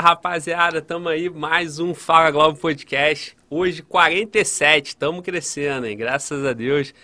[0.00, 3.36] Rapaziada, tamo aí, mais um Fala Globo Podcast.
[3.50, 5.96] Hoje 47, tamo crescendo, hein?
[5.96, 6.94] Graças a Deus.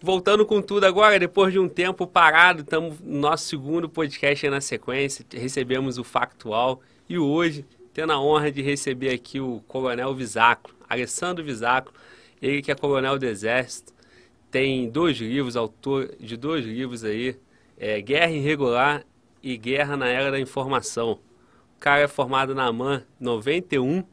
[0.00, 4.50] Voltando com tudo agora, depois de um tempo parado, estamos no nosso segundo podcast aí
[4.50, 5.24] na sequência.
[5.32, 11.44] Recebemos o Factual e hoje, tendo a honra de receber aqui o Coronel Visáculo, Alessandro
[11.44, 11.94] Visáculo,
[12.40, 13.92] ele que é Coronel do Exército,
[14.50, 17.36] tem dois livros, autor de dois livros aí,
[17.78, 19.04] é, Guerra Irregular
[19.42, 21.18] e Guerra na Era da Informação.
[21.84, 24.04] Cara é formado na AMAN 91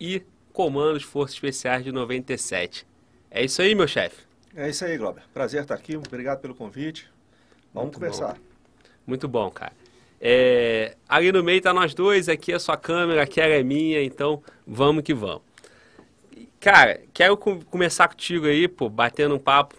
[0.00, 2.86] e Comandos Forças Especiais de 97.
[3.30, 4.22] É isso aí, meu chefe.
[4.56, 5.22] É isso aí, Glauber.
[5.34, 5.94] Prazer estar aqui.
[5.94, 7.10] Obrigado pelo convite.
[7.74, 8.32] Vamos Muito conversar.
[8.32, 8.40] bom.
[9.06, 9.74] Muito bom, cara.
[10.18, 13.62] É, ali no meio tá nós dois, aqui é a sua câmera, aqui ela é
[13.62, 15.42] minha, então vamos que vamos.
[16.58, 19.76] Cara, quero com- começar contigo aí, pô, batendo um papo.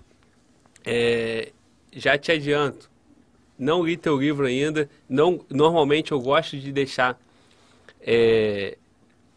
[0.86, 1.52] É,
[1.92, 2.92] já te adianto,
[3.58, 4.88] não li teu livro ainda.
[5.10, 7.18] Não, normalmente eu gosto de deixar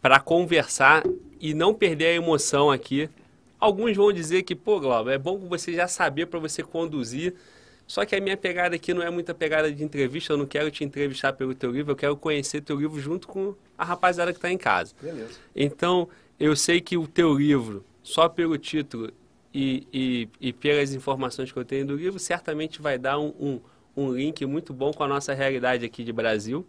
[0.01, 1.03] para conversar
[1.39, 3.09] e não perder a emoção aqui.
[3.59, 7.33] Alguns vão dizer que, pô, Glauber, é bom você já saber para você conduzir.
[7.87, 10.69] Só que a minha pegada aqui não é muita pegada de entrevista, eu não quero
[10.69, 14.37] te entrevistar pelo teu livro, eu quero conhecer teu livro junto com a rapaziada que
[14.37, 14.93] está em casa.
[15.01, 15.39] Beleza.
[15.55, 19.09] Então, eu sei que o teu livro, só pelo título
[19.53, 23.59] e, e, e pelas informações que eu tenho do livro, certamente vai dar um, um,
[23.95, 26.67] um link muito bom com a nossa realidade aqui de Brasil,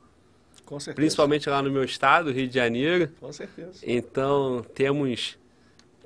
[0.68, 0.96] Com certeza.
[0.96, 3.10] principalmente lá no meu estado, Rio de Janeiro.
[3.18, 3.78] Com certeza.
[3.82, 5.38] Então, temos,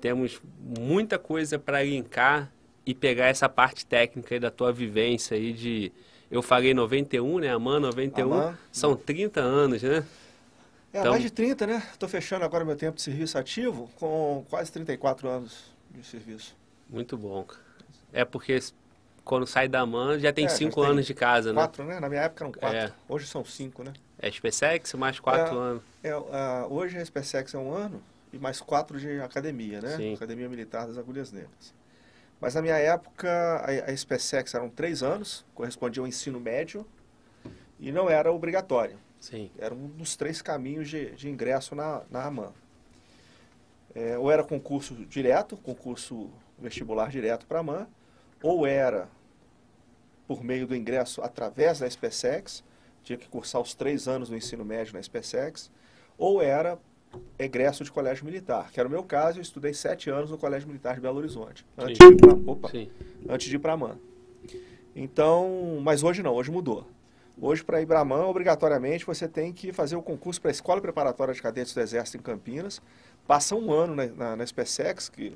[0.00, 0.40] temos
[0.78, 2.48] muita coisa para linkar
[2.86, 5.90] e pegar essa parte técnica aí da tua vivência aí de...
[6.30, 7.48] Eu falei 91, né?
[7.50, 8.58] Aman 91, Aman.
[8.70, 10.04] são 30 anos, né?
[10.92, 11.82] É, Então- mais de 30, né?
[11.92, 16.54] Estou fechando agora meu tempo de serviço ativo com quase 34 anos de serviço.
[16.88, 17.44] Muito bom.
[18.12, 18.58] É porque
[19.24, 21.60] quando sai da MAN já tem É, já cinco tem anos de casa, né?
[21.60, 21.98] Quatro, né?
[21.98, 22.76] Na minha época eram quatro.
[22.78, 22.92] É.
[23.08, 23.92] Hoje são cinco, né?
[24.22, 25.58] É SpaceX mais quatro É.
[25.58, 25.82] anos.
[26.04, 28.00] É, ah, hoje a SpaceX é um ano
[28.32, 29.96] e mais quatro de academia, né?
[29.96, 30.14] Sim.
[30.14, 31.74] Academia Militar das Agulhas Negras.
[32.40, 36.86] Mas na minha época a, a SpaceX eram três anos, correspondia ao ensino médio
[37.80, 38.96] e não era obrigatório.
[39.20, 39.50] Sim.
[39.58, 42.52] Era um dos três caminhos de, de ingresso na, na AMAN.
[43.94, 47.86] É, ou era concurso direto, concurso vestibular direto para a AMAN,
[48.40, 49.08] ou era
[50.28, 52.62] por meio do ingresso através da SpaceX,
[53.02, 55.70] tinha que cursar os três anos do ensino médio na SpaceX,
[56.16, 56.78] ou era
[57.38, 60.66] egresso de colégio militar, que era o meu caso, eu estudei sete anos no Colégio
[60.68, 62.08] Militar de Belo Horizonte, antes Sim.
[62.08, 62.90] de ir pra, opa, Sim.
[63.28, 63.98] antes de ir para a AMAN.
[64.94, 66.86] Então, mas hoje não, hoje mudou.
[67.40, 70.52] Hoje, para ir para a AMAN, obrigatoriamente, você tem que fazer o concurso para a
[70.52, 72.80] Escola Preparatória de Cadetes do Exército em Campinas.
[73.26, 74.44] Passa um ano na, na, na
[75.12, 75.32] que,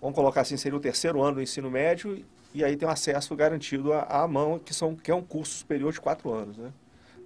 [0.00, 2.24] vamos colocar assim, seria o terceiro ano do ensino médio,
[2.54, 5.58] e aí tem um acesso garantido à, à AMAN, que, são, que é um curso
[5.58, 6.72] superior de quatro anos, né?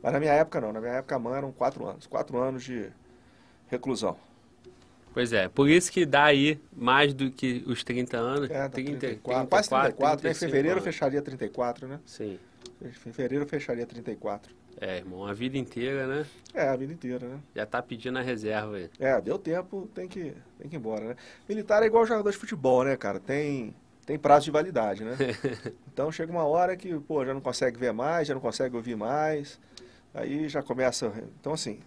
[0.02, 2.64] Mas na minha época não, na minha época a AMAN eram quatro anos, quatro anos
[2.64, 2.91] de
[3.69, 4.17] reclusão.
[5.14, 8.50] Pois é, por isso que dá aí mais do que os 30 anos.
[8.50, 10.14] É, 30, 34, quase 34, né?
[10.14, 10.85] Em 35 fevereiro anos.
[10.85, 12.00] fecharia 34, né?
[12.07, 12.38] Sim.
[12.81, 14.55] Em fevereiro fecharia 34.
[14.81, 16.26] É, irmão, a vida inteira, né?
[16.55, 17.41] É, a vida inteira, né?
[17.55, 18.91] Já tá pedindo a reserva aí.
[18.99, 21.17] É, deu tempo, tem que, tem que ir embora, né?
[21.49, 23.21] Militar é igual jogador de futebol, né, cara?
[23.21, 23.75] Tem,
[24.05, 25.17] tem prazo de validade, né?
[25.93, 28.97] Então chega uma hora que, pô, já não consegue ver mais, já não consegue ouvir
[28.97, 29.61] mais,
[30.14, 31.12] aí já começa...
[31.38, 31.81] Então, assim,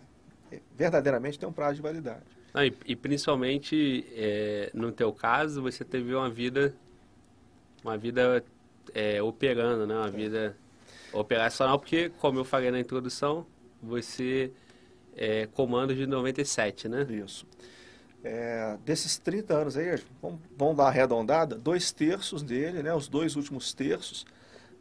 [0.78, 2.24] verdadeiramente tem um prazo de validade.
[2.54, 6.74] Não, e, e principalmente, é, no teu caso, você teve uma vida,
[7.84, 8.46] uma vida
[8.94, 9.96] é, operando, né?
[9.96, 10.56] Uma vida
[11.16, 13.46] operacional, porque, como eu falei na introdução,
[13.82, 14.52] você
[15.16, 17.06] é comando de 97, né?
[17.10, 17.48] Isso.
[18.24, 23.36] É, desses 30 anos aí, vamos, vamos dar arredondada, dois terços dele, né, os dois
[23.36, 24.26] últimos terços,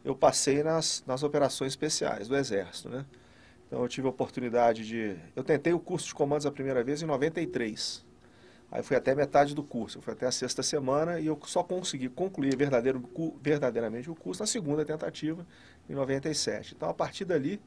[0.03, 3.05] eu passei nas, nas operações especiais do Exército, né?
[3.67, 5.15] Então eu tive a oportunidade de...
[5.35, 8.03] Eu tentei o curso de comandos a primeira vez em 93.
[8.71, 12.09] Aí fui até metade do curso, fui até a sexta semana e eu só consegui
[12.09, 13.03] concluir verdadeiro,
[13.41, 15.45] verdadeiramente o curso na segunda tentativa,
[15.89, 16.73] em 97.
[16.75, 17.59] Então a partir dali,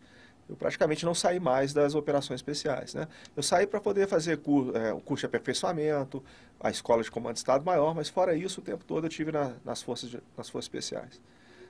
[0.48, 2.94] eu praticamente não saí mais das operações especiais.
[2.94, 3.06] Né?
[3.36, 4.40] Eu saí para poder fazer
[4.74, 6.24] é, o curso de aperfeiçoamento,
[6.58, 9.30] a escola de comando de Estado Maior, mas fora isso, o tempo todo eu tive
[9.30, 11.20] na- nas, forças de- nas Forças Especiais.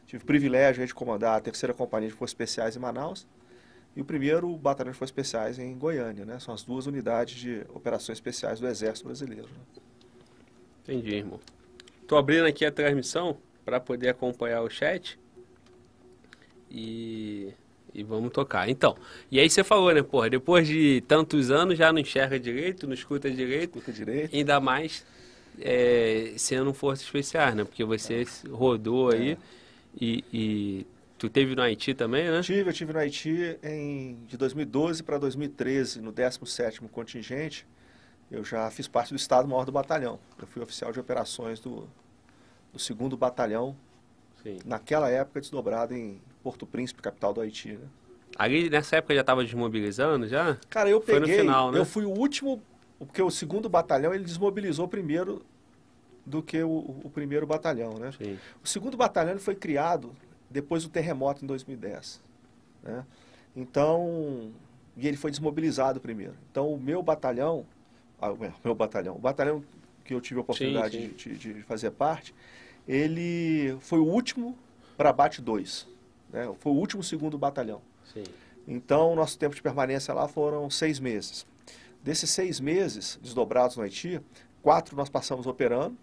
[0.06, 3.26] Tive o privilégio de comandar a terceira companhia de Forças Especiais em Manaus
[3.96, 6.24] e o primeiro batalhão de Forças Especiais em Goiânia.
[6.24, 6.38] Né?
[6.38, 9.48] São as duas unidades de operações especiais do Exército Brasileiro.
[9.48, 9.82] né?
[10.84, 11.40] Entendi, irmão.
[12.06, 15.18] Tô abrindo aqui a transmissão para poder acompanhar o chat.
[16.70, 17.52] E,
[17.94, 18.68] e vamos tocar.
[18.68, 18.96] Então,
[19.30, 22.94] e aí você falou, né, porra, depois de tantos anos já não enxerga direito, não
[22.94, 24.34] escuta direito, Escuta direito.
[24.36, 25.04] ainda mais
[25.60, 27.64] é, sendo força especial, né?
[27.64, 29.36] Porque você rodou aí
[30.00, 30.86] e, e
[31.18, 32.40] Tu teve no Haiti também, né?
[32.42, 37.66] Tive, eu tive no Haiti em, de 2012 para 2013, no 17º contingente.
[38.30, 40.20] Eu já fiz parte do Estado-Maior do Batalhão.
[40.40, 41.88] Eu fui oficial de operações do,
[42.72, 43.74] do 2 Batalhão,
[44.44, 44.58] Sim.
[44.64, 47.86] naquela época desdobrado em Porto Príncipe, capital do Haiti, né?
[48.36, 50.58] Ali nessa época já estava desmobilizando já?
[50.68, 51.78] Cara, eu peguei, Foi no final, né?
[51.78, 52.62] eu fui o último,
[52.98, 55.42] porque o segundo batalhão ele desmobilizou primeiro
[56.24, 58.12] do que o, o primeiro batalhão, né?
[58.12, 58.38] Sim.
[58.62, 60.14] O segundo batalhão foi criado
[60.50, 62.22] depois do terremoto em 2010,
[62.82, 63.04] né?
[63.56, 64.52] Então,
[64.96, 66.34] e ele foi desmobilizado primeiro.
[66.50, 67.66] Então, o meu batalhão,
[68.20, 69.64] ah, o meu batalhão, o batalhão
[70.04, 71.32] que eu tive a oportunidade sim, sim.
[71.34, 72.34] De, de, fazer parte,
[72.86, 74.56] ele foi o último
[74.96, 75.86] para bate 2,
[76.32, 76.52] né?
[76.58, 77.80] Foi o último segundo batalhão.
[78.12, 78.24] Sim.
[78.66, 81.46] Então, nosso tempo de permanência lá foram seis meses.
[82.02, 84.20] Desses seis meses desdobrados no Haiti,
[84.62, 85.96] quatro nós passamos operando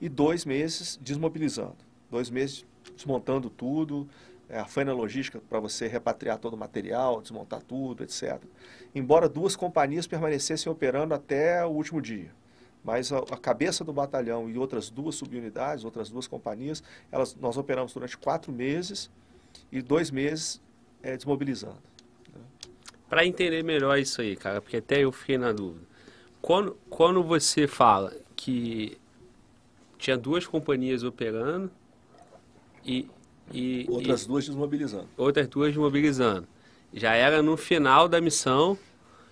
[0.00, 1.76] e dois meses desmobilizando.
[2.10, 4.08] Dois meses desmontando tudo,
[4.48, 8.40] é, a faina logística para você repatriar todo o material, desmontar tudo, etc.
[8.94, 12.30] Embora duas companhias permanecessem operando até o último dia.
[12.84, 17.56] Mas a, a cabeça do batalhão e outras duas subunidades, outras duas companhias, elas, nós
[17.56, 19.10] operamos durante quatro meses
[19.72, 20.60] e dois meses
[21.02, 21.78] é, desmobilizando.
[22.32, 22.40] Né?
[23.08, 25.86] Para entender melhor isso aí, cara, porque até eu fiquei na dúvida.
[26.42, 28.98] Quando, quando você fala que
[29.96, 31.70] tinha duas companhias operando
[32.84, 33.08] e.
[33.50, 35.08] e outras e, duas desmobilizando.
[35.16, 36.46] Outras duas desmobilizando.
[36.92, 38.78] Já era no final da missão.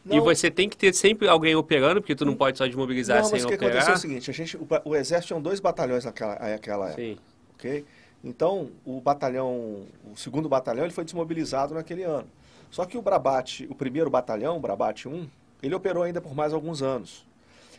[0.05, 0.17] Não.
[0.17, 3.25] E você tem que ter sempre alguém operando, porque tu não pode só desmobilizar não,
[3.25, 3.51] sem operar.
[3.51, 6.05] Mas o que aconteceu é o seguinte, a gente, o, o Exército tinha dois batalhões
[6.05, 7.03] naquela, naquela época.
[7.03, 7.19] Sim.
[7.55, 7.85] Ok?
[8.25, 12.29] Então, o batalhão, o segundo batalhão, ele foi desmobilizado naquele ano.
[12.71, 15.29] Só que o Brabate, o primeiro batalhão, o Brabate 1,
[15.63, 17.25] ele operou ainda por mais alguns anos.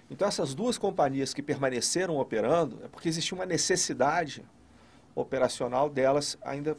[0.10, 4.46] Então, essas duas companhias que permaneceram operando, é porque existia uma necessidade
[5.16, 6.78] operacional delas ainda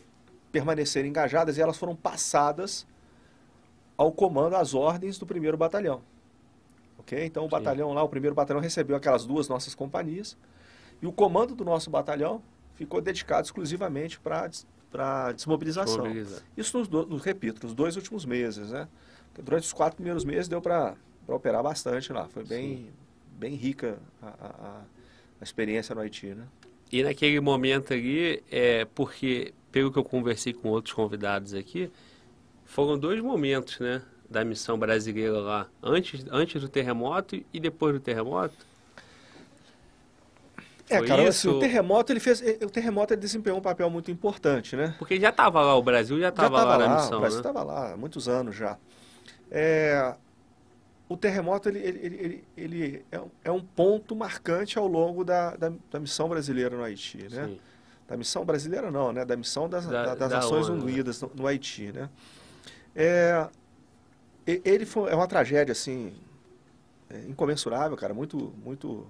[0.53, 2.87] permanecerem engajadas e elas foram passadas
[3.97, 6.03] ao comando, às ordens do primeiro batalhão.
[6.99, 7.25] Ok?
[7.25, 7.51] Então, o Sim.
[7.51, 10.37] batalhão lá, o primeiro batalhão recebeu aquelas duas nossas companhias
[11.03, 12.43] e o comando do nosso batalhão
[12.75, 16.07] ficou dedicado exclusivamente para desmobilização.
[16.57, 18.89] Isso, nos, do, repito, nos dois últimos meses, né?
[19.35, 20.95] Durante os quatro primeiros meses deu para
[21.27, 22.29] operar bastante lá.
[22.29, 22.91] Foi bem,
[23.37, 24.81] bem rica a, a,
[25.41, 26.47] a, experiência no Haiti, né?
[26.93, 31.91] E naquele momento ali, é porque, pelo que eu conversei com outros convidados aqui,
[32.65, 34.03] foram dois momentos, né?
[34.29, 38.57] Da missão brasileira lá, antes, antes do terremoto e depois do terremoto.
[40.89, 44.11] É, Foi cara, assim, o terremoto ele fez, o terremoto ele desempenhou um papel muito
[44.11, 44.95] importante, né?
[44.99, 47.61] Porque já estava lá, o Brasil já estava lá, lá, na missão, O Brasil estava
[47.61, 47.65] né?
[47.65, 48.77] lá há muitos anos já.
[49.51, 50.15] É,
[51.09, 55.73] o terremoto ele, ele, ele, ele é, é, um ponto marcante ao longo da, da,
[55.91, 57.47] da missão brasileira no Haiti, né?
[57.47, 57.61] Sim.
[58.09, 59.25] Da missão brasileira não, né?
[59.25, 60.93] Da missão das, da, das da Nações ONU, né?
[60.93, 62.11] Unidas no, no, Haiti, né?
[62.95, 63.49] É,
[64.47, 66.13] ele foi, é uma tragédia, assim,
[67.11, 69.07] é, incomensurável, cara, muito, muito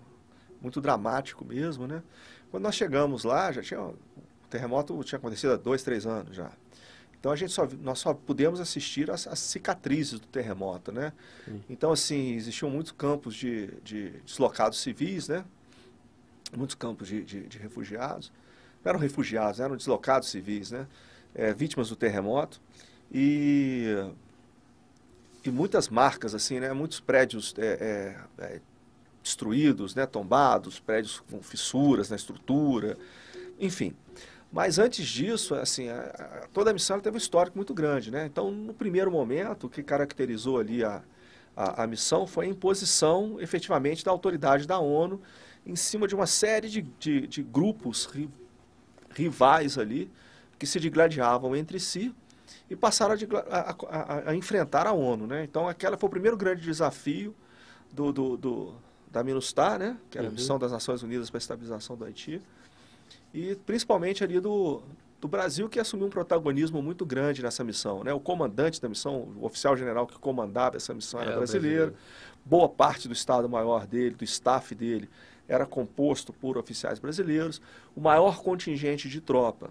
[0.64, 2.02] muito dramático mesmo, né?
[2.50, 3.94] Quando nós chegamos lá, já tinha o
[4.48, 6.50] terremoto tinha acontecido há dois, três anos já.
[7.20, 11.12] Então a gente só nós só pudemos assistir as, as cicatrizes do terremoto, né?
[11.44, 11.62] Sim.
[11.68, 15.44] Então assim existiam muitos campos de, de deslocados civis, né?
[16.56, 18.32] Muitos campos de, de, de, refugiados.
[18.82, 20.86] Não eram refugiados, eram deslocados civis, né?
[21.34, 22.60] É, vítimas do terremoto
[23.14, 23.96] e
[25.44, 26.72] e muitas marcas assim, né?
[26.72, 28.60] Muitos prédios é, é, é
[29.22, 32.96] destruídos, né, tombados, prédios com fissuras na estrutura,
[33.58, 33.94] enfim.
[34.52, 38.26] Mas antes disso, assim, a, a, toda a missão teve um histórico muito grande, né?
[38.26, 41.02] Então, no primeiro momento, o que caracterizou ali a,
[41.56, 45.20] a, a, missão foi a imposição, efetivamente, da autoridade da ONU
[45.66, 48.30] em cima de uma série de, de, de grupos ri,
[49.10, 50.10] rivais ali
[50.58, 52.14] que se digladiavam entre si
[52.68, 53.14] e passaram
[53.48, 55.44] a, a, enfrentar a ONU, né?
[55.44, 57.34] Então, aquela foi o primeiro grande desafio
[57.92, 58.74] do, do, do
[59.14, 60.34] da MINUSTAH, né, que era a uhum.
[60.34, 62.42] Missão das Nações Unidas para a Estabilização do Haiti,
[63.32, 64.82] e principalmente ali do,
[65.20, 68.02] do Brasil, que assumiu um protagonismo muito grande nessa missão.
[68.02, 68.12] Né?
[68.12, 71.92] O comandante da missão, o oficial general que comandava essa missão era é, brasileiro.
[71.92, 71.96] brasileiro.
[72.44, 75.08] Boa parte do Estado-Maior dele, do staff dele,
[75.48, 77.62] era composto por oficiais brasileiros.
[77.94, 79.70] O maior contingente de tropa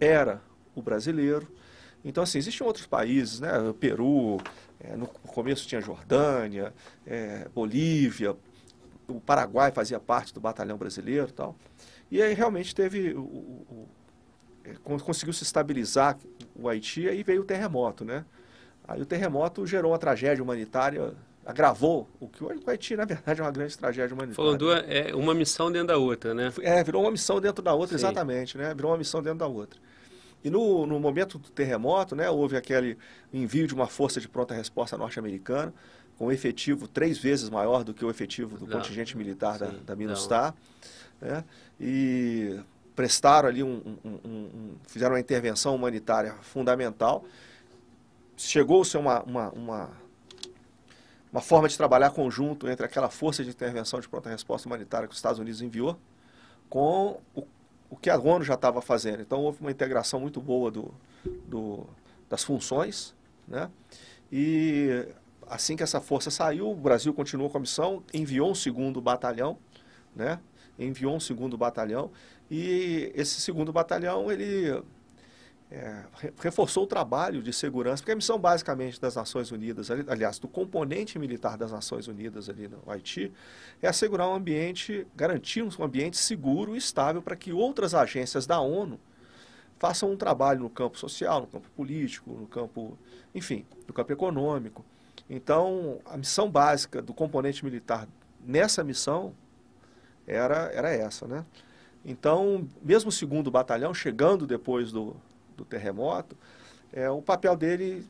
[0.00, 0.40] era
[0.74, 1.46] o brasileiro.
[2.04, 3.50] Então, assim, existem outros países, né?
[3.80, 4.38] Peru,
[4.78, 6.72] é, no começo tinha Jordânia,
[7.06, 8.36] é, Bolívia,
[9.08, 11.56] o Paraguai fazia parte do batalhão brasileiro e tal.
[12.10, 13.88] E aí realmente teve, o, o,
[14.64, 16.18] é, conseguiu se estabilizar
[16.54, 18.24] o Haiti e veio o terremoto, né?
[18.86, 21.14] Aí o terremoto gerou uma tragédia humanitária,
[21.44, 24.36] agravou o que o Haiti, na verdade, é uma grande tragédia humanitária.
[24.36, 26.52] Falando duas, é uma missão dentro da outra, né?
[26.60, 28.04] É, virou uma missão dentro da outra, Sim.
[28.04, 28.74] exatamente, né?
[28.74, 29.80] Virou uma missão dentro da outra.
[30.44, 32.98] E no, no momento do terremoto, né, houve aquele
[33.32, 35.72] envio de uma força de pronta resposta norte-americana,
[36.18, 39.64] com um efetivo três vezes maior do que o efetivo do não, contingente militar sim,
[39.64, 40.54] da, da MINUSTAH.
[41.18, 41.42] Né,
[41.80, 42.60] e
[42.94, 47.24] prestaram ali um, um, um, fizeram uma intervenção humanitária fundamental.
[48.36, 49.90] Chegou-se a uma, uma, uma,
[51.32, 55.12] uma, forma de trabalhar conjunto entre aquela força de intervenção de pronta resposta humanitária que
[55.12, 55.98] os Estados Unidos enviou
[56.68, 57.46] com o
[57.94, 59.22] o que a ONU já estava fazendo.
[59.22, 60.92] Então houve uma integração muito boa do,
[61.46, 61.86] do,
[62.28, 63.14] das funções,
[63.46, 63.70] né?
[64.32, 65.06] E
[65.46, 69.56] assim que essa força saiu, o Brasil continuou com a missão, enviou um segundo batalhão,
[70.14, 70.40] né?
[70.76, 72.10] Enviou um segundo batalhão
[72.50, 74.82] e esse segundo batalhão ele
[75.74, 76.04] é,
[76.40, 81.18] reforçou o trabalho de segurança, porque a missão basicamente das Nações Unidas, aliás, do componente
[81.18, 83.32] militar das Nações Unidas ali no Haiti,
[83.82, 88.60] é assegurar um ambiente, garantir um ambiente seguro e estável para que outras agências da
[88.60, 89.00] ONU
[89.76, 92.96] façam um trabalho no campo social, no campo político, no campo,
[93.34, 94.84] enfim, no campo econômico.
[95.28, 98.06] Então, a missão básica do componente militar
[98.46, 99.34] nessa missão
[100.24, 101.44] era, era essa, né?
[102.04, 105.16] Então, mesmo o segundo batalhão, chegando depois do,
[105.56, 106.36] do terremoto,
[106.92, 108.06] é, o papel dele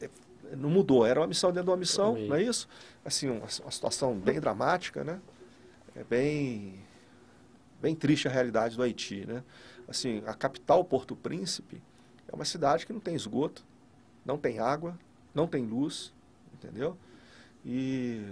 [0.00, 0.08] é,
[0.56, 1.04] não mudou.
[1.04, 2.68] Era uma missão dentro de uma missão, não é isso?
[3.04, 5.20] Assim, uma, uma, situação bem dramática, né?
[5.94, 6.80] É bem,
[7.80, 9.42] bem triste a realidade do Haiti, né?
[9.86, 11.82] Assim, a capital Porto Príncipe
[12.26, 13.64] é uma cidade que não tem esgoto,
[14.24, 14.98] não tem água,
[15.34, 16.12] não tem luz,
[16.54, 16.96] entendeu?
[17.64, 18.22] E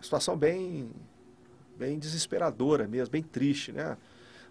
[0.00, 0.90] situação bem,
[1.76, 3.96] bem desesperadora mesmo, bem triste, né?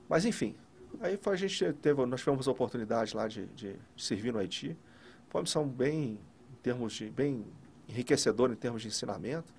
[0.10, 0.56] Mas enfim,
[1.02, 4.40] Aí foi, a gente teve, nós tivemos a oportunidade lá de, de, de servir no
[4.40, 4.76] Haiti.
[5.30, 6.20] Foi uma missão bem,
[6.52, 7.46] em termos de, bem
[7.88, 9.54] enriquecedora em termos de ensinamento.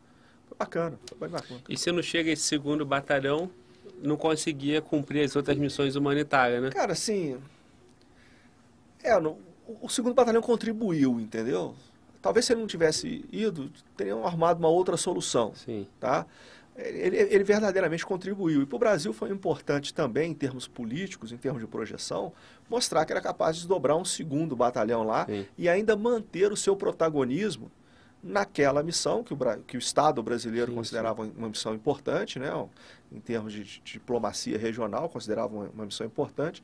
[0.49, 1.61] Foi bacana, foi bem bacana.
[1.68, 3.51] E se não chega esse segundo batalhão,
[4.03, 6.70] não conseguia cumprir as outras missões humanitárias, né?
[6.70, 7.38] Cara, assim,
[9.03, 9.38] é, no,
[9.81, 11.75] o segundo batalhão contribuiu, entendeu?
[12.20, 15.87] Talvez se ele não tivesse ido, teriam armado uma outra solução, Sim.
[16.01, 16.27] tá?
[16.76, 18.62] Ele, ele verdadeiramente contribuiu.
[18.62, 22.32] E para o Brasil foi importante também, em termos políticos, em termos de projeção,
[22.68, 25.46] mostrar que era capaz de desdobrar um segundo batalhão lá Sim.
[25.56, 27.70] e ainda manter o seu protagonismo
[28.22, 31.32] naquela missão que o, que o Estado brasileiro sim, considerava sim.
[31.36, 32.50] uma missão importante, né?
[33.12, 36.62] em termos de, de diplomacia regional, considerava uma, uma missão importante,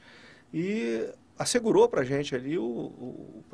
[0.52, 3.44] e assegurou para a gente ali, o, o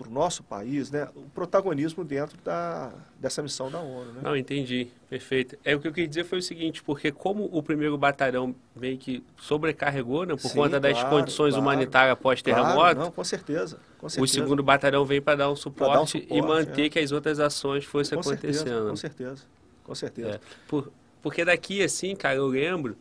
[0.00, 4.12] para o nosso país, né, o protagonismo dentro da, dessa missão da ONU.
[4.12, 4.20] Né?
[4.22, 4.88] Não, entendi.
[5.10, 5.58] Perfeito.
[5.62, 8.96] É o que eu queria dizer foi o seguinte, porque como o primeiro batalhão meio
[8.96, 13.24] que sobrecarregou, né, por Sim, conta das claro, condições claro, humanitárias pós-terremoto, claro, não, com
[13.24, 14.24] certeza, com certeza.
[14.24, 16.88] o segundo batalhão veio para dar um suporte, dar um suporte e manter é.
[16.88, 18.56] que as outras ações fossem com acontecendo.
[18.56, 19.42] Certeza, com certeza,
[19.84, 20.30] com certeza.
[20.30, 20.40] É.
[20.66, 22.96] Por, porque daqui, assim, cara, eu lembro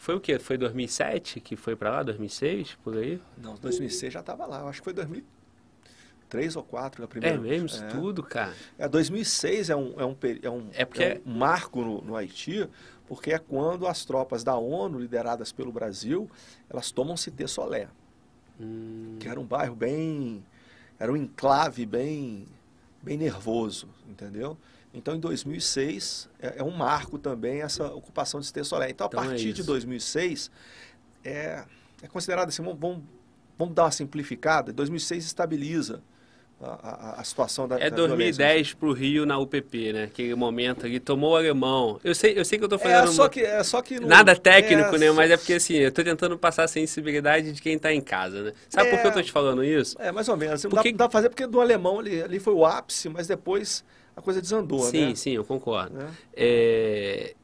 [0.00, 0.38] foi o quê?
[0.38, 2.02] Foi 2007 que foi para lá?
[2.02, 3.20] 2006, por aí?
[3.36, 4.60] Não, 2006 já estava lá.
[4.60, 4.94] Eu acho que foi
[6.30, 7.36] 2003 ou 2004 a primeira.
[7.36, 7.88] É mesmo, isso é.
[7.88, 8.54] tudo, cara.
[8.78, 11.02] É, 2006 é um, é um, é um, é porque...
[11.02, 12.68] é um marco no, no Haiti,
[13.06, 16.30] porque é quando as tropas da ONU, lideradas pelo Brasil,
[16.68, 17.88] elas tomam Cité Solé,
[18.60, 19.16] hum.
[19.18, 20.44] que era um bairro bem...
[20.98, 22.46] Era um enclave bem,
[23.02, 24.58] bem nervoso, entendeu?
[24.92, 28.90] Então, em 2006, é, é um marco também essa ocupação de Cité Solé.
[28.90, 30.50] Então, a então é partir é de 2006,
[31.24, 31.64] é,
[32.02, 33.02] é considerado assim, vamos,
[33.56, 36.02] vamos dar uma simplificada, 2006 estabiliza
[36.62, 40.04] a, a, a, situação da É da 2010 para o Rio na UPP, né?
[40.04, 41.98] Aquele momento ali, tomou o alemão.
[42.04, 43.10] Eu sei, eu sei que eu estou é, fazendo...
[43.10, 43.40] É só que...
[43.40, 45.10] É só que não, Nada técnico, é, né?
[45.12, 48.42] Mas é porque, assim, eu estou tentando passar a sensibilidade de quem está em casa,
[48.42, 48.52] né?
[48.68, 49.96] Sabe é, por que eu estou te falando isso?
[49.98, 50.62] É, mais ou menos.
[50.62, 50.92] Porque...
[50.92, 53.82] Dá, dá para fazer porque do alemão ali, ali foi o ápice, mas depois
[54.14, 55.08] a coisa desandou, sim, né?
[55.08, 55.96] Sim, sim, eu concordo.
[55.96, 56.10] Né?
[56.34, 57.34] É,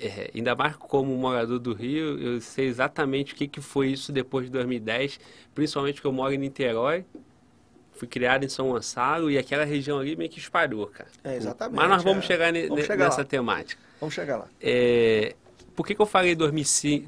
[0.00, 4.10] é, ainda mais como morador do Rio, eu sei exatamente o que, que foi isso
[4.10, 5.20] depois de 2010,
[5.54, 7.04] principalmente porque eu moro em Niterói,
[7.94, 11.08] fui criado em São Gonçalo e aquela região ali meio que espalhou, cara.
[11.24, 11.76] É, exatamente.
[11.76, 12.26] Mas nós vamos é.
[12.26, 13.24] chegar, ne, vamos chegar nessa lá.
[13.24, 13.80] temática.
[14.00, 14.48] Vamos chegar lá.
[14.60, 15.34] É,
[15.76, 17.04] por que, que eu falei 2006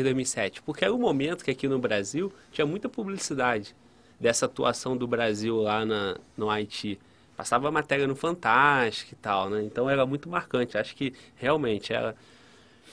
[0.00, 0.62] e 2007?
[0.62, 3.74] Porque era um momento que aqui no Brasil tinha muita publicidade
[4.18, 6.98] dessa atuação do Brasil lá na, no Haiti
[7.38, 9.62] passava matéria no Fantástico e tal, né?
[9.62, 10.76] Então era muito marcante.
[10.76, 12.16] Acho que realmente era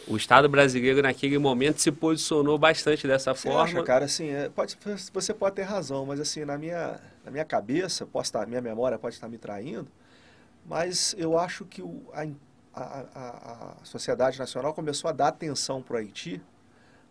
[0.07, 3.63] o Estado brasileiro naquele momento se posicionou bastante dessa você forma.
[3.63, 4.77] Acha, cara, assim, é, pode,
[5.11, 8.97] você pode ter razão, mas assim, na minha, na minha cabeça, posso estar, minha memória
[8.99, 9.87] pode estar me traindo,
[10.65, 12.25] mas eu acho que o, a,
[12.73, 16.41] a, a, sociedade nacional começou a dar atenção para o Haiti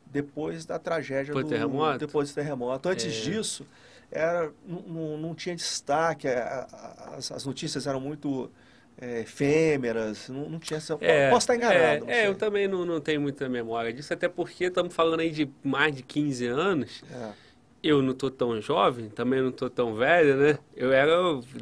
[0.07, 1.99] depois da tragédia do terremoto.
[1.99, 2.89] depois do terremoto.
[2.89, 3.21] Antes é.
[3.21, 3.67] disso,
[4.11, 8.51] era, não, não tinha destaque, as, as notícias eram muito
[8.97, 10.97] é, efêmeras, não, não tinha essa...
[11.01, 12.09] É, posso estar enganado.
[12.09, 15.31] É, é eu também não, não tenho muita memória disso, até porque estamos falando aí
[15.31, 17.03] de mais de 15 anos.
[17.11, 17.45] É.
[17.87, 20.59] eu não tô tão jovem, também não tô tão velho, né?
[20.75, 21.13] Eu era,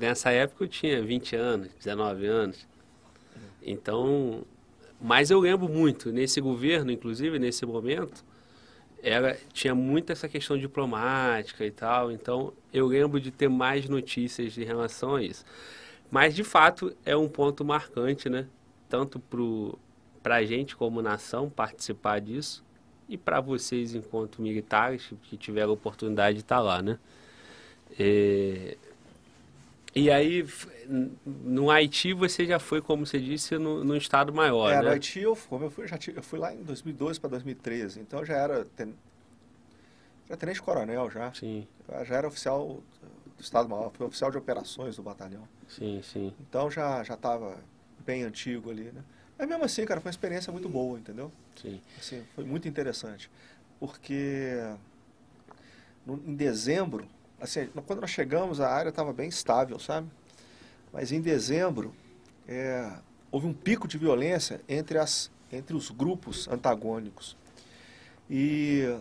[0.01, 2.69] nessa época eu tinha 20 anos, 19 anos.
[3.61, 4.45] Então,
[5.01, 8.25] mas eu lembro muito, nesse governo, inclusive, nesse momento,
[9.03, 14.57] era, tinha muito essa questão diplomática e tal, então eu lembro de ter mais notícias
[14.57, 15.45] em relação a isso.
[16.09, 18.47] Mas, de fato, é um ponto marcante, né?
[18.89, 19.21] Tanto
[20.23, 22.63] para a gente como nação participar disso,
[23.13, 26.99] e para vocês enquanto militares que tiveram a oportunidade de estar tá lá, né?
[27.99, 28.79] É...
[29.95, 30.47] E aí,
[31.27, 34.83] no Haiti você já foi, como você disse, no, no estado maior, é, né?
[34.83, 38.25] no Haiti eu, como eu fui, já, eu fui lá em 2002 para 2013, então
[38.25, 38.95] já era ten,
[40.27, 41.31] já tenente coronel já.
[41.35, 41.69] Sim.
[42.09, 42.83] Já era oficial
[43.37, 45.47] do estado maior, foi oficial de operações do batalhão.
[45.69, 46.33] Sim, sim.
[46.41, 47.59] Então já já estava
[47.99, 49.05] bem antigo ali, né?
[49.43, 51.33] Mas mesmo assim, cara, foi uma experiência muito boa, entendeu?
[51.61, 51.81] Sim.
[51.99, 53.29] Assim, foi muito interessante.
[53.81, 54.53] Porque
[56.07, 57.09] no, em dezembro,
[57.41, 60.09] assim, quando nós chegamos, a área estava bem estável, sabe?
[60.93, 61.93] Mas em dezembro,
[62.47, 62.89] é,
[63.33, 67.37] houve um pico de violência entre, as, entre os grupos antagônicos.
[68.31, 68.97] E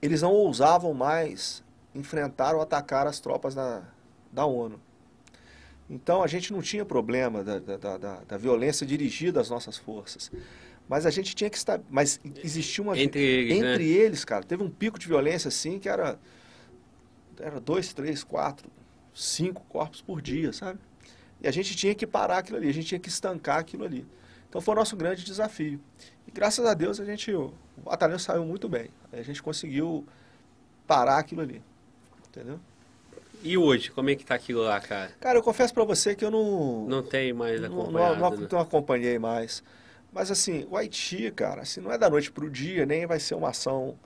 [0.00, 1.62] eles não ousavam mais
[1.94, 3.82] enfrentar ou atacar as tropas da,
[4.32, 4.80] da ONU.
[5.90, 10.30] Então a gente não tinha problema da, da, da, da, violência dirigida às nossas forças.
[10.88, 11.80] Mas a gente tinha que estar.
[11.90, 12.96] Mas existia uma.
[12.96, 13.56] Entre eles.
[13.58, 13.90] Entre né?
[13.90, 14.44] eles, cara.
[14.44, 16.16] Teve um pico de violência assim que era.
[17.40, 18.70] Era dois, três, quatro,
[19.12, 20.78] cinco corpos por dia, sabe?
[21.40, 24.06] E a gente tinha que parar aquilo ali, a gente tinha que estancar aquilo ali.
[24.48, 25.80] Então foi o nosso grande desafio.
[26.28, 27.32] E graças a Deus a gente.
[27.32, 28.90] O batalhão saiu muito bem.
[29.12, 30.06] A gente conseguiu
[30.86, 31.62] parar aquilo ali.
[32.28, 32.60] Entendeu?
[33.42, 35.10] E hoje, como é que tá aquilo lá, cara?
[35.20, 36.86] Cara, eu confesso para você que eu não...
[36.86, 38.48] Não tem mais acompanhado, não, não, né?
[38.50, 39.62] não acompanhei mais.
[40.12, 43.18] Mas assim, o Haiti, cara, assim, não é da noite para o dia, nem vai
[43.18, 43.96] ser uma ação,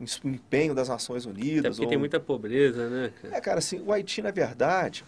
[0.00, 1.60] um empenho das Nações Unidas.
[1.60, 1.88] Até porque ou...
[1.88, 3.12] tem muita pobreza, né?
[3.20, 3.36] Cara?
[3.36, 5.04] É, cara, assim, o Haiti, na verdade,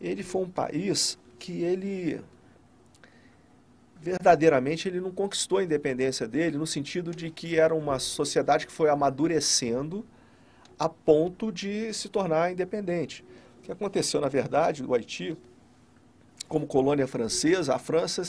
[0.00, 2.20] ele foi um país que ele
[4.00, 8.72] verdadeiramente ele não conquistou a independência dele no sentido de que era uma sociedade que
[8.72, 10.04] foi amadurecendo
[10.78, 13.24] a ponto de se tornar independente.
[13.58, 15.36] O que aconteceu, na verdade, no Haiti,
[16.48, 18.22] como colônia francesa, a França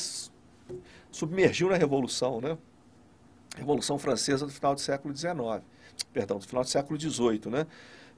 [1.11, 2.57] submergiu na Revolução, né?
[3.55, 5.35] Revolução Francesa do final do século XIX,
[6.11, 7.65] perdão, do final do século XVIII, né?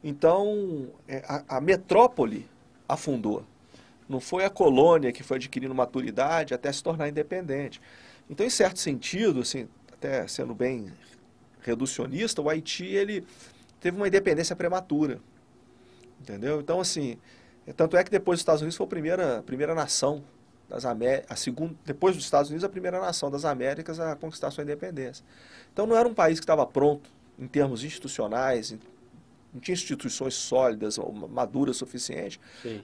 [0.03, 2.47] Então, é, a, a metrópole
[2.87, 3.43] afundou.
[4.07, 7.81] Não foi a colônia que foi adquirindo maturidade até se tornar independente.
[8.29, 10.91] Então, em certo sentido, assim, até sendo bem
[11.61, 13.25] reducionista, o Haiti ele
[13.79, 15.19] teve uma independência prematura.
[16.21, 16.59] Entendeu?
[16.59, 17.17] Então, assim,
[17.65, 20.23] é, tanto é que depois dos Estados Unidos foi a primeira, primeira nação
[20.69, 24.51] das Américas, a segunda, depois dos Estados Unidos, a primeira nação das Américas a conquistar
[24.51, 25.23] sua independência.
[25.71, 27.09] Então, não era um país que estava pronto
[27.39, 28.75] em termos institucionais,
[29.53, 32.39] não tinha instituições sólidas ou maduras o suficiente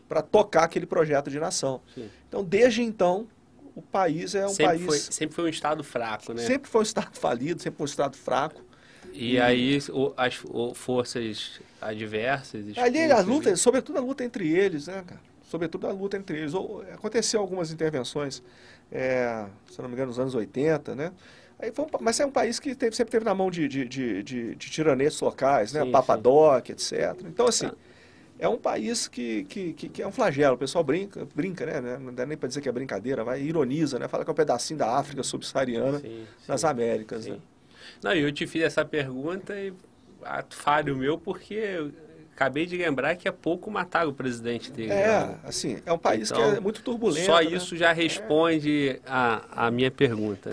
[0.07, 1.81] para tocar aquele projeto de nação.
[1.93, 2.09] Sim.
[2.27, 3.27] Então, desde então,
[3.75, 4.85] o país é um sempre país.
[4.85, 6.41] Foi, sempre foi um Estado fraco, né?
[6.43, 8.61] Sempre foi um Estado falido, sempre foi um Estado fraco.
[9.13, 12.77] E, e aí o, as o, forças adversas.
[12.77, 15.21] Ali a luta, sobretudo a luta entre eles, né, cara?
[15.43, 16.53] Sobretudo a luta entre eles.
[16.53, 18.41] Ou, aconteceu algumas intervenções,
[18.91, 21.11] é, se não me engano, nos anos 80, né?
[21.59, 23.87] Aí foi um, mas é um país que teve, sempre teve na mão de, de,
[23.87, 25.83] de, de, de tiranetes locais, né?
[25.83, 26.73] Sim, Papadoc, sim.
[26.73, 27.15] etc.
[27.25, 27.75] Então, assim, ah.
[28.39, 30.55] é um país que, que, que, que, é um flagelo.
[30.55, 31.99] O pessoal brinca, brinca, né?
[31.99, 34.07] Não dá nem para dizer que é brincadeira, vai ironiza, né?
[34.07, 36.01] Fala que é um pedacinho da África subsaariana
[36.47, 37.37] nas Américas, né?
[38.03, 39.73] Não, eu te fiz essa pergunta e
[40.23, 41.91] ato falho meu porque
[42.35, 44.91] acabei de lembrar que há pouco mataram o presidente dele.
[44.91, 45.39] É, né?
[45.43, 47.25] assim, é um país então, que é muito turbulento.
[47.25, 47.45] Só né?
[47.45, 48.99] isso já responde é.
[49.05, 50.51] a, a minha pergunta.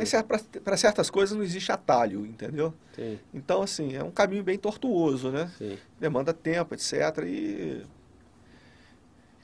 [0.63, 2.75] Para certas coisas não existe atalho, entendeu?
[2.95, 3.19] Sim.
[3.33, 5.51] Então, assim, é um caminho bem tortuoso, né?
[5.57, 5.79] Sim.
[5.99, 6.93] Demanda tempo, etc.
[7.25, 7.83] E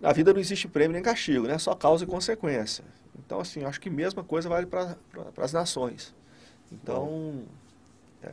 [0.01, 1.59] na vida não existe prêmio nem castigo, né?
[1.59, 2.85] Só causa e consequência.
[3.19, 4.97] Então, assim, acho que a mesma coisa vale para
[5.39, 6.15] as nações.
[6.71, 7.07] Então...
[7.07, 7.66] Bom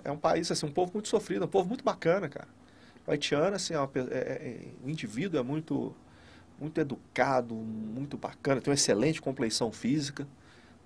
[0.04, 2.48] é um país, assim, um povo muito sofrido, um povo muito bacana, cara.
[3.06, 5.96] O haitiano, assim, é, uma, é, é, o indivíduo é muito,
[6.60, 10.28] muito educado, muito bacana, tem uma excelente compleição física,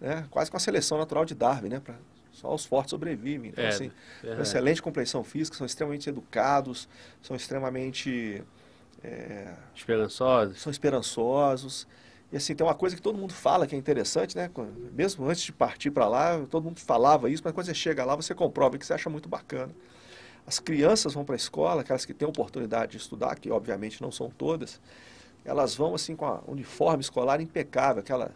[0.02, 0.26] né?
[0.30, 1.80] Quase com a seleção natural de Darwin, né?
[1.80, 1.96] Pra,
[2.32, 3.50] só os fortes sobrevivem.
[3.50, 3.92] Então, é, assim,
[4.24, 4.34] é.
[4.34, 6.88] uma excelente compleição física, são extremamente educados,
[7.22, 8.44] são extremamente...
[9.04, 10.62] É, esperançosos.
[10.62, 11.88] São esperançosos.
[12.32, 14.50] E assim, tem uma coisa que todo mundo fala que é interessante, né?
[14.94, 18.16] Mesmo antes de partir para lá, todo mundo falava isso, mas quando você chega lá,
[18.16, 19.74] você comprova que você acha muito bacana.
[20.46, 24.12] As crianças vão para a escola, aquelas que têm oportunidade de estudar, que obviamente não
[24.12, 24.82] são todas,
[25.46, 28.32] elas vão assim com a uniforme escolar impecável, aquela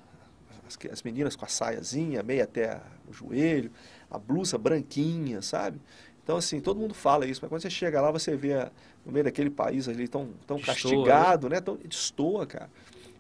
[0.66, 3.72] as, as meninas com a saiazinha, meia até o joelho,
[4.10, 5.82] a blusa branquinha, sabe?
[6.24, 8.70] Então, assim, todo mundo fala isso, mas quando você chega lá, você vê
[9.06, 11.60] no meio daquele país ali tão, tão Destoa, castigado, né?
[11.60, 12.70] Tão destoa, cara.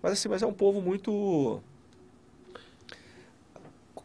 [0.02, 1.62] Mas assim, mas é um povo muito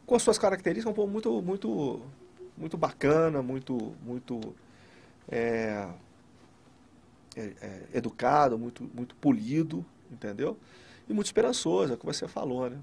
[0.07, 2.01] com as suas características, é um povo muito, muito,
[2.57, 4.55] muito bacana, muito, muito
[5.29, 5.89] é,
[7.35, 10.57] é, é, educado, muito, muito polido, entendeu?
[11.09, 12.79] E muito esperançoso, é o que você falou, né?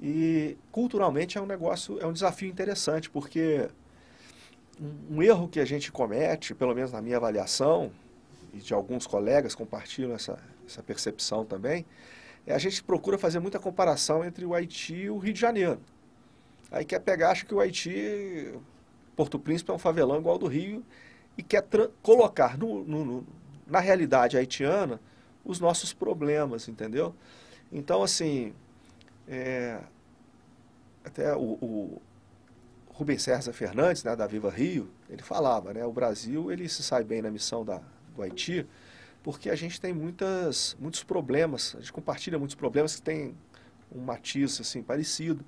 [0.00, 3.68] E culturalmente é um negócio, é um desafio interessante, porque
[4.80, 7.92] um, um erro que a gente comete, pelo menos na minha avaliação,
[8.52, 11.84] e de alguns colegas compartilham essa, essa percepção também, é
[12.46, 15.80] a gente procura fazer muita comparação entre o Haiti e o Rio de Janeiro.
[16.70, 18.52] Aí quer pegar, acha que o Haiti,
[19.14, 20.84] Porto Príncipe é um favelão igual ao do Rio,
[21.36, 21.64] e quer
[22.02, 23.26] colocar no, no, no,
[23.66, 25.00] na realidade haitiana
[25.44, 27.14] os nossos problemas, entendeu?
[27.70, 28.52] Então, assim,
[29.26, 29.80] é,
[31.04, 32.02] até o, o
[32.88, 37.02] Rubens César Fernandes, né, da Viva Rio, ele falava, né, o Brasil ele se sai
[37.02, 37.80] bem na missão da,
[38.14, 38.66] do Haiti,
[39.22, 43.34] porque a gente tem muitas, muitos problemas, a gente compartilha muitos problemas que tem
[43.94, 45.44] um matiz assim parecido,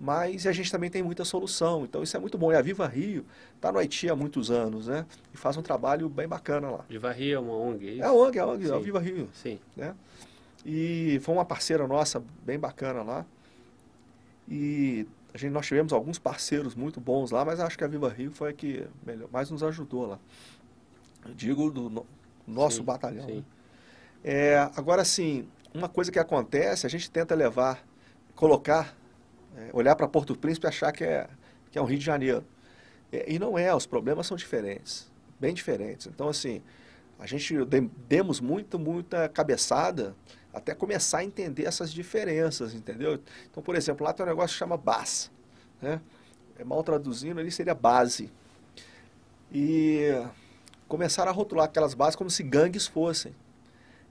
[0.00, 2.52] mas a gente também tem muita solução, então isso é muito bom.
[2.52, 3.24] E a Viva Rio
[3.56, 5.06] está no Haiti há muitos anos, né?
[5.32, 6.84] E faz um trabalho bem bacana lá.
[6.88, 8.02] Viva Rio é uma ONG, é isso?
[8.02, 9.28] É a ONG, é a ONG, é a Viva Rio.
[9.32, 9.58] Sim.
[9.76, 9.94] Né?
[10.64, 13.26] E foi uma parceira nossa bem bacana lá.
[14.48, 18.08] E a gente, nós tivemos alguns parceiros muito bons lá, mas acho que a Viva
[18.08, 20.18] Rio foi a que melhor, mais nos ajudou lá.
[21.26, 22.04] Eu digo do
[22.46, 23.26] nosso sim, batalhão.
[23.26, 23.36] Sim.
[23.36, 23.44] Né?
[24.22, 27.84] É, agora, sim, uma coisa que acontece, a gente tenta levar,
[28.34, 28.96] colocar,
[29.56, 31.28] é, olhar para Porto Príncipe e achar que é,
[31.70, 32.44] que é um Rio de Janeiro.
[33.12, 36.06] É, e não é, os problemas são diferentes, bem diferentes.
[36.06, 36.62] Então, assim,
[37.18, 37.54] a gente
[38.08, 40.14] demos muito, muita cabeçada
[40.52, 43.20] até começar a entender essas diferenças, entendeu?
[43.50, 45.30] Então, por exemplo, lá tem um negócio que chama BAS,
[45.82, 46.00] né?
[46.56, 48.30] É mal traduzindo, ali seria base.
[49.52, 50.02] E
[50.88, 53.34] começaram a rotular aquelas bases como se gangues fossem.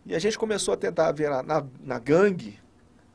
[0.05, 2.59] E a gente começou a tentar ver na, na, na gangue,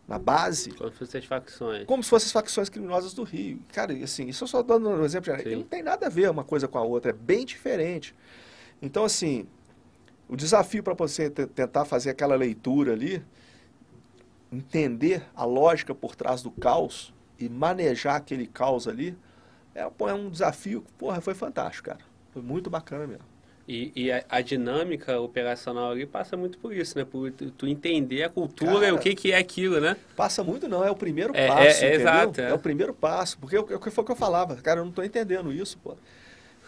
[0.06, 0.70] na base...
[0.72, 1.84] Como se fossem as facções.
[1.86, 3.60] Como se fossem as facções criminosas do Rio.
[3.72, 5.56] Cara, assim, isso eu só dando um exemplo, Sim.
[5.56, 8.14] não tem nada a ver uma coisa com a outra, é bem diferente.
[8.80, 9.46] Então, assim,
[10.28, 13.22] o desafio para você tentar fazer aquela leitura ali,
[14.50, 19.16] entender a lógica por trás do caos e manejar aquele caos ali,
[19.74, 22.00] é, é um desafio, porra, foi fantástico, cara.
[22.32, 23.24] Foi muito bacana mesmo.
[23.68, 27.04] E, e a, a, dinâmica operacional ali passa muito por isso, né?
[27.04, 29.94] Por tu, tu entender a cultura Cara, e o que, que é aquilo, né?
[30.16, 32.48] Passa muito não, é o primeiro é, passo, é, é, exato, é.
[32.48, 32.54] é.
[32.54, 33.36] o primeiro passo.
[33.38, 35.94] Porque o que foi o que eu falava, cara, eu não estou entendendo isso, pô.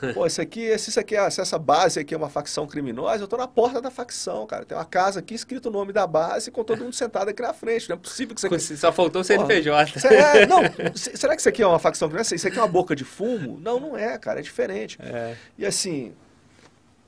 [0.15, 3.21] Pô, isso aqui, se isso aqui é, se essa base aqui é uma facção criminosa,
[3.21, 4.65] eu estou na porta da facção, cara.
[4.65, 7.53] Tem uma casa aqui escrito o nome da base com todo mundo sentado aqui na
[7.53, 7.89] frente.
[7.89, 8.77] Não é possível que isso aqui...
[8.79, 10.07] Só faltou o CNPJ.
[10.07, 10.61] É, não,
[10.95, 12.35] será que isso aqui é uma facção criminosa?
[12.35, 13.59] Isso aqui é uma boca de fumo?
[13.61, 14.99] Não, não é, cara, é diferente.
[15.03, 15.35] É.
[15.59, 16.15] E assim,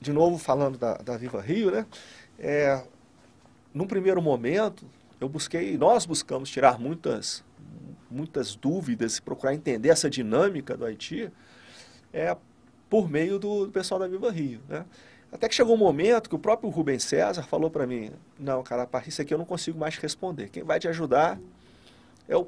[0.03, 1.85] de novo falando da, da Viva Rio, né?
[2.37, 2.83] É,
[3.73, 4.85] num primeiro momento,
[5.19, 7.43] eu busquei, nós buscamos tirar muitas,
[8.11, 11.31] muitas dúvidas, procurar entender essa dinâmica do Haiti,
[12.11, 12.35] é,
[12.89, 14.85] por meio do, do pessoal da Viva Rio, né?
[15.31, 18.83] Até que chegou um momento que o próprio Rubens César falou para mim, não, cara,
[18.83, 20.49] a partir disso aqui eu não consigo mais responder.
[20.49, 21.39] Quem vai te ajudar
[22.27, 22.47] é o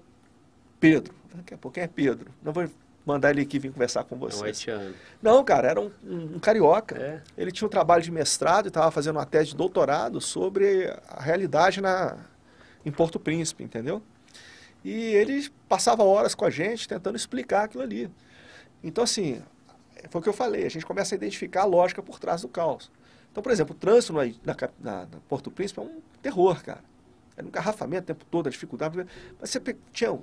[0.80, 1.16] Pedro.
[1.34, 2.30] Daqui a pouco, quem é Pedro?
[2.44, 2.70] Não vou
[3.06, 4.72] mandar ele aqui vir conversar com você.
[4.72, 4.94] É um.
[5.22, 6.98] Não, cara, era um, um, um carioca.
[6.98, 7.22] É.
[7.38, 11.22] Ele tinha um trabalho de mestrado e estava fazendo uma tese de doutorado sobre a
[11.22, 12.18] realidade na,
[12.86, 14.02] em Porto Príncipe, entendeu?
[14.84, 18.10] E ele passava horas com a gente tentando explicar aquilo ali.
[18.84, 19.42] Então, assim,
[20.10, 22.48] foi o que eu falei, a gente começa a identificar a lógica por trás do
[22.48, 22.92] caos.
[23.32, 24.24] Então, por exemplo, o trânsito na,
[24.80, 26.84] na, na Porto Príncipe é um terror, cara.
[27.36, 29.06] Era um engarrafamento o tempo todo, a dificuldade.
[29.40, 29.60] Mas você
[29.92, 30.18] tinha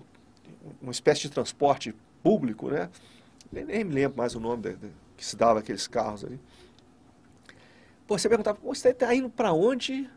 [0.80, 2.88] uma espécie de transporte público, né?
[3.50, 6.40] Nem, me lembro mais o nome de, de, que se dava aqueles carros ali.
[8.06, 10.08] Pô, você perguntava, você está indo para onde?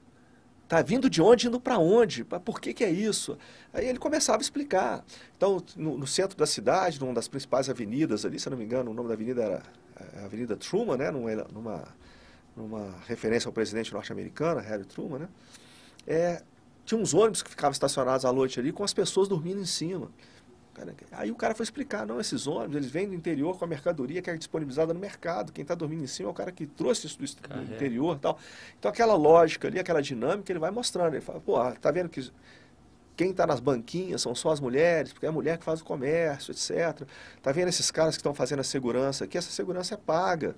[0.63, 2.23] Está vindo de onde, indo para onde?
[2.23, 3.37] Por que, que é isso?
[3.71, 5.05] Aí ele começava a explicar.
[5.37, 8.89] Então, no, no, centro da cidade, numa das principais avenidas ali, se não me engano,
[8.89, 9.63] o nome da avenida era
[9.95, 11.11] é, Avenida Truman, né?
[11.11, 11.83] numa, numa,
[12.55, 15.29] numa referência ao presidente norte-americano, Harry Truman, né?
[16.07, 16.41] É,
[16.83, 20.09] tinha uns ônibus que ficavam estacionados à noite ali com as pessoas dormindo em cima.
[21.11, 24.21] Aí o cara foi explicar, não, esses ônibus, eles vêm do interior com a mercadoria
[24.21, 25.51] que é disponibilizada no mercado.
[25.51, 28.37] Quem está dormindo em cima é o cara que trouxe isso do, interior tal.
[28.77, 31.13] Então aquela lógica ali, aquela dinâmica, ele vai mostrando.
[31.13, 32.31] Ele fala, pô, tá vendo que
[33.15, 35.85] quem está nas banquinhas são só as mulheres, porque é a mulher que faz o
[35.85, 37.07] comércio, etc.
[37.41, 39.37] Tá vendo esses caras que estão fazendo a segurança aqui?
[39.37, 40.55] Essa segurança é paga.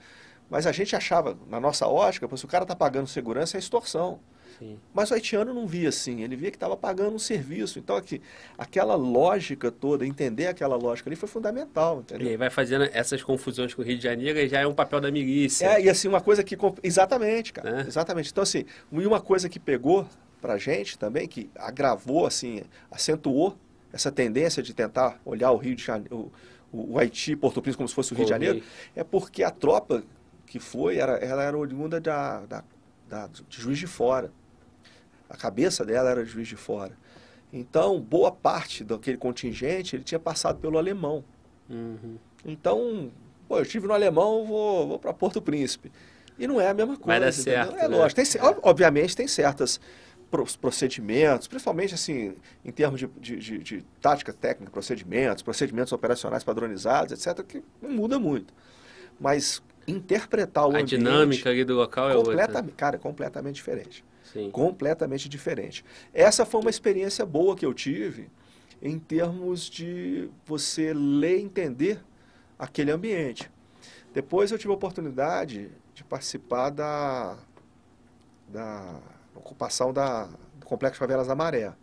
[0.50, 4.20] Mas a gente achava, na nossa ótica, se o cara está pagando segurança, é extorsão.
[4.60, 4.78] Sim.
[4.94, 7.78] Mas o haitiano não via assim, ele via que estava pagando um serviço.
[7.80, 8.22] Então, aqui,
[8.58, 12.28] aquela lógica toda, entender aquela lógica ali foi fundamental, E entendeu?
[12.30, 15.00] aí vai fazendo essas confusões com o Rio de Janeiro e já é um papel
[15.00, 15.66] da milícia.
[15.68, 16.58] É, e assim, uma coisa que...
[16.82, 17.72] Exatamente, cara.
[17.72, 17.86] Né?
[17.88, 18.32] Exatamente.
[18.32, 20.08] Então, assim, e uma coisa que pegou
[20.42, 23.56] pra gente também, que agravou, assim, acentuou
[23.94, 26.32] essa tendência de tentar olhar o Rio de Janeiro,
[26.72, 28.62] o, o Haiti, Porto Príncipe como se fosse o Rio de Janeiro,
[28.96, 30.04] é porque a tropa
[30.46, 32.64] que foi, era, ela era oriunda da, da,
[33.10, 34.32] da- de Juiz de Fora.
[35.30, 36.98] A cabeça dela era Juiz de Fora.
[37.52, 41.24] Então, boa parte daquele contingente, ele tinha passado pelo alemão.
[41.70, 42.18] Uhum.
[42.46, 43.12] Então,
[43.48, 45.92] pô, eu estive no alemão, vou, vou para Porto Príncipe.
[46.38, 47.08] E não é a mesma coisa.
[47.08, 47.54] Vai dar entendeu?
[47.66, 47.98] certo, É né?
[47.98, 48.22] lógico.
[48.22, 49.80] Tem, ob- obviamente tem certas
[50.30, 56.44] pro- procedimentos, principalmente assim, em termos de, de, de- de tática técnica, procedimentos, procedimentos operacionais
[56.44, 58.54] padronizados, etc., que não muda muito.
[59.20, 62.64] Mas interpretar o A ambiente dinâmica ali do local é outra.
[62.76, 64.04] cara, é completamente diferente
[64.34, 64.52] Sim.
[64.52, 65.84] completamente diferente.
[66.14, 68.30] Essa foi uma experiência boa que eu tive
[68.82, 72.00] em termos de você ler e entender
[72.58, 73.50] aquele ambiente.
[74.14, 77.38] Depois eu tive a oportunidade de participar da,
[78.48, 79.00] da
[79.36, 80.26] ocupação da,
[80.60, 81.74] do Complexo Favelas da Maré.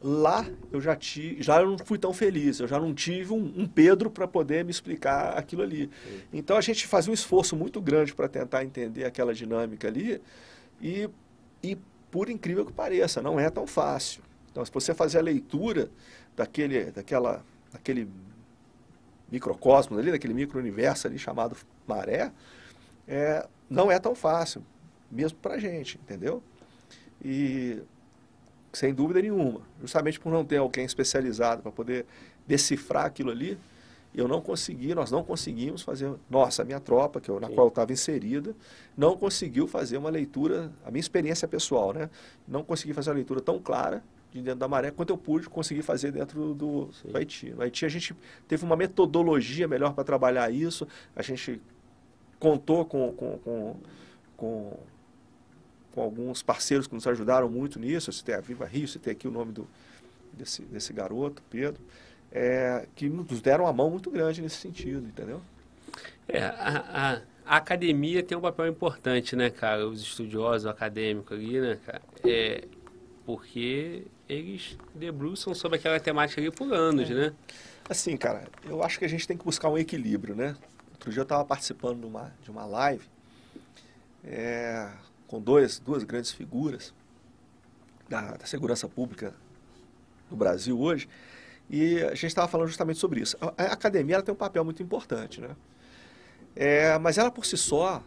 [0.00, 3.66] Lá eu já tive, já não fui tão feliz, eu já não tive um, um
[3.66, 5.90] Pedro para poder me explicar aquilo ali.
[6.32, 10.20] Então a gente fazia um esforço muito grande para tentar entender aquela dinâmica ali
[10.80, 11.08] e,
[11.62, 11.76] e
[12.10, 14.22] por incrível que pareça, não é tão fácil.
[14.50, 15.90] Então se você fazer a leitura
[16.36, 18.08] daquele, daquela, daquele
[19.30, 21.56] microcosmos ali, daquele micro-universo ali chamado
[21.86, 22.32] maré,
[23.06, 24.64] é, não é tão fácil,
[25.10, 26.42] mesmo para a gente, entendeu?
[27.22, 27.82] E
[28.72, 32.06] sem dúvida nenhuma, justamente por não ter alguém especializado para poder
[32.46, 33.58] decifrar aquilo ali,
[34.14, 37.54] eu não consegui, nós não conseguimos fazer, nossa, a minha tropa, que eu, na Sim.
[37.54, 38.54] qual eu estava inserida,
[38.96, 42.10] não conseguiu fazer uma leitura, a minha experiência pessoal, né?
[42.46, 44.02] Não consegui fazer uma leitura tão clara
[44.32, 47.50] de dentro da maré quanto eu pude conseguir fazer dentro do, do Haiti.
[47.50, 48.14] No Haiti a gente
[48.46, 51.60] teve uma metodologia melhor para trabalhar isso, a gente
[52.38, 53.76] contou com, com, com,
[54.36, 54.78] com,
[55.92, 59.26] com alguns parceiros que nos ajudaram muito nisso, você tem a Viva Rio, tem aqui
[59.26, 59.68] o nome do,
[60.32, 61.82] desse, desse garoto, Pedro,
[62.32, 65.40] é, que nos deram uma mão muito grande nesse sentido, entendeu?
[66.28, 66.84] É, a,
[67.16, 69.88] a- a academia tem um papel importante, né, cara?
[69.88, 72.02] Os estudiosos, o acadêmico ali, né, cara?
[72.22, 72.64] É,
[73.24, 77.14] porque eles debruçam sobre aquela temática ali por anos, É.
[77.14, 77.32] né?
[77.88, 80.54] Assim, cara, eu acho que a gente tem que buscar um equilíbrio, né?
[80.90, 83.08] Outro dia eu estava participando de uma, de uma live
[84.22, 84.90] é,
[85.26, 86.92] com dois, duas grandes figuras
[88.08, 89.34] da, da segurança pública
[90.28, 91.08] do Brasil hoje,
[91.70, 93.36] e a gente estava falando justamente sobre isso.
[93.40, 95.50] A, a academia ela tem um papel muito importante, né?
[96.56, 98.02] É, mas ela por si só,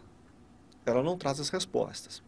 [0.84, 2.22] ela não traz as respostas.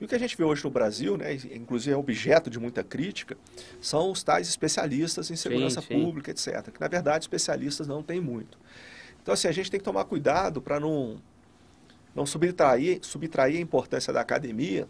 [0.00, 2.82] E o que a gente vê hoje no Brasil, né, inclusive é objeto de muita
[2.82, 3.36] crítica,
[3.80, 5.88] são os tais especialistas em segurança sim.
[5.88, 6.70] pública, etc.
[6.72, 8.58] Que na verdade especialistas não tem muito.
[9.22, 11.20] Então assim, a gente tem que tomar cuidado para não,
[12.14, 14.88] não subtrair, subtrair a importância da academia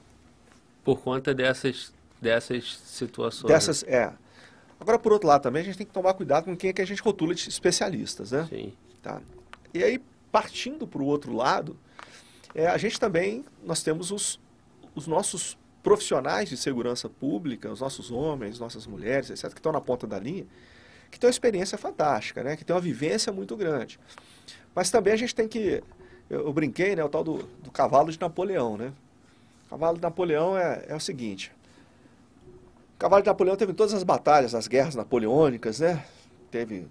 [0.84, 3.52] Por conta dessas, dessas situações.
[3.52, 3.82] dessas.
[3.82, 4.12] É.
[4.80, 6.82] Agora, por outro lado, também a gente tem que tomar cuidado com quem é que
[6.82, 8.46] a gente rotula de especialistas, né?
[8.48, 8.72] Sim.
[9.02, 9.20] Tá?
[9.74, 10.00] E aí,
[10.30, 11.76] partindo para o outro lado,
[12.54, 14.40] é, a gente também, nós temos os,
[14.94, 19.80] os nossos profissionais de segurança pública, os nossos homens, nossas mulheres, etc., que estão na
[19.80, 20.46] ponta da linha,
[21.10, 22.56] que têm uma experiência fantástica, né?
[22.56, 23.98] que têm uma vivência muito grande.
[24.74, 25.82] Mas também a gente tem que,
[26.28, 28.92] eu, eu brinquei, né, o tal do, do cavalo de Napoleão, né?
[29.66, 31.52] O cavalo de Napoleão é, é o seguinte,
[32.98, 36.04] o cavalo de Napoleão teve todas as batalhas, as guerras napoleônicas, né?
[36.50, 36.88] Teve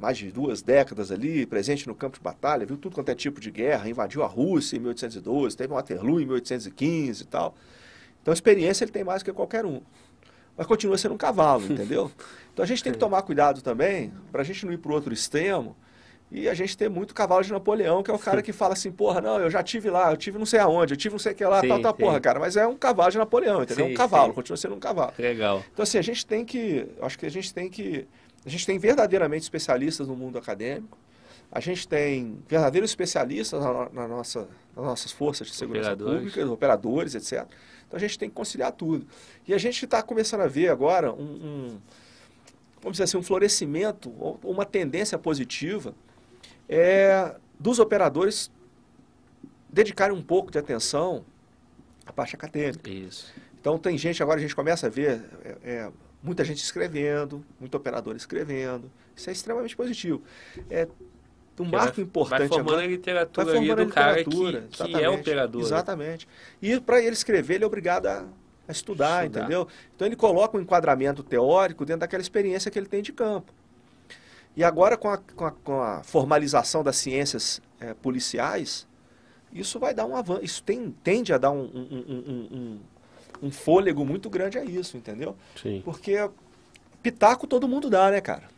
[0.00, 3.40] mais de duas décadas ali, presente no campo de batalha, viu tudo quanto é tipo
[3.40, 7.54] de guerra, invadiu a Rússia em 1812, teve Waterloo em 1815 e tal.
[8.20, 9.80] Então, experiência ele tem mais que qualquer um.
[10.56, 12.10] Mas continua sendo um cavalo, entendeu?
[12.52, 14.94] Então, a gente tem que tomar cuidado também, para a gente não ir para o
[14.96, 15.76] outro extremo,
[16.30, 18.92] e a gente ter muito cavalo de Napoleão, que é o cara que fala assim,
[18.92, 21.32] porra, não, eu já tive lá, eu tive não sei aonde, eu tive não sei
[21.32, 21.98] o que lá, Sim, tal, tal, sim.
[22.02, 22.38] porra, cara.
[22.38, 23.86] Mas é um cavalo de Napoleão, entendeu?
[23.86, 24.34] Sim, um cavalo, sim.
[24.34, 25.12] continua sendo um cavalo.
[25.18, 25.64] Legal.
[25.72, 26.86] Então, assim, a gente tem que.
[27.00, 28.06] Acho que a gente tem que.
[28.44, 30.96] A gente tem verdadeiramente especialistas no mundo acadêmico.
[31.50, 34.40] A gente tem verdadeiros especialistas na, na nossa,
[34.76, 36.32] nas nossas forças de segurança Operadores.
[36.34, 37.46] pública, operadores, etc.
[37.86, 39.06] Então a gente tem que conciliar tudo.
[39.46, 41.78] E a gente está começando a ver agora um, um-
[42.82, 45.94] vamos dizer assim, um florescimento, ou uma tendência positiva
[46.68, 48.50] é, dos operadores
[49.68, 51.24] dedicarem um pouco de atenção
[52.06, 52.88] à parte acadêmica.
[52.90, 53.32] Isso.
[53.60, 55.90] Então tem gente, agora a gente começa a ver é, é,
[56.22, 58.90] muita gente escrevendo, muito operador escrevendo.
[59.16, 60.22] Isso é extremamente positivo.
[60.70, 60.86] É,
[61.58, 62.84] um marco vai, importante vai formando agora.
[62.84, 65.60] a literatura vai formando do cara que, que é operador.
[65.60, 66.28] Exatamente.
[66.62, 68.24] E para ele escrever, ele é obrigado a,
[68.68, 69.66] a estudar, estudar, entendeu?
[69.94, 73.52] Então ele coloca um enquadramento teórico dentro daquela experiência que ele tem de campo.
[74.56, 78.86] E agora, com a, com a, com a formalização das ciências é, policiais,
[79.52, 82.80] isso vai dar um avanço, isso tem, tende a dar um, um, um,
[83.42, 85.36] um, fôlego muito grande a isso, entendeu?
[85.60, 85.80] Sim.
[85.84, 86.28] Porque
[87.02, 88.48] pitaco todo mundo dá, né, cara?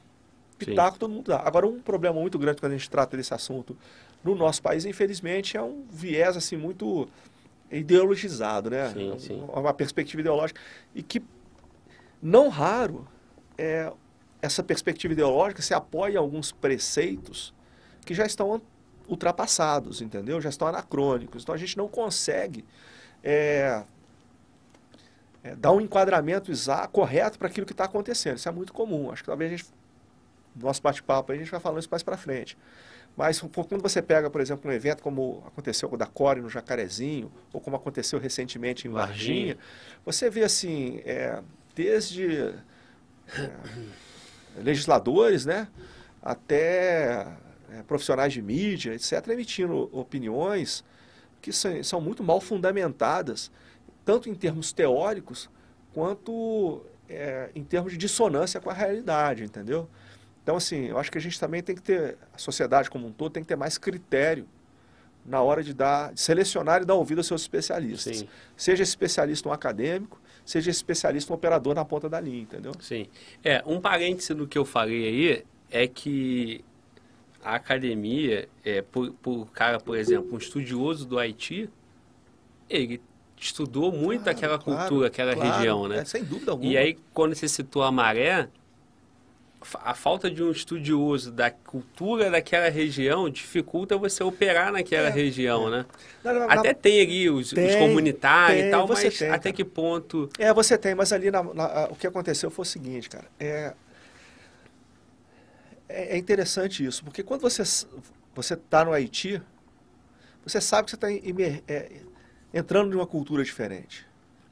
[0.58, 0.98] Pitaco sim.
[0.98, 1.40] todo mundo dá.
[1.44, 3.76] Agora, um problema muito grande quando a gente trata desse assunto
[4.24, 7.08] no nosso país, infelizmente, é um viés assim muito
[7.70, 8.90] ideologizado, né?
[8.92, 9.44] Sim, sim.
[9.48, 10.60] Uma perspectiva ideológica.
[10.94, 11.22] E que,
[12.20, 13.06] não raro,
[13.56, 13.90] é,
[14.42, 17.54] essa perspectiva ideológica se apoia em alguns preceitos
[18.04, 18.60] que já estão
[19.08, 20.40] ultrapassados, entendeu?
[20.40, 21.42] Já estão anacrônicos.
[21.42, 22.64] Então a gente não consegue
[23.22, 23.82] é,
[25.42, 28.36] é, dar um enquadramento exato, correto para aquilo que está acontecendo.
[28.36, 29.10] Isso é muito comum.
[29.10, 29.68] Acho que talvez a gente,
[30.54, 32.56] no nosso bate-papo, a gente vai falando isso mais para frente.
[33.16, 36.48] Mas quando você pega, por exemplo, um evento como aconteceu com o da Core no
[36.48, 39.58] Jacarezinho, ou como aconteceu recentemente em Varginha,
[40.04, 41.42] você vê assim, é,
[41.74, 42.54] desde
[43.36, 43.50] é,
[44.56, 45.68] legisladores, né,
[46.22, 47.26] até
[47.72, 50.84] é, profissionais de mídia, etc., emitindo opiniões
[51.40, 53.50] que são, são muito mal fundamentadas,
[54.04, 55.48] tanto em termos teóricos
[55.92, 59.88] quanto é, em termos de dissonância com a realidade, entendeu?
[60.42, 63.12] Então, assim, eu acho que a gente também tem que ter, a sociedade como um
[63.12, 64.46] todo tem que ter mais critério
[65.24, 68.18] na hora de dar, de selecionar e dar ouvido aos seus especialistas.
[68.18, 68.28] Sim.
[68.56, 70.20] Seja especialista um acadêmico,
[70.50, 72.72] seja especialista um operador na ponta da linha, entendeu?
[72.80, 73.06] Sim.
[73.44, 76.64] É, um parêntese no que eu falei aí é que
[77.40, 81.70] a academia, é, por, por cara, por exemplo, um estudioso do Haiti,
[82.68, 83.00] ele
[83.36, 85.98] estudou muito claro, aquela cultura, claro, aquela claro, região, né?
[85.98, 86.70] É, sem dúvida alguma.
[86.70, 88.48] E aí, quando você citou a maré,
[89.82, 95.68] a falta de um estudioso da cultura daquela região dificulta você operar naquela é, região,
[95.68, 95.70] é.
[95.70, 95.86] né?
[96.24, 99.52] Não, não, até tem ali os, tem, os comunitários tem, e tal, mas tem, até
[99.52, 100.30] que ponto...
[100.38, 103.26] É, você tem, mas ali na, na, o que aconteceu foi o seguinte, cara.
[103.38, 103.74] É,
[105.88, 107.62] é, é interessante isso, porque quando você
[108.34, 109.42] você está no Haiti,
[110.44, 111.12] você sabe que você está
[111.68, 111.90] é,
[112.54, 114.06] entrando numa cultura diferente.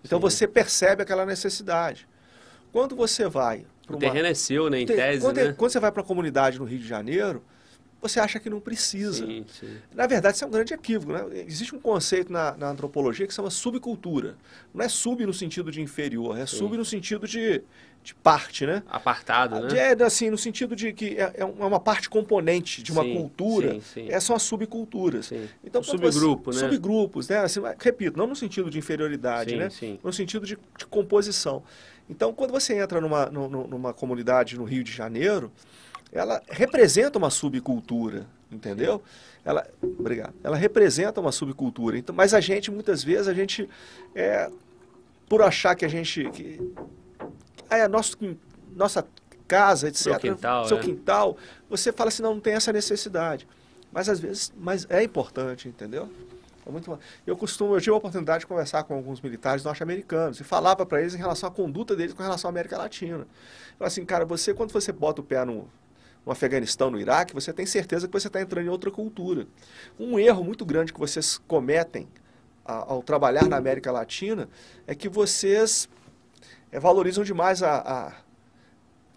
[0.04, 0.22] Então Sim.
[0.22, 2.06] você percebe aquela necessidade.
[2.72, 3.98] Quando você vai para uma...
[3.98, 5.54] O terreno é seu, né, em tese, quando, né?
[5.56, 7.42] quando você vai para a comunidade no Rio de Janeiro,
[8.00, 9.26] você acha que não precisa.
[9.26, 9.76] Sim, sim.
[9.92, 11.12] Na verdade, isso é um grande equívoco.
[11.12, 11.44] Né?
[11.46, 14.36] Existe um conceito na, na, antropologia que se chama subcultura.
[14.72, 16.56] Não é sub no sentido de inferior, é sim.
[16.56, 17.60] sub no sentido de,
[18.04, 18.84] de parte, né?
[18.88, 19.76] Apartado, né?
[19.76, 23.80] É, assim, no sentido de que é, é, é uma parte componente de uma cultura.
[23.96, 25.32] É, são as subculturas.
[25.64, 26.68] Então, um subgrupo, você, né?
[26.70, 27.38] Subgrupos, né?
[27.38, 29.70] Assim, repito, não no sentido de inferioridade, né?
[29.70, 29.98] Sim.
[30.04, 31.64] No sentido de, de composição.
[32.08, 35.52] Então, quando você entra numa, numa comunidade no Rio de Janeiro,
[36.12, 39.02] ela representa uma subcultura, entendeu?
[39.44, 40.34] Ela, obrigado.
[40.42, 41.98] Ela representa uma subcultura.
[41.98, 43.68] Então, mas a gente muitas vezes a gente
[44.14, 44.50] é,
[45.28, 46.60] por achar que a gente que,
[47.68, 48.16] ah, é nosso
[48.74, 49.06] nossa
[49.46, 50.02] casa, etc.
[50.02, 50.80] Seu quintal, seu é.
[50.80, 51.36] quintal,
[51.68, 53.46] você fala assim, não, não tem essa necessidade.
[53.90, 56.08] Mas às vezes, mas é importante, entendeu?
[56.68, 56.98] É muito...
[57.26, 61.00] Eu costumo, eu tive a oportunidade de conversar com alguns militares norte-americanos e falava para
[61.00, 63.26] eles em relação à conduta deles com relação à América Latina.
[63.80, 65.66] Eu assim, cara, você quando você bota o pé no,
[66.26, 69.46] no Afeganistão, no Iraque, você tem certeza que você está entrando em outra cultura.
[69.98, 72.06] Um erro muito grande que vocês cometem
[72.66, 74.46] ao trabalhar na América Latina
[74.86, 75.88] é que vocês
[76.70, 78.12] é, valorizam demais a,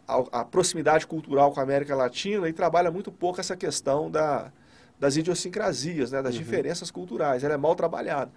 [0.07, 4.53] a, a, proximidade cultural com a América Latina e trabalham muito pouco essa questão da,
[5.01, 6.39] das idiosincrasias, né, das uhum.
[6.39, 7.43] diferenças culturais.
[7.43, 8.31] Ela é mal trabalhada.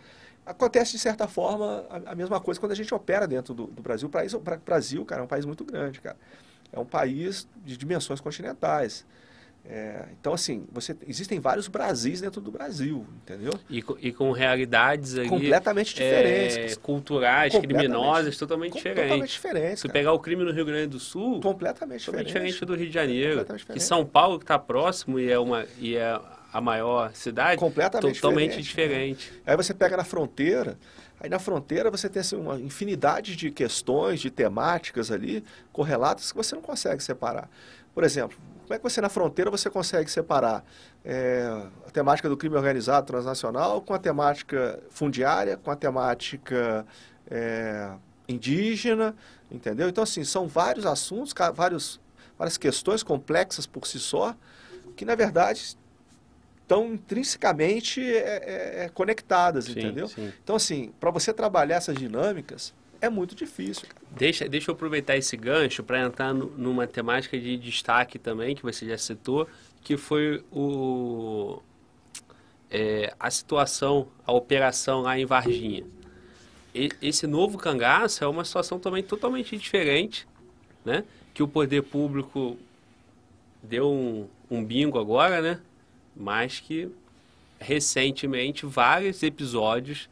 [0.45, 3.81] Acontece, de certa forma, a, a mesma coisa quando a gente opera dentro do, do
[3.81, 4.09] Brasil.
[4.09, 6.17] O Brasil, cara, é um país muito grande, cara
[6.75, 9.07] é um país de dimensões continentais.
[9.67, 13.53] É, então, assim, você, existem vários Brasis dentro do Brasil, entendeu?
[13.71, 16.57] E, e com realidades aí, completamente diferentes.
[16.57, 19.05] É, culturais, completamente, criminosas, totalmente diferentes.
[19.05, 19.81] Totalmente diferentes.
[19.81, 22.93] Se pegar o crime no Rio Grande do Sul, completamente diferente, diferente do Rio de
[22.93, 23.47] Janeiro.
[23.73, 26.21] Que São Paulo, que está próximo e é, uma, e é
[26.55, 29.19] a maior cidade, completamente totalmente diferente.
[29.19, 29.43] diferente.
[29.45, 30.79] Aí você pega na fronteira,
[31.21, 35.43] Aí na fronteira você tem assim, uma infinidade de questões, de temáticas ali,
[35.73, 37.49] correlatas, que você não consegue separar.
[37.95, 40.63] Por exemplo, como é que você na fronteira você consegue separar
[41.03, 41.49] é,
[41.87, 46.85] a temática do crime organizado transnacional com a temática fundiária, com a temática
[47.31, 47.93] é,
[48.29, 49.15] indígena,
[49.51, 49.89] entendeu?
[49.89, 52.01] Então, assim, são vários assuntos, vários,
[52.37, 54.37] várias questões complexas por si só,
[54.95, 55.77] que na verdade
[56.65, 60.09] estão intrinsecamente é, é, é, conectadas, sim, entendeu?
[60.09, 60.33] Sim.
[60.43, 63.87] Então, assim, para você trabalhar essas dinâmicas, é muito difícil.
[64.11, 68.63] Deixa, deixa eu aproveitar esse gancho para entrar no, numa temática de destaque também, que
[68.63, 69.47] você já citou,
[69.83, 71.61] que foi o,
[72.71, 75.85] é, a situação, a operação lá em Varginha.
[76.75, 80.27] E, esse novo cangaço é uma situação também totalmente diferente,
[80.83, 81.05] né?
[81.35, 82.57] Que o poder público
[83.63, 85.61] deu um, um bingo agora, né?
[86.17, 86.91] Mas que
[87.59, 90.09] recentemente vários episódios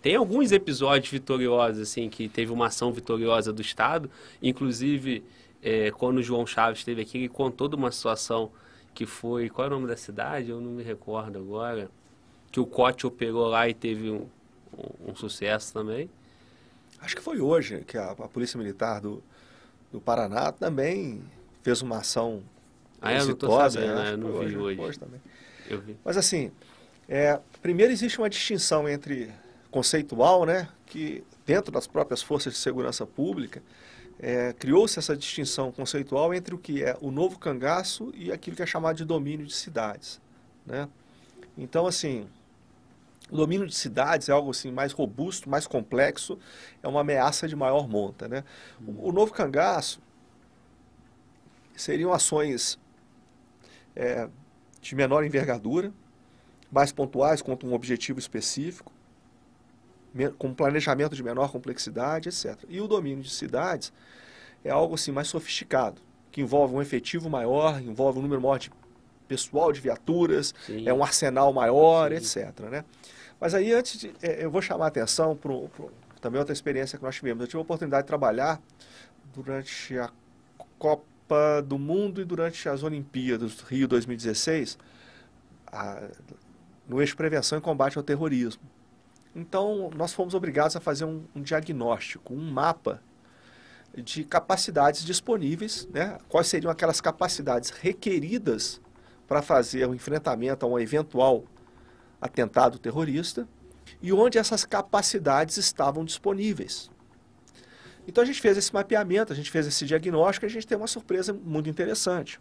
[0.00, 4.10] tem alguns episódios vitoriosos assim que teve uma ação vitoriosa do estado.
[4.42, 5.24] Inclusive
[5.62, 8.50] é, quando o João Chaves esteve aqui ele contou de uma situação
[8.94, 10.50] que foi qual é o nome da cidade?
[10.50, 11.90] Eu não me recordo agora.
[12.50, 14.26] Que o Cote operou lá e teve um,
[14.76, 16.08] um, um sucesso também.
[17.00, 19.22] Acho que foi hoje que a, a polícia militar do,
[19.92, 21.22] do Paraná também
[21.62, 22.42] fez uma ação
[23.00, 24.12] ah, eu não tô sabendo, né?
[24.12, 24.80] Eu não vi hoje, hoje.
[24.80, 25.20] hoje também.
[25.68, 25.96] Eu vi.
[26.04, 26.50] Mas assim,
[27.08, 29.30] é, primeiro existe uma distinção entre
[29.70, 33.62] conceitual, né, que dentro das próprias forças de segurança pública
[34.18, 38.62] é, criou-se essa distinção conceitual entre o que é o novo cangaço e aquilo que
[38.62, 40.20] é chamado de domínio de cidades,
[40.66, 40.88] né?
[41.56, 42.26] Então, assim,
[43.30, 46.38] o domínio de cidades é algo assim mais robusto, mais complexo,
[46.82, 48.44] é uma ameaça de maior monta, né?
[48.86, 50.00] O, o novo cangaço
[51.76, 52.78] seriam ações
[53.98, 54.28] é,
[54.80, 55.92] de menor envergadura,
[56.70, 58.92] mais pontuais quanto um objetivo específico,
[60.38, 62.56] com planejamento de menor complexidade, etc.
[62.68, 63.92] E o domínio de cidades
[64.64, 68.70] é algo assim mais sofisticado, que envolve um efetivo maior, envolve um número maior de
[69.26, 70.88] pessoal, de viaturas, Sim.
[70.88, 72.40] é um arsenal maior, Sim.
[72.40, 72.60] etc.
[72.70, 72.84] Né?
[73.40, 75.52] Mas aí, antes de, é, eu vou chamar a atenção para
[76.20, 77.42] também outra experiência que nós tivemos.
[77.42, 78.60] Eu tive a oportunidade de trabalhar
[79.34, 80.10] durante a
[80.78, 81.04] Copa
[81.66, 84.78] do Mundo e durante as Olimpíadas Rio 2016,
[85.66, 86.08] a,
[86.88, 88.62] no eixo prevenção e combate ao terrorismo.
[89.34, 93.02] Então, nós fomos obrigados a fazer um, um diagnóstico, um mapa
[93.94, 96.18] de capacidades disponíveis, né?
[96.28, 98.80] quais seriam aquelas capacidades requeridas
[99.26, 101.44] para fazer o enfrentamento a um eventual
[102.20, 103.46] atentado terrorista
[104.02, 106.90] e onde essas capacidades estavam disponíveis.
[108.08, 110.78] Então a gente fez esse mapeamento, a gente fez esse diagnóstico e a gente tem
[110.78, 112.40] uma surpresa muito interessante.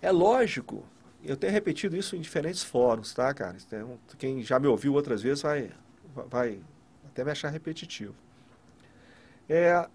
[0.00, 0.86] É lógico,
[1.24, 3.56] eu tenho repetido isso em diferentes fóruns, tá, cara?
[3.66, 5.72] Então, quem já me ouviu outras vezes vai
[6.30, 6.60] vai
[7.08, 8.14] até me achar repetitivo.
[9.48, 9.88] É,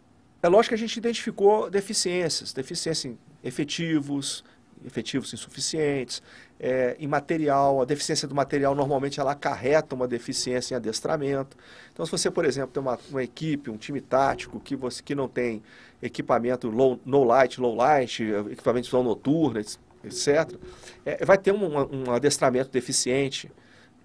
[0.44, 4.44] é lógico que a gente identificou deficiências, deficiências em efetivos,
[4.86, 6.22] efetivos insuficientes,
[6.60, 11.56] é, em material, a deficiência do material normalmente ela acarreta uma deficiência em adestramento.
[11.94, 15.16] Então, se você, por exemplo, tem uma, uma equipe, um time tático que, você, que
[15.16, 15.64] não tem
[16.02, 20.58] equipamento low, no light, low light, equipamento de visão noturna, etc.,
[21.06, 23.50] é, vai ter um, um adestramento deficiente,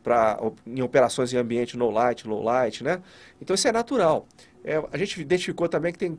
[0.04, 3.02] pra, em operações em ambiente no light, low light, né?
[3.40, 4.28] Então isso é natural.
[4.62, 6.18] É, a gente identificou também que tem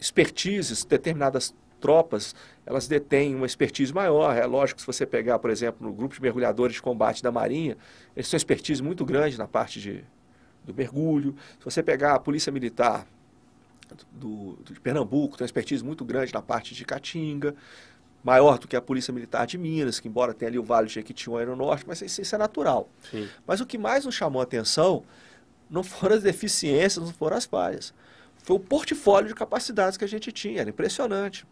[0.00, 2.34] expertises, determinadas tropas,
[2.66, 4.36] elas detêm uma expertise maior.
[4.36, 7.32] É lógico que se você pegar, por exemplo, no grupo de mergulhadores de combate da
[7.32, 7.76] Marinha,
[8.14, 10.04] eles têm expertise muito grande na parte de,
[10.64, 11.34] do mergulho.
[11.58, 13.06] Se você pegar a Polícia Militar
[14.12, 17.54] do, do, de Pernambuco, tem uma expertise muito grande na parte de Caatinga
[18.22, 20.94] maior do que a Polícia Militar de Minas, que embora tenha ali o Vale de
[20.94, 22.88] Jequitinhonha no norte, mas isso, isso é natural.
[23.10, 23.28] Sim.
[23.46, 25.04] Mas o que mais nos chamou a atenção
[25.70, 27.94] não foram as deficiências, não foram as falhas.
[28.42, 31.46] Foi o portfólio de capacidades que a gente tinha, era impressionante.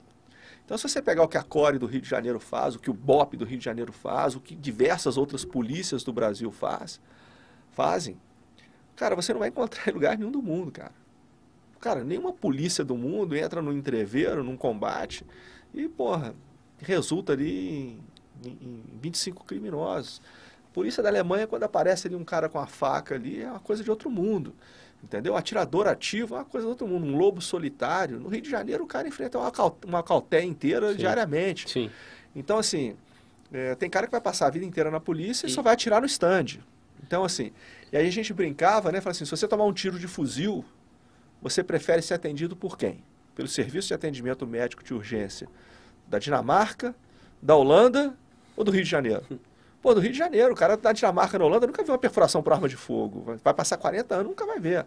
[0.68, 2.90] Então, se você pegar o que a CORE do Rio de Janeiro faz, o que
[2.90, 7.00] o BOP do Rio de Janeiro faz, o que diversas outras polícias do Brasil faz,
[7.70, 8.20] fazem,
[8.94, 10.92] cara, você não vai encontrar em lugar nenhum do mundo, cara.
[11.80, 15.24] Cara, nenhuma polícia do mundo entra no entreveiro, num combate,
[15.72, 16.34] e, porra,
[16.76, 17.98] resulta ali
[18.44, 20.20] em, em 25 criminosos.
[20.70, 23.60] A polícia da Alemanha, quando aparece ali um cara com a faca ali, é uma
[23.60, 24.52] coisa de outro mundo.
[25.02, 25.36] Entendeu?
[25.36, 27.06] atirador ativo é uma coisa de outro mundo.
[27.06, 28.18] Um lobo solitário.
[28.18, 29.52] No Rio de Janeiro, o cara enfrenta uma,
[29.86, 30.04] uma
[30.42, 30.98] inteira Sim.
[30.98, 31.70] diariamente.
[31.70, 31.90] Sim.
[32.34, 32.96] Então, assim,
[33.52, 35.72] é, tem cara que vai passar a vida inteira na polícia e, e só vai
[35.72, 36.58] atirar no stand.
[37.02, 37.52] Então, assim,
[37.92, 39.00] e aí a gente brincava, né?
[39.00, 40.64] Falava assim, se você tomar um tiro de fuzil,
[41.40, 43.02] você prefere ser atendido por quem?
[43.34, 45.48] Pelo Serviço de Atendimento Médico de Urgência
[46.06, 46.94] da Dinamarca,
[47.40, 48.14] da Holanda
[48.56, 49.22] ou do Rio de Janeiro?
[49.80, 52.42] Pô, do Rio de Janeiro, o cara da Dinamarca na Holanda nunca viu uma perfuração
[52.42, 53.38] por arma de fogo.
[53.42, 54.84] Vai passar 40 anos, nunca vai ver.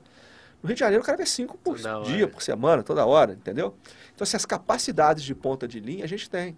[0.61, 2.27] No Rio de Janeiro, o cara vê cinco por Não, dia, é.
[2.27, 3.73] por semana, toda hora, entendeu?
[4.13, 6.57] Então, assim, as capacidades de ponta de linha a gente tem.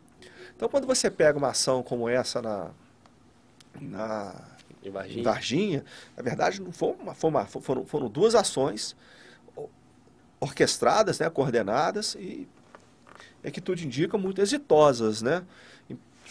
[0.56, 2.72] Então, quando você pega uma ação como essa na,
[3.80, 4.36] na
[4.84, 5.20] em Varginha.
[5.20, 5.86] em Varginha,
[6.18, 8.96] na verdade, não foi uma, foi uma, foram, foram duas ações
[10.40, 12.48] orquestradas, né, coordenadas e
[13.42, 15.44] é que tudo indica muito exitosas, né?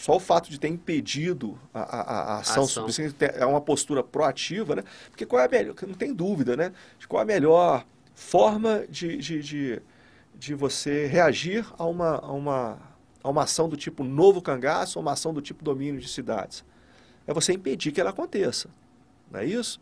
[0.03, 2.87] Só o fato de ter impedido a, a, a ação, ação.
[3.19, 4.83] é uma postura proativa, né?
[5.09, 6.73] Porque qual é a melhor, não tem dúvida, né?
[6.99, 9.81] De qual é a melhor forma de, de, de,
[10.35, 12.77] de você reagir a uma, a uma,
[13.23, 16.65] a uma ação do tipo novo cangaço ou uma ação do tipo domínio de cidades?
[17.25, 18.67] É você impedir que ela aconteça.
[19.31, 19.79] Não é isso?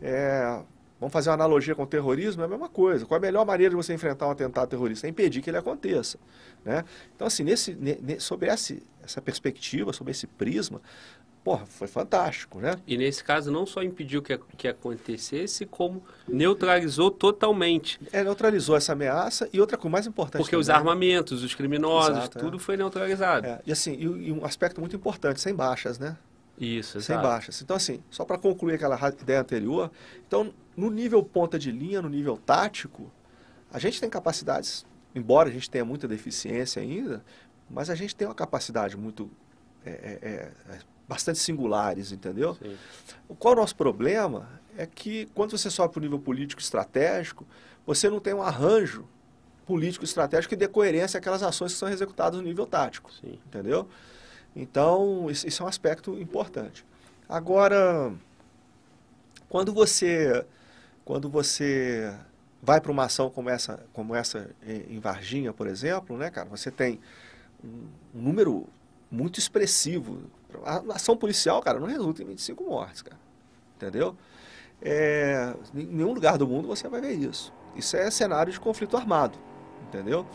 [0.00, 0.62] É,
[0.98, 3.04] vamos fazer uma analogia com o terrorismo, é a mesma coisa.
[3.04, 5.06] Qual é a melhor maneira de você enfrentar um atentado terrorista?
[5.06, 6.18] É impedir que ele aconteça.
[6.64, 6.86] Né?
[7.14, 7.76] Então, assim, nesse,
[8.18, 10.80] sobre esse, essa perspectiva, sobre esse prisma,
[11.44, 12.76] porra, foi fantástico, né?
[12.86, 18.00] E nesse caso não só impediu que, que acontecesse, como neutralizou totalmente.
[18.12, 20.40] É, neutralizou essa ameaça e outra coisa mais importante.
[20.42, 22.60] Porque também, os armamentos, os criminosos, Exato, tudo é.
[22.60, 23.46] foi neutralizado.
[23.46, 23.60] É.
[23.66, 26.16] E assim, e, e, um aspecto muito importante, sem baixas, né?
[26.58, 27.60] Isso, Sem baixas.
[27.60, 29.90] Então, assim, só para concluir aquela ideia anterior,
[30.26, 33.10] então, no nível ponta de linha, no nível tático,
[33.72, 37.24] a gente tem capacidades, embora a gente tenha muita deficiência ainda,
[37.72, 39.30] mas a gente tem uma capacidade muito
[39.84, 40.28] é, é,
[40.74, 42.54] é bastante singulares, entendeu?
[42.54, 42.76] Sim.
[43.38, 44.48] Qual é o nosso problema?
[44.76, 47.46] É que quando você sobe para o nível político estratégico,
[47.84, 49.06] você não tem um arranjo
[49.66, 53.38] político estratégico que dê coerência àquelas ações que são executadas no nível tático, Sim.
[53.46, 53.88] entendeu?
[54.54, 56.84] Então, isso é um aspecto importante.
[57.28, 58.12] Agora,
[59.48, 60.44] quando você,
[61.04, 62.14] quando você
[62.62, 64.50] vai para uma ação como essa, como essa
[64.88, 67.00] em Varginha, por exemplo, né, cara, você tem
[67.64, 68.66] um número
[69.10, 70.30] muito expressivo
[70.64, 73.18] a ação policial, cara, não resulta em 25 mortes, cara.
[73.76, 74.16] Entendeu?
[74.80, 77.52] É, em nenhum lugar do mundo você vai ver isso.
[77.76, 79.38] Isso é cenário de conflito armado,
[79.88, 80.26] entendeu?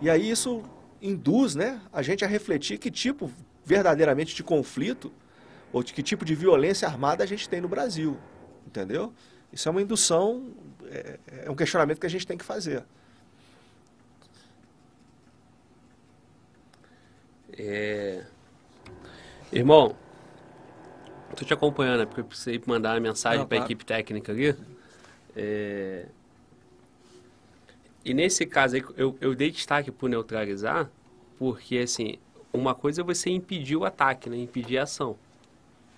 [0.00, 0.62] E aí isso
[1.00, 3.30] induz né, a gente a refletir que tipo
[3.64, 5.12] verdadeiramente de conflito
[5.72, 8.16] ou de que tipo de violência armada a gente tem no Brasil,
[8.66, 9.12] entendeu?
[9.52, 10.52] Isso é uma indução,
[10.84, 12.84] é, é um questionamento que a gente tem que fazer.
[17.58, 18.24] É,
[19.52, 19.94] Irmão,
[21.36, 24.56] tô te acompanhando, é porque eu precisei mandar uma mensagem para a equipe técnica ali.
[25.36, 26.06] É...
[28.04, 30.90] E nesse caso aí, eu, eu dei destaque por neutralizar,
[31.38, 32.18] porque assim,
[32.52, 34.36] uma coisa é você impedir o ataque, né?
[34.36, 35.16] Impedir a ação.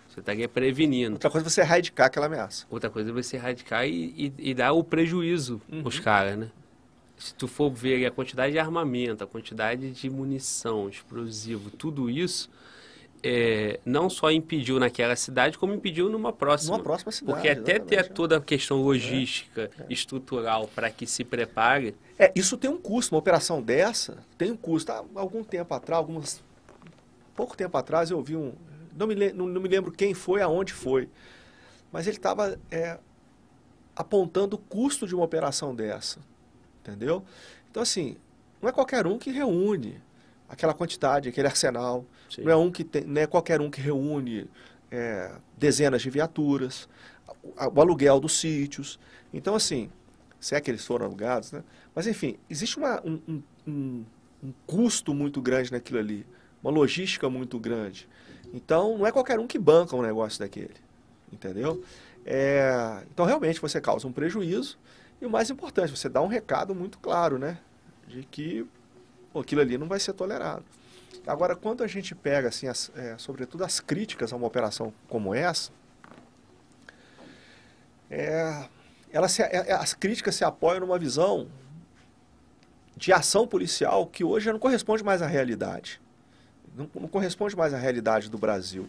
[0.08, 1.14] Você estaria prevenindo.
[1.14, 2.66] Outra coisa é você erradicar aquela ameaça.
[2.70, 5.82] Outra coisa é você erradicar e, e, e dar o prejuízo uhum.
[5.84, 6.50] aos caras, né?
[7.18, 12.48] Se tu for ver a quantidade de armamento, a quantidade de munição, explosivo, tudo isso,
[13.22, 16.76] é, não só impediu naquela cidade, como impediu numa próxima.
[16.76, 17.32] Numa próxima cidade.
[17.32, 19.86] Porque até ter toda a questão logística, é, é.
[19.90, 21.94] estrutural, para que se prepare.
[22.18, 23.14] É, isso tem um custo.
[23.14, 24.92] Uma operação dessa tem um custo.
[24.92, 26.42] Há algum tempo atrás, alguns.
[27.34, 28.52] Pouco tempo atrás, eu vi um.
[28.96, 31.08] Não me, não, não me lembro quem foi, aonde foi.
[31.90, 32.98] Mas ele estava é,
[33.96, 36.20] apontando o custo de uma operação dessa.
[36.88, 37.24] Entendeu?
[37.70, 38.16] Então, assim,
[38.60, 40.00] não é qualquer um que reúne
[40.48, 42.04] aquela quantidade, aquele arsenal.
[42.30, 42.42] Sim.
[42.42, 44.48] Não é, um que tem, não é qualquer um que reúne
[44.90, 46.88] é, dezenas de viaturas,
[47.44, 48.98] o, aluguel dos sítios.
[49.32, 49.90] Então, assim,
[50.40, 51.62] se é que eles foram alugados, né?
[51.94, 54.04] Mas, enfim, existe uma, um, um,
[54.42, 56.26] um custo muito grande naquilo ali,
[56.62, 58.08] uma logística muito grande.
[58.52, 60.74] Então, não é qualquer um que banca um negócio daquele,
[61.30, 61.84] entendeu?
[62.24, 64.78] É, então, realmente, você causa um prejuízo
[65.20, 67.58] e o mais importante, você dá um recado muito claro, né?
[68.06, 68.66] De que
[69.34, 70.64] aquilo ali não vai ser tolerado.
[71.26, 75.34] Agora, quando a gente pega, assim, as, é, sobretudo as críticas a uma operação como
[75.34, 75.70] essa,
[78.10, 78.66] é,
[79.10, 81.48] ela se, é, as críticas se apoiam numa visão
[82.96, 86.00] de ação policial que hoje não corresponde mais à realidade.
[86.74, 88.88] Não, não corresponde mais à realidade do Brasil.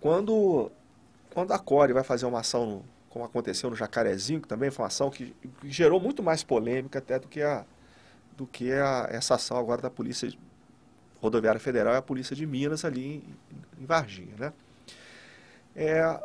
[0.00, 0.70] Quando,
[1.32, 2.82] quando a Core vai fazer uma ação,
[3.12, 5.34] como aconteceu no Jacarezinho, que também foi uma ação que,
[5.64, 7.64] gerou muito mais polêmica até do que a,
[8.36, 10.32] do que a, essa ação agora da Polícia
[11.20, 14.52] Rodoviária Federal e a Polícia de Minas ali em, em Varginha, né?
[15.76, 16.20] É,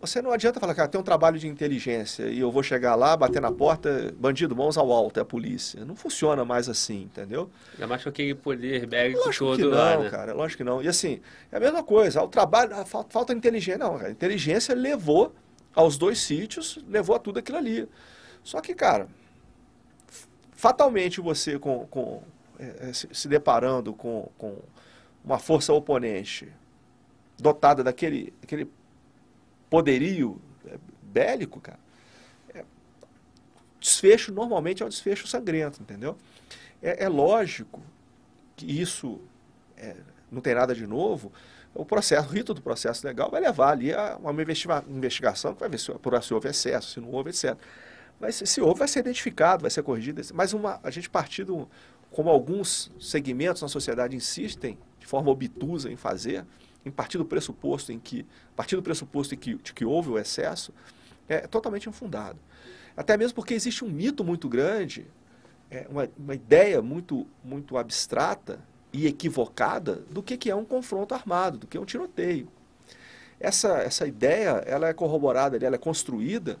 [0.00, 3.16] você não adianta falar, cara, tem um trabalho de inteligência e eu vou chegar lá,
[3.16, 5.84] bater na porta, bandido, mãos ao alto, é a polícia.
[5.84, 7.50] Não funciona mais assim, entendeu?
[7.74, 10.08] Ainda mais com aquele poder bélico lógico todo que não, lá, né?
[10.08, 10.80] cara, lógico que não.
[10.80, 11.20] E assim,
[11.50, 15.34] é a mesma coisa, o trabalho, a falta, falta inteligência, não, cara, a inteligência levou
[15.78, 17.88] aos dois sítios, levou a tudo aquilo ali.
[18.42, 19.06] Só que, cara,
[20.50, 22.20] fatalmente você com, com
[22.58, 24.58] é, é, se, se, deparando com, com
[25.24, 26.52] uma força oponente
[27.38, 28.68] dotada daquele, daquele
[29.70, 31.78] poderio é, bélico, cara,
[32.52, 32.64] é,
[33.78, 36.18] desfecho normalmente é um desfecho sangrento, entendeu?
[36.82, 37.80] É, é lógico
[38.56, 39.20] que isso
[39.76, 39.94] é,
[40.28, 41.32] não tem nada de novo.
[41.74, 44.32] O processo, o rito do processo legal vai levar ali a uma
[44.88, 45.92] investigação que vai ver se,
[46.22, 47.56] se houve excesso, se não houve, etc.
[48.18, 50.20] Mas se houve, vai ser identificado, vai ser corrigido.
[50.34, 51.68] Mas uma, a gente partindo,
[52.10, 56.44] como alguns segmentos na sociedade insistem de forma obtusa em fazer,
[56.84, 60.18] em partir do pressuposto em que, partir do pressuposto em que, de que houve o
[60.18, 60.72] excesso,
[61.28, 62.38] é totalmente infundado.
[62.96, 65.06] Até mesmo porque existe um mito muito grande,
[65.70, 68.58] é, uma, uma ideia muito, muito abstrata
[68.92, 72.48] e equivocada do que, que é um confronto armado, do que é um tiroteio.
[73.40, 76.58] Essa, essa ideia ela é corroborada, ela é construída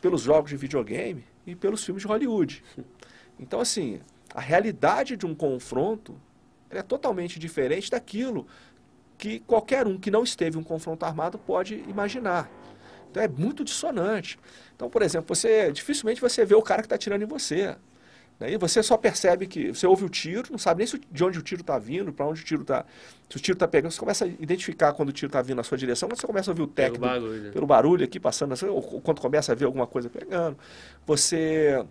[0.00, 2.62] pelos jogos de videogame e pelos filmes de Hollywood.
[3.38, 4.00] Então, assim,
[4.34, 6.14] a realidade de um confronto
[6.70, 8.46] é totalmente diferente daquilo
[9.18, 12.50] que qualquer um que não esteve em um confronto armado pode imaginar.
[13.10, 14.38] Então é muito dissonante.
[14.74, 17.76] Então, por exemplo, você dificilmente você vê o cara que está atirando em você.
[18.42, 21.38] Daí você só percebe que você ouve o tiro, não sabe nem se, de onde
[21.38, 22.84] o tiro está vindo, para onde o tiro está.
[23.30, 25.62] Se o tiro está pegando, você começa a identificar quando o tiro está vindo na
[25.62, 28.52] sua direção, quando você começa a ouvir o técnico pelo barulho, pelo barulho aqui passando,
[28.68, 30.58] ou quando começa a ver alguma coisa pegando.
[31.06, 31.86] Você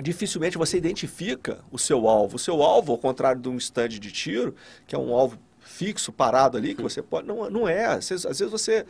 [0.00, 2.36] dificilmente você identifica o seu alvo.
[2.36, 4.54] O seu alvo, ao contrário de um stand de tiro,
[4.86, 7.26] que é um alvo fixo, parado ali, que você pode.
[7.26, 7.86] Não, não é.
[7.86, 8.86] Às vezes, às vezes você,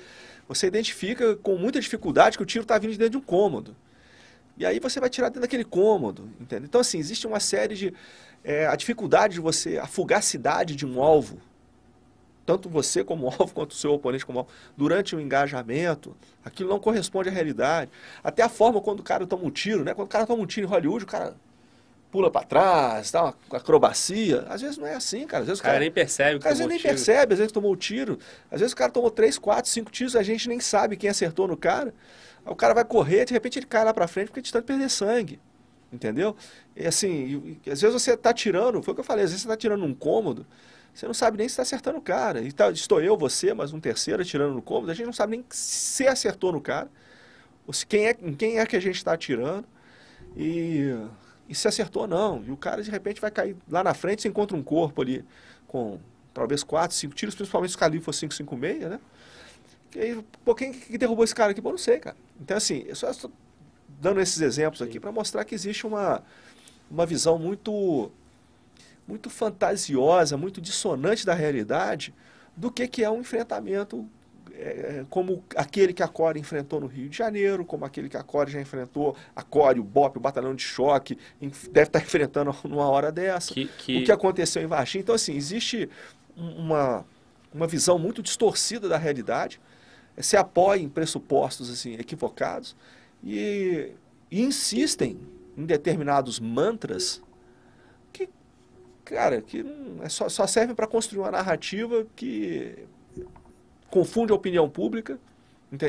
[0.47, 3.75] você identifica com muita dificuldade que o tiro está vindo de dentro de um cômodo.
[4.57, 6.65] E aí você vai tirar dentro daquele cômodo, entende?
[6.67, 7.95] Então, assim, existe uma série de...
[8.45, 11.39] É, a dificuldade de você, a fugacidade de um alvo,
[12.45, 16.79] tanto você como alvo, quanto o seu oponente como alvo, durante o engajamento, aquilo não
[16.81, 17.91] corresponde à realidade.
[18.23, 19.95] Até a forma quando o cara toma um tiro, né?
[19.95, 21.37] Quando o cara toma um tiro em Hollywood, o cara
[22.11, 24.45] pula para trás, dá uma acrobacia.
[24.49, 25.43] Às vezes não é assim, cara.
[25.43, 26.89] Às vezes o cara, cara nem percebe que Às vezes nem tiro.
[26.91, 28.19] percebe, às vezes tomou o tiro.
[28.51, 31.49] Às vezes o cara tomou três, quatro, cinco tiros, a gente nem sabe quem acertou
[31.49, 31.95] no cara.
[32.45, 34.91] O cara vai correr, de repente ele cai lá para frente porque de tanto perder
[34.91, 35.41] sangue.
[35.93, 36.35] Entendeu?
[36.75, 39.43] E assim, e, às vezes você está tirando, foi o que eu falei, às vezes
[39.43, 40.47] você está tirando um cômodo,
[40.95, 42.41] você não sabe nem se está acertando o cara.
[42.41, 45.33] E tá, estou eu, você, mas um terceiro atirando no cômodo, a gente não sabe
[45.37, 46.91] nem se acertou no cara,
[47.67, 49.67] ou se quem é, quem é que a gente está atirando,
[50.35, 50.95] e,
[51.49, 52.43] e se acertou ou não.
[52.47, 55.25] E o cara de repente vai cair lá na frente, você encontra um corpo ali
[55.67, 56.01] com
[56.33, 59.01] talvez quatro, cinco tiros, principalmente se o calibre for 556, né?
[59.95, 61.61] E aí, pô, quem que derrubou esse cara aqui?
[61.61, 62.17] Pô, não sei, cara.
[62.41, 63.31] Então, assim, eu só estou
[64.01, 66.23] dando esses exemplos aqui para mostrar que existe uma,
[66.91, 68.11] uma visão muito,
[69.07, 72.15] muito fantasiosa, muito dissonante da realidade
[72.57, 74.09] do que, que é um enfrentamento
[74.55, 78.23] é, como aquele que a Core enfrentou no Rio de Janeiro, como aquele que a
[78.23, 81.19] Core já enfrentou, a Core, o BOP, o Batalhão de Choque,
[81.71, 83.53] deve estar enfrentando numa hora dessa.
[83.53, 83.99] Que, que...
[83.99, 85.03] O que aconteceu em Varginha.
[85.03, 85.89] Então, assim, existe
[86.37, 87.05] uma,
[87.53, 89.61] uma visão muito distorcida da realidade
[90.19, 92.77] se apoiam em pressupostos assim, equivocados
[93.23, 93.93] e,
[94.31, 95.19] e insistem
[95.57, 97.23] em determinados mantras
[98.13, 98.29] que,
[99.05, 99.65] cara, que
[100.03, 102.87] é só, só servem para construir uma narrativa que
[103.91, 105.19] confunde a opinião pública.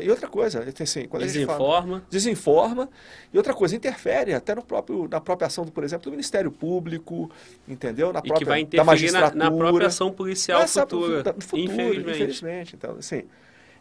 [0.02, 1.98] E outra coisa, assim, quando desinforma.
[1.98, 2.88] Fala, desinforma.
[3.30, 6.50] E outra coisa, interfere até no próprio, na própria ação, do, por exemplo, do Ministério
[6.50, 7.30] Público,
[7.68, 8.10] entendeu?
[8.10, 12.10] Na e própria, que vai interferir na, na, própria ação policial futura, futuro, infelizmente.
[12.12, 12.76] infelizmente.
[12.76, 13.24] Então, assim,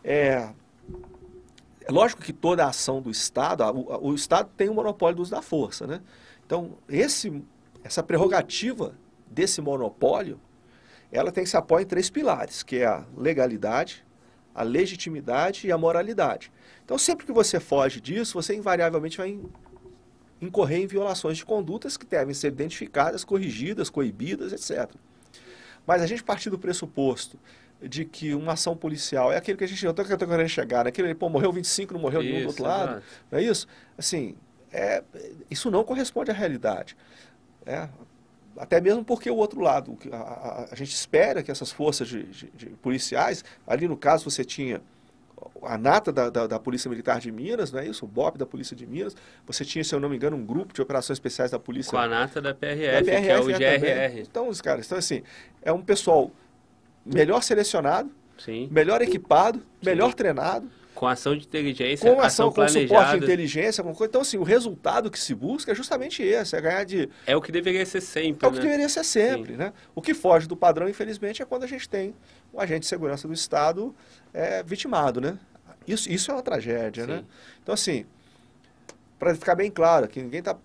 [0.03, 0.49] é,
[1.81, 5.21] é lógico que toda a ação do Estado, o, o Estado tem o monopólio do
[5.21, 6.01] uso da força, né?
[6.45, 7.41] Então, esse,
[7.83, 8.95] essa prerrogativa
[9.27, 10.39] desse monopólio,
[11.11, 14.05] ela tem que se apoiar em três pilares, que é a legalidade,
[14.53, 16.51] a legitimidade e a moralidade.
[16.83, 19.39] Então, sempre que você foge disso, você invariavelmente vai
[20.41, 24.91] incorrer em violações de condutas que devem ser identificadas, corrigidas, coibidas, etc.
[25.87, 27.39] Mas a gente partir do pressuposto
[27.81, 30.89] de que uma ação policial é aquele que a gente eu tô querendo chegar, né?
[30.89, 33.05] aquele, pô, morreu 25, não morreu isso, nenhum do outro lado, exatamente.
[33.31, 33.67] não é isso?
[33.97, 34.35] Assim,
[34.71, 35.03] é,
[35.49, 36.95] isso não corresponde à realidade.
[37.65, 37.87] É,
[38.57, 42.23] até mesmo porque o outro lado, a, a, a gente espera que essas forças de,
[42.23, 44.81] de, de, policiais, ali no caso você tinha
[45.61, 48.05] a nata da, da, da, Polícia Militar de Minas, não é isso?
[48.05, 49.15] O BOP da Polícia de Minas.
[49.45, 51.91] Você tinha, se eu não me engano, um grupo de operações especiais da Polícia...
[51.91, 54.19] Com a nata da PRF, da PRF que é o GRR.
[54.21, 55.21] Então, os caras, então assim,
[55.61, 56.31] é um pessoal
[57.05, 58.67] melhor selecionado, Sim.
[58.71, 59.65] melhor equipado, Sim.
[59.83, 60.69] melhor treinado.
[60.95, 64.09] Com ação de inteligência, com ação, ação com suporte de inteligência, alguma coisa.
[64.09, 67.09] Então, assim, o resultado que se busca é justamente esse, é ganhar de...
[67.25, 68.55] É o que deveria ser sempre, É né?
[68.55, 69.57] o que deveria ser sempre, Sim.
[69.57, 69.73] né?
[69.95, 72.13] O que foge do padrão, infelizmente, é quando a gente tem
[72.53, 73.93] o agente de segurança do Estado
[74.33, 75.37] é, vitimado, né?
[75.87, 77.23] Isso, isso é uma tragédia, né?
[77.61, 78.05] Então, assim,
[79.17, 80.55] para ficar bem claro, que ninguém está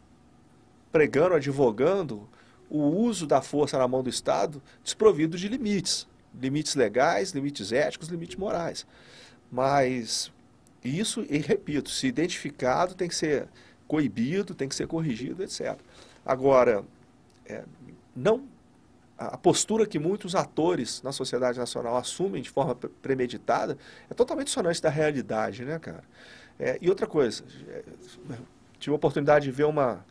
[0.93, 2.29] pregando, advogando
[2.69, 6.07] o uso da força na mão do Estado desprovido de limites
[6.41, 8.87] limites legais, limites éticos, limites morais.
[9.51, 10.33] Mas
[10.85, 13.49] isso, e repito, se identificado tem que ser
[13.87, 15.79] coibido, tem que ser corrigido, etc.
[16.25, 16.85] Agora,
[17.47, 17.65] é,
[18.15, 18.47] não
[19.19, 23.77] a postura que muitos atores na sociedade nacional assumem de forma premeditada
[24.09, 26.05] é totalmente dissonante da realidade, né, cara?
[26.57, 27.83] É, e outra coisa, é,
[28.79, 30.05] tive a oportunidade de ver uma,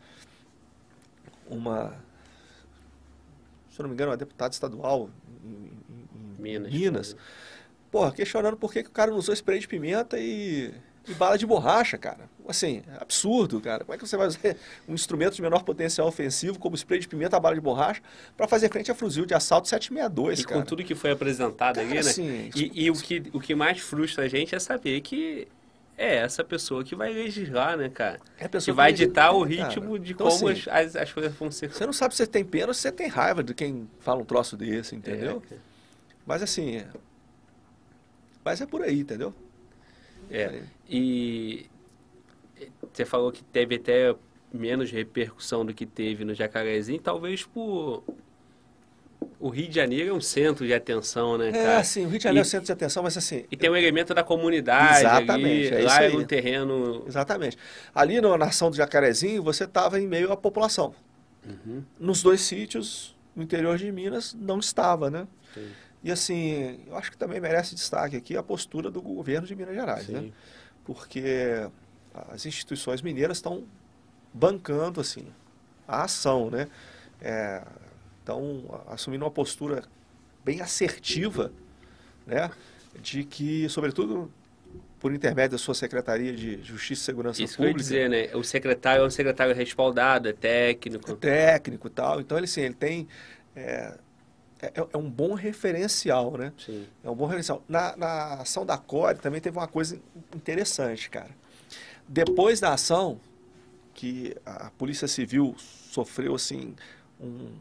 [1.48, 1.94] uma,
[3.70, 5.08] se eu não me engano, uma deputada estadual
[6.52, 6.72] Minas.
[6.72, 7.16] Minas.
[7.90, 10.72] Porra, questionando por que, que o cara não usou spray de pimenta e
[11.08, 12.28] e bala de borracha, cara.
[12.46, 13.82] Assim, é absurdo, cara.
[13.82, 14.38] Como é que você vai usar
[14.86, 18.02] um instrumento de menor potencial ofensivo, como spray de pimenta a bala de borracha,
[18.36, 20.60] para fazer frente a fuzil de assalto 762, e cara?
[20.60, 22.00] com tudo que foi apresentado Cara, aí, né?
[22.00, 25.48] assim, e e o, que, o que mais frustra a gente é saber que
[25.96, 28.20] é essa pessoa que vai legislar, né, cara?
[28.38, 30.94] É a pessoa que vai que- ditar o Cara, ritmo de então, como assim, as,
[30.94, 31.70] as, as coisas vão ser.
[31.72, 34.20] Você não sabe se você tem pena ou se você tem raiva de quem fala
[34.20, 35.42] um troço desse, entendeu?
[35.44, 35.67] É, cara.
[36.28, 36.86] Mas assim, é-
[38.44, 39.34] mas é por aí, entendeu?
[40.30, 40.62] É.
[40.88, 41.66] E
[42.92, 44.14] você falou que teve até
[44.52, 48.04] menos repercussão do que teve no Jacarezinho, talvez por
[49.40, 51.78] o Rio de Janeiro é um centro de atenção, né, É, cara?
[51.80, 53.70] assim, o Rio de Janeiro é E- o centro de atenção, mas assim, E tem
[53.70, 56.12] um elemento da comunidade Exatamente, ali, é lá aí.
[56.12, 57.04] no terreno.
[57.06, 57.56] exatamente.
[57.94, 60.92] Ali na ação do Jacarezinho, você estava em meio à população.
[61.46, 65.26] Uhum, Nos dois sítios, no interior de Minas, não estava, né?
[65.54, 69.54] sim, E assim, eu acho que também merece destaque aqui a postura do governo de
[69.54, 70.20] Minas Gerais, né?
[70.20, 70.32] sim.
[70.84, 71.68] Porque
[72.30, 73.64] as instituições mineiras estão
[74.32, 75.26] bancando, assim,
[75.86, 76.68] a ação, né?
[77.20, 77.62] É,
[78.20, 79.84] Estão assumindo uma postura
[80.44, 81.50] bem assertiva,
[82.26, 82.50] né?
[83.00, 84.30] De que, sobretudo,
[85.00, 88.10] por intermédio da sua Secretaria de Justiça e Segurança Isso que eu ia Pública, dizer,
[88.10, 88.36] né?
[88.36, 91.16] O secretário é um secretário respaldado, é é técnico.
[91.16, 92.20] técnico e tal.
[92.20, 93.08] Então, ele, assim, ele tem...
[93.56, 93.96] É,
[94.60, 96.52] é, é um bom referencial, né?
[96.58, 96.86] Sim.
[97.04, 97.62] É um bom referencial.
[97.68, 100.00] Na, na ação da Core também teve uma coisa
[100.34, 101.30] interessante, cara.
[102.08, 103.20] Depois da ação,
[103.94, 106.74] que a Polícia Civil sofreu, assim,
[107.20, 107.52] um-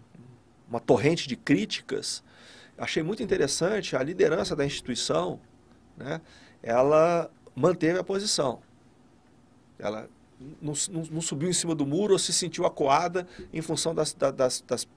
[0.70, 2.24] uma torrente de críticas,
[2.78, 5.40] achei muito interessante a liderança da instituição,
[5.96, 6.22] né?
[6.62, 8.60] Ela manteve a posição.
[9.80, 10.10] Ela
[10.62, 14.14] não, não- não subiu em cima do muro ou se sentiu acuada em função das,
[14.14, 14.88] da- das, das,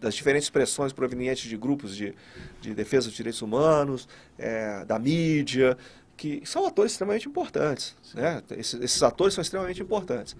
[0.00, 2.14] das diferentes pressões provenientes de grupos de,
[2.60, 5.76] de defesa dos direitos humanos, eh, da mídia,
[6.16, 7.96] que são atores extremamente importantes.
[8.14, 8.42] Né?
[8.50, 10.36] Esses, esses atores são extremamente importantes.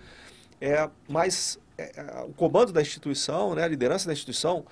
[0.60, 4.66] É, mas é, é, o comando da instituição, né, a liderança da instituição,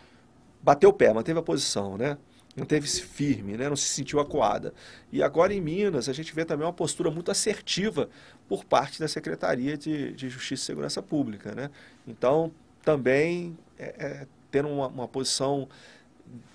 [0.62, 2.18] bateu o pé, manteve a posição, né?
[2.54, 3.68] manteve-se firme, né?
[3.68, 4.74] não se sentiu acuada.
[5.12, 8.10] E agora em Minas, a gente vê também uma postura muito assertiva
[8.48, 11.54] por parte da Secretaria de, de Justiça e Segurança Pública.
[11.54, 11.70] Né?
[12.06, 12.52] Então,
[12.84, 15.68] também é, é, tendo uma, uma posição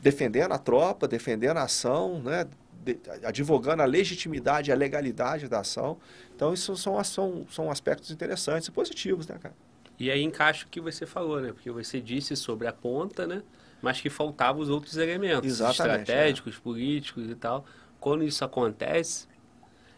[0.02, 2.48] defendendo a tropa, defendendo a ação, né?
[2.84, 5.98] de- advogando a legitimidade e a legalidade da ação.
[6.36, 9.56] Então, isso são, são, são aspectos interessantes e positivos, né, cara?
[9.98, 11.54] E aí encaixa o que você falou, né?
[11.54, 13.41] Porque você disse sobre a ponta, né?
[13.82, 17.66] Mas que faltavam os outros elementos Exatamente, estratégicos, políticos e tal.
[18.00, 19.28] Quando isso acontece,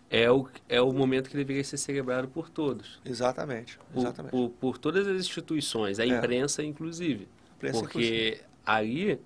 [0.09, 2.99] é o, é o momento que deveria ser celebrado por todos.
[3.03, 4.31] Exatamente, Por, exatamente.
[4.31, 6.07] por, por todas as instituições, a É.
[6.07, 7.27] imprensa inclusive.
[7.59, 9.19] Porque ali,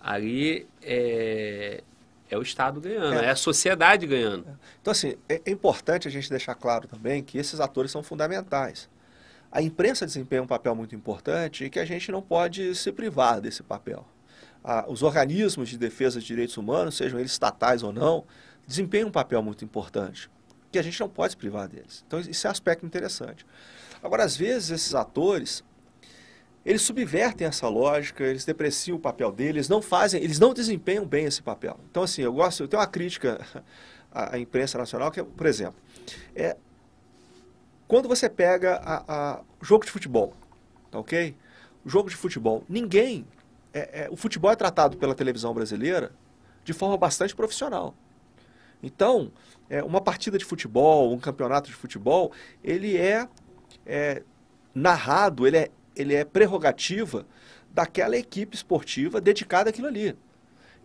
[0.00, 1.82] ali é,
[2.30, 3.26] é o Estado ganhando, É.
[3.26, 3.30] é.
[3.30, 4.46] a sociedade ganhando.
[4.80, 8.88] Então, assim, é, é importante a gente deixar claro também que esses atores são fundamentais.
[9.50, 13.40] A imprensa desempenha um papel muito importante e que a gente não pode se privar
[13.40, 14.04] desse papel.
[14.64, 18.24] Ah, os organismos de defesa de direitos humanos, sejam eles estatais ou não,
[18.66, 20.28] desempenham um papel muito importante,
[20.72, 22.02] que a gente não pode se privar deles.
[22.06, 23.46] Então, isso é um aspecto interessante.
[24.02, 25.62] Agora, às vezes, esses atores,
[26.64, 31.26] eles subvertem essa lógica, eles depreciam o papel deles, não fazem, eles não desempenham bem
[31.26, 31.78] esse papel.
[31.90, 33.44] Então, assim, eu gosto, eu tenho uma crítica
[34.10, 35.76] à, imprensa nacional, que é, por exemplo,
[36.34, 36.56] é,
[37.86, 40.32] quando você pega a, a jogo de futebol,
[40.90, 41.36] tá ok?
[41.84, 43.26] O jogo de futebol, ninguém,
[43.72, 46.12] é, é, o futebol é tratado pela televisão brasileira
[46.64, 47.94] de forma bastante profissional.
[48.82, 49.30] Então,
[49.68, 53.28] é, uma partida de futebol, um campeonato de futebol, ele é,
[53.84, 54.22] é
[54.74, 57.26] narrado, ele é, ele é prerrogativa
[57.72, 60.16] daquela equipe esportiva dedicada àquilo ali.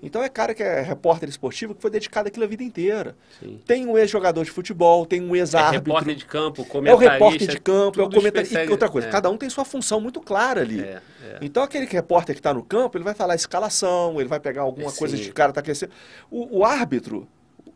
[0.01, 3.17] Então é cara que é repórter esportivo que foi dedicado àquilo a vida inteira.
[3.37, 3.59] Sim.
[3.67, 5.91] Tem um ex-jogador de futebol, tem um É ex-árbitro.
[5.91, 7.13] repórter de campo, É o comentarista.
[7.13, 8.39] repórter de campo, é o comentarista.
[8.39, 10.79] E especiali- outra coisa, é, cada um tem sua função muito clara ali.
[10.79, 11.37] É, é.
[11.41, 14.89] Então aquele repórter que está no campo, ele vai falar escalação, ele vai pegar alguma
[14.93, 15.23] coisa Sim.
[15.23, 15.91] de cara tá aquecendo.
[16.31, 17.27] O, o árbitro,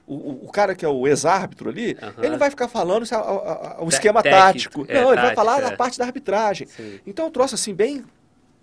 [0.05, 2.13] o, o- cara que é o ex-árbitro ali, Aham.
[2.23, 4.85] ele vai ficar falando se a- a- a- o esquema tático.
[4.87, 5.69] é, Não, ele vai falar é.
[5.69, 6.67] da parte da arbitragem.
[6.67, 6.99] Sim.
[7.07, 8.03] Então é um troço assim bem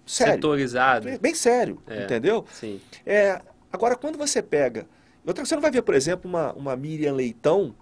[0.04, 0.34] sério.
[0.34, 1.08] Setorizado.
[1.20, 2.04] Bem sério, É.
[2.04, 2.44] entendeu?
[2.52, 2.80] Sim.
[3.06, 3.40] É,
[3.72, 4.86] agora, quando você pega.
[5.26, 7.74] Outra, você não vai ver, por exemplo, uma, uma Miriam Leitão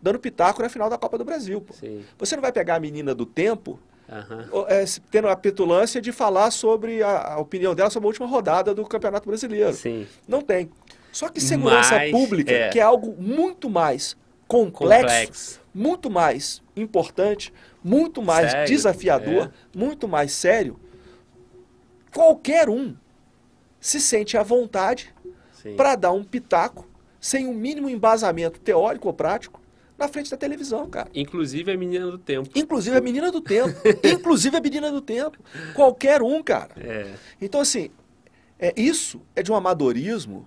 [0.00, 1.64] dando pitaco na final da Copa do Brasil.
[2.18, 3.78] Você não vai pegar a menina do tempo
[4.50, 8.26] ó, é, tendo a petulância de falar sobre a, a opinião dela sobre a última
[8.26, 9.72] rodada do Campeonato Brasileiro.
[9.72, 10.06] Sim.
[10.26, 10.68] Não tem.
[11.12, 12.68] Só que segurança Mas, pública, é.
[12.70, 14.16] que é algo muito mais
[14.48, 15.60] complexo, Complexo.
[15.74, 17.52] muito mais importante,
[17.84, 19.78] muito mais Sério, desafiador, é.
[19.78, 20.80] muito mais sério,
[22.12, 22.96] qualquer um
[23.78, 25.14] se sente à vontade
[25.76, 26.88] para dar um pitaco
[27.20, 29.60] sem o mínimo embasamento teórico ou prático
[29.96, 31.08] na frente da televisão, cara.
[31.14, 32.50] Inclusive a menina do tempo.
[32.54, 33.78] Inclusive a menina do tempo.
[34.02, 35.38] Inclusive a menina do tempo.
[35.74, 36.70] Qualquer um, cara.
[36.76, 37.14] É.
[37.40, 37.90] Então, assim,
[38.58, 40.46] é, isso é de um amadorismo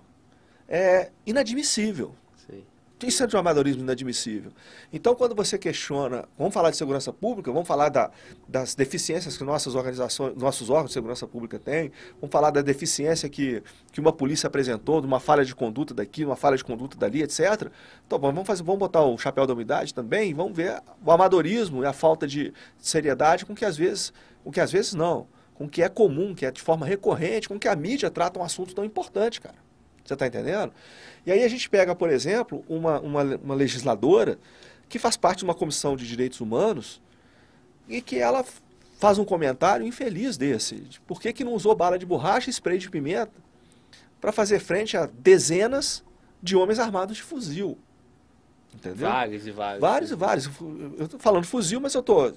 [0.68, 2.14] é, inadmissível.
[2.46, 2.64] Sim.
[3.04, 4.50] Isso é de um amadorismo inadmissível.
[4.90, 8.10] Então, quando você questiona, vamos falar de segurança pública, vamos falar da,
[8.48, 13.28] das deficiências que nossas organizações, nossos órgãos de segurança pública têm, vamos falar da deficiência
[13.28, 13.62] que,
[13.92, 17.22] que uma polícia apresentou, de uma falha de conduta daqui, uma falha de conduta dali,
[17.22, 17.70] etc.
[18.06, 21.82] Então, vamos, fazer, vamos botar o chapéu da umidade também e vamos ver o amadorismo
[21.82, 24.10] e a falta de seriedade com que às vezes,
[24.42, 27.58] com que às vezes não, com que é comum, que é de forma recorrente, com
[27.58, 29.65] que a mídia trata um assunto tão importante, cara.
[30.06, 30.72] Você está entendendo?
[31.24, 34.38] E aí a gente pega, por exemplo, uma, uma, uma, legisladora
[34.88, 37.02] que faz parte de uma comissão de direitos humanos
[37.88, 38.44] e que ela
[38.98, 40.76] faz um comentário infeliz desse.
[40.76, 43.32] De por que, que não usou bala de borracha e spray de pimenta
[44.20, 46.04] para fazer frente a dezenas
[46.42, 47.76] de homens armados de fuzil?
[48.74, 49.08] Entendeu?
[49.08, 49.80] Vários e vários.
[49.80, 50.50] Vários e vários.
[50.98, 52.32] Eu estou falando fuzil, mas eu tô,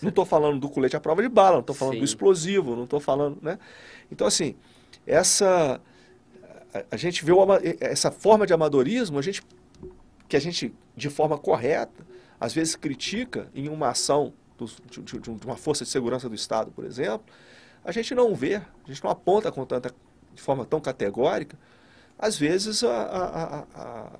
[0.00, 2.00] não estou falando do colete à prova de bala, não estou falando Sim.
[2.00, 3.38] do explosivo, não estou falando.
[3.42, 3.58] Né?
[4.10, 4.54] Então, assim,
[5.06, 5.80] essa
[6.90, 7.38] a, gente vê o,
[7.80, 9.42] essa forma de amadorismo, a gente,
[10.28, 12.06] que a gente, de forma correta,
[12.38, 16.34] às vezes critica em uma ação do, de, de, de, uma força de segurança do
[16.34, 17.26] Estado, por exemplo,
[17.84, 19.94] a gente não vê, a gente não aponta com tanta,
[20.34, 21.58] de forma tão categórica,
[22.18, 24.10] às vezes a, a, a,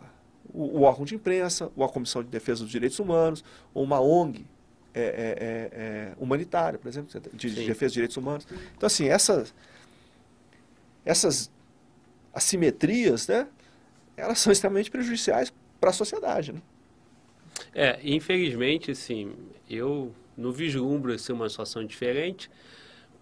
[0.53, 3.43] o, o, órgão de imprensa, ou a Comissão de Defesa dos Direitos Humanos,
[3.75, 4.47] ou uma ONG
[4.95, 8.47] é, é, é, é humanitária, por exemplo, de, de defesa dos direitos humanos.
[8.77, 9.55] Então, assim, essas,
[11.05, 11.51] essas
[12.37, 13.49] assimetrias, né,
[14.15, 16.53] elas são extremamente prejudiciais para a sociedade.
[16.53, 16.61] Né?
[17.75, 19.33] É, infelizmente, assim,
[19.69, 22.51] eu não vislumbro assim, uma situação diferente,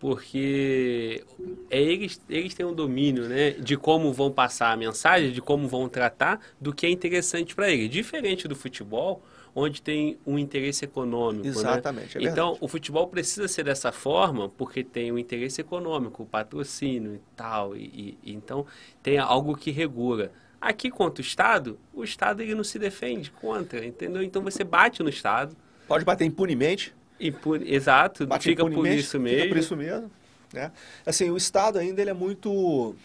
[0.01, 1.25] porque
[1.71, 5.69] é eles, eles têm um domínio né, de como vão passar a mensagem, de como
[5.69, 7.89] vão tratar, do que é interessante para eles.
[7.89, 9.23] Diferente do futebol,
[9.55, 11.45] onde tem um interesse econômico.
[11.45, 11.51] Né?
[11.51, 12.19] Exatamente.
[12.19, 12.25] Né?
[12.25, 17.15] É então, o futebol precisa ser dessa forma porque tem um interesse econômico, o patrocínio
[17.15, 17.77] e tal.
[17.77, 18.67] E, e, então,
[19.03, 20.33] tem algo que regula.
[20.61, 24.23] Aqui, contra o Estado, o Estado ele não se defende contra, entendeu?
[24.23, 25.57] Então, você bate no Estado.
[25.87, 26.95] Pode bater impunemente.
[27.21, 29.39] Impune, exato, bate fica por isso mesmo.
[29.39, 30.11] Fica por isso mesmo.
[30.53, 30.73] Né?
[31.07, 32.97] Assim, o Estado ainda ele é muito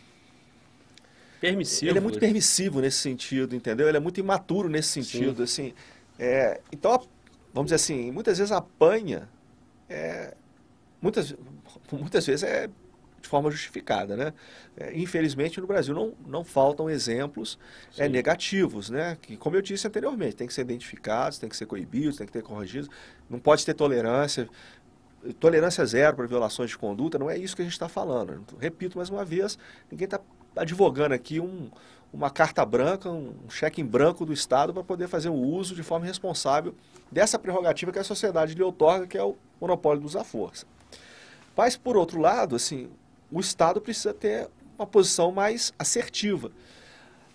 [1.39, 1.91] permissivo.
[1.91, 3.87] Ele é muito permissivo nesse sentido, entendeu?
[3.87, 5.43] Ele é muito imaturo nesse sentido, Sim.
[5.43, 5.73] assim.
[6.19, 6.91] É, então,
[7.53, 9.29] vamos dizer assim, muitas vezes apanha,
[9.89, 10.35] é,
[11.01, 11.33] muitas,
[11.91, 12.69] muitas vezes é
[13.21, 14.33] de forma justificada, né?
[14.77, 17.59] É, infelizmente no Brasil não, não faltam exemplos
[17.97, 19.17] é, negativos, né?
[19.21, 22.33] Que como eu disse anteriormente, tem que ser identificados, tem que ser coibidos, tem que
[22.33, 22.89] ter corrigidos,
[23.29, 24.49] não pode ter tolerância,
[25.39, 28.45] tolerância zero para violações de conduta, não é isso que a gente está falando.
[28.59, 29.57] Repito mais uma vez,
[29.91, 30.19] ninguém está
[30.55, 31.69] advogando aqui um,
[32.11, 35.83] uma carta branca, um cheque em branco do Estado para poder fazer o uso de
[35.83, 36.73] forma responsável
[37.11, 40.65] dessa prerrogativa que a sociedade lhe outorga, que é o monopólio do uso força.
[41.55, 42.89] Mas, por outro lado, assim,
[43.31, 46.51] o Estado precisa ter uma posição mais assertiva.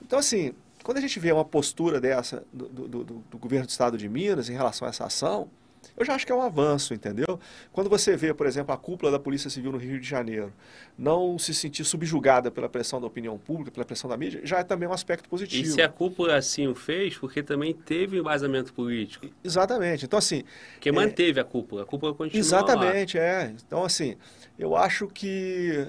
[0.00, 3.70] Então, assim, quando a gente vê uma postura dessa do, do, do, do governo do
[3.70, 5.48] Estado de Minas em relação a essa ação,
[5.96, 7.38] eu já acho que é um avanço, entendeu?
[7.72, 10.52] Quando você vê, por exemplo, a cúpula da Polícia Civil no Rio de Janeiro
[10.98, 14.64] não se sentir subjugada pela pressão da opinião pública, pela pressão da mídia, já é
[14.64, 15.68] também um aspecto positivo.
[15.68, 19.26] E se a cúpula assim o fez, porque também teve embasamento político.
[19.42, 20.04] Exatamente.
[20.04, 20.42] Então, assim...
[20.80, 23.24] Que é, manteve a cúpula, a cúpula continua Exatamente, lá.
[23.24, 23.54] é.
[23.66, 24.16] Então, assim,
[24.58, 25.86] eu acho que...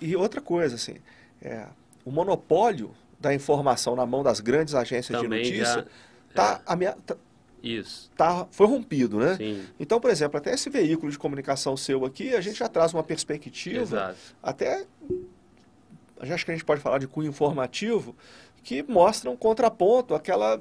[0.00, 0.94] E outra coisa, assim,
[1.42, 1.66] é,
[2.04, 5.86] o monopólio da informação na mão das grandes agências também de notícia
[6.30, 6.88] está é.
[7.04, 7.16] tá,
[7.76, 8.10] isso.
[8.16, 9.36] Tá, foi rompido, né?
[9.36, 9.64] Sim.
[9.78, 13.02] Então, por exemplo, até esse veículo de comunicação seu aqui, a gente já traz uma
[13.02, 14.16] perspectiva, Exato.
[14.42, 14.86] até,
[16.20, 18.16] acho que a gente pode falar de cunho informativo,
[18.62, 20.60] que mostra um contraponto àquela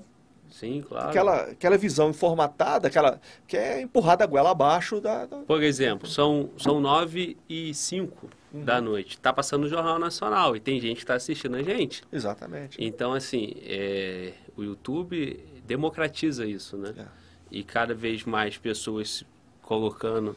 [0.49, 1.09] Sim, claro.
[1.09, 5.37] Aquela, aquela visão informatada, aquela que é empurrada a goela abaixo da, da...
[5.37, 8.63] Por exemplo, são, são nove e cinco uhum.
[8.63, 9.15] da noite.
[9.15, 12.01] Está passando o Jornal Nacional e tem gente que está assistindo a gente.
[12.11, 12.77] Exatamente.
[12.79, 16.93] Então, assim, é, o YouTube democratiza isso, né?
[16.97, 17.05] É.
[17.51, 19.23] E cada vez mais pessoas
[19.61, 20.35] colocando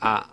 [0.00, 0.28] a,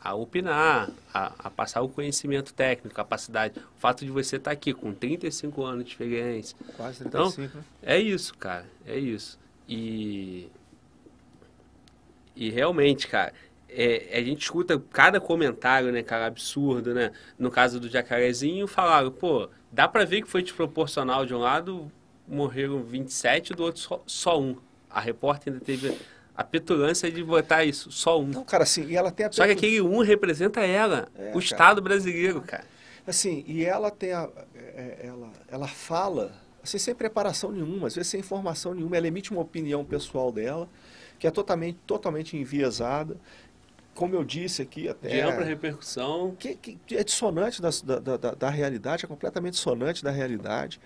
[0.00, 3.58] a opinar, a, a, passar o conhecimento técnico, capacidade.
[3.58, 6.56] O fato de você estar tá aqui com 35 anos de experiência.
[6.76, 7.66] Quase 35, então, né?
[7.82, 8.66] É isso, cara.
[8.86, 9.38] É isso.
[9.68, 10.48] E.
[12.36, 13.32] E realmente, cara,
[13.68, 17.12] é, a gente escuta cada comentário, né, cara, absurdo, né?
[17.38, 21.90] No caso do jacarezinho, falaram, pô, dá pra ver que foi desproporcional de um lado,
[22.26, 24.56] morreram 27, do outro só, só um.
[24.88, 25.96] A repórter ainda teve
[26.36, 28.26] a petulância de botar isso, só um.
[28.26, 31.32] Não, cara, assim, e ela tem a Só que aquele um representa ela, é, o
[31.32, 31.38] cara.
[31.38, 32.64] Estado brasileiro, cara.
[33.06, 34.28] Assim, e ela tem a.
[34.54, 36.32] É, ela, ela fala
[36.62, 38.96] assim, sem preparação nenhuma, às vezes sem informação nenhuma.
[38.96, 40.68] Ela emite uma opinião pessoal dela,
[41.18, 43.16] que é totalmente, totalmente enviesada.
[43.94, 45.08] Como eu disse aqui até.
[45.08, 46.34] De ampla repercussão.
[46.36, 47.70] Que, que é dissonante da,
[48.00, 50.80] da, da, da, realidade, é completamente dissonante da realidade.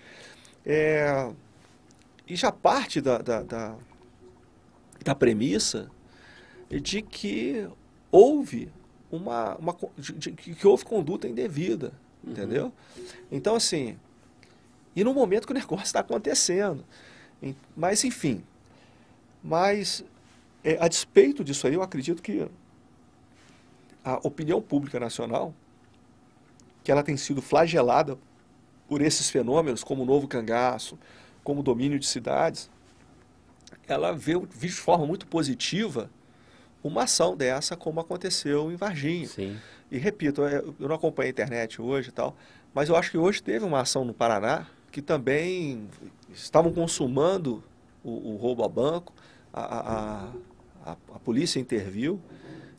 [0.65, 1.31] É,
[2.27, 3.75] e já parte da, da, da,
[5.03, 5.89] da premissa
[6.69, 7.67] de que
[8.11, 8.71] houve
[9.11, 12.31] uma, uma de, de, que houve conduta indevida, uhum.
[12.31, 12.73] entendeu?
[13.31, 13.97] Então assim,
[14.95, 16.85] e no momento que o negócio está acontecendo,
[17.75, 18.43] mas enfim,
[19.43, 20.03] mas
[20.63, 22.47] é, a despeito disso aí, eu acredito que
[24.03, 25.53] a opinião pública nacional,
[26.83, 28.17] que ela tem sido flagelada
[28.89, 30.97] por esses fenômenos, como o novo cangaço,
[31.43, 32.69] como o domínio de cidades,
[33.87, 36.09] ela vê, vê de forma muito positiva
[36.83, 39.27] uma ação dessa, como aconteceu em Varginha.
[39.27, 39.57] Sim.
[39.91, 42.35] E repito, eu não acompanho a internet hoje e tal,
[42.73, 45.87] mas eu acho que hoje teve uma ação no Paraná que também
[46.33, 47.63] estavam consumando
[48.03, 49.13] o, o roubo a banco,
[49.53, 50.23] a, a,
[50.85, 52.19] a, a, polícia interviu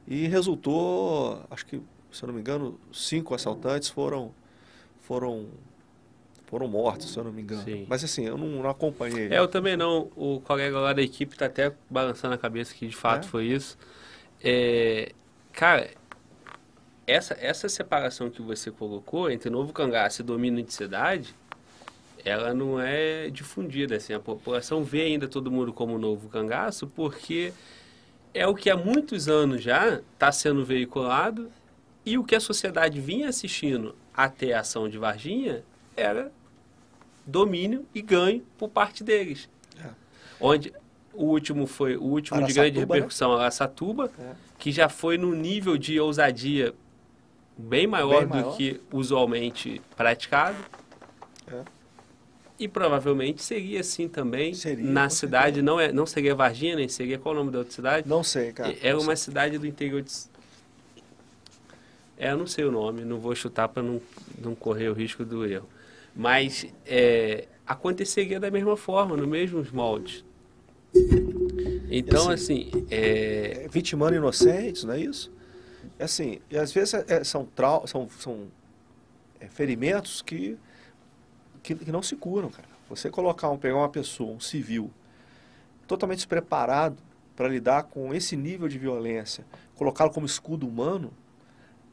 [0.06, 1.80] e resultou, acho que,
[2.10, 4.32] se eu não me engano, cinco assaltantes foram,
[5.00, 5.48] foram
[6.50, 7.62] foram mortos, se eu não me engano.
[7.62, 7.86] Sim.
[7.88, 9.28] Mas assim, eu não, não, acompanhei.
[9.28, 10.10] É, eu também não.
[10.16, 13.28] O colega lá da equipe está até balançando a cabeça que de fato é?
[13.28, 13.78] foi isso.
[14.42, 15.12] É,
[15.52, 15.90] cara,
[17.06, 21.36] essa, essa separação que você colocou entre novo cangaço e domínio de cidade,
[22.24, 23.96] ela não é difundida.
[23.96, 27.52] Assim, a população vê ainda todo mundo como novo cangaço porque
[28.34, 31.50] é o que há muitos anos já está sendo veiculado
[32.04, 35.62] e o que a sociedade vinha assistindo até a ação de Varginha
[35.96, 36.32] era
[37.26, 39.48] domínio e ganho por parte deles.
[39.78, 39.88] É.
[40.40, 40.72] Onde
[41.12, 42.80] o último foi o último Araçatuba, de grande né?
[42.80, 43.40] repercussão, né?
[43.40, 44.32] Araçatuba, é.
[44.58, 46.74] que já foi no nível de ousadia
[47.56, 48.50] bem maior, bem maior.
[48.50, 50.56] do que usualmente praticado.
[51.48, 51.62] É.
[52.58, 57.18] E provavelmente seria assim também seria, na cidade, não, é, não seria Varginha, nem seria
[57.18, 58.08] qual o nome da outra cidade?
[58.08, 58.76] Não sei, cara.
[58.82, 59.24] Era uma sei.
[59.24, 60.12] cidade do interior de.
[62.18, 64.00] É, eu não sei o nome, não vou chutar para não,
[64.38, 65.66] não correr o risco do erro.
[66.14, 70.24] Mas é, aconteceria da mesma forma, no mesmos moldes.
[71.90, 72.70] Então, assim.
[72.72, 73.64] assim é...
[73.64, 75.32] é vitimando inocentes, não é isso?
[75.98, 78.48] É assim, e às vezes é, são, trau são, são
[79.38, 80.58] é, ferimentos que,
[81.62, 82.68] que, que, não se curam, cara.
[82.88, 84.90] Você colocar um, pegar uma pessoa, um civil,
[85.86, 86.96] totalmente despreparado
[87.36, 89.44] para lidar com esse nível de violência,
[89.76, 91.12] colocá-lo como escudo humano,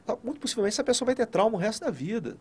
[0.04, 2.36] tá, muito possivelmente essa pessoa vai ter trauma o resto da vida.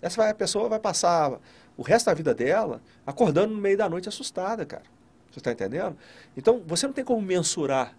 [0.00, 1.38] Essa vai, a pessoa vai passar
[1.76, 4.84] o resto da vida dela acordando no meio da noite assustada, cara.
[5.30, 5.96] Você está entendendo?
[6.36, 7.94] Então, você não tem como mensurar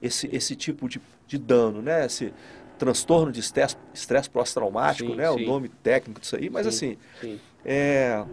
[0.00, 2.06] esse, esse tipo de, de dano, né?
[2.06, 2.32] Esse
[2.78, 5.30] transtorno de estresse, estresse pós-traumático, né?
[5.30, 5.44] Sim.
[5.44, 6.48] O nome técnico disso aí.
[6.48, 7.40] Mas, sim, assim, sim.
[7.64, 8.24] É,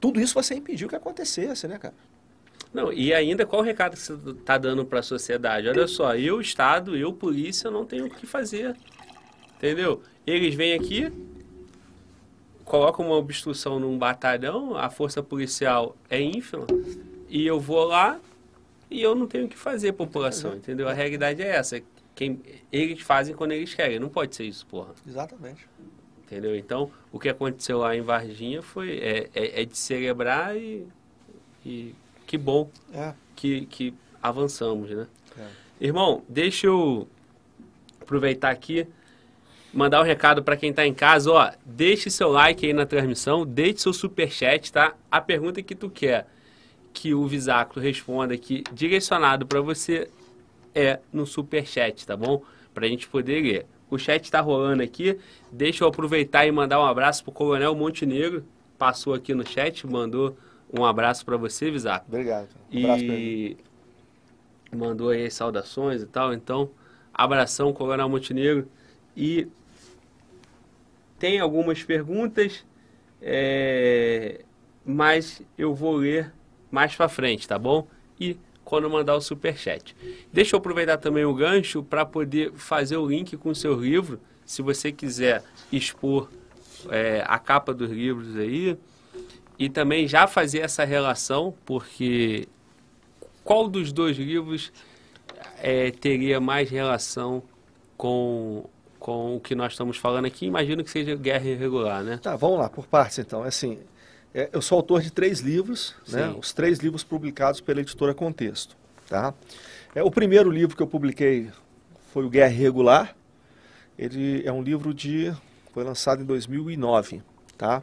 [0.00, 1.94] tudo isso você impediu que acontecesse, né, cara?
[2.72, 5.68] Não, e ainda qual o recado que você está dando para a sociedade?
[5.68, 8.76] Olha só, eu, Estado, eu, polícia, não tenho o que fazer.
[9.60, 10.02] Entendeu?
[10.26, 11.12] Eles vêm aqui,
[12.64, 16.66] colocam uma obstrução num batalhão, a força policial é ínfima,
[17.28, 18.18] e eu vou lá
[18.90, 20.88] e eu não tenho o que fazer, população, entendeu?
[20.88, 21.80] A realidade é essa.
[22.14, 22.40] Quem,
[22.72, 24.94] eles fazem quando eles querem, não pode ser isso, porra.
[25.06, 25.68] Exatamente.
[26.24, 26.56] Entendeu?
[26.56, 30.86] Então, o que aconteceu lá em Varginha foi é, é, é de celebrar e,
[31.66, 31.94] e
[32.26, 33.12] que bom é.
[33.36, 33.92] que, que
[34.22, 35.06] avançamos, né?
[35.38, 35.46] É.
[35.86, 37.06] Irmão, deixa eu
[38.00, 38.86] aproveitar aqui
[39.72, 43.46] mandar um recado para quem está em casa, ó, deixe seu like aí na transmissão,
[43.46, 44.94] deixe seu super chat, tá?
[45.10, 46.26] A pergunta que tu quer
[46.92, 50.08] que o Visáculo responda aqui, direcionado para você,
[50.74, 52.42] é no super chat, tá bom?
[52.74, 53.66] Para a gente poder ler.
[53.90, 55.18] O chat está rolando aqui.
[55.50, 58.44] Deixa eu aproveitar e mandar um abraço pro Coronel Montenegro.
[58.78, 60.36] Passou aqui no chat, mandou
[60.72, 62.06] um abraço para você, Visaco.
[62.08, 62.48] Obrigado.
[62.72, 63.56] Um abraço e
[64.72, 66.32] mandou aí saudações e tal.
[66.32, 66.70] Então,
[67.12, 68.68] abração, Coronel Montenegro.
[69.16, 69.48] E
[71.20, 72.64] tem algumas perguntas,
[73.20, 74.40] é,
[74.84, 76.32] mas eu vou ler
[76.70, 77.86] mais para frente, tá bom?
[78.18, 79.94] E quando mandar o super chat.
[80.32, 84.18] Deixa eu aproveitar também o gancho para poder fazer o link com o seu livro,
[84.46, 86.30] se você quiser expor
[86.88, 88.78] é, a capa dos livros aí
[89.58, 92.48] e também já fazer essa relação, porque
[93.44, 94.72] qual dos dois livros
[95.58, 97.42] é, teria mais relação
[97.98, 98.64] com
[99.00, 102.20] com o que nós estamos falando aqui, imagino que seja guerra irregular, né?
[102.22, 103.44] Tá, vamos lá, por partes então.
[103.44, 103.78] É assim,
[104.32, 106.32] é, eu sou autor de três livros, né?
[106.38, 108.76] Os três livros publicados pela editora Contexto,
[109.08, 109.34] tá?
[109.94, 111.50] É, o primeiro livro que eu publiquei
[112.12, 113.16] foi o Guerra Irregular.
[113.98, 115.34] Ele é um livro de
[115.72, 117.22] foi lançado em 2009,
[117.56, 117.82] tá?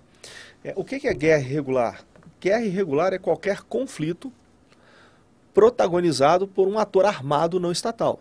[0.64, 2.06] É, o que, que é guerra irregular?
[2.39, 4.31] Guerra irregular é qualquer conflito
[5.53, 8.19] protagonizado por um ator armado não estatal.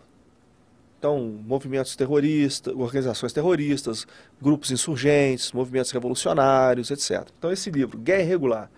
[0.97, 4.07] Então, movimentos terroristas, organizações terroristas,
[4.41, 7.27] grupos insurgentes, movimentos revolucionários, etc.
[7.37, 8.71] Então, esse livro, Guerra Irregular,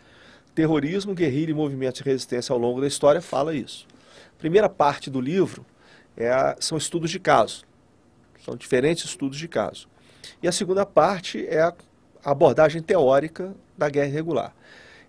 [0.53, 3.87] Terrorismo, Guerrilha e Movimentos de Resistência ao longo da história, fala isso.
[4.35, 5.65] A primeira parte do livro
[6.17, 7.63] é a, são estudos de caso.
[8.43, 9.87] São diferentes estudos de caso.
[10.43, 11.73] E a segunda parte é a
[12.23, 14.53] abordagem teórica da guerra irregular.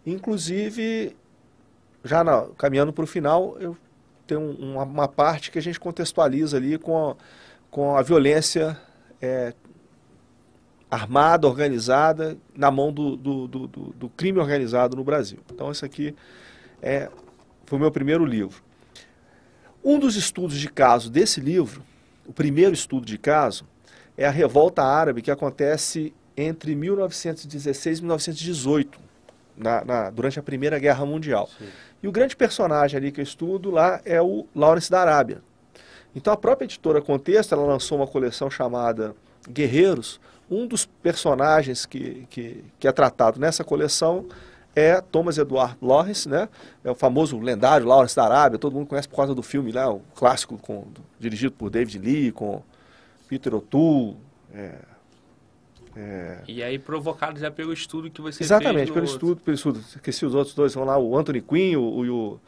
[0.06, 1.16] Inclusive,
[2.04, 3.76] já na, caminhando para o final, eu
[4.30, 7.16] tenho uma, uma, parte que a gente contextualiza ali com a,
[7.70, 8.78] com a violência
[9.20, 9.52] é,
[10.88, 15.40] armada, organizada, na mão do, do, do, do, crime organizado no Brasil.
[15.52, 16.14] Então, esse aqui
[16.80, 17.10] é,
[17.66, 18.62] foi o meu primeiro livro.
[19.84, 21.82] Um dos estudos de caso desse livro,
[22.26, 23.64] o primeiro estudo de caso,
[24.16, 29.00] é a revolta árabe que acontece entre 1916 e 1918,
[29.56, 31.48] na, na, durante a Primeira Guerra Mundial.
[31.58, 31.66] Sim.
[32.02, 35.42] E o grande personagem ali que eu estudo lá é o Lawrence da Arábia.
[36.14, 39.14] Então a própria editora Contexto, ela lançou uma coleção chamada
[39.48, 40.20] Guerreiros.
[40.50, 44.26] Um dos personagens que, que, que é tratado nessa coleção
[44.74, 46.48] é Thomas Edward Lawrence, né?
[46.82, 49.90] É o famoso lendário Lawrence da Arábia, todo mundo conhece por causa do filme lá,
[49.92, 50.86] o clássico com,
[51.18, 52.62] dirigido por David Lee, com
[53.28, 54.16] Peter O'Toole,
[54.54, 54.74] é,
[56.00, 56.38] é...
[56.48, 59.80] E aí provocado já pelo estudo que você Exatamente, pelo estudo, pelo estudo.
[59.80, 62.40] Esqueci os outros dois, vão lá, o Anthony Quinn o, e o,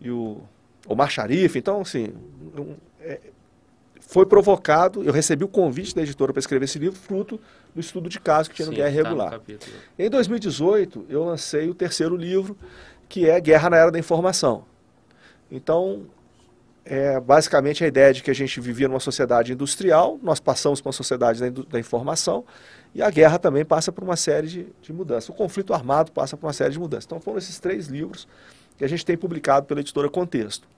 [0.00, 0.40] e o
[0.88, 1.58] Omar Sharif.
[1.58, 2.14] Então, assim,
[2.56, 3.20] um, é,
[4.00, 7.38] foi provocado, eu recebi o convite da editora para escrever esse livro, fruto
[7.74, 9.38] do estudo de caso que tinha Sim, no Guerra tá.
[9.38, 12.56] No em 2018, eu lancei o terceiro livro,
[13.08, 14.64] que é Guerra na Era da Informação.
[15.50, 16.06] Então,
[16.84, 20.88] é basicamente a ideia de que a gente vivia numa sociedade industrial, nós passamos para
[20.88, 22.44] uma sociedade da, da informação,
[22.94, 25.28] e a guerra também passa por uma série de, de, mudanças.
[25.28, 27.06] O conflito armado passa por uma série de mudanças.
[27.06, 28.28] Então foram esses três livros
[28.78, 30.68] que a gente tem publicado pela editora Contexto.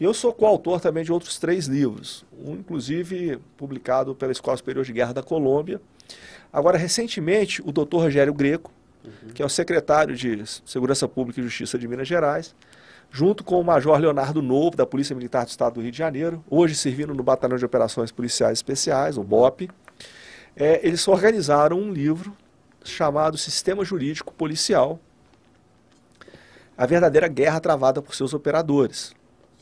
[0.00, 4.84] E eu sou coautor também de outros três livros, um inclusive publicado pela Escola Superior
[4.84, 5.80] de Guerra da Colômbia.
[6.52, 8.72] Agora, recentemente, o doutor Rogério Greco,
[9.04, 9.30] uhum.
[9.32, 12.54] que é o secretário de Segurança Pública e Justiça de Minas Gerais,
[13.10, 16.42] junto com o Major Leonardo Novo, da Polícia Militar do Estado do Rio de Janeiro,
[16.50, 19.68] hoje servindo no Batalhão de Operações Policiais Especiais, o BOP,
[20.56, 22.36] é, eles organizaram um livro
[22.84, 24.98] chamado Sistema Jurídico Policial,
[26.76, 29.14] a verdadeira guerra travada por seus operadores.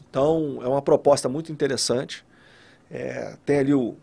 [0.08, 2.24] Então, é uma proposta muito interessante.
[2.90, 3.94] É, tem ali o,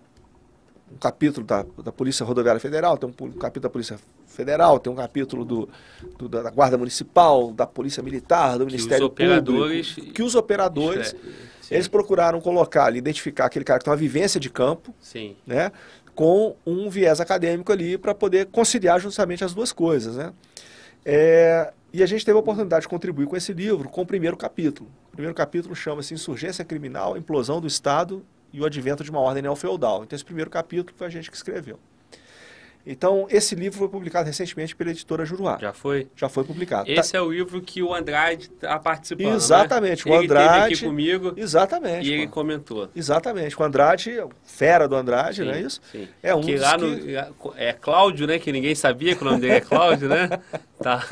[0.92, 4.96] um capítulo da, da Polícia Rodoviária Federal, tem um capítulo da Polícia Federal, tem um
[4.96, 5.70] capítulo do,
[6.18, 10.14] do da Guarda Municipal, da Polícia Militar, do que Ministério Público.
[10.14, 11.16] Que os operadores,
[11.70, 15.36] é, eles procuraram colocar ali, identificar aquele cara que tem uma vivência de campo, sim.
[15.46, 15.72] né?
[16.18, 20.34] Com um viés acadêmico ali para poder conciliar justamente as duas coisas, né?
[21.06, 24.36] É, e a gente teve a oportunidade de contribuir com esse livro, com o primeiro
[24.36, 24.90] capítulo.
[25.10, 29.44] O primeiro capítulo chama-se Insurgência Criminal, Implosão do Estado e o Advento de uma Ordem
[29.44, 30.04] Neofeudal.
[30.04, 31.80] Então, esse primeiro capítulo foi a gente que escreveu.
[32.90, 35.58] Então, esse livro foi publicado recentemente pela editora Juruá.
[35.60, 36.08] Já foi?
[36.16, 36.90] Já foi publicado.
[36.90, 37.18] Esse tá...
[37.18, 39.28] é o livro que o Andrade está participando.
[39.28, 39.36] Né?
[39.36, 40.16] Exatamente, né?
[40.16, 40.56] o Andrade.
[40.56, 41.34] Ele aqui comigo.
[41.36, 42.08] Exatamente.
[42.08, 42.90] E ele comentou.
[42.96, 43.60] Exatamente.
[43.60, 45.82] O Andrade, fera do Andrade, sim, não é isso?
[45.92, 46.08] Sim.
[46.24, 47.16] É um que lá no, que...
[47.58, 48.40] É Cláudio, né?
[48.40, 50.30] Que ninguém sabia que o nome dele é Cláudio, né?
[50.80, 51.04] Tá.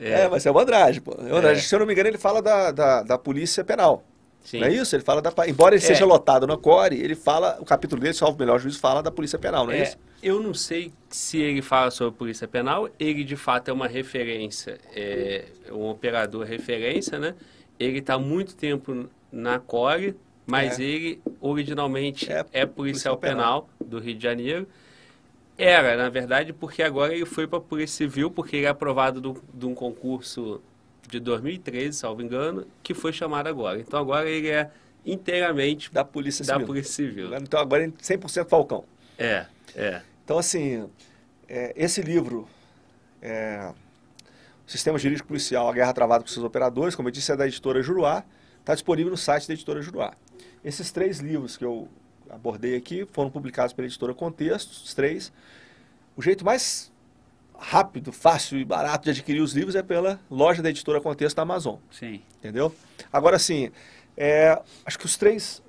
[0.00, 0.22] É.
[0.22, 1.12] é, mas é o Andrade, pô.
[1.12, 1.62] O Andrade, é.
[1.62, 4.04] se eu não me engano, ele fala da, da, da polícia penal.
[4.44, 4.60] Sim.
[4.60, 4.96] Não é isso?
[4.96, 5.32] Ele fala da.
[5.46, 5.86] Embora ele é.
[5.86, 7.58] seja lotado na Core, ele fala.
[7.60, 9.98] O capítulo dele, salvo o melhor juízo, fala da Polícia Penal, não é, é, isso?
[10.22, 12.88] Eu não sei se ele fala sobre a Polícia Penal.
[12.98, 17.34] Ele, de fato, é uma referência, é um operador referência, né?
[17.78, 20.16] Ele está muito tempo na Core,
[20.46, 20.82] mas é.
[20.82, 23.62] ele originalmente é, é policial penal.
[23.62, 24.66] penal do Rio de Janeiro.
[25.58, 29.42] Era, na verdade, porque agora ele foi para a Polícia Civil, porque ele é aprovado
[29.52, 30.62] de um concurso
[31.08, 33.80] de 2013, salvo engano, que foi chamado agora.
[33.80, 34.70] Então agora ele é
[35.04, 36.60] inteiramente da Polícia Civil.
[36.60, 37.34] Da Polícia Civil.
[37.36, 38.84] Então agora é 100% Falcão.
[39.18, 40.02] É, é.
[40.24, 40.88] Então assim,
[41.48, 42.48] é, esse livro,
[43.22, 43.72] é,
[44.66, 47.82] Sistema Jurídico Policial, A Guerra Travada por seus Operadores, como eu disse, é da editora
[47.82, 48.22] Juruá,
[48.60, 50.12] está disponível no site da editora Juruá.
[50.62, 51.88] Esses três livros que eu
[52.28, 55.32] abordei aqui foram publicados pela editora Contexto, os três.
[56.14, 56.92] O jeito mais
[57.58, 61.42] rápido, fácil e barato de adquirir os livros é pela loja da editora Contexto da
[61.42, 61.76] Amazon.
[61.90, 62.22] Sim.
[62.38, 62.72] Entendeu?
[63.12, 63.70] Agora, assim,
[64.16, 65.60] é, acho que os três,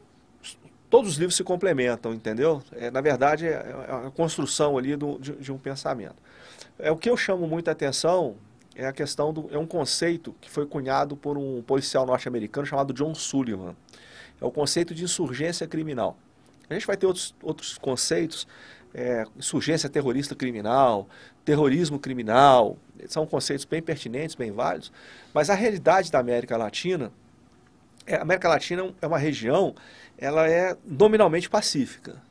[0.90, 2.62] todos os livros se complementam, entendeu?
[2.74, 6.16] É, na verdade, é, é a construção ali do, de, de, um pensamento.
[6.78, 8.36] É o que eu chamo muita atenção
[8.76, 12.94] é a questão do é um conceito que foi cunhado por um policial norte-americano chamado
[12.94, 13.76] John Sullivan.
[14.40, 16.18] É o conceito de insurgência criminal.
[16.70, 18.48] A gente vai ter outros, outros conceitos
[18.94, 21.08] é, insurgência terrorista criminal,
[21.46, 24.92] terrorismo criminal, são conceitos bem pertinentes, bem válidos,
[25.34, 27.12] mas a realidade da América Latina,
[28.06, 29.76] é, a América Latina é uma região,
[30.18, 32.22] ela é nominalmente pacífica.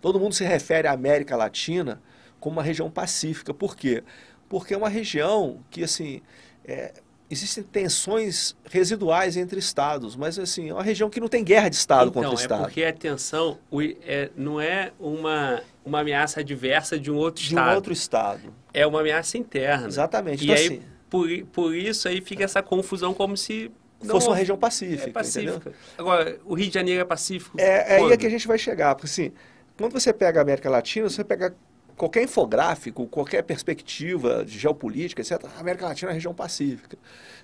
[0.00, 2.00] Todo mundo se refere à América Latina
[2.40, 3.54] como uma região pacífica.
[3.54, 4.02] Por quê?
[4.48, 6.20] Porque é uma região que, assim,
[6.64, 6.92] é,
[7.32, 11.76] existem tensões residuais entre estados, mas assim, é uma região que não tem guerra de
[11.76, 12.62] estado então, contra o é estado.
[12.64, 13.58] porque a tensão
[14.04, 17.72] é, não é uma, uma ameaça adversa de um outro de estado.
[17.72, 18.54] um outro estado.
[18.74, 19.86] É uma ameaça interna.
[19.86, 20.42] Exatamente.
[20.42, 23.70] E então, aí, assim, por, por isso aí fica essa confusão como se
[24.02, 25.54] não fosse uma região pacífica, é pacífica.
[25.54, 25.74] entendeu?
[25.96, 27.58] Agora, o Rio de Janeiro é pacífico?
[27.58, 29.32] É, é aí é que a gente vai chegar, porque assim,
[29.78, 31.54] quando você pega a América Latina, você pega
[31.96, 36.96] qualquer infográfico, qualquer perspectiva de geopolítica, etc., a América Latina é uma região pacífica.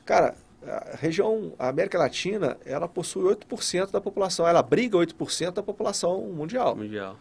[0.04, 0.34] Cara,
[0.66, 6.20] a região, a América Latina, ela possui 8% da população, ela abriga 8% da população
[6.22, 6.74] mundial.
[6.74, 7.16] Mundial.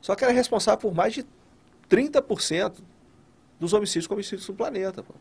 [0.00, 1.24] Só que ela é responsável por mais de
[1.88, 2.72] 30%
[3.60, 5.04] dos homicídios cometidos no planeta.
[5.04, 5.14] pô.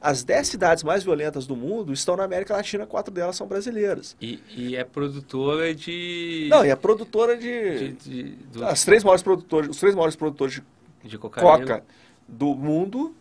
[0.00, 4.16] As 10 cidades mais violentas do mundo estão na América Latina, quatro delas são brasileiras.
[4.20, 6.48] E, e é produtora de...
[6.50, 7.92] Não, e é produtora de, de...
[7.92, 8.22] de,
[8.52, 10.62] do- As três maiores produtores, os três maiores produtores de
[11.04, 11.50] de cocaína.
[11.58, 11.84] coca
[12.26, 13.14] do mundo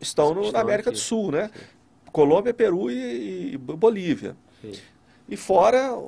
[0.00, 0.98] estão no- Estão na América aqui.
[0.98, 1.50] do Sul, né?
[2.12, 4.36] Colômbia, Peru e, e Bolívia.
[4.62, 4.72] Sim.
[5.28, 5.98] E fora,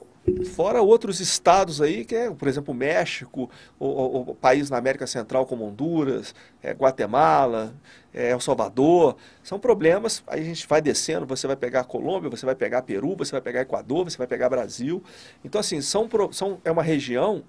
[0.55, 3.87] fora outros estados aí, que é, por exemplo, México, o,
[4.31, 7.75] o- país na América Central como Honduras, é, Guatemala,
[8.15, 9.17] é, El Salvador.
[9.43, 13.17] São problemas, aí a gente vai descendo, você vai pegar Colômbia, você vai pegar Peru,
[13.17, 15.03] você vai pegar Equador, você vai pegar Brasil.
[15.45, 17.43] Então, assim, são, são, é uma região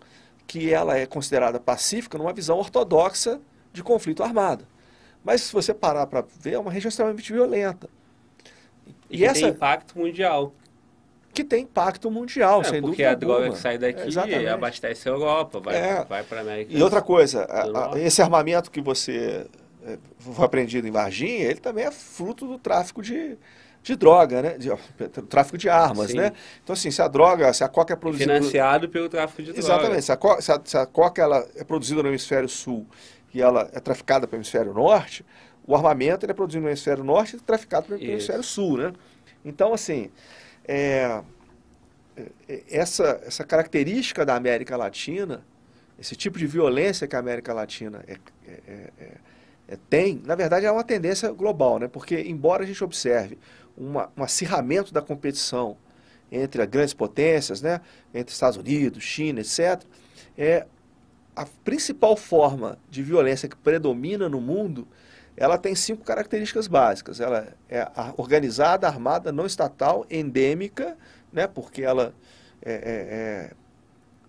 [0.49, 3.39] que ela é considerada pacífica numa visão ortodoxa
[3.71, 4.65] de conflito armado.
[5.23, 7.87] Mas se você parar para ver, é uma região extremamente violenta.
[8.87, 10.51] E, E que essa- tem impacto mundial.
[11.31, 14.47] Que tem impacto mundial, É, sem porque dúvida a droga que sai daqui Exatamente.
[14.47, 16.03] abastece a Europa, vai, É.
[16.03, 16.75] vai para a América.
[16.75, 19.45] E outra coisa, a- a- esse armamento que você
[19.85, 23.37] é, foi apreendido em Varginha, ele também é fruto do tráfico de,
[23.81, 24.57] de droga, né?
[24.57, 24.69] De,
[25.27, 26.17] tráfico de armas, Sim.
[26.17, 26.33] né?
[26.63, 28.33] Então, assim, se a droga, se a coca é produzida...
[28.35, 29.65] Financiado pelo tráfico de drogas.
[29.65, 30.03] Exatamente.
[30.05, 32.85] Se a, co- se a- se a coca ela é produzida no hemisfério sul
[33.33, 35.25] e ela é traficada pelo hemisfério norte,
[35.65, 38.11] o armamento ele é produzido no hemisfério norte e traficado pelo Isso.
[38.11, 38.93] hemisfério sul, né?
[39.45, 40.11] Então, assim,
[40.67, 41.21] é,
[42.47, 45.43] é, essa, essa característica da América Latina,
[45.97, 48.13] esse tipo de violência que a América Latina é-
[48.47, 49.17] é- é- é-
[49.69, 51.87] é, tem, na verdade é uma tendência global, né?
[51.87, 53.37] Porque, embora a gente observe
[53.79, 55.77] uma, um acirramento da competição
[56.31, 57.81] entre as grandes potências, né?
[58.13, 59.83] entre Estados Unidos, China, etc.,
[60.37, 60.67] é,
[61.35, 64.87] a principal forma de violência que predomina no mundo,
[65.37, 67.21] ela tem cinco características básicas.
[67.21, 67.87] Ela é
[68.17, 70.97] organizada, armada, não estatal, endêmica,
[71.31, 71.47] né?
[71.47, 72.13] porque ela
[72.61, 73.51] é, é- é-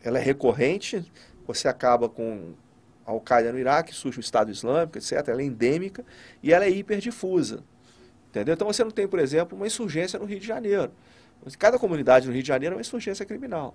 [0.03, 1.05] ela é recorrente,
[1.47, 2.55] você acaba com
[3.05, 5.27] a Al-Qaeda no Iraque, surge o Estado Islâmico, etc.
[5.27, 6.05] Ela é endêmica
[6.43, 7.65] e ela é hiperdifusa.
[8.31, 8.55] Entendeu?
[8.55, 10.91] Então você não tem, por exemplo, uma insurgência no Rio de Janeiro.
[11.59, 13.75] Cada comunidade no Rio de Janeiro é uma insurgência criminal.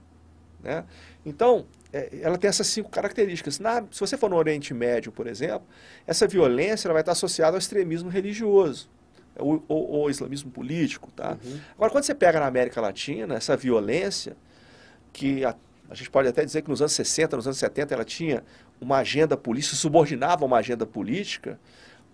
[0.64, 0.84] Né?
[1.26, 3.60] Então, é, ela tem essas cinco características.
[3.60, 5.68] Na- se você for no Oriente Médio, por exemplo,
[6.07, 8.90] essa violência vai estar associada ao extremismo religioso
[9.38, 11.11] ou, ou- ou islamismo político.
[11.11, 11.38] Tá?
[11.44, 11.60] Uhum.
[11.76, 14.38] Agora, quando você pega na América Latina, essa violência,
[15.11, 15.53] que a,
[15.90, 18.44] a gente pode até dizer que nos anos 60, nos anos 70, ela tinha
[18.80, 21.60] uma agenda política, subordinava uma agenda política,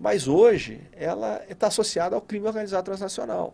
[0.01, 3.53] mas hoje ela está associada ao crime organizado transnacional.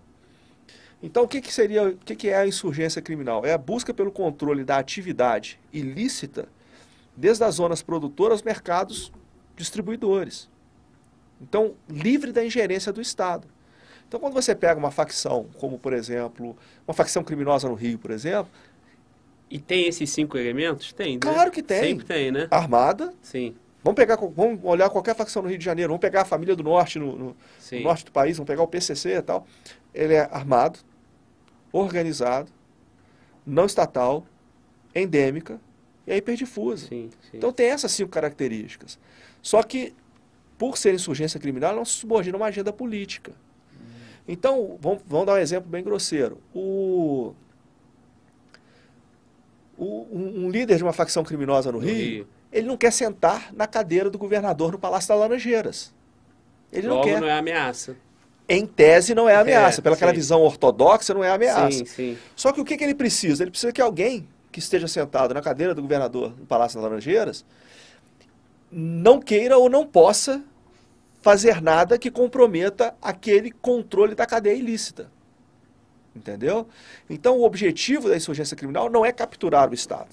[1.03, 3.45] Então, o que, que seria, o que, que é a insurgência criminal?
[3.45, 6.47] É a busca pelo controle da atividade ilícita,
[7.15, 9.11] desde as zonas produtoras aos mercados
[9.57, 10.49] distribuidores.
[11.41, 13.45] Então, livre da ingerência do Estado.
[14.07, 16.55] Então, quando você pega uma facção, como por exemplo,
[16.87, 18.49] uma facção criminosa no Rio, por exemplo,
[19.49, 20.93] E tem esses cinco elementos?
[20.93, 21.19] Tem, né?
[21.19, 21.81] Claro que tem.
[21.81, 22.47] Sempre tem, né?
[22.49, 23.53] armada, Sim,
[23.87, 26.63] vamos pegar, vamos olhar qualquer facção no Rio de Janeiro, vamos pegar a família do
[26.63, 27.35] Norte no, no-
[27.77, 29.45] no norte do país, vamos pegar o PCC e tal.
[29.93, 30.79] Ele é armado,
[31.71, 32.51] organizado,
[33.45, 34.25] não estatal,
[34.93, 35.59] endêmica
[36.05, 36.87] e é hiperdifusa.
[36.87, 37.37] Sim, sim.
[37.37, 38.99] Então tem essas cinco características.
[39.41, 39.93] Só que,
[40.57, 43.31] por ser insurgência criminal, não se subordina a uma agenda política.
[44.27, 46.37] Então, vamos, vamos dar um exemplo bem grosseiro.
[46.53, 47.33] O,
[49.77, 52.27] o- um, um líder de uma facção criminosa no, No Rio, Rio.
[52.51, 55.93] Ele não quer sentar na cadeira do governador no Palácio das Laranjeiras.
[56.71, 57.21] Ele não Logo quer.
[57.21, 57.95] não é ameaça.
[58.49, 59.81] Em tese não é ameaça.
[59.81, 60.17] É, Pela aquela sim.
[60.17, 61.71] visão ortodoxa não é ameaça.
[61.79, 62.17] Sim, sim.
[62.35, 63.43] Só que o que, que ele precisa?
[63.43, 67.45] Ele precisa que alguém que esteja sentado na cadeira do governador no Palácio das Laranjeiras
[68.71, 70.43] não queira ou não possa
[71.21, 75.11] fazer nada que comprometa aquele controle da cadeia ilícita.
[76.15, 76.67] Entendeu?
[77.09, 80.09] Então, o objetivo da insurgência criminal não é capturar o Estado.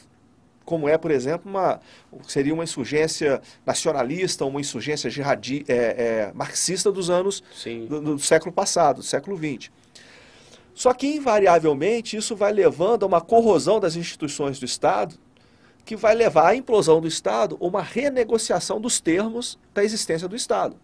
[0.65, 1.81] Como é, por exemplo, uma,
[2.27, 7.43] seria uma insurgência nacionalista, uma insurgência jihadi, é, é, marxista dos anos
[7.89, 9.70] do, do, século passado, do século XX.
[10.74, 15.15] Só que, invariavelmente, isso vai levando a uma corrosão das instituições do Estado,
[15.85, 20.35] que vai levar à implosão do Estado ou uma renegociação dos termos da existência do
[20.35, 20.77] Estado.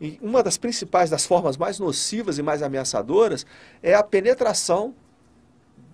[0.00, 3.46] E uma das principais, das formas mais nocivas e mais ameaçadoras
[3.82, 4.94] é a penetração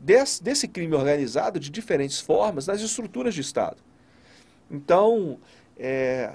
[0.01, 3.77] desse, desse crime organizado de diferentes formas nas estruturas de Estado.
[4.71, 5.39] Então,
[5.79, 6.33] é,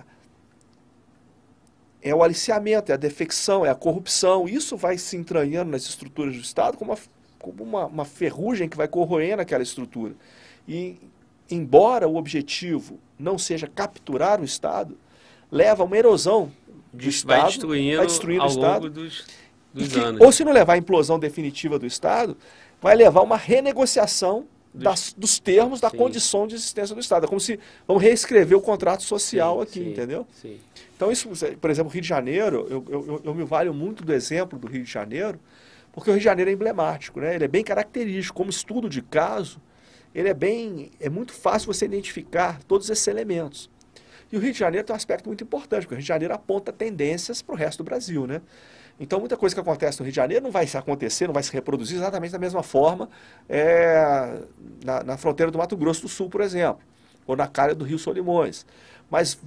[2.02, 4.48] é o aliciamento, é a defecção, é a corrupção.
[4.48, 7.00] Isso vai se entranhando nas estruturas do Estado como uma,
[7.40, 10.14] como uma, uma ferrugem que vai corroendo aquela estrutura.
[10.68, 10.98] E,
[11.50, 14.98] embora o objetivo não seja capturar o Estado,
[15.52, 16.52] leva a uma erosão
[16.92, 18.90] do Estado, destruindo, vai destruindo o Estado.
[18.90, 19.26] Dos,
[19.74, 22.38] dos que, ou se não levar à implosão definitiva do Estado,
[22.82, 25.98] vai levar a uma renegociação das, dos termos da sim.
[25.98, 27.26] condição de existência do Estado.
[27.26, 30.28] É como se vamos reescrever o contrato social sim, aqui, sim, entendeu?
[30.96, 31.30] Então, isso,
[31.60, 34.68] por exemplo, o Rio de Janeiro, eu, eu, eu, me valho muito do exemplo do
[34.68, 35.40] Rio de Janeiro,
[35.92, 37.36] porque o Rio de Janeiro é emblemático, né?
[37.36, 38.36] ele é bem característico.
[38.36, 39.62] Como estudo de caso,
[40.14, 40.92] ele é bem.
[41.00, 43.70] é muito fácil você identificar todos esses elementos.
[44.32, 46.34] E o Rio de Janeiro tem um aspecto muito importante, porque o Rio de Janeiro
[46.34, 48.42] aponta tendências para o resto do Brasil, né?
[49.00, 51.44] Então, muita coisa que acontece no Rio de Janeiro não vai se acontecer, não vai
[51.44, 53.10] se reproduzir exatamente da mesma forma
[53.50, 54.42] é,
[54.84, 56.82] na, na, fronteira do Mato Grosso do Sul, por exemplo,
[57.28, 58.66] ou na calha do Rio Solimões.
[59.10, 59.38] Mas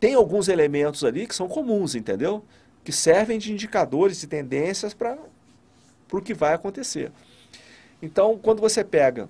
[0.00, 2.44] tem alguns elementos ali que são comuns, entendeu?
[2.82, 5.16] Que servem de indicadores e tendências para
[6.10, 7.12] o que vai acontecer.
[8.02, 9.28] Então, quando você pega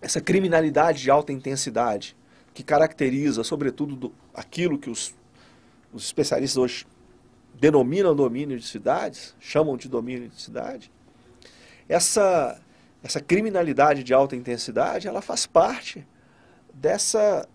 [0.00, 2.16] essa criminalidade de alta intensidade,
[2.54, 5.12] que caracteriza, sobretudo, do, aquilo que os,
[5.92, 6.86] os especialistas hoje
[7.60, 10.90] denominam domínio de cidades, chamam de domínio de cidade,
[11.88, 12.58] essa,
[13.02, 16.06] essa criminalidade de alta intensidade, ela faz parte
[16.72, 17.46] dessa,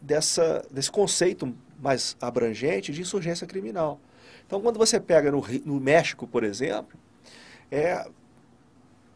[0.00, 4.00] dessa, desse conceito mais abrangente de insurgência criminal.
[4.46, 6.98] Então, quando você pega no, no México, por exemplo,
[7.70, 8.06] é,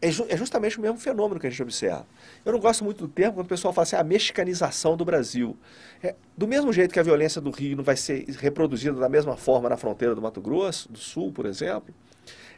[0.01, 2.07] é, é, justamente o mesmo fenômeno que a gente observa.
[2.45, 5.57] Eu não gosto muito do termo quando o pessoal fala assim, a mexicanização do Brasil.
[6.03, 9.37] É, do mesmo jeito que a violência do Rio não vai ser reproduzida da mesma
[9.37, 11.95] forma na fronteira do Mato Grosso, do Sul, por exemplo,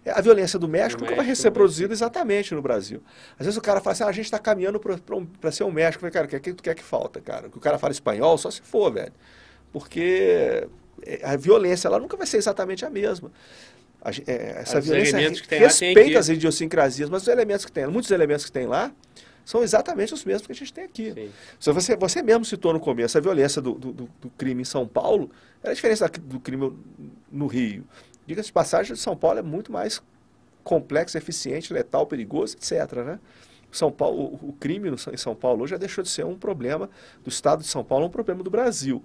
[0.04, 3.02] é, a violência do México nunca vai ser produzida exatamente no Brasil.
[3.38, 6.00] Às vezes o cara fala assim, ah, a gente está caminhando para ser um México.
[6.00, 7.48] Falei, cara, o que, é que tu quer que falta, cara?
[7.48, 9.12] Que o cara fala espanhol, só se for, velho.
[9.72, 10.68] Porque
[11.02, 13.32] é, a violência ela nunca vai ser exatamente a mesma.
[14.02, 15.18] A, é, essa os violência
[15.58, 18.92] respeita as idiosincrasias, mas os elementos que tem, muitos elementos que tem lá,
[19.44, 21.30] são exatamente os mesmos que a gente tem aqui.
[21.60, 24.86] Se você, você mesmo citou no começo, a violência do, do, do crime em São
[24.86, 25.30] Paulo
[25.62, 26.72] era a diferença do crime
[27.30, 27.84] no Rio.
[28.26, 30.02] Diga-se de passagem, São Paulo é muito mais
[30.62, 32.92] complexo, eficiente, letal, perigoso, etc.
[33.04, 33.20] Né?
[33.70, 36.88] São Paulo, o, crime em São Paulo já deixou de ser um problema
[37.22, 39.02] do Estado de São Paulo, é um problema do Brasil.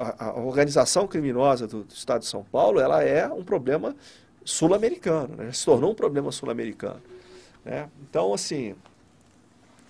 [0.00, 3.94] A, a, organização criminosa do, do Estado de São Paulo ela é um problema
[4.44, 5.52] sul-americano, né?
[5.52, 7.00] se tornou um problema sul-americano.
[7.64, 7.88] Né?
[8.02, 8.74] Então, assim,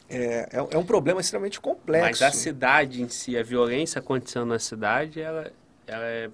[0.08, 2.22] é, é, é, um problema extremamente complexo.
[2.22, 5.52] Mas a cidade em si, a violência acontecendo na cidade, ela,
[5.86, 6.30] ela é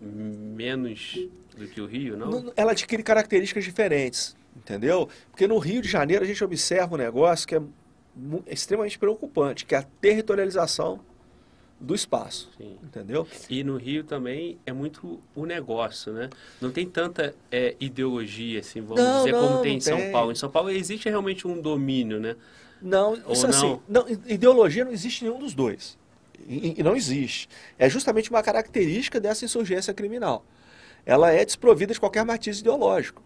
[0.00, 1.18] menos
[1.56, 2.52] do que o Rio, não?
[2.56, 5.08] Ela adquire características diferentes, entendeu?
[5.30, 7.62] Porque no Rio de Janeiro a gente observa um negócio que é
[8.46, 11.00] extremamente preocupante, que é a territorialização
[11.80, 12.76] do espaço, Sim.
[12.82, 13.26] entendeu?
[13.48, 16.28] E no Rio também é muito o negócio, né?
[16.60, 20.12] Não tem tanta é, ideologia, assim, vamos não, dizer, não, como tem em São tem.
[20.12, 20.30] Paulo.
[20.30, 22.36] Em São Paulo existe realmente um domínio, né?
[22.82, 24.04] Não, Ou isso assim, não?
[24.06, 25.98] não, ideologia não existe nenhum dos dois.
[26.46, 27.48] E, e não existe.
[27.78, 30.44] É justamente uma característica dessa insurgência criminal.
[31.06, 33.22] Ela é desprovida de qualquer matiz ideológico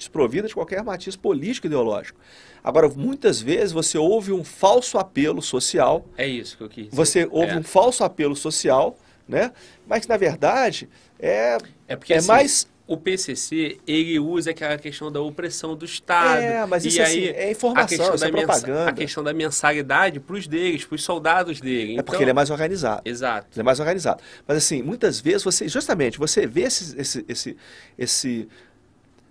[0.00, 2.18] desprovida de qualquer matiz político ideológico.
[2.64, 6.04] Agora, muitas vezes você ouve um falso apelo social.
[6.16, 6.96] É isso que eu quis dizer.
[6.96, 7.56] Você ouve é.
[7.56, 8.98] um falso apelo social,
[9.28, 9.52] né?
[9.86, 15.12] Mas na verdade é é porque é assim, mais o PCC ele usa aquela questão
[15.12, 16.40] da opressão do Estado.
[16.40, 18.90] É, mas isso e aí, assim, é informação, a questão da é propaganda.
[18.90, 21.90] A questão da mensalidade para os deles, para os soldados dele.
[21.90, 23.02] É então, porque ele é mais organizado.
[23.04, 23.46] Exato.
[23.52, 24.20] Ele é mais organizado.
[24.44, 27.56] Mas assim, muitas vezes você, justamente, você vê esse, esse, esse,
[27.96, 28.48] esse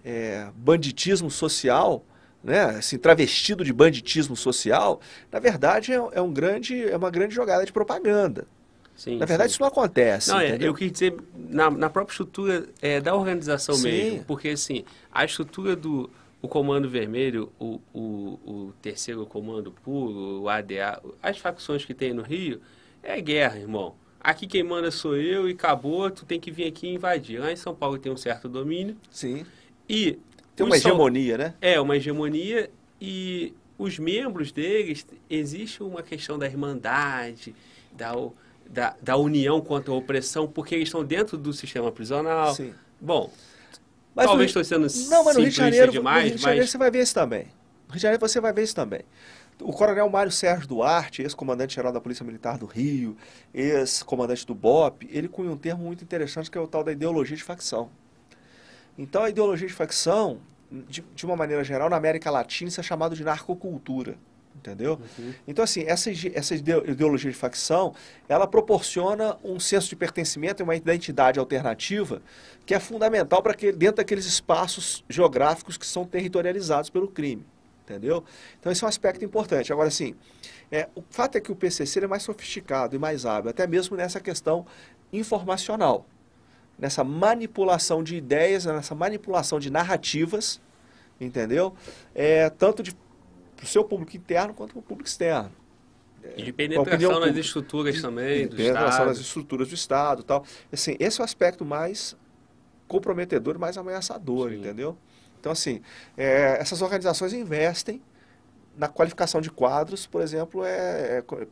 [0.10, 2.03] é, banditismo social,
[2.44, 4.99] né, assim, travestido de banditismo social,
[5.31, 8.48] na verdade é, é, um grande, é uma grande jogada de propaganda.
[8.95, 9.53] Sim, na verdade, sim.
[9.53, 10.30] isso não acontece.
[10.30, 13.84] Não, é, eu quis dizer na, na própria estrutura é, da organização sim.
[13.84, 14.26] mesmo.
[14.26, 16.10] Porque, assim, a estrutura do
[16.41, 18.02] o Comando Vermelho, o, o,
[18.45, 22.60] o Terceiro Comando Puro, o ADA, as facções que tem no Rio,
[23.02, 23.95] é guerra, irmão.
[24.19, 27.40] Aqui quem manda sou eu e acabou, tu tem que vir aqui e invadir.
[27.40, 28.98] Lá em São Paulo tem um certo domínio.
[29.10, 29.45] Sim.
[29.90, 30.20] E
[30.56, 31.53] tem uma hegemonia, né?
[31.60, 32.70] É, uma hegemonia
[33.02, 37.56] e os membros deles, existe uma questão da irmandade,
[37.94, 38.14] da,
[38.70, 42.53] da, da união contra a opressão, porque eles estão dentro do sistema prisional.
[42.53, 42.74] Sim.
[42.99, 43.32] Bom,
[44.14, 46.64] mas talvez estou sendo Não, mas no Rio de Janeiro, demais, no Rio de Janeiro
[46.64, 46.70] mas...
[46.70, 47.44] você vai ver isso também.
[47.88, 49.02] No Rio de Janeiro você vai ver isso também.
[49.61, 53.16] O coronel Mário Sérgio Duarte, ex-comandante-geral da Polícia Militar do Rio,
[53.53, 57.36] ex-comandante do BOP, ele cunha um termo muito interessante que é o tal da ideologia
[57.36, 57.90] de facção.
[59.00, 60.40] Então, a ideologia de facção,
[60.70, 64.18] de, de uma maneira geral, na América Latina, isso é chamado de narcocultura
[64.60, 65.00] entendeu?
[65.18, 65.34] Uhum.
[65.48, 67.96] Então, assim, essa, essa ideologia de facção,
[68.28, 72.22] ela proporciona um senso de pertencimento e uma identidade alternativa
[72.66, 77.46] que é fundamental para que dentro daqueles espaços geográficos que são territorializados pelo crime
[77.90, 78.24] entendeu?
[78.60, 79.74] Então esse é um aspecto importante.
[79.74, 80.14] Agora, assim,
[80.72, 83.98] é, o fato é que o PCC é mais sofisticado e mais hábil, até mesmo
[83.98, 84.64] nessa questão
[85.12, 86.06] informacional,
[86.80, 90.62] nessa manipulação de ideias, nessa manipulação de narrativas,
[91.20, 91.76] entendeu?
[92.16, 92.84] É, tanto
[93.56, 95.52] para o seu público interno quanto para o público externo.
[96.38, 99.08] E de penetração nas estruturas também, de, do penetração Estado.
[99.08, 100.46] nas estruturas do Estado tal.
[100.72, 102.16] Assim, esse é o aspecto mais
[102.88, 104.58] comprometedor, mais ameaçador, Sim.
[104.58, 104.98] entendeu?
[105.40, 105.82] Então, assim,
[106.18, 108.02] é, essas organizações investem
[108.78, 111.46] na qualificação de quadros, por exemplo, é, é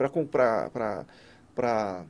[1.54, 2.06] para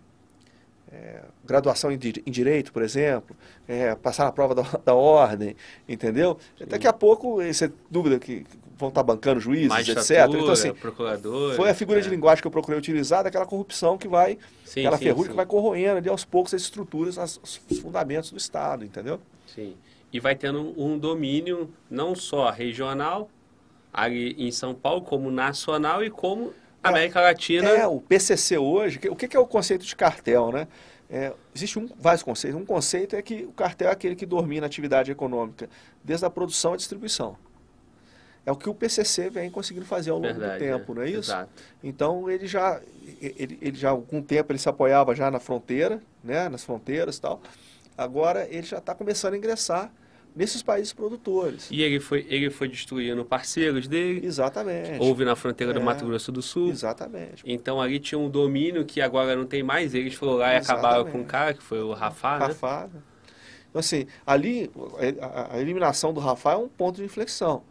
[0.98, 3.36] é, graduação em, em, direito, por exemplo,
[3.68, 5.56] é, passar na prova da, da ordem,
[5.88, 6.38] entendeu?
[6.58, 6.66] Sim.
[6.68, 8.46] Daqui a pouco, você dúvida que
[8.78, 10.28] vão estar bancando juízes, etc.
[10.30, 10.74] Então, assim,
[11.56, 12.02] foi a figura é.
[12.02, 15.36] de linguagem que eu procurei utilizar daquela corrupção que vai, sim, aquela sim, ferrugem que
[15.36, 19.20] vai corroendo ali aos poucos as estruturas, as, os fundamentos do Estado, entendeu?
[19.48, 19.76] Sim
[20.12, 23.30] e vai tendo um domínio não só regional,
[23.92, 26.54] ali em São Paulo, como nacional e como
[26.84, 27.70] América Latina.
[27.70, 30.68] É, o PCC hoje, o que é o conceito de cartel, né?
[31.10, 32.60] É, existe um, vários conceitos.
[32.60, 35.70] Um conceito é que o cartel é aquele que domina a atividade econômica,
[36.04, 37.38] desde a produção à distribuição.
[38.46, 40.96] É o que o PCC vem conseguindo fazer ao longo Verdade, do tempo, é.
[40.96, 41.32] não é isso?
[41.32, 41.50] Exato.
[41.84, 42.82] Então ele já,
[43.22, 47.18] ele, ele já há algum tempo ele se apoiava já na fronteira, né, nas fronteiras
[47.18, 47.42] e tal.
[47.98, 49.92] Agora ele já está começando a ingressar
[50.38, 51.68] nesses países produtores.
[51.72, 54.26] E ele foi, ele foi destruindo parceiros dele.
[54.26, 55.02] Exatamente.
[55.02, 56.70] Houve na fronteira é, do Mato Grosso do Sul.
[56.70, 57.44] Exatamente.
[57.44, 59.96] Então ali tinha um domínio que agora não tem mais.
[59.96, 62.46] Eles foram lá e acabaram com o cara, que foi o Rafa, né?
[62.46, 62.90] Rafa.
[63.70, 64.70] Então, assim, ali,
[65.52, 67.64] a, eliminação do Rafa é um ponto de inflexão.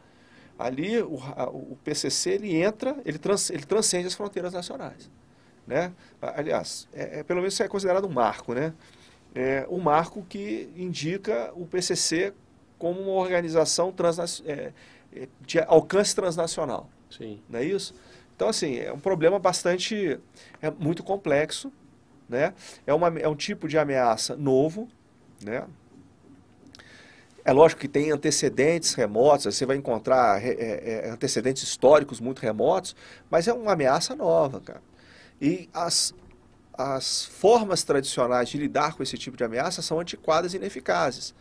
[0.58, 5.10] Ali, o, o PCC, ele entra, ele, trans, ele transcende as fronteiras nacionais.
[5.66, 5.92] Né?
[6.20, 8.72] Aliás, é, é, pelo menos isso é considerado um marco, né?
[9.34, 12.32] É um marco que indica o PCC
[12.78, 13.94] como uma organização
[14.44, 14.72] é,
[15.14, 16.88] é, de alcance transnacional.
[17.10, 17.40] Sim.
[17.48, 17.94] Não é isso?
[18.34, 20.20] Então, assim, é um problema bastante,
[20.60, 21.72] é muito complexo,
[22.28, 22.52] né?
[22.86, 24.88] É, uma, é um tipo de ameaça novo,
[25.42, 25.64] né?
[27.44, 32.96] É lógico que tem antecedentes remotos, você vai encontrar é, é, antecedentes históricos muito remotos,
[33.30, 34.82] mas é uma ameaça nova, cara.
[35.40, 36.12] E as,
[36.76, 41.34] as formas tradicionais de lidar com esse tipo de ameaça são antiquadas e ineficazes.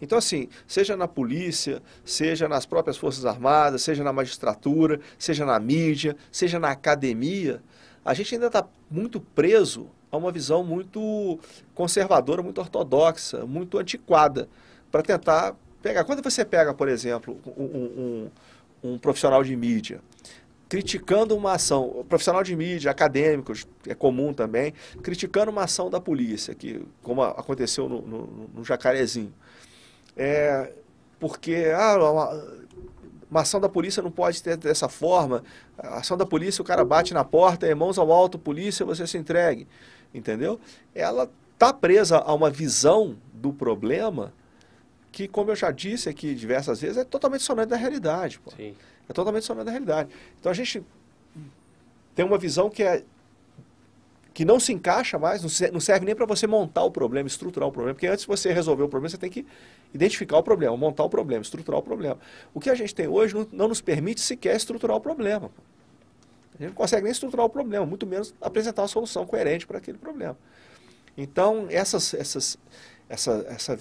[0.00, 5.58] Então, assim, seja na polícia, seja nas próprias Forças Armadas, seja na magistratura, seja na
[5.58, 7.62] mídia, seja na academia,
[8.04, 11.38] a gente ainda está muito preso a uma visão muito
[11.74, 14.48] conservadora, muito ortodoxa, muito antiquada,
[14.90, 16.04] para tentar pegar.
[16.04, 20.00] Quando você pega, por exemplo, um, um, um profissional de mídia,
[20.68, 24.72] criticando uma ação, profissional de mídia, acadêmicos, é comum também,
[25.02, 29.32] criticando uma ação da polícia, que, como aconteceu no, no, no Jacarezinho.
[30.22, 30.74] É,
[31.18, 32.44] porque ah, uma,
[33.30, 35.42] uma, ação da polícia não pode ter dessa forma.
[35.78, 39.06] A ação da polícia, o cara bate na porta, é mãos ao alto, polícia, você
[39.06, 39.66] se entregue.
[40.12, 40.60] Entendeu?
[40.94, 44.34] Ela está presa a uma visão do problema
[45.10, 48.38] que, como eu já disse aqui diversas vezes, é totalmente sonante da realidade.
[48.40, 48.50] Pô.
[48.50, 48.74] Sim.
[49.08, 50.10] É totalmente sonante da realidade.
[50.38, 50.84] Então a gente
[52.14, 53.04] tem uma visão que é
[54.40, 57.70] que não se encaixa mais, não serve nem para você montar o problema, estruturar o
[57.70, 59.44] problema, porque antes de você resolver o problema, você tem que
[59.92, 62.18] identificar o problema, montar o problema, estruturar o problema.
[62.54, 65.50] O que a gente tem hoje não, não nos permite sequer estruturar o problema.
[66.54, 69.76] A gente não consegue nem estruturar o problema, muito menos apresentar uma solução coerente para
[69.76, 70.38] aquele problema.
[71.18, 72.58] Então, essas, essas,
[73.10, 73.78] essa, essa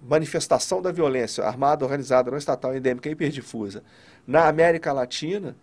[0.00, 3.84] manifestação da violência armada, organizada, não estatal, endêmica e hiperdifusa
[4.26, 5.54] na América Latina,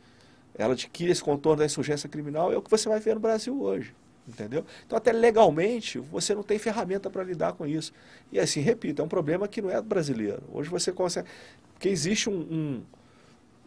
[0.56, 3.60] ela adquire esse contorno da insurgência criminal, é o que você vai ver no Brasil
[3.60, 3.95] hoje
[4.30, 4.65] entendeu?
[4.85, 7.91] Então, até legalmente, você não tem ferramenta para lidar com isso.
[8.31, 10.43] E assim, repito, é um problema que não é brasileiro.
[10.51, 11.27] Hoje você consegue...
[11.73, 12.84] Porque existe um, um,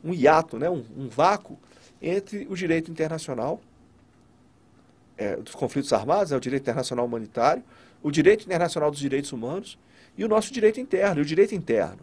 [0.05, 0.71] um hiato, né?
[0.71, 1.59] um, um vácuo
[2.01, 3.61] entre o direito internacional
[5.17, 7.63] é, dos conflitos armados, é o direito internacional humanitário,
[8.03, 9.79] o direito internacional dos direitos humanos
[10.17, 12.01] e o nosso direito interno, o direito interno.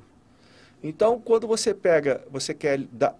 [0.81, 3.15] Então, quando você pega, você quer dar,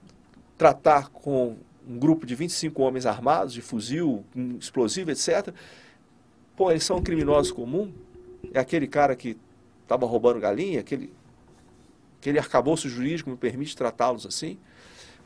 [0.58, 1.58] tratar com
[1.90, 4.24] um grupo de 25 homens armados, de fuzil,
[4.60, 5.50] explosivo, etc.
[6.56, 7.90] Pô, eles são criminosos comuns?
[8.54, 9.36] É aquele cara que
[9.82, 11.12] estava roubando galinha, aquele,
[12.20, 14.60] aquele arcabouço jurídico me permite tratá-los assim?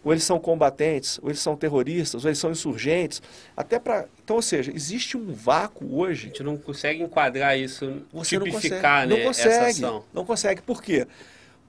[0.04, 3.22] Ou eles são combatentes, ou eles são terroristas, ou eles são insurgentes.
[3.56, 4.08] Até para.
[4.24, 6.26] Então, ou seja, existe um vácuo hoje.
[6.26, 10.06] A gente não consegue enquadrar isso, Você tipificar não consegue, né, não consegue, essa ação.
[10.14, 10.62] Não consegue.
[10.62, 11.08] Por quê?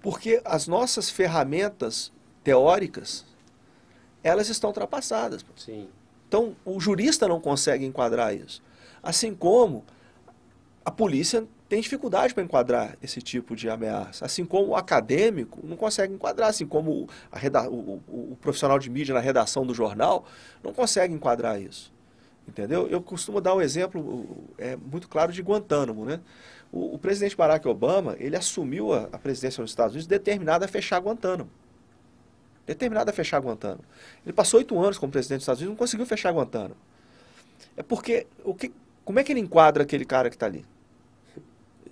[0.02, 2.12] Porque as nossas ferramentas
[2.42, 3.24] teóricas,
[4.24, 5.44] elas estão ultrapassadas.
[5.54, 5.88] Sim.
[6.26, 8.60] Então, o jurista não consegue enquadrar isso.
[9.02, 9.84] Assim como
[10.84, 14.24] a polícia tem dificuldade para enquadrar esse tipo de ameaça.
[14.24, 17.08] Assim como o acadêmico não consegue enquadrar, assim como o,
[17.68, 20.26] o, o, profissional de mídia na redação do jornal
[20.62, 21.92] não consegue enquadrar isso.
[22.46, 22.86] Entendeu?
[22.88, 26.04] Eu costumo dar um exemplo é, muito claro de Guantánamo.
[26.04, 26.20] Né?
[26.70, 30.68] O, o presidente Barack Obama ele assumiu a, a presidência dos Estados Unidos determinado a
[30.68, 31.50] fechar Guantánamo.
[32.66, 33.84] Determinado a fechar Guantánamo.
[34.24, 36.76] Ele passou oito anos como presidente dos Estados Unidos e não conseguiu fechar Guantánamo.
[37.76, 38.72] É porque, o que,
[39.04, 40.64] como é que ele enquadra aquele cara que está ali?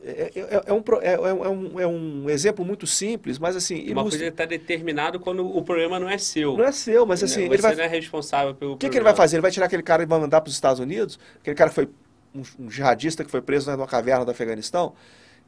[0.05, 3.75] É, é, é, um, é, um, é um exemplo muito simples, mas assim.
[3.83, 4.03] Uma ilustra...
[4.03, 6.57] coisa está determinado quando o problema não é seu.
[6.57, 7.47] Não é seu, mas assim.
[7.47, 7.77] Você ele vai...
[7.77, 8.73] não é responsável pelo.
[8.73, 9.37] O que, que, ele vai fazer?
[9.37, 11.21] Ele vai tirar aquele cara e vai mandar para os Estados Unidos?
[11.41, 11.89] Aquele cara foi
[12.35, 14.93] um, um jihadista que foi preso numa caverna do Afeganistão?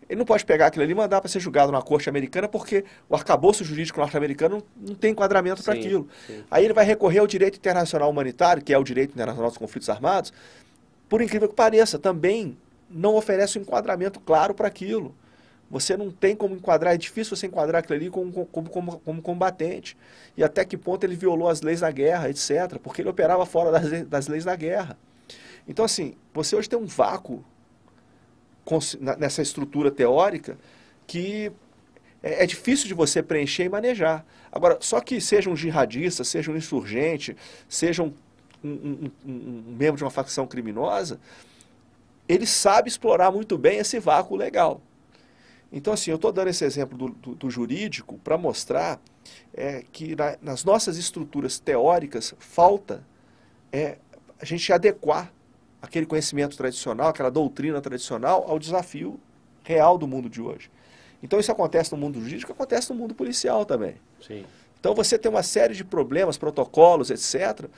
[0.08, 2.84] Ele não pode pegar aquilo ali e mandar para ser julgado na corte americana porque
[3.08, 6.08] o arcabouço jurídico norte-americano não, não, tem enquadramento para aquilo.
[6.26, 6.44] Sim.
[6.50, 9.88] Aí ele vai recorrer ao direito internacional humanitário, que é o direito internacional dos conflitos
[9.88, 10.32] armados,
[11.08, 12.56] por incrível que pareça, também
[12.90, 15.14] não oferece um enquadramento claro para aquilo.
[15.70, 19.22] Você não tem como enquadrar, é difícil você enquadrar aquilo ali como, como, como, como,
[19.22, 19.96] combatente.
[20.36, 23.72] E até que ponto ele violou as leis da guerra, etc., porque ele operava fora
[23.72, 24.96] das, das leis da guerra.
[25.66, 27.44] Então, assim, você hoje tem um vácuo
[29.18, 30.58] nessa estrutura teórica
[31.06, 31.52] que
[32.22, 34.24] é, é, difícil de você preencher e manejar.
[34.50, 37.36] Agora, só que seja um jihadista, seja um insurgente,
[37.68, 38.12] seja um,
[38.64, 41.20] um, um, um membro de uma facção criminosa,
[42.26, 44.80] ele sabe explorar muito bem esse vácuo legal.
[45.70, 49.00] Então, assim, eu estou dando esse exemplo do, do, do jurídico para mostrar
[49.52, 53.04] é, que na, nas nossas estruturas teóricas falta
[53.72, 53.98] é,
[54.40, 55.32] a gente adequar
[55.84, 59.20] aquele conhecimento tradicional, aquela doutrina tradicional, ao desafio
[59.62, 60.70] real do mundo de hoje.
[61.22, 63.96] Então, isso acontece no mundo jurídico, acontece no mundo policial também.
[64.26, 64.44] Sim.
[64.80, 67.68] Então, você tem uma série de problemas, protocolos, etc.,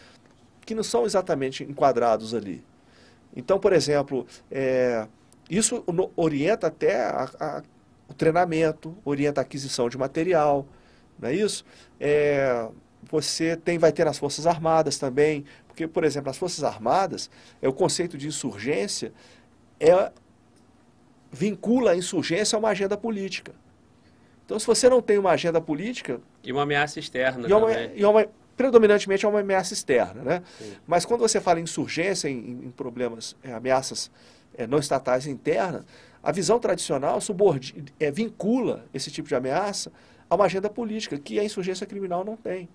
[0.65, 2.65] que não são exatamente enquadrados ali.
[3.35, 5.07] Então, por exemplo, é,
[5.51, 5.85] isso
[6.17, 7.63] orienta até a, a,
[8.09, 10.67] o treinamento, orienta a aquisição de material,
[11.19, 11.65] não é isso?
[12.01, 12.69] É,
[13.09, 15.45] você tem, vai ter nas Forças Armadas também,
[15.77, 17.31] porque, por exemplo, nas Forças Armadas,
[17.61, 19.13] é o conceito de insurgência
[19.79, 20.11] é,
[21.31, 23.53] vincula a insurgência a uma agenda política.
[24.47, 26.19] Então, se você não tem uma agenda política...
[26.43, 28.27] E uma ameaça externa e uma, e uma,
[28.57, 30.23] predominantemente é uma ameaça externa.
[30.23, 30.43] Né?
[30.87, 34.11] Mas quando você fala em insurgência, em, em problemas, é, ameaças
[34.57, 35.85] é, não estatais internas,
[36.23, 37.19] a visão tradicional
[38.01, 39.93] é, vincula esse tipo de ameaça
[40.31, 42.67] a uma agenda política, que a insurgência criminal não tem.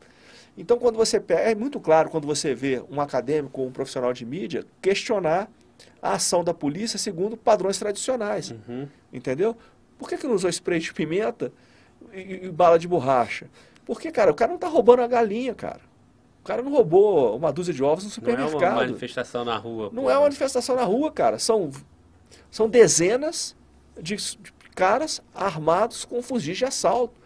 [0.58, 4.14] Então, quando você pega, é muito claro quando você vê um acadêmico ou um profissional
[4.14, 5.50] de mídia questionar
[6.02, 8.52] a ação da polícia segundo padrões tradicionais.
[8.52, 8.88] Uhum.
[9.14, 9.56] Entendeu?
[9.98, 11.52] Por que, que não usou spray de pimenta
[12.12, 13.48] e, e bala de borracha?
[13.86, 15.82] Porque, cara, o cara não está roubando a galinha, cara.
[16.42, 18.60] O cara não roubou uma dúzia de ovos no supermercado.
[18.60, 19.90] Não é uma manifestação na rua.
[19.94, 21.38] Não é uma manifestação na rua, cara.
[21.38, 21.70] São,
[22.50, 23.56] são dezenas
[24.00, 27.21] de, de caras armados com fuzis de assalto,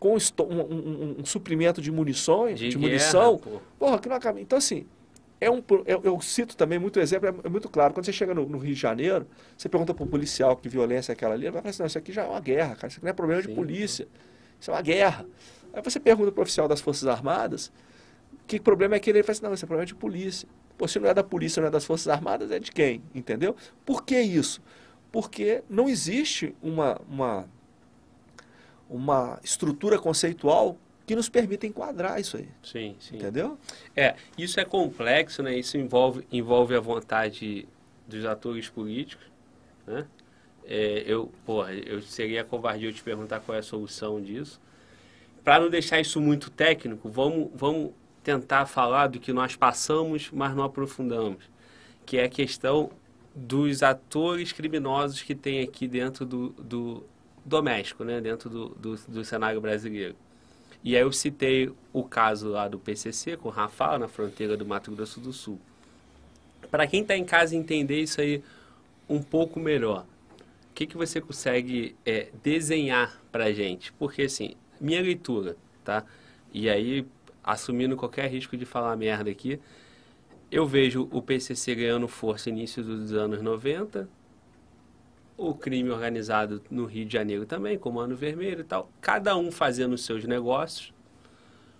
[0.00, 3.38] com um, um, um suprimento de munições, de, de guerra, munição.
[3.38, 3.60] Pô.
[3.78, 4.40] Porra, que não acaba.
[4.40, 4.86] Então, assim,
[5.38, 7.92] é um, eu, eu, cito também muito exemplo, é, é, muito claro.
[7.92, 11.12] Quando você chega no, no Rio de Janeiro, você pergunta para o policial que violência
[11.12, 12.88] é aquela ali, ele vai falar assim, não, isso aqui já é uma guerra, cara.
[12.88, 14.08] Isso aqui não é problema Sim, de polícia.
[14.58, 15.26] Isso é uma guerra.
[15.72, 17.70] Aí você pergunta para o oficial das Forças Armadas,
[18.46, 20.48] que problema é que ele fala assim, não, esse é problema de polícia.
[20.78, 23.02] Pô, se não é da polícia, não é das Forças Armadas, é de quem?
[23.14, 23.54] Entendeu?
[23.84, 24.62] Por que isso?
[25.12, 27.48] Porque não existe uma, uma,
[28.90, 30.76] uma estrutura conceitual
[31.06, 32.48] que nos permita enquadrar isso aí.
[32.62, 33.16] Sim, sim.
[33.16, 33.56] Entendeu?
[33.96, 35.56] É, isso é complexo, né?
[35.56, 37.66] Isso envolve, envolve a vontade
[38.06, 39.24] dos atores políticos,
[39.86, 40.06] né?
[40.66, 44.60] É, eu, porra, eu seria covardia eu te perguntar qual é a solução disso
[45.44, 47.92] para não deixar isso muito técnico, vamos, vamos
[48.22, 51.44] tentar falar do que nós passamos, mas não aprofundamos,
[52.04, 52.90] que é a questão
[53.34, 57.04] dos atores criminosos que tem aqui dentro do, do
[57.44, 58.20] doméstico, né?
[58.20, 60.14] dentro do, do, do, cenário brasileiro.
[60.82, 64.90] E aí eu citei o caso lá do PCC, com Rafael, na fronteira do Mato
[64.90, 65.60] Grosso do Sul.
[66.70, 68.42] Para quem está em casa entender isso aí
[69.08, 70.06] um pouco melhor,
[70.70, 73.92] o que, que você consegue é, desenhar para gente?
[73.94, 76.04] Porque, assim, minha leitura, tá?
[76.52, 77.04] E aí
[77.42, 79.58] assumindo qualquer risco de falar merda aqui,
[80.50, 84.08] eu vejo o PCC ganhando força início dos anos 90,
[85.40, 89.94] o crime organizado no Rio de Janeiro também, Comando Vermelho e tal, cada um fazendo
[89.94, 90.92] os seus negócios,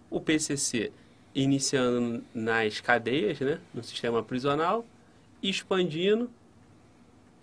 [0.09, 0.91] o PCC
[1.35, 4.87] iniciando nas cadeias, né, no sistema prisional,
[5.43, 6.31] expandindo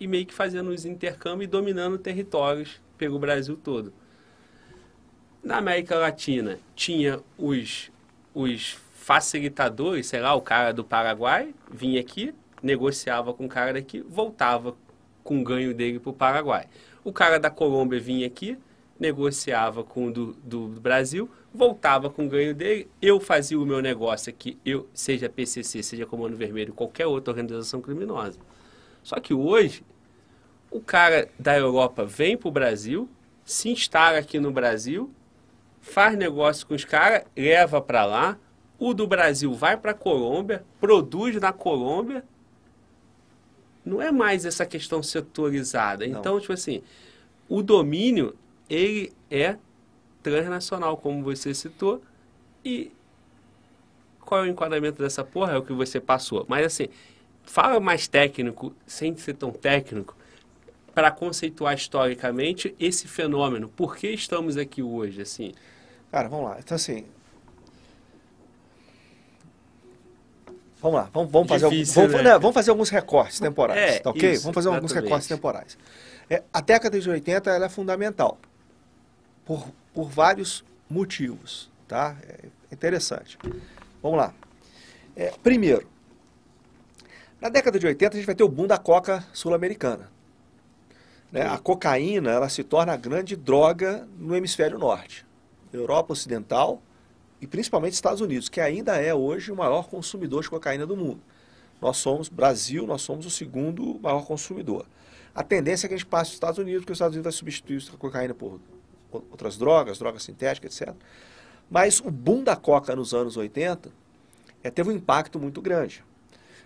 [0.00, 3.92] e meio que fazendo os intercâmbios e dominando territórios pelo Brasil todo.
[5.40, 7.92] Na América Latina tinha os,
[8.34, 14.00] os facilitadores, sei lá, o cara do Paraguai vinha aqui, negociava com o cara daqui,
[14.00, 14.74] voltava
[15.28, 16.66] com o ganho dele para o Paraguai.
[17.04, 18.56] O cara da Colômbia vinha aqui,
[18.98, 23.82] negociava com o do, do Brasil, voltava com o ganho dele, eu fazia o meu
[23.82, 28.38] negócio aqui, eu, seja PCC, seja Comando Vermelho, qualquer outra organização criminosa.
[29.02, 29.84] Só que hoje,
[30.70, 33.06] o cara da Europa vem para o Brasil,
[33.44, 35.10] se instala aqui no Brasil,
[35.78, 38.38] faz negócio com os caras, leva para lá,
[38.78, 42.24] o do Brasil vai para a Colômbia, produz na Colômbia,
[43.88, 46.06] não é mais essa questão setorizada.
[46.06, 46.18] Não.
[46.18, 46.82] Então, tipo assim,
[47.48, 48.36] o domínio,
[48.68, 49.56] ele é
[50.22, 52.02] transnacional, como você citou,
[52.64, 52.92] e
[54.20, 55.54] qual é o enquadramento dessa porra?
[55.54, 56.44] É o que você passou.
[56.48, 56.88] Mas assim,
[57.44, 60.16] fala mais técnico, sem ser tão técnico,
[60.94, 63.68] para conceituar historicamente esse fenômeno.
[63.68, 65.52] Por que estamos aqui hoje, assim?
[66.10, 66.56] Cara, vamos lá.
[66.58, 67.04] Então, assim.
[70.80, 72.30] Vamos lá, vamos, vamos, Difícil, fazer, vamos, né?
[72.30, 72.38] né?
[72.38, 74.32] vamos fazer alguns recortes temporais, é, tá ok?
[74.32, 74.92] Isso, vamos fazer exatamente.
[74.92, 75.78] alguns recortes temporais.
[76.30, 78.38] É, a década de 80 ela é fundamental
[79.44, 82.16] por, por vários motivos, tá?
[82.22, 83.36] É interessante.
[84.00, 84.32] Vamos lá.
[85.16, 85.88] É, primeiro,
[87.40, 90.10] na década de 80 a gente vai ter o boom da coca sul-americana.
[91.32, 91.42] Né?
[91.42, 95.26] A cocaína ela se torna a grande droga no hemisfério norte.
[95.72, 96.80] Europa Ocidental
[97.40, 101.20] e principalmente Estados Unidos, que ainda é hoje o maior consumidor de cocaína do mundo.
[101.80, 104.86] Nós somos, Brasil, nós somos o segundo maior consumidor.
[105.34, 107.38] A tendência é que a gente passe os Estados Unidos, porque os Estados Unidos vai
[107.38, 108.60] substituir a cocaína por
[109.12, 110.94] outras drogas, drogas sintéticas, etc.
[111.70, 113.90] Mas o boom da coca nos anos 80
[114.62, 116.02] é, teve um impacto muito grande.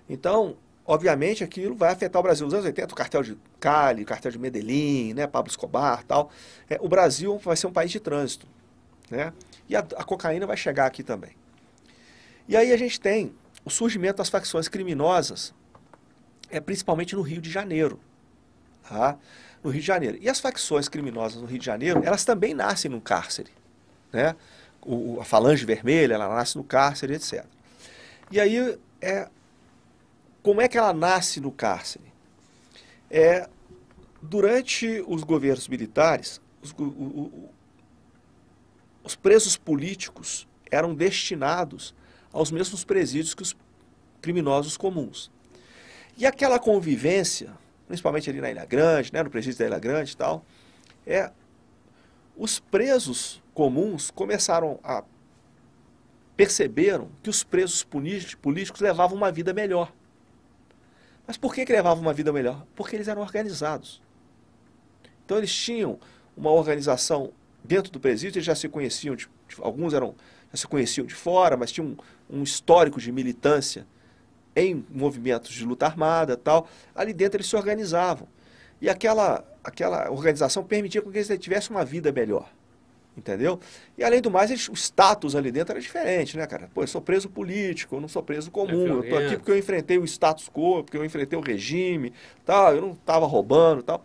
[0.08, 2.46] Então, obviamente, aquilo vai afetar o Brasil.
[2.46, 6.30] Nos anos 80, o cartel de Cali, o cartel de Medellín, né, Pablo Escobar tal.
[6.68, 8.46] É, o Brasil vai ser um país de trânsito.
[9.12, 9.30] Né?
[9.68, 11.36] E a, a cocaína vai chegar aqui também.
[12.48, 15.54] E aí a gente tem o surgimento das facções criminosas,
[16.50, 18.00] é principalmente no Rio de Janeiro.
[18.88, 19.18] Tá?
[19.62, 20.18] No Rio de Janeiro.
[20.18, 23.50] E as facções criminosas no Rio de Janeiro, elas também nascem no cárcere.
[24.10, 24.34] Né?
[24.80, 27.44] O, a falange vermelha, ela nasce no cárcere, etc.
[28.30, 29.28] E aí, é,
[30.42, 32.10] como é que ela nasce no cárcere?
[33.10, 33.46] É,
[34.22, 37.51] durante os governos militares, os, o,
[39.04, 41.94] os presos políticos eram destinados
[42.32, 43.56] aos mesmos presídios que os
[44.20, 45.30] criminosos comuns.
[46.16, 47.52] E aquela convivência,
[47.86, 50.44] principalmente ali na Ilha Grande, né, no presídio da Ilha Grande e tal,
[51.06, 51.30] é,
[52.36, 55.04] os presos comuns começaram a
[56.34, 59.92] perceberam que os presos políticos levavam uma vida melhor.
[61.26, 62.66] Mas por que, que levavam uma vida melhor?
[62.74, 64.02] Porque eles eram organizados.
[65.24, 66.00] Então eles tinham
[66.36, 67.32] uma organização
[67.64, 69.28] dentro do presídio eles já se conheciam, de,
[69.60, 70.14] alguns eram
[70.52, 71.96] já se conheciam de fora, mas tinham
[72.30, 73.86] um, um histórico de militância
[74.54, 76.68] em movimentos de luta armada tal.
[76.94, 78.28] Ali dentro eles se organizavam.
[78.80, 82.50] E aquela, aquela organização permitia que eles tivessem uma vida melhor.
[83.16, 83.60] Entendeu?
[83.96, 86.70] E além do mais, eles, o status ali dentro era diferente, né, cara?
[86.72, 88.86] Pô, eu sou preso político, eu não sou preso comum.
[88.86, 92.12] É eu tô aqui porque eu enfrentei o status quo, porque eu enfrentei o regime,
[92.44, 94.02] tal, eu não estava roubando tal.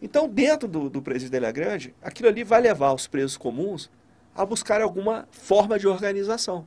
[0.00, 3.90] Então, dentro do, do presídio Ilha Grande, aquilo ali vai levar os presos comuns
[4.34, 6.66] a buscar alguma forma de organização.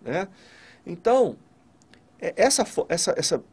[0.00, 0.28] Né?
[0.86, 1.36] Então,
[2.20, 3.44] é, essa, essa, essa,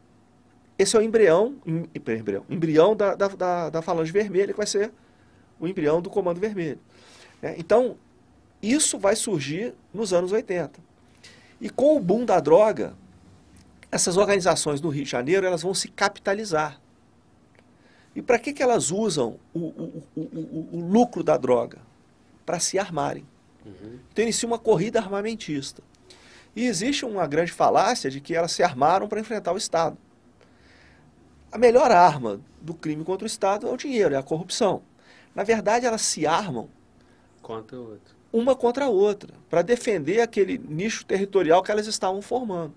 [0.78, 4.92] esse é o embrião, embrião, embrião da, da, da, da falange vermelha, que vai ser
[5.58, 6.78] o embrião do Comando Vermelho.
[7.40, 7.56] Né?
[7.58, 7.96] Então,
[8.62, 10.80] isso vai surgir nos anos 80.
[11.60, 12.94] E com o boom da droga,
[13.90, 16.80] essas organizações no Rio de Janeiro elas vão se capitalizar.
[18.14, 21.78] E para que, que elas usam o, o, o, o lucro da droga?
[22.44, 23.26] Para se armarem.
[23.64, 23.98] Uhum.
[24.12, 25.82] Então inicia uma corrida armamentista.
[26.54, 29.96] E existe uma grande falácia de que elas se armaram para enfrentar o Estado.
[31.50, 34.82] A melhor arma do crime contra o Estado é o dinheiro, é a corrupção.
[35.34, 36.68] Na verdade, elas se armam
[37.40, 37.78] contra
[38.32, 42.74] uma contra a outra, para defender aquele nicho territorial que elas estavam formando.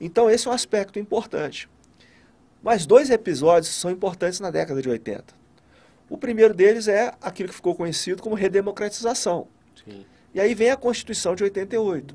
[0.00, 1.68] Então, esse é um aspecto importante.
[2.62, 5.34] Mas dois episódios são importantes na década de 80.
[6.08, 9.46] O primeiro deles é aquilo que ficou conhecido como redemocratização.
[9.84, 10.04] Sim.
[10.34, 12.14] E aí vem a Constituição de 88.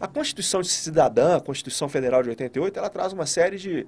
[0.00, 3.86] A Constituição de Cidadã, a Constituição Federal de 88, ela traz uma série de,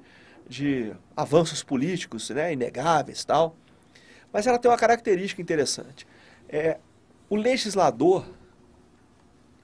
[0.49, 3.57] de avanços políticos né, inegáveis tal.
[4.33, 6.07] Mas ela tem uma característica interessante.
[6.49, 6.79] É,
[7.29, 8.25] o legislador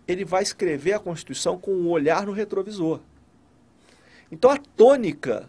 [0.06, 3.00] ele vai escrever a Constituição com um olhar no retrovisor.
[4.30, 5.48] Então a tônica,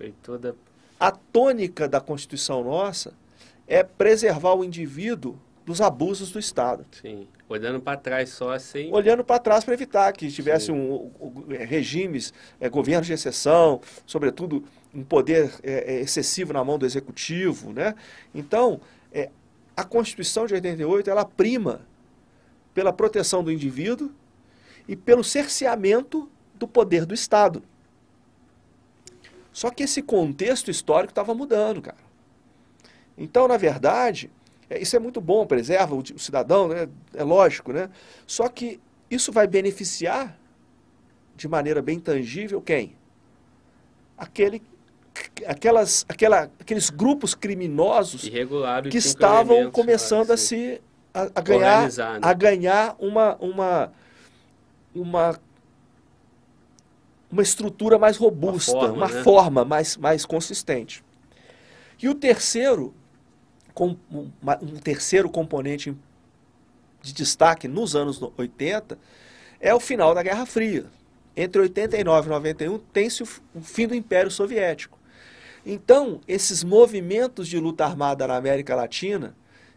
[0.00, 0.56] Foi toda.
[0.98, 3.12] a tônica da Constituição nossa
[3.68, 6.86] é preservar o indivíduo dos abusos do Estado.
[7.02, 7.28] Sim.
[7.46, 8.90] Olhando para trás só sem.
[8.94, 13.82] Olhando para trás para evitar que tivesse um, um, um, regimes, é, governos de exceção,
[14.06, 14.64] sobretudo
[14.94, 17.70] um poder é, é, excessivo na mão do executivo.
[17.70, 17.94] Né?
[18.34, 18.80] Então,
[19.12, 19.28] é,
[19.76, 21.82] a Constituição de 88 ela prima
[22.72, 24.10] pela proteção do indivíduo
[24.88, 27.62] e pelo cerceamento do poder do Estado.
[29.52, 31.98] Só que esse contexto histórico estava mudando, cara.
[33.16, 34.30] Então, na verdade,
[34.68, 36.88] é, isso é muito bom, preserva o, cidadão, né?
[37.14, 37.90] é lógico, né?
[38.26, 40.38] Só que isso vai beneficiar
[41.36, 42.94] de maneira bem tangível quem?
[44.16, 44.62] Aquele,
[45.46, 48.22] aquelas, aquela, aqueles grupos criminosos
[48.90, 50.80] que estavam começando a se
[51.12, 52.18] a, a ganhar, né?
[52.22, 53.92] a ganhar uma, uma,
[54.94, 55.40] uma,
[57.30, 59.68] uma estrutura mais robusta, Uma uma forma, forma, né?
[59.68, 61.04] mais, mais consistente.
[62.02, 62.94] E o terceiro,
[63.74, 63.96] com,
[64.42, 65.94] uma- um terceiro componente
[67.02, 68.98] de destaque nos anos no- 80
[69.60, 70.86] é o final da Guerra Fria.
[71.36, 74.98] Entre 89 e 91 tem-se o o fim do Império Soviético.
[75.64, 79.34] Então, esses movimentos de luta armada na América Latina,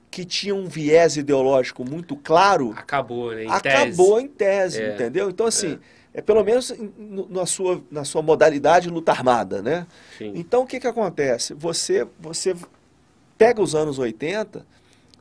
[0.09, 3.45] que tinham um viés ideológico muito claro, Acabou, né?
[3.45, 4.25] Em acabou tese.
[4.25, 5.29] em tese, É, entendeu?
[5.29, 5.79] Então, assim, é,
[6.21, 9.87] pelo menos no- na sua, na sua modalidade de luta armada, né?
[10.17, 10.31] Sim.
[10.35, 11.53] Então, o que, que acontece?
[11.53, 12.55] Você, você
[13.37, 14.65] pega os anos 80,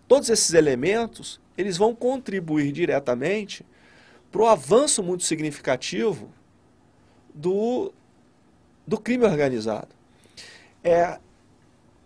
[0.07, 3.65] todos esses elementos, eles vão contribuir diretamente
[4.31, 6.29] para o avanço muito significativo
[7.35, 7.93] do,
[8.87, 9.89] do crime organizado.
[10.85, 11.19] É,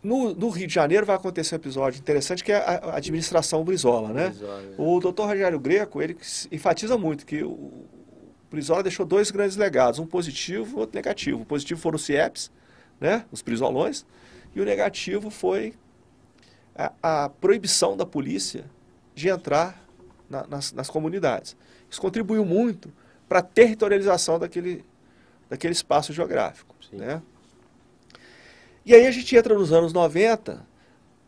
[0.02, 3.64] no, no Rio de Janeiro vai acontecer um episódio interessante que é a, a administração
[3.64, 4.28] Brizola, né?
[4.28, 4.74] Brizola, né?
[4.78, 6.16] O doutor Rogério Greco, ele
[6.52, 7.84] enfatiza muito que o
[8.56, 11.42] Brizola deixou dois grandes legados, um positivo e outro negativo.
[11.42, 12.50] O positivo foram os CIEPs,
[12.98, 14.06] né, os Brizolões,
[14.54, 15.74] e o negativo foi
[16.74, 16.92] a,
[17.24, 18.64] a proibição da polícia
[19.14, 19.78] de entrar
[20.30, 21.54] na- nas, nas comunidades.
[21.90, 22.90] Isso contribuiu muito
[23.28, 24.82] para a territorialização daquele,
[25.50, 26.74] daquele espaço geográfico.
[26.88, 26.96] Sim.
[26.96, 27.20] Né?
[28.86, 30.64] E aí a gente entra nos anos 90,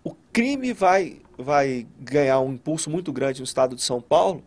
[0.03, 4.43] o crime vai, vai ganhar um impulso muito grande no estado de São Paulo,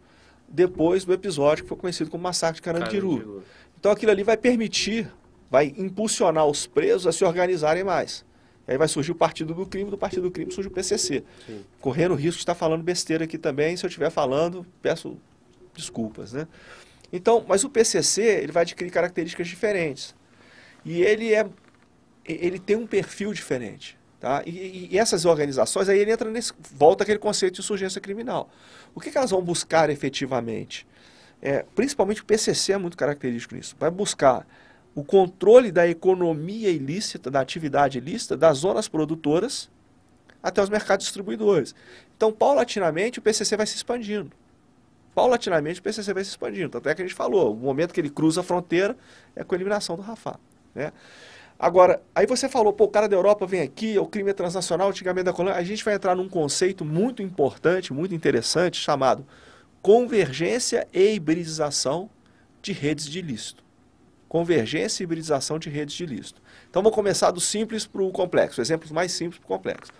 [0.51, 3.17] depois do episódio que foi conhecido como Massacre de Carandiru.
[3.17, 3.43] Carandiru.
[3.79, 5.11] Então aquilo ali vai permitir,
[5.49, 8.25] vai impulsionar os presos a se organizarem mais.
[8.67, 11.23] E aí vai surgir o Partido do Crime, do Partido do Crime surge o PCC.
[11.47, 11.61] Sim.
[11.79, 15.17] Correndo o risco de estar falando besteira aqui também, se eu estiver falando, peço
[15.73, 16.47] desculpas, né?
[17.11, 20.15] Então, mas o PCC, ele vai adquirir características diferentes.
[20.85, 21.47] E ele é
[22.23, 24.43] ele tem um perfil diferente, tá?
[24.45, 28.49] E, e- essas organizações aí ele entra nesse volta aquele conceito de insurgência criminal.
[28.95, 30.87] O que, que elas vão buscar efetivamente?
[31.41, 33.75] É, principalmente o PCC é muito característico nisso.
[33.79, 34.47] Vai buscar
[34.93, 39.69] o controle da economia ilícita, da atividade ilícita, das zonas produtoras
[40.43, 41.73] até os mercados distribuidores.
[42.15, 44.31] Então, paulatinamente, o PCC vai se expandindo.
[45.15, 46.69] Paulatinamente, o PCC vai se expandindo.
[46.69, 48.95] Tanto é que a gente falou, o momento que ele cruza a fronteira
[49.35, 50.39] é com a eliminação do Rafah.
[50.73, 50.91] Né?
[51.61, 54.89] Agora, aí você falou, pô, o cara da Europa vem aqui, o crime é transnacional,
[54.89, 55.59] antigamente da colônia.
[55.59, 59.23] A gente vai entrar num conceito muito importante, muito interessante, chamado
[59.79, 62.09] convergência e hibridização
[62.63, 63.63] de redes de ilícito.
[64.27, 66.41] Convergência e hibridização de redes de ilícito.
[66.67, 69.91] Então, vou começar do simples para o complexo, exemplos mais simples para o complexo.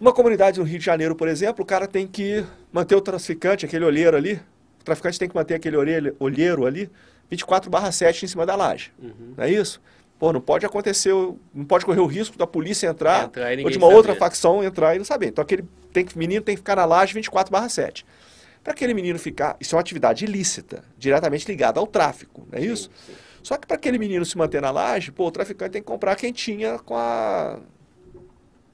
[0.00, 2.42] Uma comunidade no Rio de Janeiro, por exemplo, o cara tem que
[2.72, 4.40] manter o traficante, aquele olheiro ali,
[4.80, 6.90] o traficante tem que manter aquele olheiro ali,
[7.28, 8.90] 24 barra 7 em cima da laje.
[8.98, 9.34] Uhum.
[9.36, 9.82] Não é isso?
[10.24, 11.12] Pô, não pode acontecer,
[11.52, 13.94] não pode correr o risco da polícia entrar, Entrar ou de uma saber.
[13.94, 15.26] outra facção entrar e não saber.
[15.26, 18.06] Então aquele tem menino tem que ficar na laje 24 barra 7.
[18.62, 22.62] Para aquele menino ficar, isso é uma atividade ilícita, diretamente ligada ao tráfico, não é
[22.62, 22.84] isso?
[22.84, 23.18] Sim, sim.
[23.42, 26.12] Só que para aquele menino se manter na laje, pô, o traficante tem que comprar
[26.12, 27.58] a quentinha com a.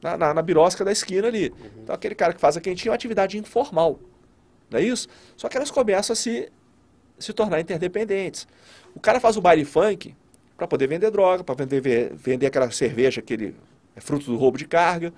[0.00, 1.52] Na, na, na birosca da esquina ali.
[1.82, 3.98] Então aquele cara que faz a quentinha é uma atividade informal.
[4.70, 5.08] Não é isso?
[5.36, 6.48] Só que elas começam a se,
[7.18, 8.46] se tornar interdependentes.
[8.94, 10.14] O cara faz o baile funk
[10.60, 13.56] para poder vender droga, para vender, ve- vender aquela cerveja que ele
[13.96, 15.10] é fruto do roubo de carga.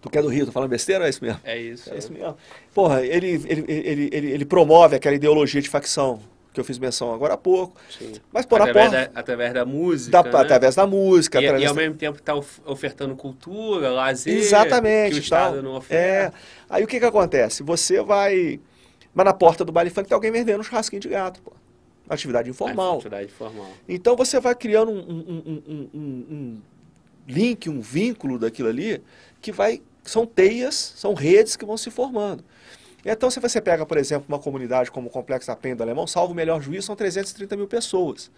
[0.00, 1.06] Tu que é do Rio, tô falando besteira?
[1.06, 1.40] É isso mesmo?
[1.42, 1.92] É isso.
[1.92, 2.36] É isso mesmo.
[2.72, 3.64] Porra, ele, ele,
[4.12, 6.20] ele, ele, promove aquela ideologia de facção
[6.52, 7.76] que eu fiz menção agora há pouco.
[7.90, 8.12] Sim.
[8.32, 10.22] Mas na através, da, através da música.
[10.22, 10.40] da- né?
[10.44, 12.34] através da música, E, e ao da- mesmo tempo está
[12.64, 14.36] ofertando cultura, lazer.
[14.36, 15.14] Exatamente.
[15.14, 15.48] Que o e tal.
[15.48, 15.78] Estado não É.
[15.78, 16.36] oferece.
[16.70, 17.64] Aí o que que acontece?
[17.64, 18.60] Você vai...
[19.12, 21.52] Mas na porta do baile funk tem alguém vendendo um churrasquinho de gato, pô.
[22.08, 22.94] Atividade informal.
[22.96, 23.68] Atividade formal.
[23.88, 26.62] Então você vai criando um, um- um- um-
[27.26, 29.02] link, um vínculo daquilo ali,
[29.40, 29.80] que vai.
[30.02, 32.44] São teias, são redes que vão se formando.
[33.06, 36.06] Então, se você pega, por exemplo, uma comunidade como o Complexo da Penha do Alemão,
[36.06, 38.30] salvo o melhor juízo, são 330 mil pessoas.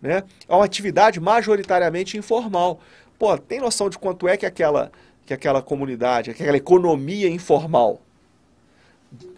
[0.00, 0.22] Né?
[0.48, 2.80] É uma atividade majoritariamente informal.
[3.18, 4.90] Pô, tem noção de quanto é que aquela,
[5.26, 8.00] que aquela comunidade, aquela economia informal?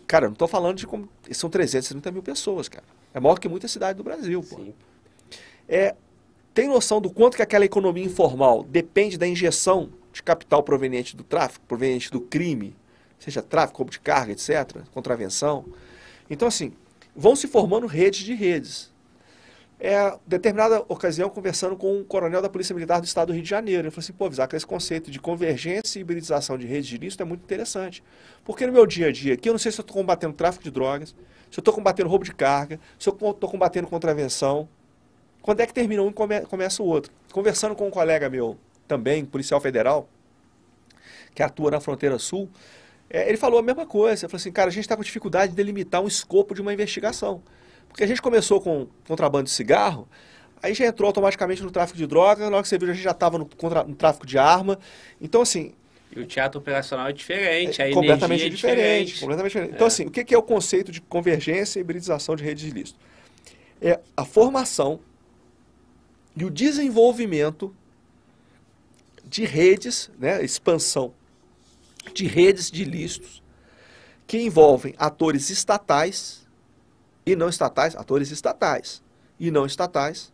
[0.06, 1.08] Cara, eu não estou falando de como.
[1.32, 2.84] São 330 mil pessoas, cara.
[3.14, 4.56] É maior que muita cidade do Brasil, pô.
[4.56, 4.74] Sim.
[5.68, 5.94] É,
[6.52, 11.24] tem noção do quanto que aquela economia informal depende da injeção de capital proveniente do
[11.24, 12.76] tráfico, proveniente do crime,
[13.18, 15.64] seja tráfico, roubo de carga, etc., contravenção.
[16.28, 16.72] Então, assim,
[17.14, 18.92] vão se formando redes de redes.
[19.80, 23.48] É, determinada ocasião, conversando com um coronel da Polícia Militar do Estado do Rio de
[23.48, 26.94] Janeiro, ele falou assim, pô, Visaca, esse conceito de convergência e hibridização de redes de
[26.94, 28.02] ilícito é muito interessante.
[28.44, 30.64] Porque no meu dia a dia aqui, eu não sei se eu estou combatendo tráfico
[30.64, 31.14] de drogas,
[31.54, 34.68] se eu estou combatendo roubo de carga, se eu estou combatendo contravenção,
[35.40, 37.12] quando é que termina um e come- começa o outro?
[37.32, 38.58] Conversando com um colega meu,
[38.88, 40.08] também policial federal,
[41.32, 42.50] que atua na fronteira sul,
[43.08, 44.24] é, ele falou a mesma coisa.
[44.24, 46.72] Ele falou assim, cara, a gente está com dificuldade de delimitar um escopo de uma
[46.72, 47.40] investigação.
[47.86, 50.08] Porque a gente começou com contrabando de cigarro,
[50.60, 53.12] aí já entrou automaticamente no tráfico de droga, logo que você viu, a gente já
[53.12, 53.48] estava no,
[53.86, 54.76] no tráfico de arma.
[55.20, 55.72] Então, assim,
[56.16, 59.20] E o teatro operacional é diferente, a completamente é diferente, diferente.
[59.20, 59.74] completamente diferente.
[59.74, 62.98] Então, assim, o que é o conceito de convergência e hibridização de redes de ilícito?
[63.80, 65.00] É a formação
[66.36, 67.74] e o desenvolvimento
[69.24, 71.12] de redes, né, expansão
[72.12, 73.42] de redes de ilícitos
[74.26, 76.46] que envolvem atores estatais
[77.26, 79.02] e não estatais, atores estatais
[79.38, 80.32] e não estatais,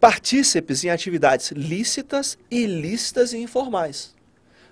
[0.00, 4.14] partícipes em atividades lícitas, ilícitas e informais.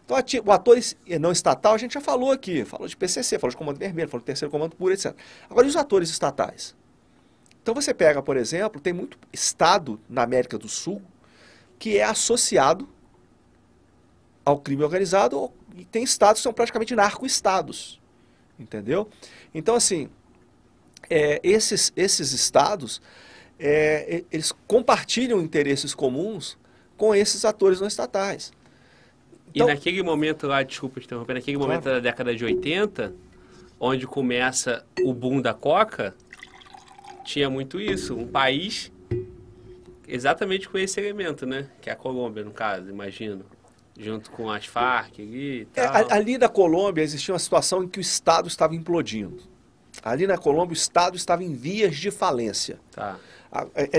[0.05, 0.77] Então, o ator
[1.19, 4.21] não estatal, a gente já falou aqui, falou de PCC, falou de Comando Vermelho, falou
[4.21, 5.15] de Terceiro Comando Puro, etc.
[5.49, 6.77] Agora, e os atores estatais?
[7.63, 11.01] Então, você pega, por exemplo, tem muito estado na América do Sul
[11.79, 12.89] que é associado
[14.45, 18.01] ao crime organizado e tem estados que são praticamente narco-estados,
[18.59, 19.09] entendeu?
[19.55, 20.09] Então, assim,
[21.09, 23.01] é, esses, esses estados,
[23.59, 26.57] é, eles compartilham interesses comuns
[26.97, 28.53] com esses atores não estatais.
[29.55, 31.71] Então- E naquele momento lá, desculpa te interromper, naquele Claro.
[31.73, 33.15] momento da década de 80,
[33.79, 36.15] onde começa o boom da Coca,
[37.25, 38.15] tinha muito isso.
[38.17, 38.91] Um país
[40.07, 41.69] exatamente com esse elemento, né?
[41.81, 43.45] Que é a Colômbia, no caso, imagino.
[43.97, 48.03] Junto com as Farc ali É, ali na Colômbia existia uma situação em que o
[48.03, 49.41] Estado estava implodindo.
[50.03, 52.81] Ali na Colômbia o Estado estava em vias de falência.
[52.91, 53.17] Tá,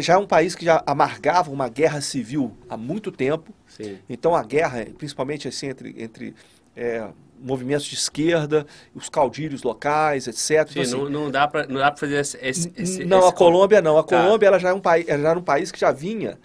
[0.02, 3.54] já é um país que já amargava uma guerra civil há muito tempo.
[3.68, 3.98] sim.
[4.10, 6.36] Então a guerra, principalmente assim, entre, entre
[6.76, 7.08] é,
[7.40, 10.40] movimentos de esquerda, os caudilhos locais, etc.
[10.68, 12.38] Sim, Então, assim, não, não dá pra, não dá pra fazer esse...
[12.42, 13.98] esse, esse não, esse a Colômbia não.
[13.98, 14.22] A Tá.
[14.22, 16.38] Colômbia ela já, é um país, já era um país que já vinha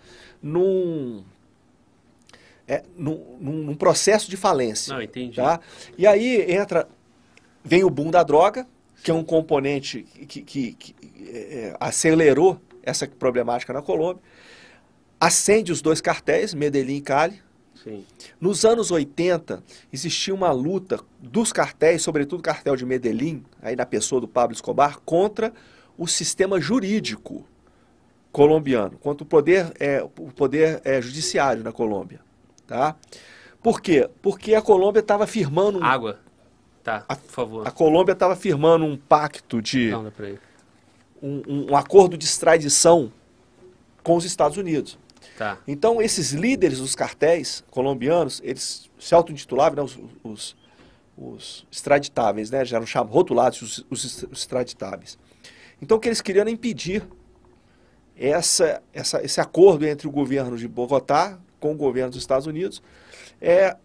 [0.43, 1.24] num,
[2.69, 4.95] é, num, num- num processo de falência.
[4.95, 5.37] Não, entendi.
[5.37, 5.61] Tá?
[5.99, 6.87] E aí entra,
[7.65, 8.66] vem o boom da droga,
[9.03, 10.95] que é um componente que, que- que,
[11.28, 11.39] é,
[11.70, 14.23] é, acelerou essa problemática na Colômbia.
[15.19, 17.43] Acende os dois cartéis, Medellín e Cali.
[17.82, 18.05] Sim.
[18.40, 19.62] Nos anos 80,
[19.93, 24.55] existia uma luta dos cartéis, sobretudo o cartel de Medellín, aí na pessoa do Pablo
[24.55, 25.52] Escobar, contra
[25.97, 27.47] o sistema jurídico
[28.31, 32.20] colombiano, contra o poder, é, o poder é, judiciário na Colômbia.
[32.66, 32.97] Tá?
[33.62, 34.09] Por quê?
[34.23, 36.19] Porque a Colômbia estava firmando um, Água.
[36.82, 37.69] Tá, por favor.
[37.69, 40.40] a Colômbia estava firmando um pacto de Não, pra ir.
[41.22, 43.12] Um, um- acordo de extradição
[44.02, 44.98] com os Estados Unidos.
[45.36, 45.59] Tá.
[45.66, 50.56] Então, esses líderes dos cartéis colombianos, eles se auto-intitulavam né, os, os,
[51.16, 52.64] os extraditáveis, né?
[52.64, 55.18] Já eram chamados, rotulados os, os extraditáveis.
[55.80, 57.02] Então, o que eles queriam era impedir
[58.16, 62.82] essa, essa, esse acordo entre o governo de Bogotá com o governo dos Estados Unidos,
[63.40, 63.76] é,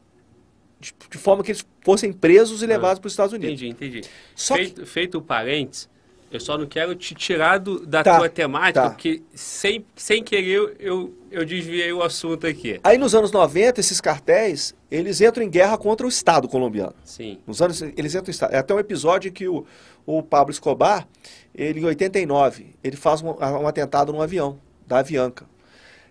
[0.80, 3.62] de, de forma que eles fossem presos e levados para os Estados Unidos.
[3.62, 3.70] Entendi,
[4.02, 4.10] entendi.
[4.36, 5.90] Só que- feito, feito o parênteses,
[6.32, 8.90] eu só não quero te tirar do- da Tá, tua temática, tá.
[8.90, 12.80] porque sem, sem querer eu, eu desviei o assunto aqui.
[12.84, 16.96] Aí, nos anos 90, esses cartéis, eles entram em guerra contra o Estado colombiano.
[17.04, 17.40] Sim.
[17.48, 18.54] Nos anos, eles entram em estado.
[18.54, 19.66] É até um episódio que o,
[20.06, 21.08] o Pablo Escobar,
[21.54, 25.46] ele, em 89, ele faz um, um atentado num avião, da Avianca.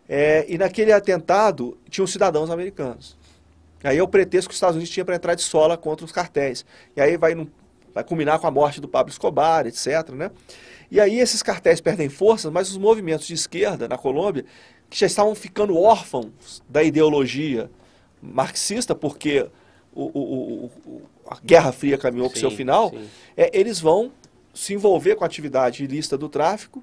[0.08, 3.16] É, e naquele atentado, tinham cidadãos americanos.
[3.82, 6.12] Aí é o pretexto que os Estados Unidos tinham para entrar de sola contra os
[6.12, 6.64] cartéis.
[6.96, 7.46] E aí vai num
[7.94, 10.10] vai culminar com a morte do Pablo Escobar, etc.
[10.10, 10.30] Né?
[10.90, 14.44] E aí esses cartéis perdem força, mas os movimentos de esquerda na Colômbia,
[14.90, 17.70] que já estavam ficando órfãos da ideologia
[18.20, 19.46] marxista, porque
[19.94, 22.92] o, o, o, a Guerra Fria caminhou para o seu final,
[23.36, 24.12] é, eles vão
[24.52, 26.82] se envolver com a atividade ilícita do tráfico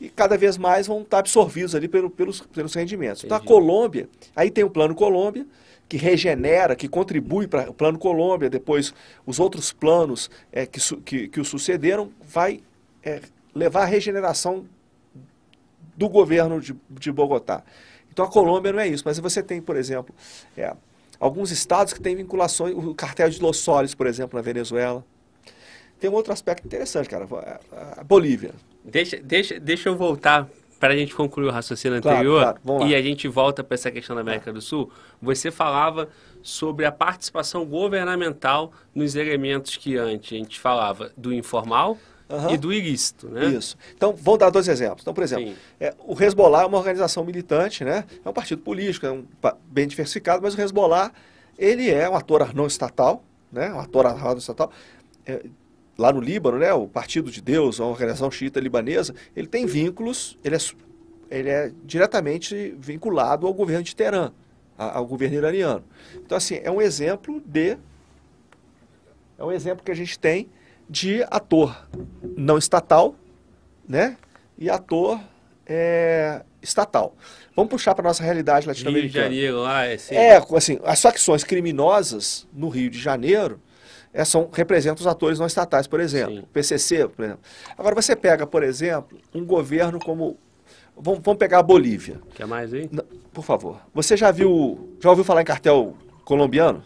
[0.00, 3.24] e cada vez mais vão estar absorvidos ali pelo, pelos, pelos rendimentos.
[3.24, 3.34] Entendi.
[3.34, 5.46] Então a Colômbia, aí tem o Plano Colômbia,
[5.88, 8.92] que regenera, que contribui para o Plano Colômbia, depois
[9.24, 12.60] os outros planos é, que, que, que o sucederam, vai
[13.02, 13.20] é,
[13.54, 14.66] levar à regeneração
[15.96, 17.62] do governo de, de Bogotá.
[18.12, 20.14] Então a Colômbia não é isso, mas você tem, por exemplo,
[20.56, 20.74] é,
[21.20, 25.04] alguns estados que têm vinculações, o cartel de Los Soles, por exemplo, na Venezuela.
[26.00, 27.26] Tem um outro aspecto interessante, cara,
[27.96, 28.52] a Bolívia.
[28.84, 33.02] Deixa, deixa, deixa eu voltar para a gente concluir o raciocínio anterior claro, e a
[33.02, 34.90] gente volta para essa questão da América do Sul.
[35.20, 36.08] Você falava
[36.42, 41.98] sobre a participação governamental nos elementos que antes a gente falava do informal,
[42.28, 42.50] Uhum.
[42.50, 43.46] e do ilícito, né?
[43.46, 43.76] Isso.
[43.94, 45.02] Então, vou dar dois exemplos.
[45.02, 48.04] Então, por exemplo, é, o Hezbollah é uma organização militante, né?
[48.24, 49.24] É um partido político, é um,
[49.68, 51.12] bem diversificado, mas o Hezbollah,
[51.56, 53.22] ele é um ator não estatal,
[53.52, 53.72] né?
[53.72, 54.72] Um ator não estatal.
[55.24, 55.46] É,
[55.98, 56.72] lá no Líbano, né?
[56.72, 60.58] O Partido de Deus, uma organização xiita libanesa, ele tem vínculos, ele é,
[61.30, 64.32] ele é diretamente vinculado ao governo de Teherã,
[64.76, 65.84] ao governo iraniano.
[66.14, 67.78] Então, assim, é um exemplo de...
[69.38, 70.48] É um exemplo que a gente tem
[70.88, 71.88] de ator
[72.36, 73.14] não estatal,
[73.86, 74.16] né?
[74.56, 75.20] E ator
[75.66, 77.14] é, estatal.
[77.54, 79.28] Vamos puxar para nossa realidade latino-americana.
[79.28, 80.14] Rio de Janeiro, lá, esse...
[80.14, 83.60] é assim, as facções criminosas no Rio de Janeiro
[84.16, 86.44] é, são, representam os atores não estatais, por exemplo, Sim.
[86.50, 87.42] PCC, por exemplo.
[87.76, 90.38] Agora você pega, por exemplo, um governo como
[90.96, 92.18] vamos, vamos pegar a Bolívia.
[92.34, 92.88] Quer mais aí?
[93.30, 93.78] Por favor.
[93.92, 95.94] Você já viu, já ouviu falar em cartel
[96.24, 96.82] colombiano?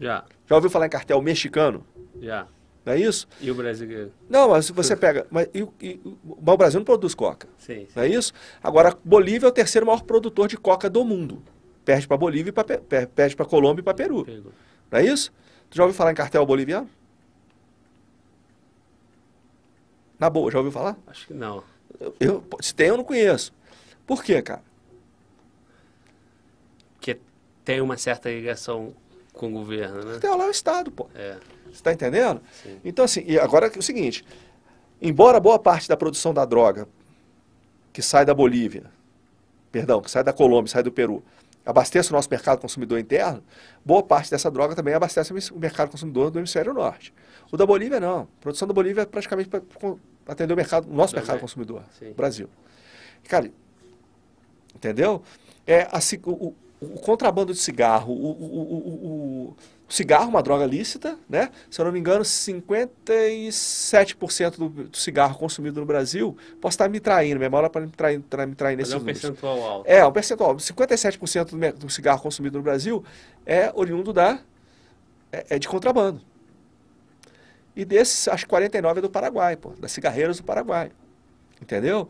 [0.00, 0.24] Já.
[0.48, 1.84] Já ouviu falar em cartel mexicano?
[2.22, 2.46] Já.
[2.86, 3.28] Não é isso?
[3.38, 4.10] E o brasileiro?
[4.26, 5.26] Não, mas você pega.
[5.30, 7.48] Mas, e, e, o Brasil não produz coca.
[7.58, 7.88] Sim, sim.
[7.94, 8.32] Não é isso?
[8.62, 11.42] Agora, Bolívia é o terceiro maior produtor de coca do mundo.
[11.84, 14.24] Perde para Bolívia, pra, perde para Colômbia e para Peru.
[14.24, 14.52] Pego.
[14.90, 15.30] Não é isso?
[15.76, 16.88] Já ouviu falar em cartel boliviano?
[20.18, 20.96] Na boa, já ouviu falar?
[21.06, 21.62] Acho que não.
[22.00, 23.52] Eu, eu, se tem, eu não conheço.
[24.06, 24.62] Por quê, cara?
[26.94, 27.18] Porque
[27.62, 28.94] tem uma certa ligação
[29.34, 30.18] com o governo, né?
[30.18, 31.10] Tem lá o Estado, pô.
[31.14, 31.36] É.
[31.66, 32.40] Você está entendendo?
[32.62, 32.80] Sim.
[32.82, 34.24] Então, assim, e agora é o seguinte:
[34.98, 36.88] embora boa parte da produção da droga
[37.92, 38.84] que sai da Bolívia,
[39.70, 41.22] perdão, que sai da Colômbia, sai do Peru,
[41.66, 43.42] abasteça o nosso mercado consumidor interno,
[43.84, 47.12] boa parte dessa droga também abastece o mercado consumidor do hemisfério norte.
[47.50, 48.20] O da Bolívia, não.
[48.20, 49.60] A produção da Bolívia é praticamente para
[50.28, 51.24] atender o, mercado, o nosso também.
[51.26, 52.12] mercado consumidor, Sim.
[52.12, 52.48] Brasil.
[53.28, 53.50] Cara,
[54.74, 55.22] entendeu?
[55.66, 59.56] É, assim, o, o, contrabando de cigarro, o, o, o o
[59.88, 61.52] cigarro, uma droga lícita, né?
[61.70, 66.98] Se eu não me engano, 57% do, do cigarro consumido no Brasil, posso estar me
[66.98, 69.88] traindo, minha memória para me trair, me trair nesse é um percentual alto.
[69.88, 70.56] É, um percentual.
[70.56, 73.04] 57% do, do cigarro consumido no Brasil
[73.44, 74.40] é oriundo da,
[75.30, 76.20] é, é de contrabando.
[77.76, 80.90] E desses, acho que 49 é do Paraguai, pô, das cigarreiras do Paraguai.
[81.60, 82.08] Entendeu?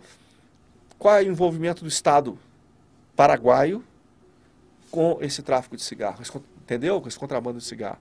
[0.98, 2.38] Qual é o envolvimento do Estado
[3.14, 3.84] paraguaio
[4.90, 6.30] com esse tráfico de cigarros?
[6.66, 7.00] Entendeu?
[7.00, 7.98] Com esse contrabando de cigarro.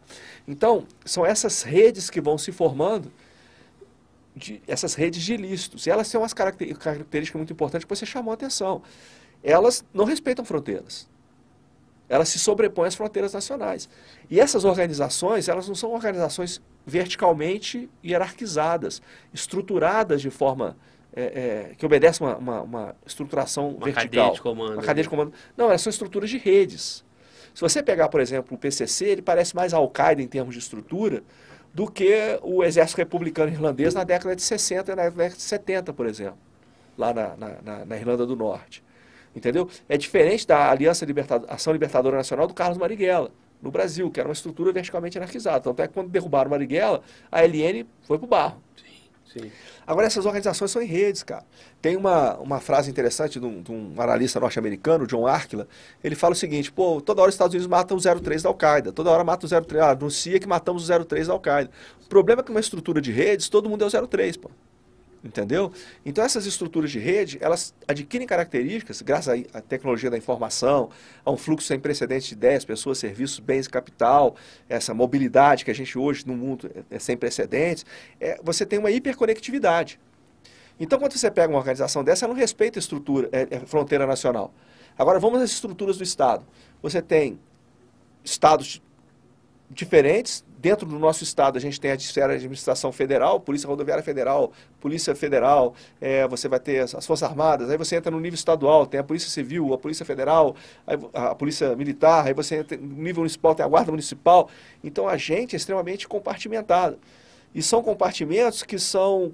[0.48, 3.12] Então, são essas redes que vão se formando,
[4.36, 5.86] de, essas redes de ilícitos.
[5.86, 8.82] E elas têm umas características muito importantes que você chamou a atenção.
[9.44, 11.08] Elas não respeitam fronteiras.
[12.10, 13.88] Elas se sobrepõem às fronteiras nacionais.
[14.30, 19.02] E essas organizações, elas não são organizações verticalmente hierarquizadas,
[19.34, 20.76] estruturadas de forma
[21.16, 24.06] é, é, que obedece uma, uma, uma estruturação uma vertical.
[24.06, 25.34] Cadeia de comando, uma cadeia de comando.
[25.56, 27.05] Não, elas são estruturas de redes.
[27.56, 31.23] Se você pegar, por exemplo, o PCC, ele parece mais Al-Qaeda em termos de estrutura
[31.73, 35.94] do que o exército republicano irlandês na década de 60 e na década de 70,
[35.94, 36.38] por exemplo,
[36.98, 38.84] lá na, na, na Irlanda do Norte.
[39.34, 39.69] Entendeu?
[39.88, 44.27] É diferente da Aliança Libertador, Ação Libertadora Nacional do Carlos Marighella, no Brasil, que era
[44.27, 45.61] uma estrutura verticalmente anarquizada.
[45.61, 47.02] Tanto é que quando derrubaram Marighella,
[47.32, 48.61] a LN foi para o barro.
[49.86, 51.44] Agora, essas organizações são em redes, cara.
[51.82, 55.68] Tem uma, uma frase interessante de um, de um analista norte-americano, John Arkela.
[56.03, 58.91] Ele fala o seguinte: pô, toda hora os Estados Unidos matam o 03 da Al-Qaeda,
[58.91, 61.70] toda hora mata o 03, ah, anuncia que matamos o 03 da Al-Qaeda.
[62.06, 64.49] O problema é que uma estrutura de redes, todo mundo é o 03, pô.
[65.26, 65.72] Entendeu?
[66.06, 70.91] Então essas estruturas de rede, elas adquirem características, graças à tecnologia da informação,
[71.26, 74.35] a um fluxo sem precedentes de ideias, pessoas, serviços, bens capital,
[74.69, 77.88] essa mobilidade que a gente hoje no mundo é, é sem precedentes,
[78.22, 79.99] é, você tem uma hiperconectividade.
[80.80, 84.53] Então quando você pega uma organização dessa, ela não respeita estrutura, é, é fronteira nacional.
[84.95, 86.45] Agora vamos às estruturas do Estado.
[86.84, 87.39] Você tem
[88.23, 88.80] estados
[89.72, 90.45] diferentes.
[90.57, 94.52] Dentro do nosso estado, a gente tem a esfera de administração federal, Polícia Rodoviária Federal,
[94.80, 98.86] Polícia Federal, é, você vai ter as Forças Armadas, aí você entra no nível estadual,
[98.86, 100.56] tem a Polícia Civil, a Polícia Federal,
[101.14, 104.49] a Polícia Militar, aí você entra no nível municipal, tem a Guarda Municipal.
[104.84, 106.98] Então, a gente é extremamente compartimentado.
[107.53, 109.34] E são compartimentos que são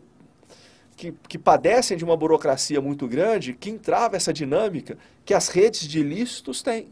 [0.96, 5.88] que, que, padecem de uma burocracia muito grande que entrava essa dinâmica que as redes
[5.88, 6.90] de ilícitos têm.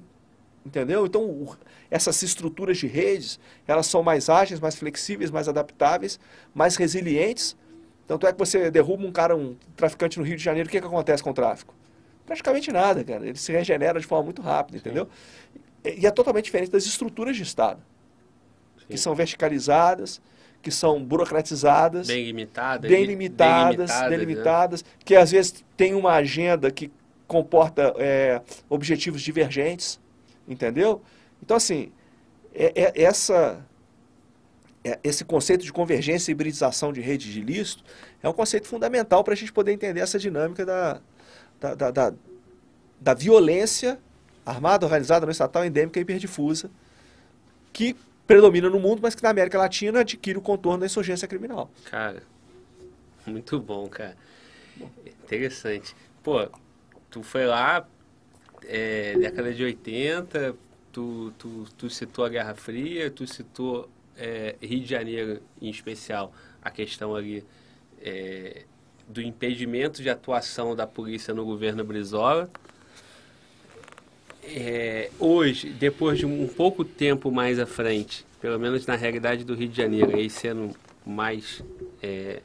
[0.69, 1.07] Entendeu?
[1.07, 1.47] Então,
[1.89, 6.19] essas estruturas de redes, elas são mais ágeis, mais flexíveis, mais adaptáveis,
[6.53, 7.57] mais resilientes.
[8.07, 10.79] Tanto é que você derruba um cara, um traficante no Rio de Janeiro, o que,
[10.79, 11.73] que acontece com o tráfico?
[12.23, 13.25] Praticamente nada, cara.
[13.25, 15.09] Ele se regenera de forma muito rápida, entendeu?
[15.83, 17.81] E, e é totalmente diferente das estruturas de Estado,
[18.77, 18.85] Sim.
[18.89, 20.21] que são verticalizadas,
[20.61, 24.89] que são burocratizadas, bem limitadas, bem limitadas, bem delimitadas, né?
[25.03, 26.91] que às vezes tem uma agenda que
[27.27, 29.99] comporta é, objetivos divergentes,
[30.49, 31.01] entendeu?
[31.41, 31.91] Então, assim,
[32.53, 33.65] é, é essa,
[34.83, 37.83] é, esse conceito de convergência e hibridização de redes de ilícito
[38.21, 40.99] é um conceito fundamental para a gente poder entender essa dinâmica da,
[41.59, 42.13] da, da, da,
[42.99, 43.99] da violência
[44.45, 46.71] armada, organizada, não estatal, endêmica e hiperdifusa,
[47.71, 47.95] que
[48.25, 51.69] predomina no mundo, mas que na América Latina adquire o contorno da insurgência criminal.
[51.85, 52.23] Cara,
[53.25, 54.17] muito bom, cara.
[55.23, 55.95] Interessante.
[56.23, 56.49] Pô,
[57.09, 57.87] tu foi lá,
[58.71, 60.55] é, década de 80,
[60.91, 66.31] tu, tu, tu citou a Guerra Fria, tu citou é, Rio de Janeiro em especial,
[66.61, 67.43] a questão ali
[67.99, 68.63] é,
[69.07, 72.47] do impedimento de atuação da polícia no governo Brizola.
[74.43, 79.55] É, hoje, depois de um pouco tempo mais à frente, pelo menos na realidade do
[79.55, 81.63] Rio de Janeiro, aí sendo mais
[82.03, 82.41] é,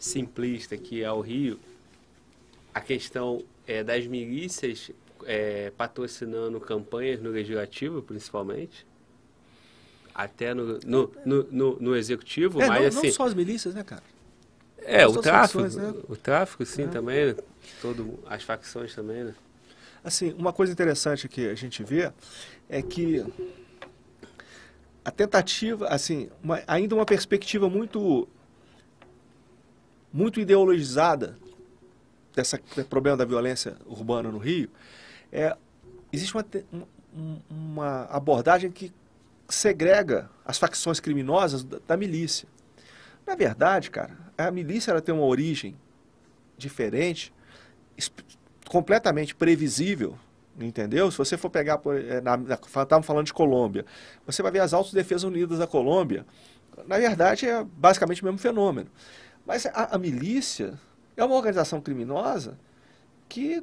[0.00, 1.60] simplista que é o Rio,
[2.74, 4.90] a questão é, das milícias
[5.26, 8.86] é, patrocinando campanhas no legislativo, principalmente.
[10.14, 13.06] Até no, no, no, no, no executivo, é, mas não, assim...
[13.08, 14.02] Não só as milícias, né, cara?
[14.78, 15.94] É, o tráfico, né?
[16.08, 16.88] o tráfico, sim, é.
[16.88, 17.36] também, né?
[17.80, 19.34] Todo, as facções também, né?
[20.04, 22.12] Assim, uma coisa interessante que a gente vê
[22.68, 23.24] é que
[25.04, 28.28] a tentativa, assim, uma, ainda uma perspectiva muito
[30.12, 31.38] muito ideologizada
[32.34, 32.58] desse
[32.88, 34.68] problema da violência urbana no Rio,
[35.32, 35.56] é,
[36.12, 36.44] existe uma,
[37.48, 38.92] uma abordagem que
[39.48, 42.48] segrega as facções criminosas da, da, milícia.
[43.26, 45.76] Na verdade, cara, a milícia ela tem uma origem
[46.56, 47.32] diferente,
[48.68, 50.18] completamente previsível,
[50.58, 51.10] entendeu?
[51.10, 51.80] Se você for pegar,
[52.82, 53.86] estamos falando de Colômbia,
[54.26, 56.26] você vai ver as Autodefesas Unidas da Colômbia,
[56.86, 58.90] na verdade é basicamente o mesmo fenômeno.
[59.46, 60.78] Mas a, a milícia
[61.16, 62.58] é uma organização criminosa
[63.28, 63.62] que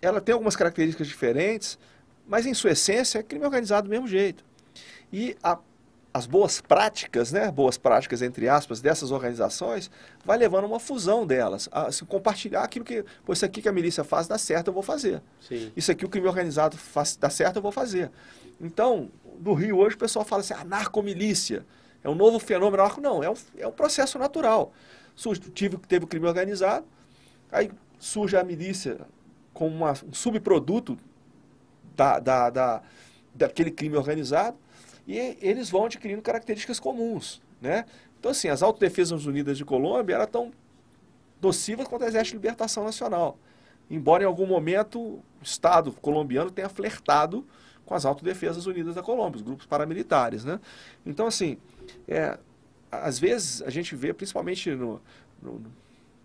[0.00, 1.78] ela tem algumas características diferentes,
[2.26, 4.44] mas em sua essência é crime organizado do mesmo jeito.
[5.12, 5.58] E a,
[6.12, 9.90] as boas práticas, né, boas práticas entre aspas, dessas organizações,
[10.24, 13.68] vai levando a uma fusão delas, a se compartilhar aquilo que, pô, isso aqui que
[13.68, 15.22] a milícia faz dá certo, eu vou fazer.
[15.40, 15.72] Sim.
[15.76, 18.10] Isso aqui o crime organizado faz, dá certo, eu vou fazer.
[18.60, 19.10] Então,
[19.40, 21.64] no Rio hoje o pessoal fala assim, a narcomilícia
[22.02, 22.82] é um novo fenômeno.
[23.00, 24.72] Não, é um, é um processo natural.
[25.14, 26.86] Surge, tive, teve o crime organizado,
[27.50, 29.00] aí surge a milícia
[29.58, 30.96] como uma, um subproduto
[31.96, 32.82] da, da, da,
[33.34, 34.56] daquele crime organizado,
[35.04, 37.42] e eles vão adquirindo características comuns.
[37.60, 37.84] Né?
[38.20, 40.52] Então, assim, as Autodefesas Unidas de Colômbia eram tão
[41.42, 43.36] nocivas quanto o Exército de Libertação Nacional.
[43.90, 47.44] Embora em algum momento o Estado colombiano tenha flertado
[47.84, 50.44] com as Autodefesas Unidas da Colômbia, os grupos paramilitares.
[50.44, 50.60] Né?
[51.04, 51.58] Então, assim,
[52.06, 52.38] é,
[52.92, 55.02] às vezes a gente vê, principalmente no,
[55.42, 55.60] no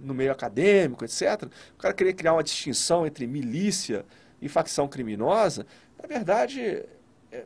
[0.04, 1.44] no meio acadêmico, etc.
[1.76, 4.06] O cara querer criar uma distinção entre milícia
[4.42, 5.66] e facção criminosa,
[6.02, 6.84] na verdade,
[7.32, 7.46] é,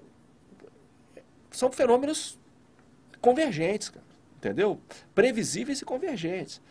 [1.51, 2.39] são fenômenos
[3.21, 4.05] convergentes, cara,
[4.38, 4.79] entendeu?
[5.13, 6.61] Previsíveis e convergentes.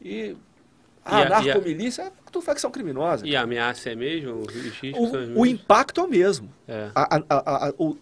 [0.00, 0.36] E
[1.04, 3.26] a, a narcomilícia é tudo facção criminosa.
[3.26, 4.44] E a ameaça é mesmo?
[5.34, 6.48] O, o impacto é o mesmo.
[6.66, 6.90] É.
[6.94, 7.96] A, a, o,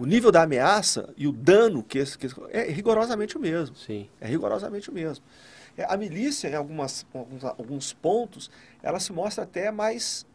[0.00, 3.74] o, nível da ameaça e o dano que, esse, que é rigorosamente o mesmo.
[3.76, 4.08] Sim.
[4.20, 5.24] É rigorosamente o mesmo.
[5.76, 8.50] É, a milícia, em algumas, alguns, alguns pontos,
[8.82, 10.26] ela se mostra até mais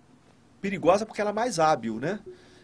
[0.62, 2.20] perigosa porque ela é mais hábil, né?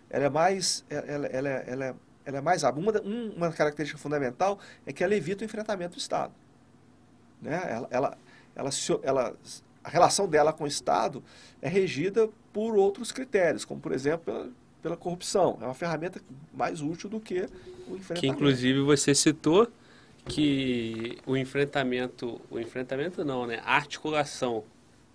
[0.09, 1.95] Ela é mais, ela, ela, ela, ela,
[2.25, 2.81] ela é mais hábil.
[2.81, 2.93] Uma,
[3.35, 6.33] uma característica fundamental é que ela evita o enfrentamento do Estado.
[7.41, 7.61] Né?
[7.67, 8.17] Ela, ela,
[8.55, 8.69] ela,
[9.03, 9.35] ela,
[9.83, 11.23] a relação dela com o Estado
[11.61, 14.49] é regida por outros critérios, como, por exemplo, pela,
[14.81, 15.57] pela corrupção.
[15.61, 16.21] É uma ferramenta
[16.53, 17.41] mais útil do que
[17.87, 18.19] o enfrentamento.
[18.19, 19.67] Que, inclusive, você citou
[20.25, 23.61] que o enfrentamento, o enfrentamento não, né?
[23.65, 24.63] A articulação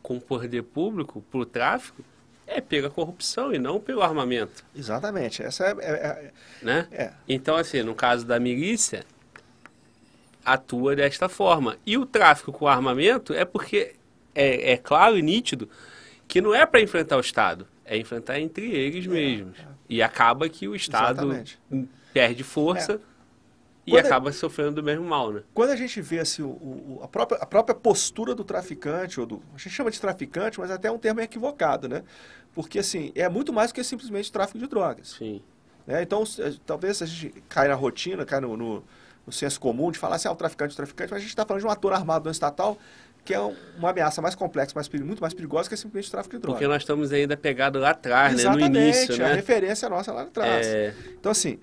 [0.02, 2.02] com o poder público para o tráfico
[2.46, 4.64] é pela corrupção e não pelo armamento.
[4.74, 5.42] Exatamente.
[5.42, 6.32] Essa é, é, é,
[6.62, 6.88] né?
[6.90, 7.12] é.
[7.28, 9.04] Então, assim, no caso da milícia,
[10.44, 11.76] atua desta forma.
[11.84, 13.94] E o tráfico com armamento é porque
[14.34, 15.68] é, é claro e nítido
[16.26, 19.58] que não é para enfrentar o Estado, é enfrentar entre eles É, mesmos.
[19.88, 21.58] E acaba que o Estado Exatamente.
[22.12, 23.00] perde força
[23.88, 25.42] e Quando é- acaba sofrendo do mesmo mal, né?
[25.54, 29.26] Quando a gente vê assim, o, o- a, própria, a própria postura do traficante, ou
[29.26, 32.02] do, a gente chama de traficante, mas até é um termo equivocado, né?
[32.54, 35.16] Porque assim, é muito mais do que simplesmente tráfico de drogas.
[35.18, 35.42] Sim.
[35.86, 36.02] né?
[36.02, 38.84] Então, se- talvez a gente caia na rotina, caia no, no,
[39.26, 41.46] no senso comum de falar assim, ah, o traficante, o traficante, mas a gente está
[41.46, 42.76] falando de um ator armado no estatal,
[43.24, 46.42] que é um- uma ameaça mais complexa, mais, muito mais perigosa que simplesmente tráfico de
[46.42, 46.58] drogas.
[46.58, 48.42] Porque nós estamos ainda pegados lá atrás, né?
[48.44, 49.34] No Exatamente, início, a né?
[49.34, 50.66] referência nossa lá atrás.
[50.66, 51.58] É, Então, assim,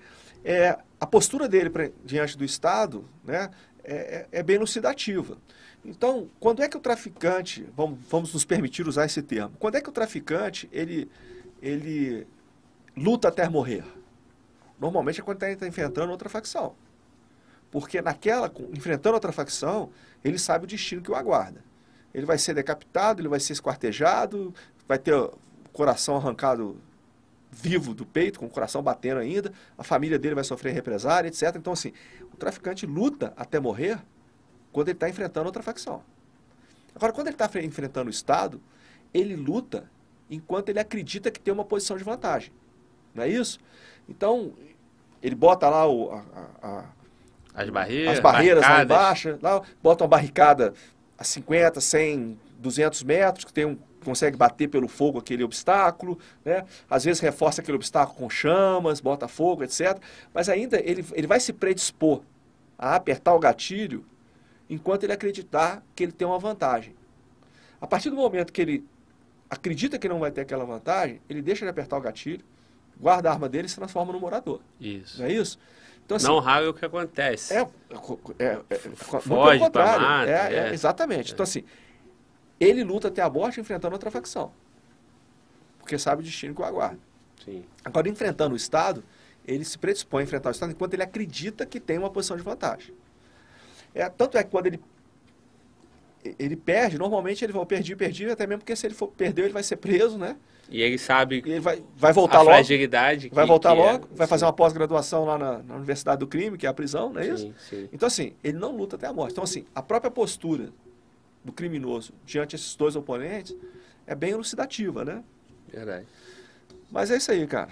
[0.48, 3.50] é, a postura dele pra- diante do Estado né,
[3.82, 5.36] é, é- é bem elucidativa.
[5.84, 9.80] Então, quando é que o traficante, vamos, vamos nos permitir usar esse termo, quando é
[9.80, 11.10] que o traficante ele,
[11.60, 12.26] ele
[12.96, 13.84] luta até morrer?
[14.80, 16.74] Normalmente é quando está enfrentando outra facção.
[17.70, 19.90] Porque naquela, enfrentando outra facção,
[20.24, 21.64] ele sabe o destino que o aguarda.
[22.14, 24.54] Ele vai ser decapitado, ele vai ser esquartejado,
[24.86, 25.36] vai ter o
[25.72, 26.76] coração arrancado
[27.50, 31.54] vivo do peito, com o coração batendo ainda, a família dele vai sofrer represária, etc.
[31.56, 31.92] Então, assim,
[32.32, 33.98] o traficante luta até morrer
[34.72, 36.02] quando ele está enfrentando outra facção.
[36.94, 38.60] Agora, quando ele está enfrentando o Estado,
[39.12, 39.90] ele luta
[40.30, 42.52] enquanto ele acredita que tem uma posição de vantagem.
[43.14, 43.58] Não é isso?
[44.08, 44.52] Então,
[45.22, 46.24] ele bota lá o, a-
[46.62, 46.84] a- a-
[47.62, 50.74] as barreiras, as barreiras lá embaixo, lá, bota uma barricada
[51.16, 56.64] a 50, 100, 200 metros, que tem um, consegue bater pelo fogo aquele obstáculo, né?
[56.88, 59.98] às vezes reforça aquele obstáculo com chamas, bota fogo, etc.
[60.32, 62.22] Mas ainda ele, ele vai se predispor
[62.78, 64.04] a apertar o gatilho
[64.70, 66.94] enquanto ele acreditar que ele tem uma vantagem.
[67.80, 68.84] A partir do momento que ele
[69.50, 72.44] acredita que não vai ter aquela vantagem, ele deixa de apertar o gatilho,
[72.98, 74.60] guarda a arma dele e se transforma no morador.
[74.80, 75.18] Isso.
[75.18, 75.58] Não é isso?
[76.04, 77.52] Então, assim, Não raro é o que acontece.
[77.52, 80.00] é, é, é, é, Foge muito contrário.
[80.00, 80.72] mata, é, é, é.
[80.72, 81.32] exatamente.
[81.32, 81.64] Então, assim,
[82.58, 84.52] ele luta até a morte enfrentando outra facção.
[85.78, 86.98] Porque sabe o destino que o aguarda.
[87.44, 87.64] Sim.
[87.84, 89.04] Agora, enfrentando o Estado,
[89.46, 92.42] ele se predispõe a enfrentar o Estado enquanto ele acredita que tem uma posição de
[92.42, 92.92] vantagem.
[93.94, 94.80] É, tanto é que quando ele,
[96.38, 99.52] ele perde, normalmente ele vai perder, perder, até mesmo porque se ele for perder, ele
[99.52, 100.36] vai ser preso, né?
[100.68, 102.50] E ele sabe E ele vai, vai voltar a logo.
[102.54, 103.92] fragilidade Vai que- voltar que é.
[103.92, 107.12] logo, vai fazer uma pós-graduação lá na, na Universidade do Crime, que é a prisão,
[107.12, 107.44] não é isso?
[107.46, 107.88] Sim, sim.
[107.92, 109.30] Então, assim, ele não luta até a morte.
[109.32, 110.70] Então, assim, a própria postura
[111.46, 113.56] do criminoso diante desses dois oponentes
[114.04, 115.22] é bem elucidativa, né?
[115.68, 116.06] Verdade.
[116.90, 117.70] Mas é isso aí, cara.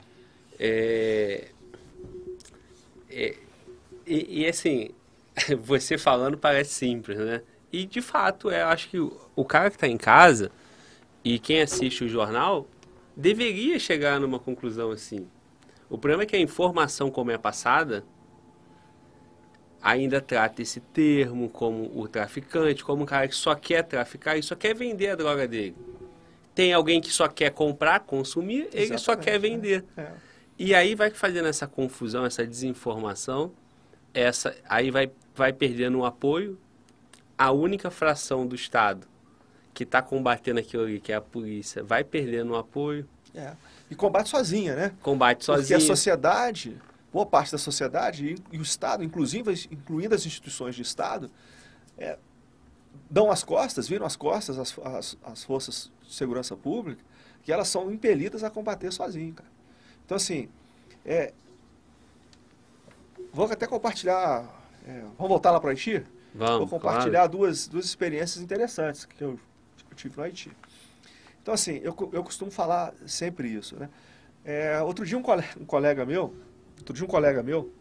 [0.59, 1.49] É,
[3.11, 3.37] é-
[4.07, 4.91] e, e, assim,
[5.61, 7.43] você falando parece simples, né?
[7.73, 10.53] E de fato, eu acho que o cara que está em casa
[11.25, 12.69] e quem assiste o jornal
[13.17, 15.27] deveria chegar numa conclusão assim.
[15.91, 18.05] O problema é que a informação como é passada
[19.85, 24.43] ainda trata esse termo como o traficante, como um cara que só quer traficar e
[24.43, 25.77] só quer vender a droga dele.
[26.55, 29.39] Tem alguém que só quer comprar, consumir, ele só Exatamente, quer né?
[29.39, 29.85] vender.
[29.95, 30.13] É.
[30.59, 33.53] E aí vai fazendo essa confusão, essa desinformação,
[34.15, 36.59] essa aí vai, vai perdendo o apoio.
[37.37, 39.07] A única fração do Estado
[39.75, 43.53] que está combatendo aquilo ali, que é a polícia, vai perdendo o apoio, É.
[43.91, 44.93] E combate sozinha, né?
[45.03, 45.77] combate Porque sozinho.
[45.77, 46.81] a sociedade,
[47.15, 51.31] boa parte da sociedade, e, e o Estado, inclusive, incluindo as instituições de Estado,
[51.97, 52.19] é,
[53.09, 57.01] dão as costas, viram as costas às, às, às forças de segurança pública,
[57.45, 59.49] que elas são impelidas a combater sozinho, cara.
[60.05, 60.49] Então, assim,
[61.07, 61.33] é,
[63.33, 64.45] vou até compartilhar,
[64.85, 66.03] é, vamos voltar lá para o Haiti?
[66.35, 69.39] Vamos, Vou compartilhar duas, duas experiências interessantes que eu,
[69.89, 70.51] eu tive no Haiti.
[71.41, 73.89] Então, assim, eu, eu costumo falar sempre isso, né?
[74.45, 76.35] É, outro dia um colega, um colega meu,
[76.79, 77.73] outro dia um colega meu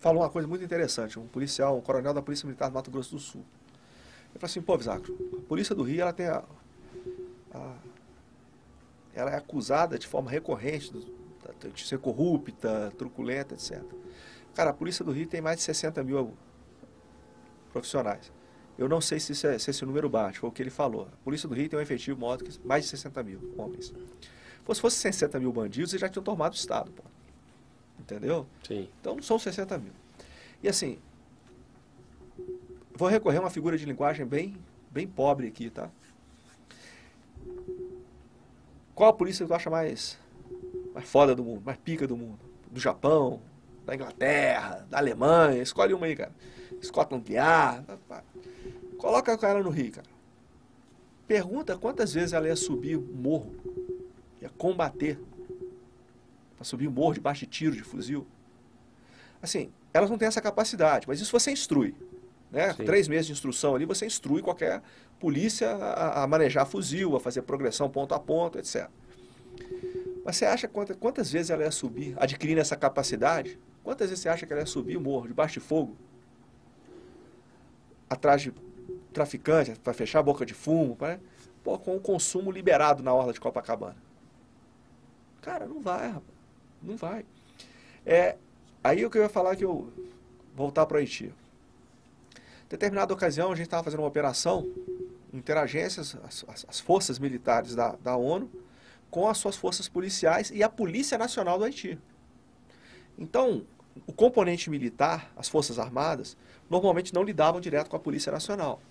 [0.00, 3.10] falou uma coisa muito interessante, um policial, um coronel da Polícia Militar do Mato Grosso
[3.16, 3.44] do Sul.
[4.30, 6.44] Ele falou assim, pô, Visacro, a Polícia do Rio, ela tem a,
[7.52, 7.76] a-
[9.12, 10.92] ela é acusada de forma recorrente
[11.74, 13.82] de ser corrupta, truculenta, etc.
[14.54, 16.32] Cara, a Polícia do Rio tem mais de 60 mil
[17.72, 18.30] profissionais.
[18.78, 21.08] Eu não sei se, é- se esse número bate, foi o que ele falou.
[21.12, 23.92] A Polícia do Rio tem um efetivo maior do que mais de 60 mil homens.
[24.74, 27.02] Se fosse 60 mil bandidos, eles já tinham tomado o Estado, pô.
[27.98, 28.46] Entendeu?
[28.66, 28.88] Sim.
[29.00, 29.92] Então não são 60 mil.
[30.62, 30.98] E assim,
[32.94, 34.56] vou recorrer a uma figura de linguagem bem,
[34.90, 35.90] bem pobre aqui, tá?
[38.94, 40.18] Qual a polícia que tu acha mais,
[40.92, 42.38] mais foda do mundo, mais pica do mundo?
[42.70, 43.40] Do Japão,
[43.86, 46.32] da Inglaterra, da Alemanha, escolhe uma aí, cara.
[46.82, 47.86] Scotland Yard,
[48.98, 50.06] coloca o cara no Rio, cara.
[51.26, 53.54] Pergunta quantas vezes ela ia subir morro,
[54.40, 55.18] ia combater,
[56.56, 58.26] para subir o morro debaixo de tiro de fuzil.
[59.40, 61.94] Assim, elas não têm essa capacidade, mas isso você instrui.
[62.50, 62.72] Né?
[62.74, 64.82] Três meses de instrução ali, você instrui qualquer
[65.20, 68.88] polícia a, a, manejar fuzil, a fazer progressão ponto a ponto, etc.
[70.24, 73.58] Mas você acha quantas, quantas vezes ela ia subir, adquirindo essa capacidade?
[73.84, 75.96] Quantas vezes você acha que ela ia subir o morro, debaixo de fogo?
[78.08, 78.52] Atrás de
[79.12, 81.18] traficante, para fechar a boca de fumo, pra,
[81.62, 84.07] pô, com o consumo liberado na orla de Copacabana.
[85.48, 86.38] Cara, não vai, rapaz.
[86.82, 87.24] Não vai.
[88.04, 88.36] É,
[88.84, 89.90] aí o que eu ia falar que eu
[90.54, 91.32] voltar para o Haiti.
[92.68, 94.70] Determinada ocasião, a gente estava fazendo uma operação,
[95.32, 98.50] interagências, as, as, as forças militares da, da ONU,
[99.10, 101.98] com as suas forças policiais e a Polícia Nacional do Haiti.
[103.18, 103.64] Então,
[104.06, 106.36] o componente militar, as Forças Armadas,
[106.68, 108.82] normalmente não lidavam direto com a Polícia Nacional.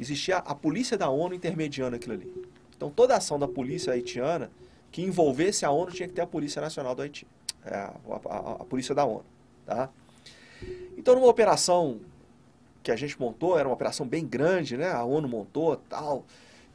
[0.00, 2.32] Existia a Polícia da ONU intermediando aquilo ali.
[2.74, 4.50] Então, toda ação da Polícia haitiana
[4.92, 7.26] que envolvesse a ONU tinha que ter a Polícia Nacional do Haiti,
[7.64, 7.94] é, a,
[8.28, 9.24] a, a, Polícia da ONU.
[9.64, 9.88] Tá?
[10.98, 11.98] Então, numa operação
[12.82, 14.90] que a gente montou, era uma operação bem grande, né?
[14.90, 16.26] a ONU montou, tal,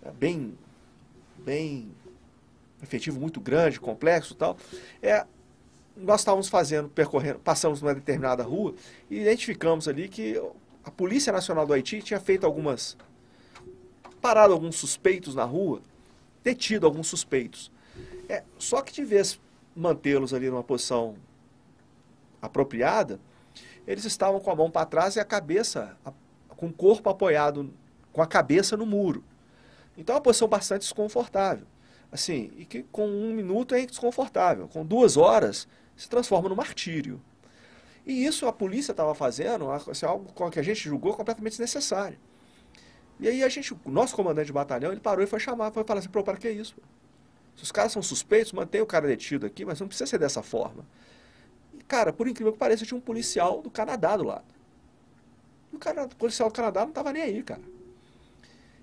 [0.04, 0.58] é, bem,
[1.38, 1.92] bem
[2.82, 4.58] efetivo muito grande, complexo tal.
[5.02, 5.24] É,
[5.96, 8.74] nós estávamos fazendo, percorrendo, passamos numa determinada rua
[9.12, 10.42] e identificamos ali que
[10.84, 12.98] a Polícia Nacional do Haiti tinha feito algumas.
[14.20, 15.82] parado alguns suspeitos na rua,
[16.44, 17.72] detido alguns suspeitos.
[18.30, 19.40] É, só que de vez
[19.76, 21.16] mantê-los ali numa posição
[22.42, 23.20] apropriada,
[23.86, 26.12] eles estavam com a mão para trás e a cabeça, a,
[26.50, 27.74] com o corpo apoiado,
[28.12, 29.24] com a cabeça no muro.
[29.98, 31.66] Então é uma posição bastante desconfortável.
[32.12, 34.68] Assim, e que com um minuto é desconfortável.
[34.68, 37.22] Com duas horas se transforma no martírio.
[38.06, 42.18] E isso a polícia estava fazendo, assim, algo que a gente julgou completamente desnecessário.
[43.20, 45.84] E aí a gente, o nosso comandante de batalhão, ele parou e foi chamar, foi
[45.84, 46.76] falar assim, pô, para que isso?
[47.58, 50.44] Se os caras são suspeitos, mantém o cara detido aqui, mas não precisa ser dessa
[50.44, 50.86] forma.
[51.74, 54.46] E, cara, por incrível que pareça, tinha um policial do Canadá do lado.
[55.74, 57.62] E o, cara, o policial do Canadá não estava nem aí, cara.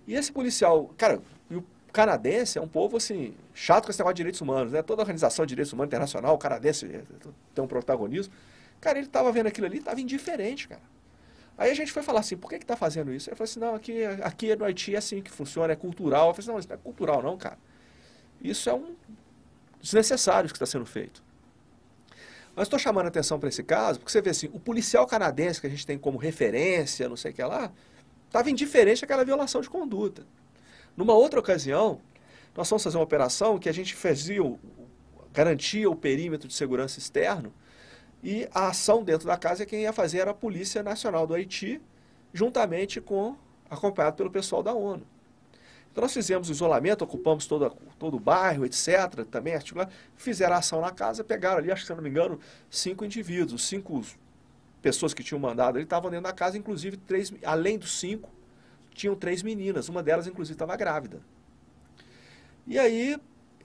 [0.06, 4.14] E esse policial, cara, e o canadense é um povo assim, chato com esse negócio
[4.14, 4.82] de direitos humanos, né?
[4.82, 7.02] Toda organização de direitos humanos internacional, o canadense eh,
[7.55, 8.34] tem um protagonismo.
[8.80, 10.82] Cara, ele estava vendo aquilo ali, estava indiferente, cara.
[11.56, 13.30] Aí a gente foi falar assim, por que está fazendo isso?
[13.30, 16.28] Ele falou assim, não, aqui, aqui no Haiti é assim que funciona, é cultural.
[16.28, 17.56] Eu falei assim, não, isso não é cultural não, cara.
[18.45, 18.95] Isso é um
[19.81, 21.25] desnecessário que está sendo feito.
[22.55, 25.61] Mas estou chamando a atenção para esse caso, porque você vê assim, o policial canadense
[25.61, 27.73] que a gente tem como referência, não sei o que lá,
[28.27, 30.27] estava indiferente àquela violação de conduta.
[30.97, 32.01] Numa outra ocasião,
[32.55, 34.41] nós fomos fazer uma operação que a gente fazia,
[35.33, 37.53] garantia o perímetro de segurança externo
[38.23, 41.81] e a ação dentro da casa quem ia fazer era a Polícia Nacional do Haiti,
[42.33, 43.37] juntamente com,
[43.69, 45.05] acompanhado pelo pessoal da ONU.
[45.95, 49.25] Então nós fizemos o isolamento, ocupamos todo, todo o bairro, etc.
[49.31, 53.05] Também articular, fizeram ação na casa, pegaram ali, acho que se não me engano, cinco
[53.05, 54.05] indivíduos, cinco
[54.83, 58.29] pessoas que tinham mandado ali estavam dentro da casa, inclusive três, além dos cinco,
[58.93, 61.21] tinham três meninas, uma delas inclusive estava grávida.
[62.66, 63.16] E aí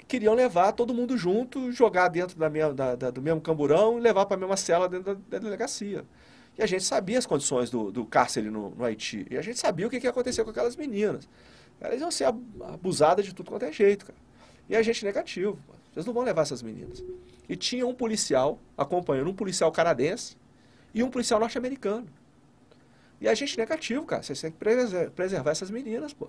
[0.08, 4.28] queriam levar todo mundo junto, jogar dentro da da, da, do mesmo camburão e levar
[4.28, 6.06] para a mesma cela dentro da, da, delegacia.
[6.56, 9.26] E a gente sabia as condições do, do cárcere no, no, Haiti.
[9.32, 11.28] E a gente sabia o que, que ia acontecer com aquelas meninas.
[11.82, 14.18] Elas iam ser abusadas de tudo quanto é jeito, cara.
[14.68, 15.58] E a gente negativo.
[15.94, 17.04] Vocês não vão levar essas meninas.
[17.48, 20.38] E tinha um policial acompanhando, um policial canadense
[20.94, 22.08] e um policial norte-americano.
[23.20, 24.22] E a gente negativo, cara.
[24.22, 24.58] Vocês têm que
[25.12, 26.28] preservar essas meninas, pô.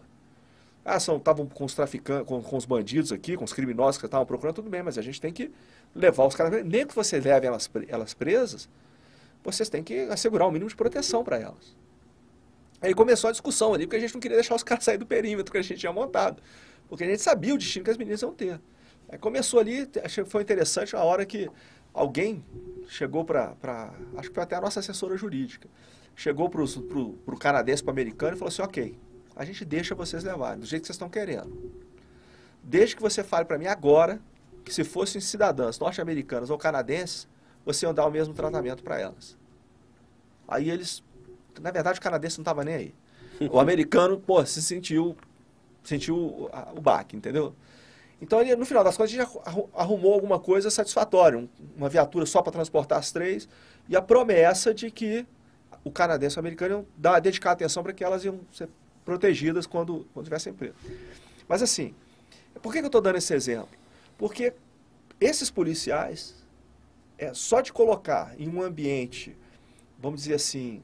[0.84, 4.24] Ah, estavam com os traficantes, com, com, os bandidos aqui, com os criminosos que estavam
[4.24, 5.50] procurando, tudo bem, mas a gente tem que
[5.94, 6.64] levar os caras.
[6.64, 8.68] Nem que você leve elas, elas presas,
[9.44, 11.76] vocês têm que assegurar o mínimo de proteção para elas.
[12.80, 15.06] Aí começou a discussão ali, porque a gente não queria deixar os caras sair do
[15.06, 16.42] perímetro que a gente tinha montado.
[16.88, 18.60] Porque a gente sabia o destino que as meninas iam ter.
[19.08, 21.48] Aí começou ali, achei que foi interessante a hora que
[21.92, 22.44] alguém
[22.88, 23.54] chegou para.
[24.16, 25.68] Acho que foi até a nossa assessora jurídica
[26.20, 28.98] chegou para o canadense, para o americano e falou assim: ok,
[29.34, 31.72] a gente deixa vocês levarem, do jeito que vocês estão querendo.
[32.62, 34.20] Desde que você fale para mim agora
[34.64, 37.26] que se fossem cidadãs norte-americanas ou canadenses,
[37.64, 39.36] você ia dar o mesmo tratamento para elas.
[40.46, 41.02] Aí eles,
[41.62, 42.94] na verdade, o canadense não estava nem aí.
[43.50, 45.16] O americano, pô, se sentiu,
[45.82, 47.54] sentiu o, baque, entendeu?
[48.20, 49.38] Então, ali, no final das contas, a gente
[49.74, 53.48] arrumou alguma coisa satisfatória, uma viatura só para transportar as três,
[53.88, 55.26] e a promessa de que
[55.82, 58.68] o canadense e o americano iam dar, dedicar atenção para que elas iam ser
[59.04, 60.74] protegidas quando, quando tivessem preso.
[61.48, 61.94] Mas assim,
[62.60, 63.70] por que, que eu estou dando esse exemplo?
[64.18, 64.52] Porque
[65.18, 66.34] esses policiais,
[67.18, 69.36] é só de colocar em um ambiente,
[69.98, 70.82] vamos dizer assim,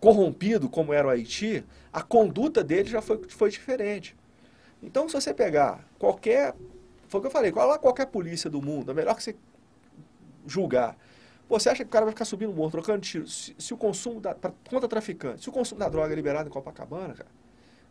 [0.00, 4.16] corrompido como era o Haiti, a conduta dele já foi, foi diferente.
[4.82, 6.54] Então, se você pegar qualquer.
[7.08, 9.36] Foi o que eu falei, qual, qualquer polícia do mundo, é melhor que você
[10.46, 10.96] julgar.
[11.48, 13.26] Você acha que o cara vai ficar subindo morro, trocando tiro?
[13.26, 14.34] Se, se o consumo da.
[14.34, 17.28] Pra, contra traficante, se o consumo da droga é liberado em Copacabana, cara,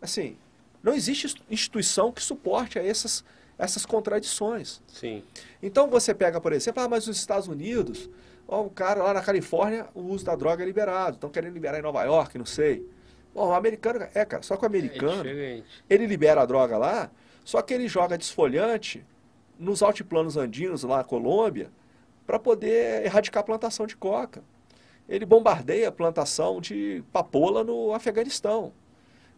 [0.02, 0.38] assim,
[0.81, 3.23] não existe instituição que suporte a essas,
[3.57, 4.81] essas contradições.
[4.88, 5.22] Sim.
[5.61, 8.10] Então você pega, por exemplo, ah, mas nos Estados Unidos,
[8.49, 11.77] ó, o cara lá na Califórnia, o uso da droga é liberado, estão querendo liberar
[11.77, 12.85] em Nova York, não sei.
[13.34, 17.11] Bom, o americano, é, cara, só que o americano, É ele libera a droga lá,
[17.45, 19.05] só que ele joga desfolhante
[19.57, 21.69] nos altiplanos andinos lá na Colômbia
[22.26, 24.41] para poder erradicar a plantação de coca.
[25.07, 28.71] Ele bombardeia a plantação de papoula no Afeganistão.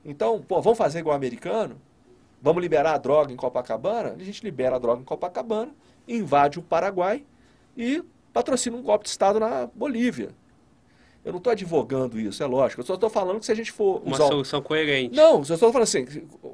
[0.03, 1.79] Então, pô, vamos fazer igual o americano?
[2.41, 4.15] Vamos liberar a droga em Copacabana?
[4.19, 5.71] A gente libera a droga em Copacabana,
[6.07, 7.23] invade o Paraguai
[7.77, 8.03] e
[8.33, 10.29] patrocina um golpe de Estado na Bolívia.
[11.23, 12.81] Eu não estou advogando isso, é lógico.
[12.81, 14.25] Eu só estou falando que se a gente for Uma usar...
[14.27, 15.15] solução coerente.
[15.15, 16.07] Não, eu estou falando assim,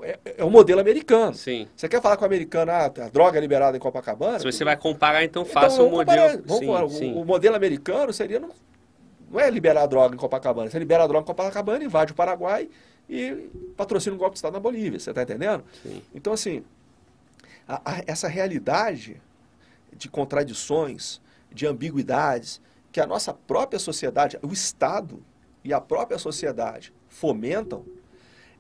[0.03, 1.33] é, é o modelo americano.
[1.33, 1.69] Sim.
[1.73, 4.39] Você quer falar com o americano, ah, a droga é liberada em Copacabana?
[4.39, 6.37] Se você vai comparar, então Então, faça um vamos comparar.
[6.37, 6.59] modelo.
[6.59, 6.69] Sim.
[6.69, 7.13] O- sim.
[7.13, 8.49] O, modelo americano seria, não,
[9.31, 12.15] não é liberar a droga em Copacabana, você libera a droga em Copacabana, invade o
[12.15, 12.69] Paraguai
[13.09, 13.47] e
[13.77, 15.63] patrocina um golpe de Estado na Bolívia, você está entendendo?
[15.81, 16.01] Sim.
[16.13, 16.61] Então, assim,
[17.65, 19.15] a- a- essa realidade
[19.95, 22.61] de contradições, de ambiguidades,
[22.91, 25.23] que a nossa própria sociedade, o Estado
[25.63, 27.85] e a própria sociedade fomentam,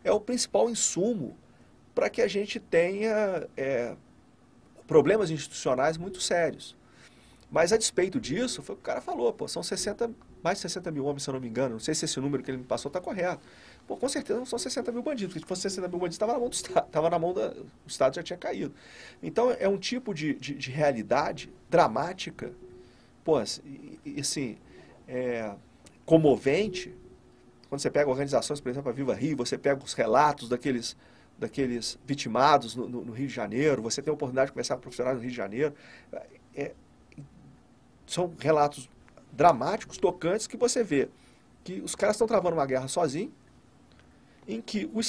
[0.03, 1.37] é o principal insumo
[1.93, 3.95] para que a gente tenha é,
[4.85, 6.75] problemas institucionais muito sérios.
[7.49, 10.11] Mas a despeito disso, foi o que o cara falou, pô, são 60,
[10.43, 12.43] mais de 60 mil homens, se eu não me engano, não sei se esse número
[12.43, 13.41] que ele me passou está correto.
[13.87, 16.33] Pô, com certeza não são 60 mil bandidos, porque se fosse 60 mil bandidos, estava
[16.33, 17.47] na mão do Estado, estava na mão da.
[17.51, 18.73] O Estado já tinha caído.
[19.23, 22.51] Então é um tipo de, de, de realidade dramática,
[23.27, 24.57] pô, assim,
[25.05, 25.53] é,
[26.05, 26.95] comovente.
[27.67, 30.95] Quando você pega organizações, por exemplo, a Viva Rio, você pega os relatos daqueles,
[31.37, 34.81] daqueles vitimados no, no- no Rio de Janeiro, você tem a oportunidade de conversar com
[34.83, 35.73] profissionais no Rio de Janeiro.
[36.55, 36.73] É,
[38.05, 38.89] são relatos
[39.33, 41.09] dramáticos, tocantes, que você vê
[41.65, 43.33] que os caras estão travando uma guerra sozinhos,
[44.47, 45.01] em que o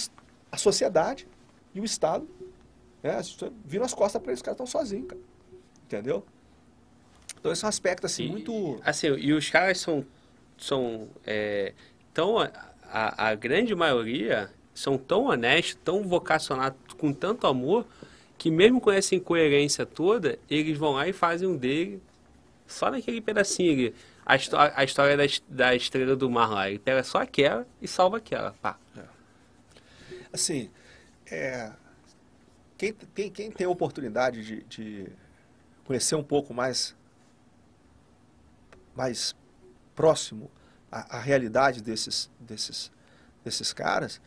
[0.51, 1.29] a sociedade
[1.73, 2.27] e o Estado
[3.01, 3.21] né,
[3.65, 5.21] viram as costas para eles, os caras estão sozinhos, cara.
[5.85, 6.25] Entendeu?
[7.39, 8.81] Então esse é um aspecto assim, E- muito.
[8.85, 10.05] Assim, e os caras são,
[10.57, 11.73] são é,
[12.13, 17.87] tão, a, a grande maioria são tão honestos, tão vocacionados, com tanto amor,
[18.37, 22.01] que mesmo com essa incoerência toda, eles vão lá e fazem um dele
[22.67, 23.95] só naquele pedacinho ali.
[24.25, 24.35] A,
[24.81, 26.69] a história da, da estrela do mar lá.
[26.69, 28.55] Ele pega só aquela e salva aquela.
[28.61, 28.79] Pá.
[30.33, 30.71] Assim,
[31.31, 31.73] é,
[32.77, 35.07] quem, quem, quem tem a oportunidade de, de
[35.85, 36.95] conhecer um pouco mais,
[38.99, 39.35] mais
[39.95, 40.51] próximo
[40.91, 42.91] a, a realidade desses, desses,
[43.45, 44.21] desses caras,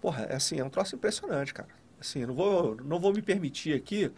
[0.00, 1.68] porra, é assim, é um troço impressionante, cara.
[2.00, 4.10] Assim, não vou, não vou me permitir aqui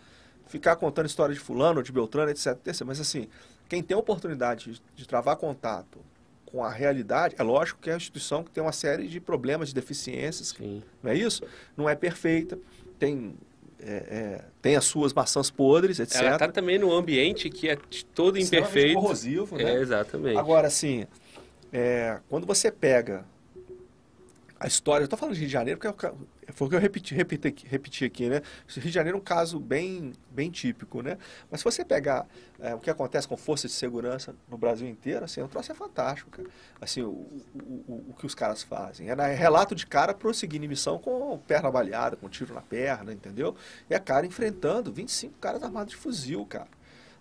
[0.47, 2.83] ficar contando história de fulano, de Beltrano, etc, etc.
[2.87, 3.29] Mas assim,
[3.67, 5.99] quem tem a oportunidade de, de travar contato
[6.45, 9.69] com a realidade, é lógico que é uma instituição que tem uma série de problemas,
[9.69, 10.83] de deficiências, Sim.
[11.03, 11.43] não é isso?
[11.77, 12.59] Não é perfeita,
[12.99, 13.35] tem,
[13.87, 16.23] é, é, tem as suas maçãs podres, etc.
[16.23, 17.77] Ela tá também no ambiente que é
[18.15, 18.95] todo imperfeito.
[18.95, 19.75] corrosivo, né?
[19.75, 20.39] É, exatamente.
[20.39, 21.07] Agora, assim,
[21.73, 23.25] é, quando você pega
[24.59, 26.17] a história, eu estou falando de Rio de Janeiro porque é o
[26.53, 28.43] foi o que eu repeti, repeti, aqui- repeti aqui, né?
[28.69, 31.17] Rio de Janeiro é um caso bem, bem típico, né?
[31.51, 32.27] Mas se você pegar
[32.61, 35.75] é, o que acontece com forças de segurança no Brasil inteiro, assim, o troço é
[35.75, 36.49] fantástico, cara.
[36.81, 39.11] Assim, o, o, o, o que os caras fazem.
[39.11, 43.13] É é relato de cara prosseguindo em missão com perna baleada, com tiro na perna,
[43.13, 43.55] entendeu?
[43.89, 46.69] E a cara enfrentando 25 caras armados de fuzil, cara.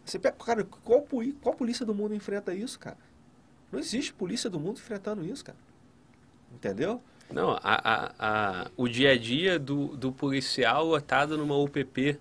[0.05, 1.05] Você pega, cara, qual,
[1.41, 2.97] qual polícia do mundo enfrenta isso, cara?
[3.71, 5.57] Não existe polícia do mundo enfrentando isso, cara.
[6.53, 7.01] Entendeu?
[7.33, 12.19] Não, a, a, a- o dia a dia do, do policial lotado numa UPP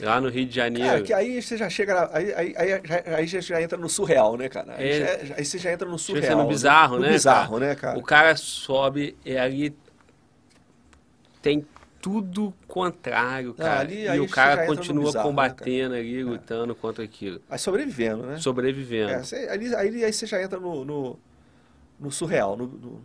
[0.00, 0.88] lá no Rio de Janeiro.
[0.88, 2.08] Cara, que aí você já chega.
[2.16, 2.80] Aí, aí, aí,
[3.16, 4.76] aí já, já entra no surreal, né, cara?
[4.76, 5.26] Aí, É.
[5.26, 6.38] já- aí você já entra no surreal.
[6.38, 7.66] no bizarro, no né, bizarro, cara?
[7.68, 7.98] né, cara?
[7.98, 9.76] O cara sobe e ali
[11.42, 11.66] tem
[12.00, 13.80] tudo contrário, Ah, cara.
[13.80, 17.40] ali- e o cara no continua bizarro, né, combatendo ali, lutando contra aquilo.
[17.50, 18.38] Aí sobrevivendo, né?
[18.38, 19.10] Sobrevivendo.
[19.10, 21.18] É, você- ali, aí, aí você já entra no, no,
[21.98, 22.56] no surreal.
[22.56, 23.04] No, no-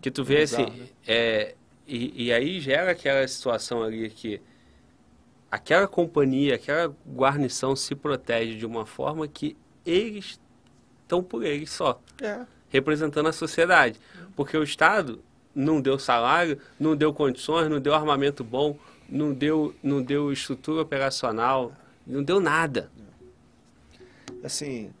[0.00, 0.88] Que tu vê Bizarro, assim, né?
[1.06, 1.54] é,
[1.86, 4.40] e, e aí gera aquela situação ali que
[5.50, 10.40] aquela companhia, aquela guarnição se protege de uma forma que eles
[11.02, 12.46] estão por eles só, é.
[12.68, 13.98] representando a sociedade.
[14.36, 15.20] Porque o Estado
[15.54, 20.82] não deu salário, não deu condições, não deu armamento bom, não deu, não deu estrutura
[20.82, 21.72] operacional,
[22.06, 22.90] não deu nada.
[24.44, 24.92] assim,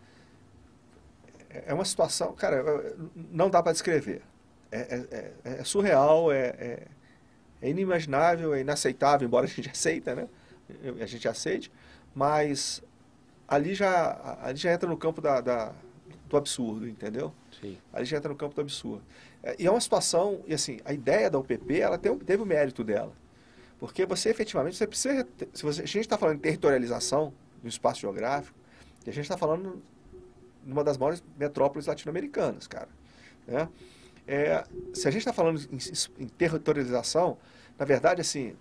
[1.48, 2.96] é uma situação, cara,
[3.30, 4.22] não dá para descrever.
[4.70, 6.86] É, é, é surreal, é,
[7.60, 10.28] é, inimaginável, é inaceitável, embora a gente aceita, né?
[11.00, 11.70] A gente aceite,
[12.14, 12.82] mas
[13.48, 15.72] ali já, ali já entra no campo da, da
[16.30, 17.34] do absurdo, entendeu?
[17.60, 17.76] Sim.
[17.92, 19.02] Ali já entra no campo do absurdo.
[19.58, 22.84] E é uma situação, e assim, a ideia da UPP, ela tem, teve o mérito
[22.84, 23.12] dela.
[23.78, 27.32] Porque você efetivamente, você precisa, se você, a gente está falando de territorialização
[27.62, 28.56] do espaço geográfico,
[29.04, 29.82] e a gente está falando
[30.64, 32.88] numa das maiores metrópoles latino-americanas, cara.
[33.46, 33.68] Né?
[34.32, 34.62] É,
[34.94, 37.36] se a gente está falando em, em, territorialização,
[37.76, 38.54] na verdade, assim,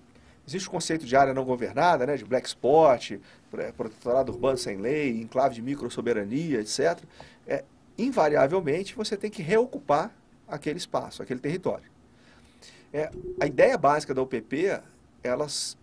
[0.48, 3.20] existe o conceito de área não governada, né, de black spot,
[3.78, 7.00] protetorado urbano sem lei, enclave de micro-soberania, etc.
[7.46, 7.64] É,
[8.00, 10.12] invariavelmente, você tem que reocupar
[10.48, 11.92] aquele espaço, aquele território.
[12.92, 14.82] É, a ideia básica da UPP,
[15.22, 15.78] elas,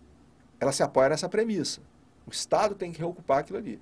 [0.59, 1.79] ela se apoia nessa premissa.
[2.25, 3.79] O Estado tem que reocupar aquilo ali.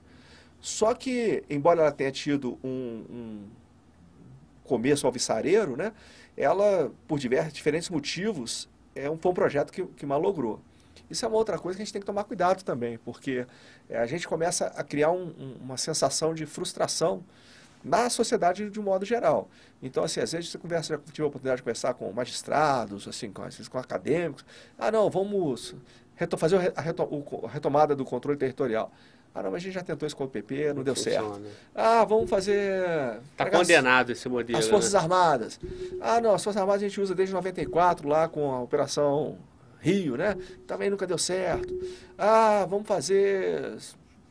[0.62, 3.50] Só que, embora ela tenha tido um, um
[4.66, 5.94] começo alvissareiro, né,
[6.36, 10.60] ela, por diversos, diferentes motivos, é um, foi um projeto que, que malogrou.
[11.10, 13.46] Isso é uma outra coisa que a gente tem que tomar cuidado também, porque
[13.90, 17.24] é, a gente começa a criar um, um, uma sensação de frustração
[17.84, 19.48] na sociedade de um modo geral.
[19.82, 23.32] Então, assim, às vezes você conversa, já tive a oportunidade de conversar com magistrados, assim,
[23.32, 24.44] com, com acadêmicos.
[24.78, 25.76] Ah, não, vamos
[26.38, 26.82] fazer a,
[27.48, 28.92] retomada do controle territorial.
[29.36, 31.36] Ah, não, mas a gente já tentou isso com o PP, não, não deu funciona.
[31.36, 31.58] certo.
[31.76, 33.20] Ah, vamos fazer...
[33.32, 34.58] Está condenado esse modelo.
[34.58, 35.00] As Forças né?
[35.00, 35.60] Armadas.
[36.00, 39.38] Ah, não, as Forças Armadas a gente usa desde 94 lá com a Operação
[39.82, 40.38] Rio, né?
[40.66, 41.78] Também nunca deu certo.
[42.18, 43.76] Ah, vamos fazer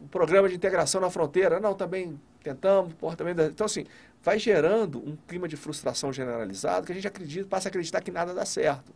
[0.00, 1.60] um programa de integração na fronteira.
[1.60, 3.34] Não, também tentamos, porra, também...
[3.46, 3.84] Então, assim,
[4.22, 8.10] vai gerando um clima de frustração generalizado que a gente acredita, passa a acreditar que
[8.10, 8.90] nada dá certo.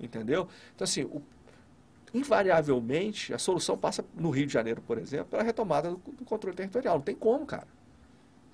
[0.00, 0.48] Entendeu?
[0.74, 1.22] Então, assim, o
[2.14, 6.56] invariavelmente, a solução passa no Rio de Janeiro, por exemplo, pela retomada do, do controle
[6.56, 6.96] territorial.
[6.96, 7.66] Não tem como, cara.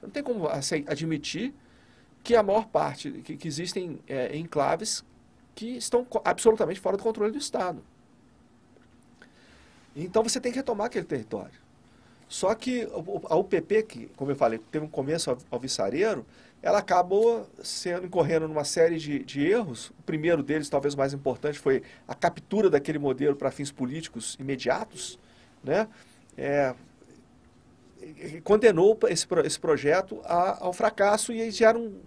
[0.03, 1.55] Não tem como admitir
[2.23, 5.05] que a maior parte, que, que existem é, enclaves
[5.55, 7.83] que estão absolutamente fora do controle do Estado.
[9.95, 11.61] Então você tem que retomar aquele território.
[12.29, 12.89] Só que
[13.29, 16.25] a UPP, que, como eu falei, teve um começo alvissareiro,
[16.63, 19.91] ela acabou sendo incorrendo numa série de, de erros.
[19.99, 25.19] O primeiro deles, talvez mais importante, foi a captura daquele modelo para fins políticos imediatos,
[25.65, 25.89] né?
[26.39, 26.75] É,
[28.45, 32.01] condenou esse, esse projeto a, ao fracasso e gera um,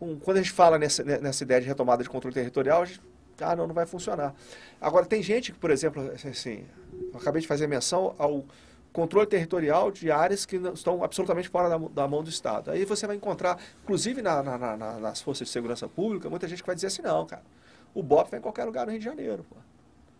[0.00, 3.00] um, Quando a gente fala nessa, nessa ideia de retomada de controle territorial, a gente,
[3.40, 4.34] ah, não, não vai funcionar.
[4.80, 6.64] Agora, tem gente que, por exemplo, assim,
[7.12, 8.44] eu acabei de fazer menção ao
[8.92, 12.70] controle territorial de áreas que estão absolutamente fora da, da mão do Estado.
[12.70, 16.62] Aí você vai encontrar, inclusive na, na, na, nas forças de segurança pública, muita gente
[16.62, 17.42] que vai dizer assim, não, cara,
[17.94, 19.56] o BOP vai em qualquer lugar no Rio de Janeiro, pô.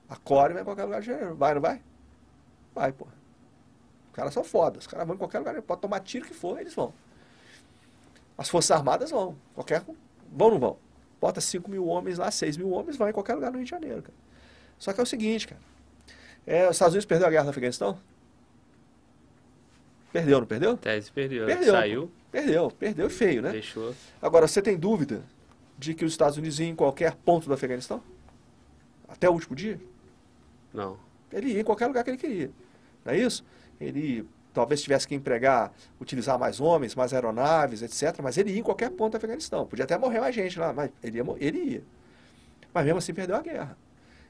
[0.09, 1.37] A CORE vai em qualquer lugar no Rio de Janeiro.
[1.37, 1.83] Vai, não vai?
[2.75, 3.07] Vai, pô.
[4.11, 6.61] Os caras são fodas, os caras vão em qualquer lugar, pode tomar tiro que for,
[6.61, 6.93] eles vão.
[8.37, 9.83] As Forças Armadas vão, qualquer,
[10.31, 10.77] vão ou não vão?
[11.21, 13.71] Bota 5 mil homens lá, 6 mil homens, vão em qualquer lugar no Rio de
[13.71, 14.15] Janeiro, cara.
[14.79, 15.61] Só que é o seguinte, cara,
[16.47, 17.99] é, os Estados Unidos perdeu a guerra no Afeganistão?
[20.13, 20.77] Perdeu, não perdeu?
[20.77, 21.47] Tese perdeu.
[21.47, 21.73] Perdeu.
[21.73, 22.11] Saiu.
[22.31, 23.51] Perdeu, perdeu feio, né?
[23.51, 23.95] Deixou.
[24.21, 25.23] Agora, você tem dúvida
[25.79, 28.03] de que os Estados Unidos iam em qualquer ponto do Afeganistão?
[29.09, 29.81] Até o último dia?
[30.73, 30.97] Não.
[31.33, 32.51] Ele ia em qualquer lugar que ele queria.
[33.05, 33.45] Não é isso?
[33.81, 38.21] Ele talvez tivesse que empregar, utilizar mais homens, mais aeronaves, etc.
[38.23, 39.67] Mas ele ia em qualquer ponto do Afeganistão.
[39.67, 41.25] Podia até morrer mais gente lá, mas ele ia.
[41.39, 41.83] Ele ia.
[42.73, 43.77] Mas mesmo assim perdeu a guerra.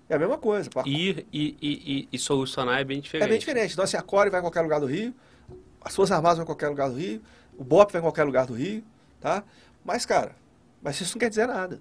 [0.09, 0.69] É a mesma coisa.
[0.85, 3.27] Ir e, e, e, solucionar é bem diferente.
[3.27, 3.73] É bem diferente.
[3.73, 5.15] Então, assim, a Core vai em qualquer lugar do Rio,
[5.85, 7.23] as Forças Armadas vão em qualquer lugar do Rio,
[7.57, 8.83] o BOP vai em qualquer lugar do Rio,
[9.21, 9.45] tá?
[9.85, 10.35] Mas, cara,
[10.83, 11.81] mas isso não quer dizer nada.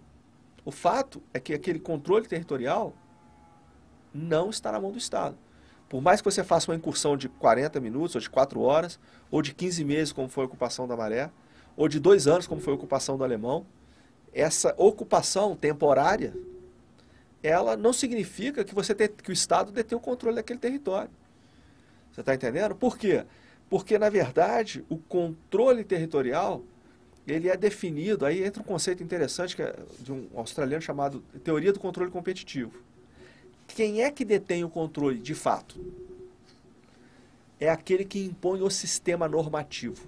[0.64, 2.94] O fato é que aquele controle territorial
[4.14, 5.38] não está na mão do Estado.
[5.90, 9.00] Por mais que você faça uma incursão de 40 minutos, ou de 4 horas,
[9.30, 11.30] ou de 15 meses, como foi a ocupação da Maré,
[11.76, 13.66] ou de 2 anos, como foi a ocupação do Alemão,
[14.34, 16.34] essa ocupação temporária,
[17.44, 21.10] ela não significa que, você que o Estado detém o controle daquele território.
[22.12, 22.76] Você está entendendo?
[22.76, 23.26] Por quê?
[23.72, 26.62] Porque, na verdade, o controle territorial
[27.26, 31.72] ele é definido, aí entra um conceito interessante que é de um australiano chamado teoria
[31.72, 32.74] do controle competitivo.
[33.70, 35.80] Quem é que detém o controle de fato?
[37.62, 40.06] É aquele que impõe o sistema normativo.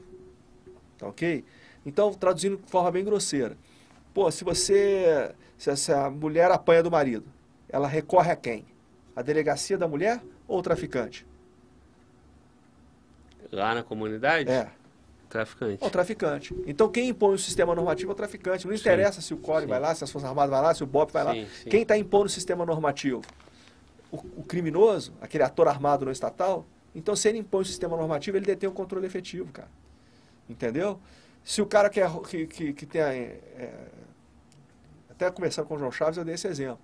[0.98, 1.45] Tá ok?
[1.85, 3.58] Então, traduzindo de forma bem grosseira.
[4.14, 5.33] Pô, se você.
[5.58, 7.27] Se essa mulher apanha do marido,
[7.69, 8.66] ela recorre a quem?
[9.16, 11.25] A delegacia da mulher ou o traficante?
[13.53, 14.49] Lá na comunidade?
[14.49, 14.67] É.
[15.30, 15.83] Traficante.
[15.83, 16.56] O traficante.
[16.67, 18.67] Então quem impõe o sistema normativo é o traficante.
[18.67, 20.83] Não interessa sim, se o CORE vai lá, se as Forças Armadas vai lá, se
[20.83, 21.48] o BOP vai sim, lá.
[21.64, 21.69] Sim.
[21.69, 23.22] Quem está impondo o sistema normativo?
[24.11, 26.65] O, o, criminoso, aquele ator armado no estatal.
[26.93, 29.69] Então se ele impõe o sistema normativo, ele detém o controle efetivo, cara.
[30.48, 30.99] Entendeu?
[31.43, 33.88] Se o cara que, é, que, que, que tem a, é,
[35.09, 36.80] até conversando com o João Chaves, eu dei esse exemplo,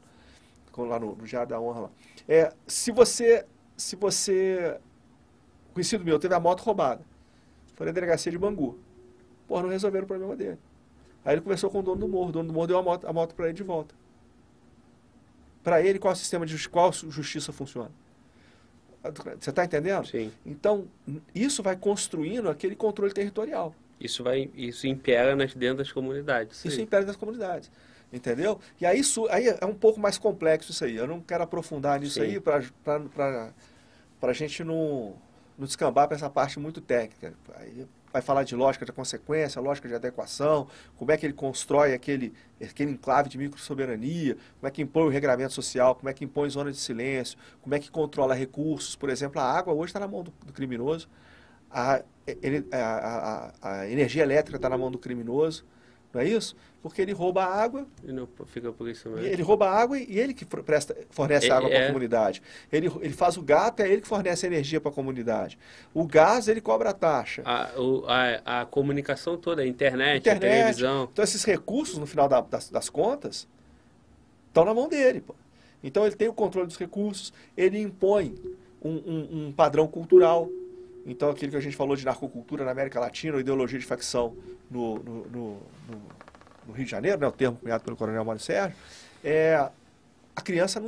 [0.77, 1.81] lá no, no Diário da Honra.
[1.81, 1.89] Lá.
[2.27, 3.45] É, se você,
[3.77, 4.79] se você,
[5.79, 7.01] conhecido meu, teve a moto roubada,
[7.75, 8.77] foi na delegacia de Bangu,
[9.47, 10.57] porra, não resolveram o problema dele.
[11.23, 13.07] Aí ele conversou com o dono do morro, o dono do morro deu a moto,
[13.07, 13.95] a moto para ele de volta.
[15.63, 17.91] Para ele, qual sistema de justiça, qual justiça funciona?
[19.39, 20.05] Você está entendendo?
[20.07, 20.31] Sim.
[20.45, 20.87] Então,
[21.33, 23.73] isso vai construindo aquele controle territorial.
[23.99, 26.63] Isso vai, isso impera nas, dentro das comunidades.
[26.65, 27.71] Isso impera nas comunidades.
[28.11, 28.59] Entendeu?
[28.79, 30.95] E aí, isso, aí é um pouco mais complexo isso aí.
[30.95, 32.21] Eu não quero aprofundar nisso sim.
[32.21, 33.53] aí para
[34.21, 35.15] a gente não,
[35.59, 37.33] não descambar para essa parte muito técnica.
[37.55, 41.93] Aí vai falar de lógica de consequência, lógica de adequação, como é que ele constrói
[41.93, 46.23] aquele, aquele enclave de microsoberania, como é que impõe o regramento social, como é que
[46.23, 48.95] impõe zona de silêncio, como é que controla recursos.
[48.95, 51.09] Por exemplo, a água hoje está na mão do, do criminoso,
[51.69, 52.01] a,
[52.71, 55.65] a, a, a energia elétrica está na mão do criminoso,
[56.13, 56.55] não é isso?
[56.81, 57.85] Porque ele rouba a água.
[58.03, 59.25] E não fica por isso mesmo.
[59.25, 61.87] Ele rouba a água e ele que presta, fornece é, água para a é.
[61.87, 62.41] comunidade.
[62.71, 65.59] Ele, ele faz o gato, é ele que fornece energia para a comunidade.
[65.93, 67.43] O gás, ele cobra a taxa.
[67.45, 71.09] A, o, a, a comunicação toda, a internet, internet, a televisão.
[71.11, 73.47] Então, esses recursos, no final da, das, das contas,
[74.47, 75.21] estão na mão dele.
[75.21, 75.35] Pô.
[75.83, 78.35] Então, ele tem o controle dos recursos, ele impõe
[78.81, 80.49] um, um, um padrão cultural.
[81.05, 84.35] Então, aquilo que a gente falou de narcocultura na América Latina, ideologia de facção
[84.69, 85.61] no, no, no,
[86.67, 88.77] no Rio de Janeiro, né, o termo cunhado pelo coronel Mário Sérgio,
[89.23, 89.69] é,
[90.35, 90.83] a criança,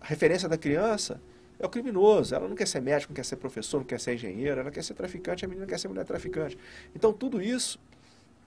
[0.00, 1.20] a referência da criança
[1.58, 2.34] é o criminoso.
[2.34, 4.84] Ela não quer ser médico, não quer ser professor, não quer ser engenheiro, ela quer
[4.84, 6.56] ser traficante, a menina quer ser mulher traficante.
[6.94, 7.78] Então, tudo isso,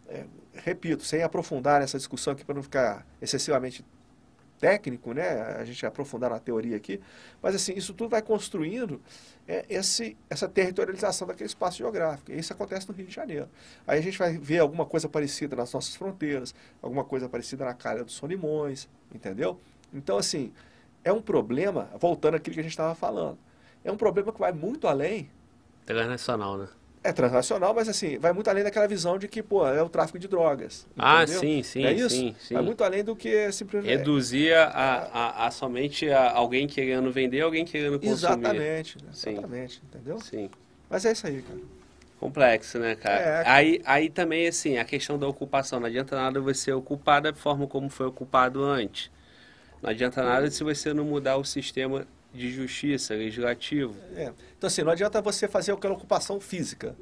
[0.08, 0.24] é,
[0.54, 3.84] repito, sem aprofundar nessa discussão aqui para não ficar excessivamente
[4.62, 5.42] técnico, né?
[5.58, 7.02] A gente aprofundar na teoria aqui,
[7.42, 9.02] mas assim isso tudo vai construindo
[9.48, 12.32] é, esse, essa territorialização daquele espaço geográfico.
[12.32, 13.50] E isso acontece no Rio de Janeiro.
[13.88, 17.74] Aí a gente vai ver alguma coisa parecida nas nossas fronteiras, alguma coisa parecida na
[17.74, 19.60] calha dos Solimões, entendeu?
[19.92, 20.54] Então assim
[21.04, 23.40] é um problema, voltando àquilo que a gente estava falando,
[23.84, 25.28] é um problema que vai muito além.
[25.84, 26.68] Internacional, né?
[27.04, 30.20] É transnacional, mas assim, vai muito além daquela visão de que, pô, é o tráfico
[30.20, 30.86] de drogas.
[30.96, 31.84] Ah, sim, sim.
[31.84, 32.12] É isso?
[32.12, 32.54] Sim, sim.
[32.54, 33.98] Vai muito além do que simplesmente.
[33.98, 38.14] Reduzir a, a, a, somente a alguém querendo vender alguém querendo consumir.
[38.14, 39.82] Exatamente, exatamente, sim.
[39.84, 40.20] entendeu?
[40.20, 40.50] Sim.
[40.88, 41.60] Mas é isso aí, cara.
[42.20, 43.20] Complexo, né, cara?
[43.20, 45.80] É, aí, aí também, assim, a questão da ocupação.
[45.80, 49.10] Não adianta nada você ocupar da forma como foi ocupado antes.
[49.82, 53.96] Não adianta nada se você não mudar o sistema de justiça, legislativo.
[54.16, 54.32] É.
[54.58, 56.96] Então, assim, não adianta você fazer aquela ocupação física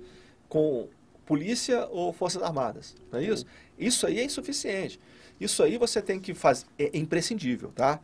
[0.48, 0.88] com
[1.26, 3.46] polícia ou forças armadas, não é isso?
[3.78, 5.00] Isso aí é insuficiente.
[5.40, 8.00] Isso aí você tem que fazer, é imprescindível, tá?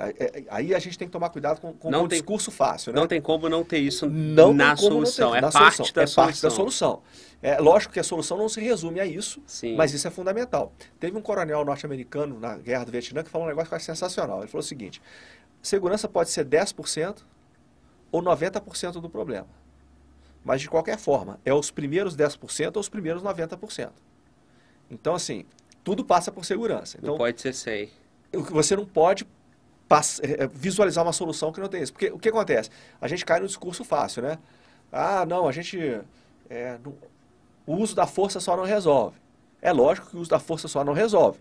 [0.00, 2.92] É, é, aí a gente tem que tomar cuidado com, com não o discurso fácil,
[2.92, 3.00] né?
[3.00, 5.94] Não tem como não ter isso não na solução, ter, é, na parte solução.
[5.94, 6.24] Da é solução.
[6.24, 7.02] parte da solução.
[7.42, 9.74] É lógico que a solução não se resume a isso, Sim.
[9.74, 10.72] mas isso é fundamental.
[11.00, 13.86] Teve um coronel norte-americano na Guerra do Vietnã que falou um negócio que eu acho
[13.86, 14.38] sensacional.
[14.38, 15.02] Ele falou o seguinte,
[15.62, 17.24] segurança pode ser 10%
[18.10, 19.48] ou 90% do problema.
[20.44, 23.90] Mas, de qualquer forma, é os primeiros 10% ou os primeiros 90%.
[24.90, 25.44] Então, assim,
[25.84, 26.96] tudo passa por segurança.
[26.98, 27.90] Então, não pode ser 100.
[28.32, 29.26] Você não pode
[30.22, 31.92] é, é, visualizar uma solução que não tem isso.
[31.92, 32.70] Porque o que acontece?
[33.00, 34.38] A gente cai no discurso fácil, né?
[34.92, 35.78] Ah, não, a gente...
[36.48, 36.94] É, não,
[37.66, 39.18] o uso da força só não resolve.
[39.60, 41.38] É lógico que o uso da força só não resolve.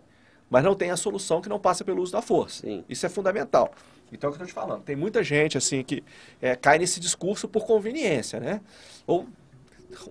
[0.49, 2.61] Mas não tem a solução que não passa pelo uso da força.
[2.61, 2.83] Sim.
[2.89, 3.71] Isso é fundamental.
[4.11, 4.83] Então, é o que eu estou te falando.
[4.83, 6.03] Tem muita gente assim que
[6.41, 8.61] é, cai nesse discurso por conveniência, né?
[9.05, 9.27] Ou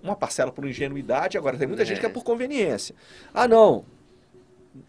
[0.03, 1.85] uma parcela por ingenuidade, agora tem muita é.
[1.85, 2.95] gente que é por conveniência.
[3.33, 3.85] Ah, não,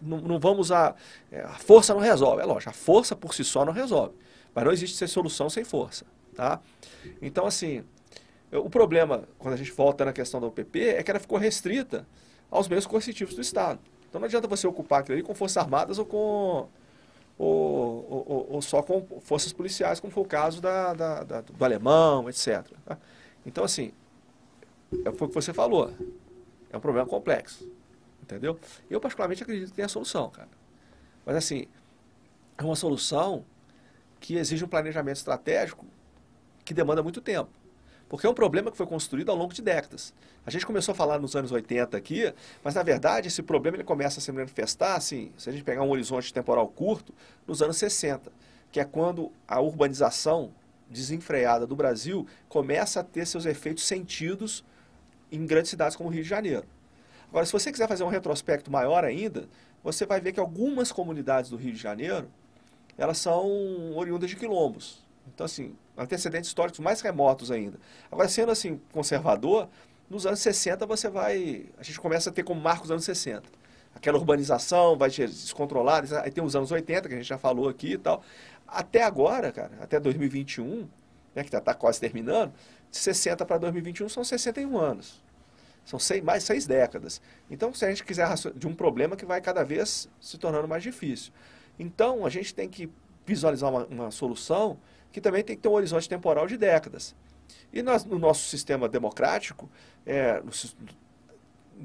[0.01, 0.95] não, não vamos usar.
[1.31, 2.41] É, a força não resolve.
[2.41, 4.15] É lógico, a força por si só não resolve.
[4.53, 6.05] Mas não existe solução sem força.
[6.35, 6.59] Tá?
[7.21, 7.83] Então, assim,
[8.51, 12.07] o problema, quando a gente volta na questão da UPP, é que ela ficou restrita
[12.49, 13.79] aos meios coercitivos do Estado.
[14.09, 16.67] Então não adianta você ocupar aquilo ali com forças armadas ou com
[17.39, 21.65] ou, ou, ou, só com forças policiais, como foi o caso da, da, da do
[21.65, 22.67] alemão, etc.
[22.85, 22.97] Tá?
[23.45, 23.93] Então, assim,
[25.05, 25.89] é o que você falou.
[26.69, 27.65] É um problema complexo.
[28.21, 28.59] Entendeu?
[28.89, 30.49] Eu, particularmente, acredito que tem a solução, cara.
[31.25, 31.65] Mas, assim,
[32.57, 33.45] é uma solução
[34.19, 35.85] que exige um planejamento estratégico
[36.65, 37.49] que demanda muito tempo.
[38.09, 40.13] Porque é um problema que foi construído ao longo de décadas.
[40.43, 43.83] A gente começou a falar nos anos 80 aqui, mas na verdade esse problema ele
[43.83, 47.13] começa a se manifestar, assim, se a gente pegar um horizonte temporal curto,
[47.47, 48.31] nos anos 60,
[48.71, 50.51] que é quando a urbanização
[50.89, 54.65] desenfreada do Brasil começa a ter seus efeitos sentidos
[55.31, 56.65] em grandes cidades como o Rio de Janeiro.
[57.29, 59.47] Agora, se você quiser fazer um retrospecto maior ainda,
[59.83, 62.27] você vai ver que algumas comunidades do Rio de Janeiro,
[62.97, 65.07] elas são oriundas de quilombos.
[65.27, 67.77] Então, assim, antecedentes históricos mais remotos ainda.
[68.11, 69.67] Agora, sendo assim conservador,
[70.09, 71.65] nos anos 60 você vai.
[71.77, 73.43] A gente começa a ter como marcos os anos 60.
[73.93, 76.21] aquela urbanização vai ser descontrolada.
[76.21, 78.23] Aí tem os anos 80, que a gente já falou aqui e tal.
[78.67, 80.87] Até agora, cara, até 2021,
[81.35, 82.53] né, que já está quase terminando,
[82.89, 85.21] de 60 para 2021 são 61 anos.
[85.85, 87.19] São seis, mais seis décadas.
[87.49, 90.83] Então, se a gente quiser de um problema que vai cada vez se tornando mais
[90.83, 91.33] difícil.
[91.79, 92.89] Então, a gente tem que
[93.25, 94.77] visualizar uma, uma solução
[95.11, 97.15] que também tem que ter um horizonte temporal de décadas.
[97.71, 99.69] E nós, no nosso sistema democrático,
[100.05, 100.41] é,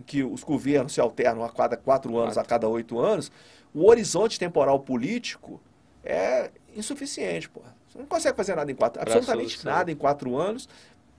[0.06, 3.30] que os governos se alternam a cada quatro anos, a cada oito anos,
[3.74, 5.60] o horizonte temporal político
[6.04, 7.48] é insuficiente.
[7.48, 7.60] Pô.
[7.88, 10.68] Você não consegue fazer nada em quatro, absolutamente nada em quatro anos,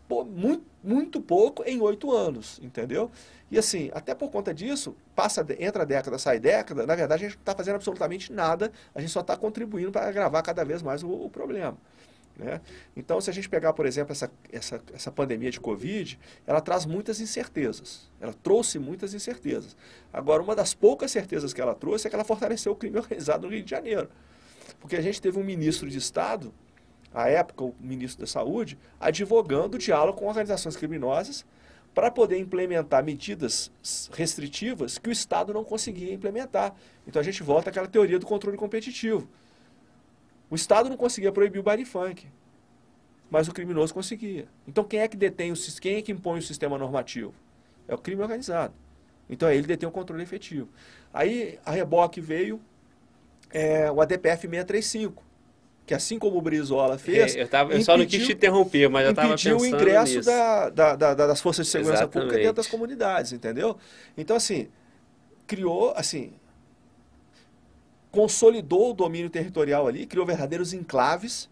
[0.07, 3.09] pô, muito, muito pouco em oito anos, entendeu?
[3.49, 7.27] E assim, até por conta disso, passa, entra a década, sai década, na verdade a
[7.27, 10.81] gente não está fazendo absolutamente nada, a gente só está contribuindo para agravar cada vez
[10.81, 11.77] mais o, o problema.
[12.37, 12.59] Né?
[12.95, 16.85] Então, se a gente pegar, por exemplo, essa, essa, essa pandemia de Covid, ela traz
[16.85, 18.11] muitas incertezas.
[18.19, 19.75] Ela trouxe muitas incertezas.
[20.11, 23.47] Agora, uma das poucas certezas que ela trouxe é que ela fortaleceu o crime organizado
[23.47, 24.09] no Rio de Janeiro.
[24.79, 26.53] Porque a gente teve um ministro de Estado,
[27.13, 31.45] à época o ministro da Saúde, advogando o diálogo com organizações criminosas
[31.93, 33.71] para poder implementar medidas
[34.11, 36.75] restritivas que o Estado não conseguia implementar.
[37.07, 39.29] Então a gente volta àquela teoria do controle competitivo.
[40.49, 42.27] O Estado não conseguia proibir o baile funk,
[43.29, 44.47] mas o criminoso conseguia.
[44.67, 47.33] Então quem é que detém o quem é que impõe o sistema normativo?
[47.87, 48.73] É o crime organizado.
[49.29, 50.69] Então ele detém o controle efetivo.
[51.13, 52.61] Aí a reboque veio
[53.51, 55.23] é, o ADPF 635,
[55.85, 57.35] que assim como o Brizola fez.
[57.35, 59.55] É, eu, tava, eu impediu, só não quis te interromper, mas eu estava pensando.
[59.55, 62.27] Impediu o ingresso da, da, da, das forças de segurança Exatamente.
[62.27, 63.77] pública dentro das comunidades, entendeu?
[64.17, 64.67] Então, assim,
[65.47, 66.33] criou, assim,
[68.15, 71.49] consolidou o domínio territorial ali, criou verdadeiros enclaves,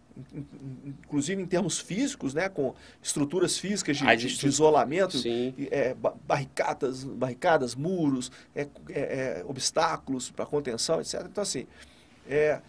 [1.04, 5.18] inclusive em termos físicos, né, com estruturas físicas de, de, de isolamento,
[5.70, 5.94] é,
[6.26, 11.26] barricadas, barricadas, muros, é, é, é obstáculos para contenção, etc.
[11.30, 11.66] Então, assim,
[12.26, 12.60] é,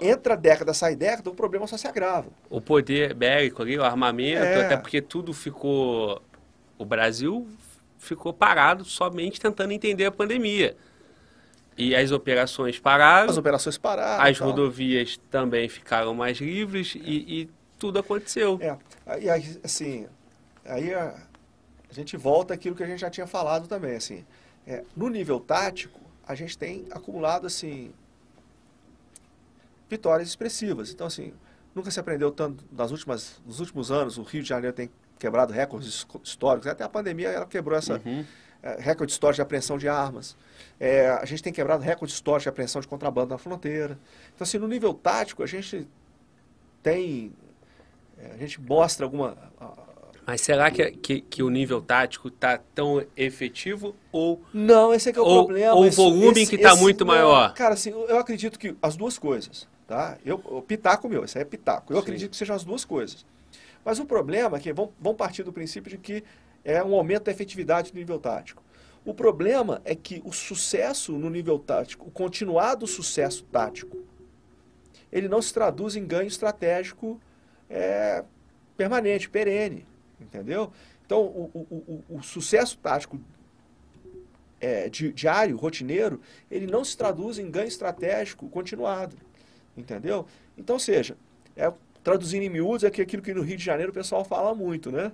[0.00, 2.28] entra década, sai década, o problema só se agrava.
[2.48, 4.66] O poder bélico ali, o armamento, é.
[4.66, 6.22] até porque tudo ficou...
[6.78, 7.48] O Brasil
[7.98, 10.76] ficou parado somente tentando entender a pandemia.
[11.76, 13.28] E as operações pararam.
[13.28, 14.24] As operações pararam.
[14.24, 16.98] As rodovias também ficaram mais livres é.
[17.00, 18.58] e, e, tudo aconteceu.
[18.62, 18.78] É.
[19.20, 20.06] E aí, assim,
[20.64, 21.14] aí a,
[21.90, 24.24] a, gente volta àquilo que a gente já tinha falado também, assim.
[24.66, 27.92] É, no nível tático, a gente tem acumulado, assim,
[29.88, 30.90] vitórias expressivas.
[30.90, 31.34] Então, assim,
[31.74, 34.16] nunca se aprendeu tanto nas últimas, nos últimos anos.
[34.16, 36.66] O Rio de Janeiro tem quebrado recordes históricos.
[36.66, 38.24] Até a pandemia ela quebrou essa uhum.
[38.66, 40.36] É, recorde histórico de apreensão de armas.
[40.80, 43.96] É, a gente tem quebrado recorde histórico de apreensão de contrabando na fronteira.
[44.34, 45.86] Então, assim, no nível tático, a gente
[46.82, 47.32] tem.
[48.18, 49.36] É, a gente mostra alguma.
[50.26, 54.42] Mas será que, que, que o nível tático está tão efetivo ou.
[54.52, 55.74] Não, esse é que é o ou, problema.
[55.74, 57.54] Ou o volume esse, que está muito não, maior?
[57.54, 59.68] Cara, assim, eu acredito que as duas coisas.
[59.86, 60.18] Tá?
[60.24, 61.92] Eu, o pitaco meu, esse aí é pitaco.
[61.92, 62.02] Eu Sim.
[62.02, 63.24] acredito que sejam as duas coisas.
[63.84, 66.24] Mas o problema é que vão, vão partir do princípio de que
[66.66, 68.60] é um aumento da efetividade do nível tático.
[69.04, 74.04] O problema é que o sucesso no nível tático, o continuado sucesso tático,
[75.12, 77.20] ele não se traduz em ganho estratégico
[77.70, 78.24] é,
[78.76, 79.86] permanente, perene,
[80.20, 80.72] entendeu?
[81.06, 83.20] Então, o, o, o, o sucesso tático
[84.60, 86.20] é, di, diário, rotineiro,
[86.50, 89.16] ele não se traduz em ganho estratégico continuado,
[89.76, 90.26] entendeu?
[90.58, 91.16] Então, seja,
[91.56, 91.72] é,
[92.02, 95.12] traduzindo em miúdos, é aquilo que no Rio de Janeiro o pessoal fala muito, né?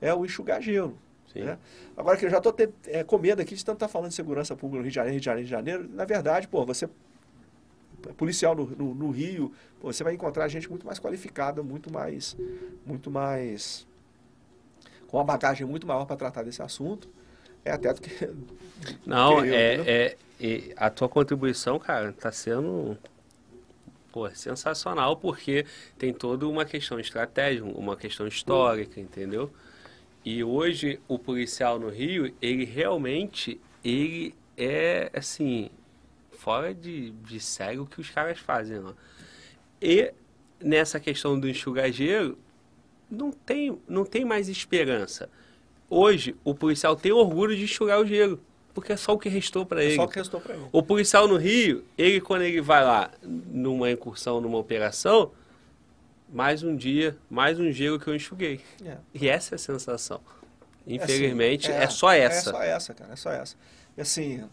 [0.00, 0.96] É o enxugar gelo.
[1.34, 1.58] Né?
[1.96, 2.54] Agora que eu já estou
[2.88, 4.94] é, com medo aqui de tanto estar tá falando de segurança pública no Rio de
[4.94, 5.88] Janeiro, Rio de Janeiro, Rio de Janeiro.
[5.94, 10.68] Na verdade, pô, você é policial no, no, no Rio, pô, você vai encontrar gente
[10.68, 12.36] muito mais qualificada, muito mais,
[12.84, 13.86] muito mais
[15.06, 17.08] com uma bagagem muito maior para tratar desse assunto.
[17.64, 18.30] É até do que.
[19.04, 22.96] Não, que eu, é, é, a tua contribuição, cara, está sendo
[24.10, 25.66] pô, sensacional, porque
[25.98, 29.50] tem toda uma questão estratégica, uma questão histórica, entendeu?
[30.24, 35.70] E hoje o policial no Rio, ele realmente, ele é assim,
[36.32, 38.94] fora de, de sério o que os caras fazem lá.
[39.80, 40.12] E
[40.60, 42.38] nessa questão do enxugageiro,
[43.10, 45.30] não tem, não tem mais esperança.
[45.88, 48.40] Hoje, o policial tem orgulho de enxugar o gelo,
[48.74, 49.96] porque é só o que restou para é ele.
[49.96, 50.64] Só o que restou para ele.
[50.70, 55.32] O policial no Rio, ele quando ele vai lá numa incursão, numa operação,
[56.32, 58.60] mais um dia, mais um gelo que eu enxuguei.
[58.84, 58.98] É.
[59.14, 60.20] E essa é a sensação.
[60.86, 62.50] Infelizmente, assim, é, é, só essa.
[62.50, 63.56] É só essa, cara, é só essa.
[63.96, 64.48] E assim,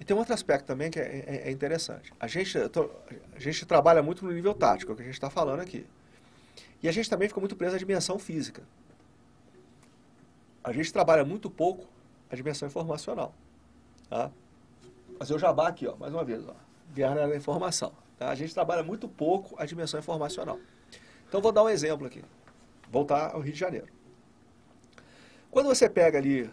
[0.00, 2.12] e tem um outro aspecto também que é, é, é interessante.
[2.18, 5.28] A gente, a gente trabalha muito no nível tático, é o que a gente está
[5.28, 5.86] falando aqui.
[6.82, 8.62] E a gente também fica muito preso à dimensão física.
[10.64, 11.86] A gente trabalha muito pouco
[12.30, 13.34] a dimensão informacional.
[14.08, 14.30] Tá?
[15.18, 16.54] fazer o jabá aqui, ó, mais uma vez, ó.
[16.94, 17.92] Guerra da informação.
[18.18, 18.30] Tá?
[18.30, 20.58] A gente trabalha muito pouco a dimensão informacional.
[21.30, 22.24] Então vou dar um exemplo aqui.
[22.90, 23.86] Voltar ao Rio de Janeiro.
[25.48, 26.50] Quando você pega ali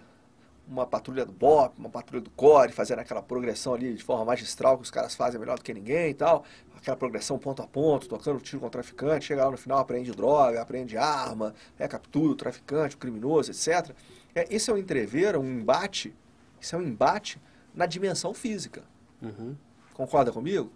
[0.68, 4.78] uma patrulha do BOP, uma patrulha do CORE, fazendo aquela progressão ali de forma magistral
[4.78, 6.44] que os caras fazem melhor do que ninguém e tal,
[6.76, 10.12] aquela progressão ponto a ponto, tocando tiro com o traficante, chega lá no final, apreende
[10.12, 13.96] droga, apreende arma, é, captura o traficante, o criminoso, etc.
[14.36, 16.14] É, esse é um entrever, um embate,
[16.62, 17.42] isso é um embate
[17.74, 18.84] na dimensão física.
[19.24, 19.56] Uhum.
[19.96, 20.72] Concorda comigo?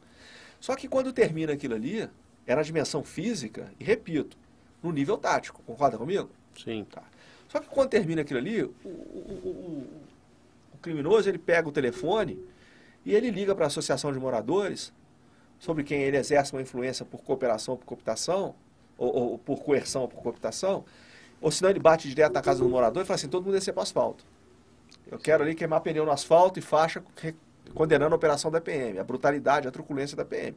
[0.59, 2.09] Só que quando termina aquilo ali,
[2.45, 4.37] é na dimensão física, e repito,
[4.81, 5.61] no nível tático.
[5.63, 6.29] Concorda comigo?
[6.57, 6.85] Sim.
[6.89, 7.03] Tá.
[7.47, 9.87] Só que quando termina aquilo ali, o, o, o,
[10.73, 12.39] o criminoso ele pega o telefone
[13.05, 14.93] e ele liga para a associação de moradores
[15.59, 18.55] sobre quem ele exerce uma influência por cooperação, por cooptação,
[18.97, 20.85] ou, ou por coerção, ou por cooptação,
[21.39, 23.73] ou senão ele bate direto na casa do morador e fala assim, todo mundo descer
[23.73, 24.25] para o asfalto.
[25.09, 27.03] Eu quero ali queimar pneu no asfalto e faixa
[27.73, 30.55] condenando a operação da PM, a brutalidade, a truculência da PM.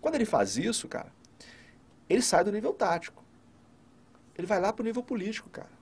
[0.00, 1.12] Quando ele faz isso, cara,
[2.08, 3.22] ele sai do nível tático.
[4.36, 5.78] Ele vai lá para o nível político, cara.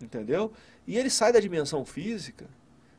[0.00, 0.52] Entendeu?
[0.86, 2.46] E ele sai da dimensão física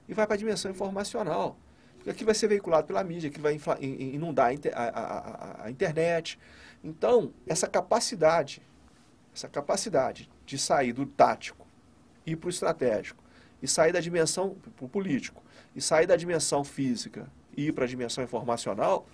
[0.08, 1.58] e vai para a dimensão informacional.
[1.96, 6.40] Porque aqui vai ser veiculado pela mídia, que vai inundar a, a, a, a internet.
[6.84, 8.62] Então, essa capacidade,
[9.34, 11.68] essa capacidade de sair do tático
[12.26, 13.24] e ir para o estratégico,
[13.62, 15.44] e sair da dimensão para o político,
[15.76, 19.08] e sair da dimensão física e ir para a dimensão informacional,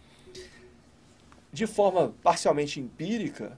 [1.54, 3.58] de forma parcialmente empírica,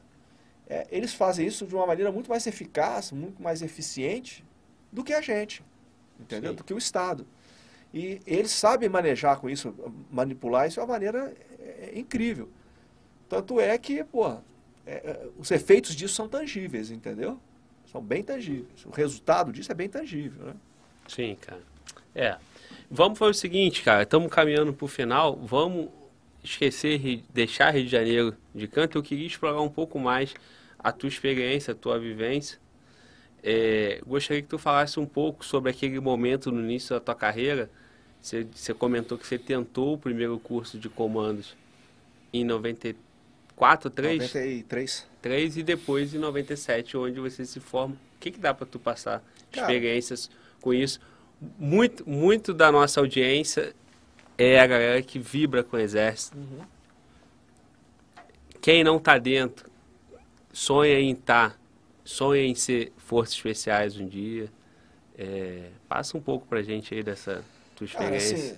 [0.68, 4.44] é, eles fazem isso de uma maneira muito mais eficaz, muito mais eficiente
[4.92, 5.64] do que a gente,
[6.20, 6.52] entendeu?
[6.52, 6.58] Sim.
[6.58, 7.26] Do que o Estado.
[7.94, 9.74] E eles sabem manejar com isso,
[10.12, 12.50] manipular isso de uma maneira é, é, incrível.
[13.30, 14.42] Tanto é que, pô, é,
[14.86, 17.40] é, os efeitos disso são tangíveis, entendeu?
[17.90, 18.86] São bem tangíveis.
[18.86, 20.56] O resultado disso é bem tangível, né?
[21.08, 21.62] Sim, cara.
[22.14, 22.38] É.
[22.92, 24.04] Vamos fazer o seguinte, cara.
[24.04, 25.38] Estamos caminhando para o final.
[25.38, 25.90] Vamos
[26.46, 28.98] esquecer, deixar Rio de Janeiro de canto.
[28.98, 30.34] Eu queria explorar um pouco mais
[30.80, 32.60] a tua experiência, a tua vivência.
[33.44, 37.70] É, gostaria que tu falasse um pouco sobre aquele momento no início da tua carreira.
[38.22, 41.56] Você, você comentou que você tentou o primeiro curso de comandos
[42.34, 44.18] em 94, 3?
[44.18, 45.08] 93.
[45.22, 47.96] 3 e depois em 97, onde você se forma.
[48.16, 49.24] O que, que dá para tu passar?
[49.52, 50.30] Cara, experiências
[50.62, 51.00] com isso.
[51.60, 53.76] Muito, muito da nossa audiência
[54.38, 56.38] é a galera que vibra com o exército.
[56.38, 56.62] Uhum.
[58.62, 59.70] Quem não está dentro
[60.52, 61.58] sonha em estar, tá,
[62.04, 64.50] sonha em ser forças especiais um dia.
[65.18, 67.44] É, passa um pouco para gente aí dessa
[67.76, 68.36] tua experiência.
[68.36, 68.58] assim,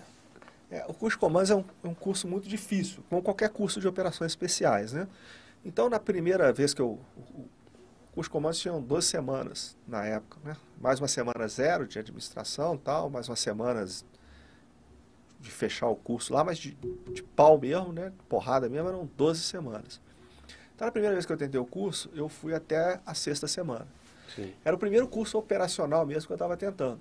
[0.72, 3.80] é, o curso de comandos é um, é um, curso muito difícil, como qualquer curso
[3.80, 5.08] de operações especiais, né?
[5.64, 7.00] Então, na primeira vez que eu...
[7.18, 7.48] O,
[8.14, 10.58] curso de comandos tinham 12 semanas na época, né?
[10.82, 14.04] Mais uma semana zero de administração tal, mais umas semanas
[15.48, 16.78] de fechar o curso lá, mas de,
[17.14, 18.12] de pau mesmo, né?
[18.28, 20.02] Porrada mesmo, eram 12 semanas.
[20.76, 23.88] Então, na primeira vez que eu tentei o curso, eu fui até a sexta semana.
[24.36, 24.54] Sim.
[24.64, 27.00] Era o primeiro curso operacional mesmo que eu estava tentando.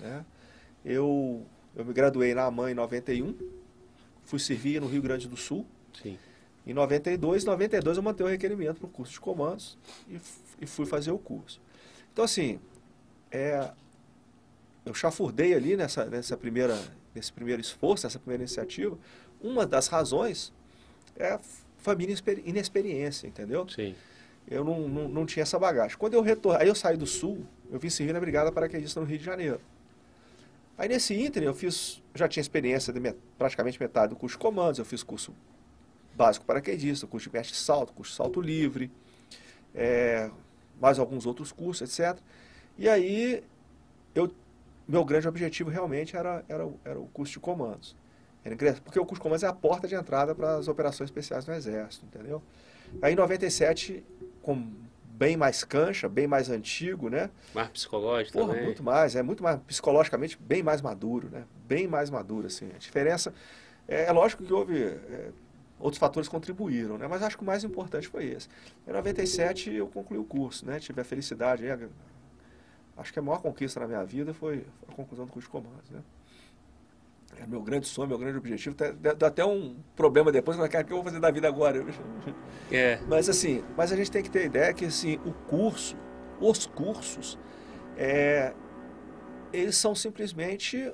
[0.00, 0.24] Né?
[0.84, 1.44] Eu,
[1.76, 3.36] eu me graduei na AMAN em 91,
[4.24, 5.66] fui servir no Rio Grande do Sul.
[6.02, 6.18] Sim.
[6.66, 10.18] Em 92, 92 eu mantei o requerimento para o curso de comandos e,
[10.60, 11.60] e, fui fazer o curso.
[12.12, 12.58] Então, assim,
[13.30, 13.70] é,
[14.84, 16.76] eu chafurdei ali nessa, nessa primeira,
[17.16, 18.96] nesse primeiro esforço, nessa primeira iniciativa.
[19.40, 20.52] Uma das razões
[21.16, 21.38] é
[21.78, 22.14] família
[22.44, 23.68] inexperiência, entendeu?
[23.68, 23.94] Sim.
[24.48, 25.96] Eu não, não, não tinha essa bagagem.
[25.96, 29.06] Quando eu retornei, aí eu saí do Sul, eu vim servir na Brigada Paraquedista no
[29.06, 29.60] Rio de Janeiro.
[30.78, 34.42] Aí nesse ínter eu fiz, já tinha experiência de met, praticamente metade do curso de
[34.42, 35.34] comandos, eu fiz curso
[36.14, 38.90] básico paraquedista, curso de mestre salto, curso de salto livre,
[39.74, 40.30] é,
[40.80, 42.20] mais alguns outros cursos, etc.
[42.78, 43.42] E aí,
[44.14, 44.30] eu,
[44.86, 47.96] meu grande objetivo realmente era, era, era o curso de comandos.
[48.84, 51.52] Porque o curso de comandos é a porta de entrada para as operações especiais do
[51.52, 52.40] Exército, entendeu?
[53.02, 54.04] Aí em 97,
[54.40, 54.70] com
[55.04, 57.30] bem mais cancha, bem mais antigo, né?
[57.54, 58.64] Mais psicológico Porra, também.
[58.64, 61.44] muito mais, é muito mais, psicologicamente, bem mais maduro, né?
[61.66, 62.70] Bem mais maduro, assim.
[62.74, 63.34] A diferença,
[63.88, 65.30] é, é lógico que houve, é,
[65.80, 67.08] outros fatores contribuíram, né?
[67.08, 68.48] Mas acho que o mais importante foi esse.
[68.86, 70.78] Em 97 eu concluí o curso, né?
[70.78, 71.88] Tive a felicidade, aí,
[72.96, 75.90] acho que a maior conquista na minha vida foi a conclusão do curso de comandos,
[75.90, 76.02] né?
[77.38, 78.74] É meu grande sonho, meu grande objetivo.
[78.74, 81.84] Dá até um problema depois, mas cara, o que eu vou fazer da vida agora?
[82.72, 82.98] É.
[83.06, 85.96] Mas assim, mas a gente tem que ter ideia que assim, o curso,
[86.40, 87.38] os cursos,
[87.96, 88.52] é,
[89.52, 90.92] eles são simplesmente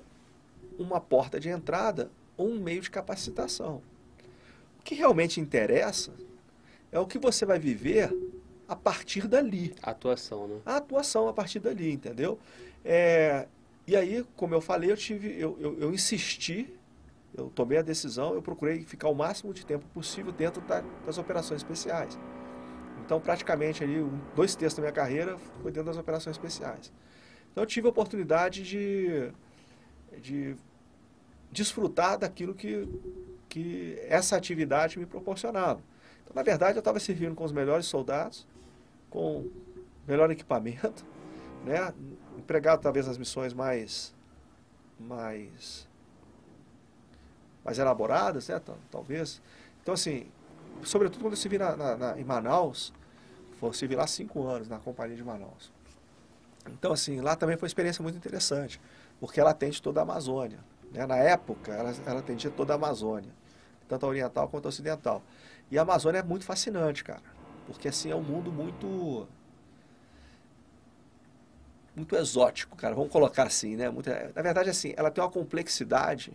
[0.79, 3.83] uma porta de entrada ou um meio de capacitação.
[4.79, 6.13] O que realmente interessa
[6.91, 8.13] é o que você vai viver
[8.73, 9.75] a partir dali.
[9.83, 10.61] A atuação, né?
[10.65, 12.39] A atuação a partir dali, entendeu?
[12.85, 13.47] É,
[13.87, 16.73] e aí, como eu falei, eu, tive, eu, eu, eu insisti
[17.35, 21.17] eu tomei a decisão, eu procurei ficar o máximo de tempo possível dentro da, das
[21.17, 22.19] operações especiais.
[23.05, 26.93] Então, praticamente ali, um, dois terços da minha carreira foi dentro das operações especiais.
[27.51, 29.33] Então, eu tive a oportunidade de,
[30.21, 30.57] de
[31.51, 32.87] desfrutar daquilo que,
[33.49, 35.81] que essa atividade me proporcionava.
[36.23, 38.47] Então, na verdade, eu estava servindo com os melhores soldados,
[39.13, 39.51] com
[40.09, 41.05] melhor equipamento,
[41.65, 41.93] né?
[42.39, 44.15] empregado talvez nas missões mais,
[44.99, 45.87] mais,
[47.63, 48.61] mais elaboradas, né?
[48.91, 49.41] talvez.
[49.83, 50.27] Então, assim,
[50.83, 52.93] sobretudo quando eu servi na, na, na, em Manaus,
[53.61, 55.71] eu servi lá cinco anos na companhia de Manaus.
[56.69, 58.81] Então, assim, lá também foi uma experiência muito interessante,
[59.21, 60.59] porque ela atende toda a Amazônia.
[60.91, 61.07] Né?
[61.07, 63.31] Na época, ela, ela atendia toda a Amazônia,
[63.89, 65.23] tanto a oriental quanto a ocidental.
[65.71, 67.23] E a Amazônia é muito fascinante, cara,
[67.67, 69.27] porque, assim, é um mundo muito
[71.95, 73.91] muito exótico, cara, vamos colocar assim, né?
[73.91, 76.33] Muito, na verdade, assim, ela tem uma complexidade.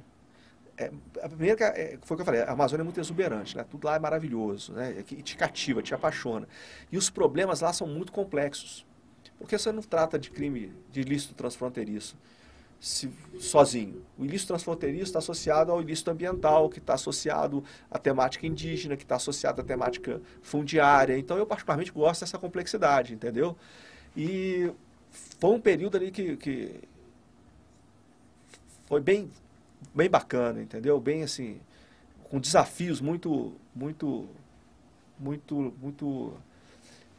[0.78, 0.92] É,
[1.24, 3.66] a primeira é, foi o que eu falei, a Amazônia é muito exuberante, né?
[3.68, 5.04] Tudo lá é maravilhoso, né?
[5.10, 6.48] E te cativa, te apaixona.
[6.92, 8.86] E os problemas lá são muito complexos.
[9.40, 12.16] Porque você não trata de crime de ilícito transfronteiriço
[12.80, 14.02] se, sozinho.
[14.18, 19.04] O ilícito transfronteiriço está associado ao ilícito ambiental, que está associado à temática indígena, que
[19.04, 21.18] está associado à temática fundiária.
[21.18, 23.56] Então, eu particularmente gosto dessa complexidade, entendeu?
[24.16, 24.72] E
[25.40, 26.76] foi um período ali que, que
[28.86, 29.30] foi bem,
[29.94, 31.00] bem bacana, entendeu?
[31.00, 31.60] Bem assim,
[32.30, 34.28] com desafios muito, muito,
[35.20, 36.34] muito, muito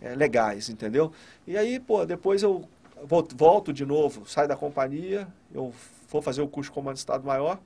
[0.01, 1.13] é, legais, entendeu?
[1.47, 2.69] E aí, pô, depois eu
[3.07, 5.73] volto de novo, saio da companhia, eu
[6.09, 7.59] vou fazer o curso de comando de Estado Maior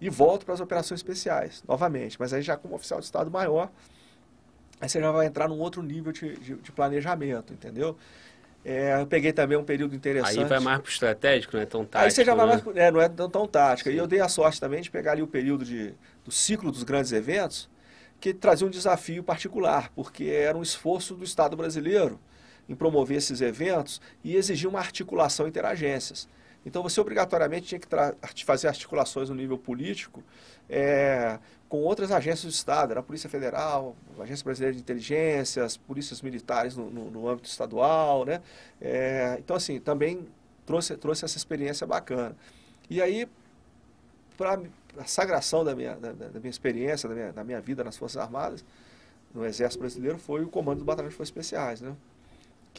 [0.00, 3.70] e volto para as operações especiais, novamente, mas aí já como oficial de Estado Maior,
[4.80, 7.96] aí você já vai entrar num outro nível de, de, de planejamento, entendeu?
[8.64, 10.38] É, eu peguei também um período interessante.
[10.38, 12.04] Aí vai mais para o estratégico, não é tão tático.
[12.04, 12.62] Aí você já vai né?
[12.62, 13.90] mais, é, não é tão, tão tática.
[13.90, 13.96] Sim.
[13.96, 15.94] E eu dei a sorte também de pegar ali o período de,
[16.24, 17.70] do ciclo dos grandes eventos,
[18.20, 22.20] que trazia um desafio particular, porque era um esforço do Estado brasileiro
[22.70, 26.26] em promover esses eventos e exigir uma articulação entre agências.
[26.64, 30.22] Então você obrigatoriamente tinha que fazer articulações no nível político
[30.68, 35.64] é, com outras agências do Estado, era a Polícia Federal, a Agência Brasileira de Inteligência,
[35.64, 38.40] as polícias militares no, no, no âmbito estadual, né?
[38.80, 40.26] É, então, assim, também
[40.66, 42.36] trouxe, trouxe essa experiência bacana.
[42.88, 43.28] E aí,
[44.36, 44.60] para
[44.98, 48.20] a sagração da minha, da, da, minha experiência, da minha, da minha vida nas Forças
[48.20, 48.64] Armadas,
[49.32, 51.94] no Exército Brasileiro, foi o Comando dos Batalhões de Forças Especiais, né?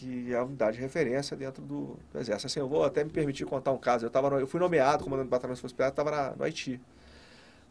[0.01, 2.47] Que é a unidade de referência dentro do, do, Exército.
[2.47, 4.03] Assim, eu vou até me permitir contar um caso.
[4.03, 6.81] Eu, tava no, eu fui nomeado comandante do Batalhão de Especiais, estava no Haiti.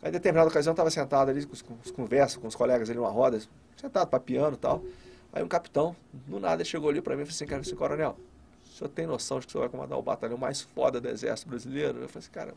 [0.01, 2.97] Aí, em determinada ocasião, estava sentado ali com, com, com conversas com os colegas ali
[2.97, 3.41] numa roda,
[3.77, 4.81] sentado papiando e tal.
[5.33, 8.17] Aí um capitão, do nada, chegou ali para mim e falou assim, cara, assim, coronel,
[8.65, 11.09] o senhor tem noção de que o senhor vai comandar o batalhão mais foda do
[11.09, 11.99] Exército Brasileiro?
[11.99, 12.55] Eu falei assim, cara,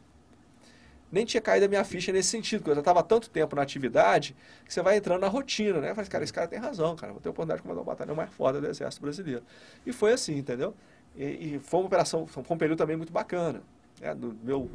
[1.14, 3.62] nem tinha caído a minha ficha nesse sentido, porque eu já estava tanto tempo na
[3.62, 4.36] atividade
[4.66, 5.94] que você vai entrando na rotina, né?
[5.94, 8.16] Falei, cara, esse cara tem razão, cara, vou ter a oportunidade de comandar o batalhão
[8.16, 9.44] mais foda do Exército Brasileiro.
[9.86, 10.74] E foi assim, entendeu?
[11.16, 11.24] E,
[11.56, 13.62] e foi uma operação, foi um período também muito bacana.
[14.02, 14.16] Né?
[14.16, 14.68] Do meu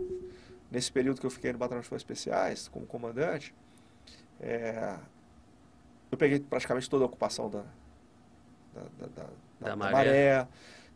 [0.70, 3.52] nesse período que eu fiquei no Batalhão de Forças Especiais, como comandante,
[4.40, 4.94] é,
[6.08, 7.64] eu peguei praticamente toda a ocupação da,
[8.74, 9.92] da, da, da, da maré.
[9.92, 10.48] maré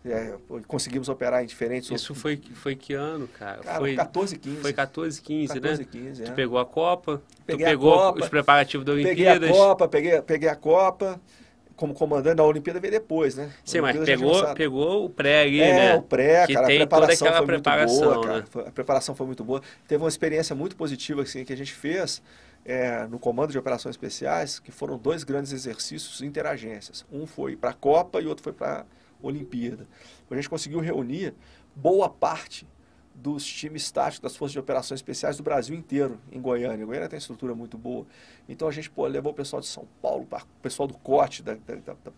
[0.04, 0.34] é,
[0.66, 1.90] conseguimos operar em diferentes...
[1.90, 3.62] Isso foi, foi que ano, cara?
[3.62, 4.56] cara foi 14, 15.
[4.60, 5.88] Foi 14, 15, 14, né?
[5.90, 6.26] 15, é.
[6.26, 9.48] Tu pegou a Copa, peguei tu pegou Copa, os preparativos da Olimpíadas.
[9.48, 11.20] Peguei a Copa, peguei, peguei a Copa
[11.82, 13.50] como comandante da Olimpíada veio depois, né?
[13.64, 15.94] Sim, mas pegou, pegou o pré ali, é, né?
[15.96, 18.44] o pré, que cara, tem a preparação toda aquela foi preparação, muito boa, né?
[18.52, 18.68] cara.
[18.68, 19.62] A preparação foi muito boa.
[19.88, 22.22] Teve uma experiência muito positiva assim, que a gente fez
[22.64, 27.04] é, no Comando de Operações Especiais, que foram dois grandes exercícios interagências.
[27.12, 28.84] Um foi para a Copa e outro foi para
[29.22, 29.86] Olimpíada.
[30.30, 31.34] A gente conseguiu reunir
[31.74, 32.66] boa parte
[33.14, 36.84] dos times táticos das Forças de Operações Especiais do Brasil inteiro, em Goiânia.
[36.86, 38.06] Goiânia tem estrutura muito boa.
[38.48, 41.54] Então a gente pô, levou o pessoal de São Paulo, o pessoal do COT, da,
[41.54, 42.12] da, da,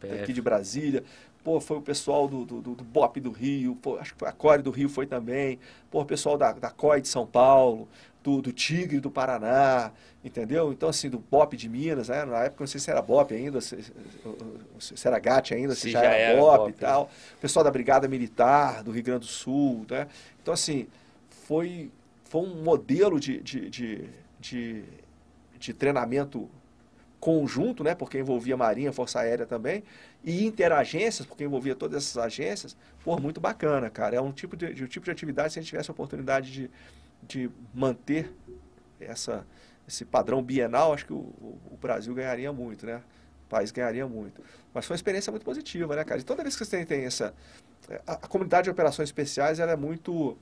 [0.00, 1.04] daqui de Brasília.
[1.44, 4.62] Pô, foi o pessoal do, do, do, BOP do Rio, pô, acho que a CORE
[4.62, 5.58] do Rio foi também.
[5.90, 7.88] Pô, o pessoal da, da COI de São Paulo,
[8.22, 9.92] do, do Tigre do Paraná,
[10.24, 10.72] entendeu?
[10.72, 12.24] Então, assim, do BOP de Minas, né?
[12.24, 13.78] na época não sei se era BOP ainda, se,
[14.78, 17.10] se era GAT ainda, se, se já, já, era, era BOP, e tal.
[17.36, 20.08] O pessoal da Brigada Militar do Rio Grande do Sul, né?
[20.42, 20.86] Então, assim,
[21.46, 21.90] foi,
[22.24, 24.08] foi um modelo de, de, de,
[24.40, 24.84] de,
[25.58, 26.48] de treinamento
[27.20, 29.82] conjunto, né, porque envolvia Marinha, Força Aérea também,
[30.24, 34.16] e interagências, porque envolvia todas essas agências, pô, muito bacana, cara.
[34.16, 36.52] É um tipo de, de um tipo de atividade, se a gente tivesse a oportunidade
[36.52, 36.70] de,
[37.22, 38.32] de manter
[39.00, 39.46] essa,
[39.86, 41.16] esse padrão bienal, acho que o,
[41.70, 43.02] o, Brasil ganharia muito, né?
[43.46, 44.42] O país ganharia muito.
[44.74, 46.20] Mas foi uma experiência muito positiva, né, cara?
[46.20, 47.34] E toda vez que você tem, tem essa...
[48.06, 50.36] A, a comunidade de operações especiais, ela é muito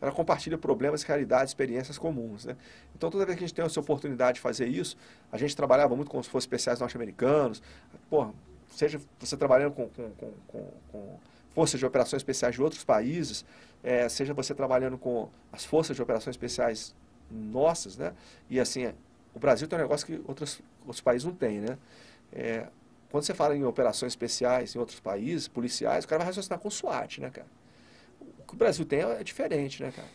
[0.00, 2.56] ela compartilha problemas, realidades, experiências comuns, né?
[2.96, 4.96] Então, toda vez que a gente tem essa oportunidade de fazer isso,
[5.30, 7.62] a gente trabalhava muito como se fossem especiais norte-americanos,
[8.70, 10.10] seja você trabalhando com, com,
[10.48, 13.44] com, com, forças de operações especiais de outros países,
[13.82, 16.94] é, seja você trabalhando com as forças de operações especiais
[17.30, 18.12] nossas, né?
[18.48, 18.92] E assim,
[19.34, 21.78] o Brasil tem um negócio que outros, outros países não têm, né?
[22.32, 22.66] É,
[23.10, 26.70] quando você fala em operações especiais em outros países, policiais, o cara vai raciocinar com
[26.70, 27.46] SWAT, né, cara?
[28.40, 30.08] O que o Brasil tem é diferente, né, cara?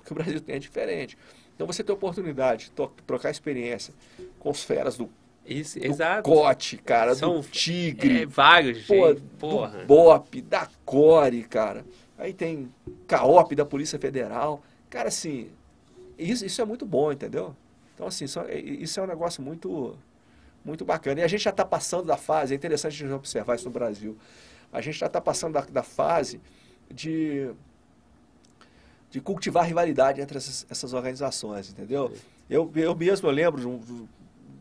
[0.00, 1.16] O que o Brasil tem é diferente.
[1.54, 3.92] Então você tem a oportunidade de trocar experiência
[4.40, 5.08] com os feras do,
[5.46, 6.28] Isso, do exato.
[6.28, 9.20] Cote, cara, São- do Tigre, É, vários, pô, gente.
[9.20, 9.84] do Porra.
[9.84, 11.84] BOP, da CORE, cara.
[12.22, 12.72] Aí tem
[13.08, 14.62] CAOP da Polícia Federal.
[14.88, 15.50] Cara, assim,
[16.16, 17.52] isso, isso é muito bom, entendeu?
[17.96, 19.98] Então, assim, isso, é- isso é um negócio muito,
[20.64, 21.20] muito bacana.
[21.20, 23.72] E a gente já está passando da fase, é interessante a gente observar isso no
[23.72, 24.16] Brasil.
[24.72, 26.40] A gente já está passando da, da fase
[26.88, 27.50] de,
[29.10, 32.12] de cultivar rivalidade entre essas, essas organizações, entendeu?
[32.48, 34.08] Eu, eu mesmo, eu lembro, do,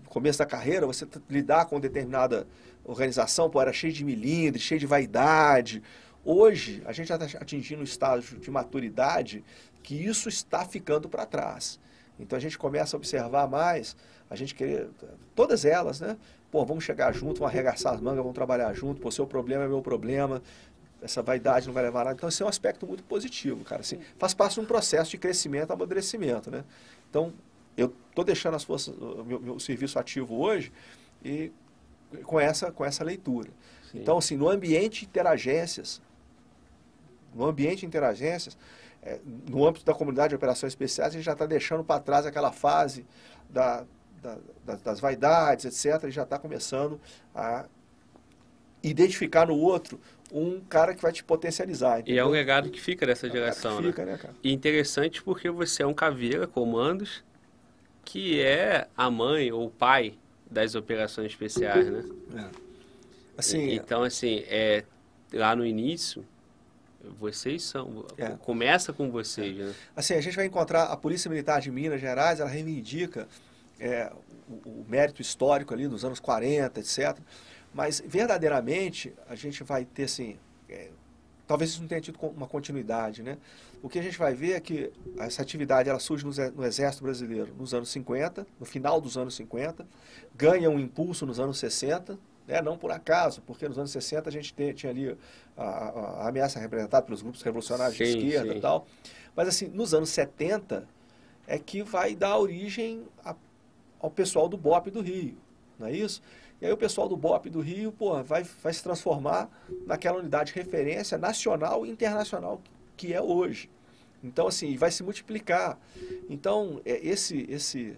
[0.10, 2.48] começo da carreira, você lidar com determinada
[2.84, 5.84] organização, pô, era cheio de milindre, cheio de vaidade.
[6.24, 9.44] Hoje, a gente já está atingindo um estágio de maturidade
[9.82, 11.80] que isso está ficando para trás.
[12.20, 13.96] Então, a gente começa a observar mais,
[14.30, 14.90] a gente querer,
[15.34, 16.18] todas elas, né?
[16.52, 19.68] Pô, vamos chegar junto, vamos arregaçar as mangas, vamos trabalhar junto, pô, seu problema é
[19.68, 20.42] meu problema,
[21.02, 22.16] essa vaidade não vai levar a nada.
[22.16, 23.82] Então, esse é um aspecto muito positivo, cara.
[23.82, 26.64] Assim, faz parte de um processo de crescimento, amadurecimento, né?
[27.10, 27.34] Então,
[27.76, 30.72] eu estou deixando as forças, o meu, meu serviço ativo hoje
[31.24, 31.52] e
[32.24, 33.50] com essa, com essa leitura.
[33.92, 34.00] Sim.
[34.00, 36.02] Então, assim, no ambiente de interagências,
[37.34, 38.58] no ambiente de interagências,
[39.02, 39.20] é,
[39.50, 42.52] no âmbito da comunidade de operações especiais, a gente já está deixando para trás aquela
[42.52, 43.06] fase
[43.50, 43.86] da,
[44.22, 47.00] da- da- das vaidades, etc., e já está começando
[47.34, 47.66] a
[48.84, 50.00] identificar no outro
[50.34, 51.98] um cara que vai te potencializar.
[51.98, 52.28] E é entendeu?
[52.28, 53.90] um legado que fica dessa É um cara que geração, né?
[53.90, 54.34] fica, né, cara?
[54.44, 57.24] E interessante porque você é um caveira, comandos,
[58.06, 60.16] que é a mãe ou o pai
[60.50, 62.04] das operações especiais, né?
[63.38, 64.84] Assim, Então, assim, é,
[65.34, 66.26] lá no início,
[67.20, 68.06] vocês são...
[68.18, 68.30] É.
[68.30, 69.74] Começa com vocês, né?
[69.96, 73.28] Assim, a gente vai encontrar a Polícia Militar de Minas Gerais, ela reivindica
[73.80, 74.12] é,
[74.48, 77.18] o, o mérito histórico ali dos anos 40, etc.
[77.74, 80.38] Mas, verdadeiramente, a gente vai ter, assim,
[80.70, 80.90] é,
[81.48, 83.38] talvez isso não tenha tido uma continuidade, né?
[83.84, 87.54] O que a gente vai ver é que essa atividade ela surge no Exército Brasileiro
[87.58, 89.88] nos anos 50, no final dos anos 50,
[90.36, 92.18] ganha um impulso nos anos 60,
[92.52, 92.62] né?
[92.62, 95.18] não por acaso, porque nos anos 60 a gente te- tinha ali
[95.58, 98.58] a, a- a ameaça representada pelos grupos revolucionários de Sim, esquerda sim.
[98.58, 98.86] e tal.
[99.36, 100.88] Mas assim, nos anos 70
[101.48, 103.36] é que vai dar origem a-
[104.00, 105.38] ao pessoal do BOP do Rio,
[105.80, 106.22] não é isso?
[106.60, 109.50] E aí o pessoal do BOP do Rio, pô, vai, vai se transformar
[109.88, 112.62] naquela unidade de referência nacional e internacional
[112.98, 113.68] que é hoje.
[114.24, 115.80] Então, assim, vai se multiplicar.
[116.30, 117.98] Então, é, esse, esse,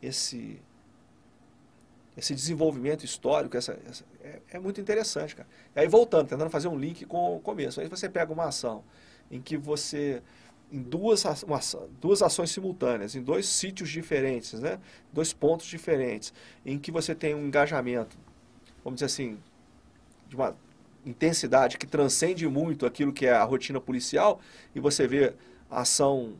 [0.00, 0.60] esse,
[2.16, 5.48] esse desenvolvimento histórico essa, essa- é, é muito interessante, cara.
[5.74, 7.80] E aí, voltando, tentando fazer um link com o começo.
[7.80, 8.84] Aí você pega uma ação
[9.30, 10.22] em que você,
[10.70, 11.60] em duas, uma
[12.00, 14.78] duas ações simultâneas, em dois sítios diferentes, né?
[15.12, 16.32] dois pontos diferentes,
[16.66, 18.16] em que você tem um engajamento,
[18.84, 19.38] vamos dizer assim,
[20.28, 20.56] de uma
[21.04, 24.40] intensidade que transcende muito aquilo que é a rotina policial,
[24.74, 25.34] e você vê
[25.70, 26.34] a ação,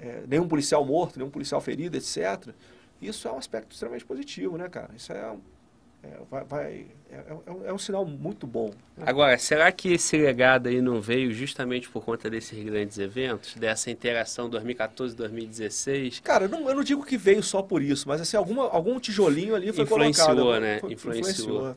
[0.00, 2.54] é, nenhum policial morto, nenhum policial ferido, etc.
[3.00, 4.90] Isso é um aspecto extremamente positivo, né, cara?
[4.96, 5.40] Isso é, um-
[6.02, 8.70] é, vai, vai- é, é um- é um sinal muito bom.
[8.96, 9.04] né?
[9.06, 13.54] Agora, será que esse legado aí não veio justamente por conta desses grandes eventos?
[13.54, 16.20] Dessa interação 2014-2016?
[16.22, 18.98] Cara, eu não, eu não digo que veio só por isso, mas assim, alguma, algum
[18.98, 20.60] tijolinho ali foi Influenciou, colocado.
[20.60, 20.78] né?
[20.80, 21.76] Foi- Influenciou.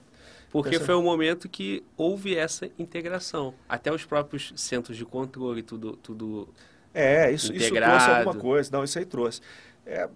[0.51, 3.53] Porque Essa- foi um momento que houve essa integração.
[3.67, 6.49] Até os próprios centros de controle, tudo, tudo
[6.91, 7.91] É, isso, isso Integrado.
[8.03, 8.69] trouxe alguma coisa.
[8.73, 9.41] Não, isso aí trouxe.
[9.85, 10.09] É,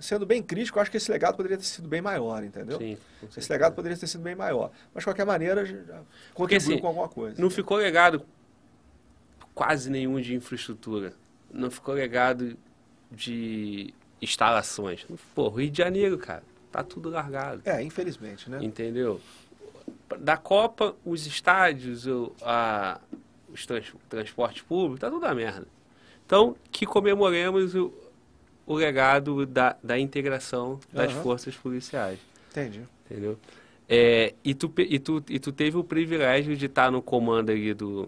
[0.00, 2.78] sendo bem crítico, acho que esse legado poderia ter sido bem maior, entendeu?
[2.78, 2.96] sim,
[3.36, 4.70] Esse legado poderia ter sido bem maior.
[4.94, 6.02] Mas, de qualquer maneira, já
[6.34, 7.40] Porque, assim, com alguma coisa.
[7.40, 8.24] Não ficou legado
[9.54, 11.12] quase nenhum de infraestrutura.
[11.52, 12.56] Não ficou legado
[13.10, 15.06] de instalações.
[15.34, 17.62] Pô, Rio de Janeiro, cara, tá tudo largado.
[17.64, 18.58] É, infelizmente, né?
[18.62, 19.20] Entendeu?
[20.20, 23.00] Da Copa, os estádios, o, a,
[23.52, 25.66] os trans, transporte público, tá tudo a merda.
[26.24, 27.92] Então, que comemoremos o,
[28.68, 31.22] o legado da, da integração das Aham.
[31.22, 32.18] forças policiais.
[32.50, 32.82] Entendi.
[33.10, 33.38] Entendeu?
[33.88, 37.72] É, e, tu, e, tu, e tu teve o privilégio de estar no comando ali
[37.72, 38.06] do,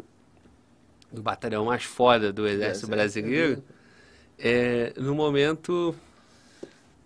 [1.10, 2.90] do batalhão mais foda do Exército Exército.
[2.90, 3.64] Brasileiro,
[4.39, 5.94] é, no momento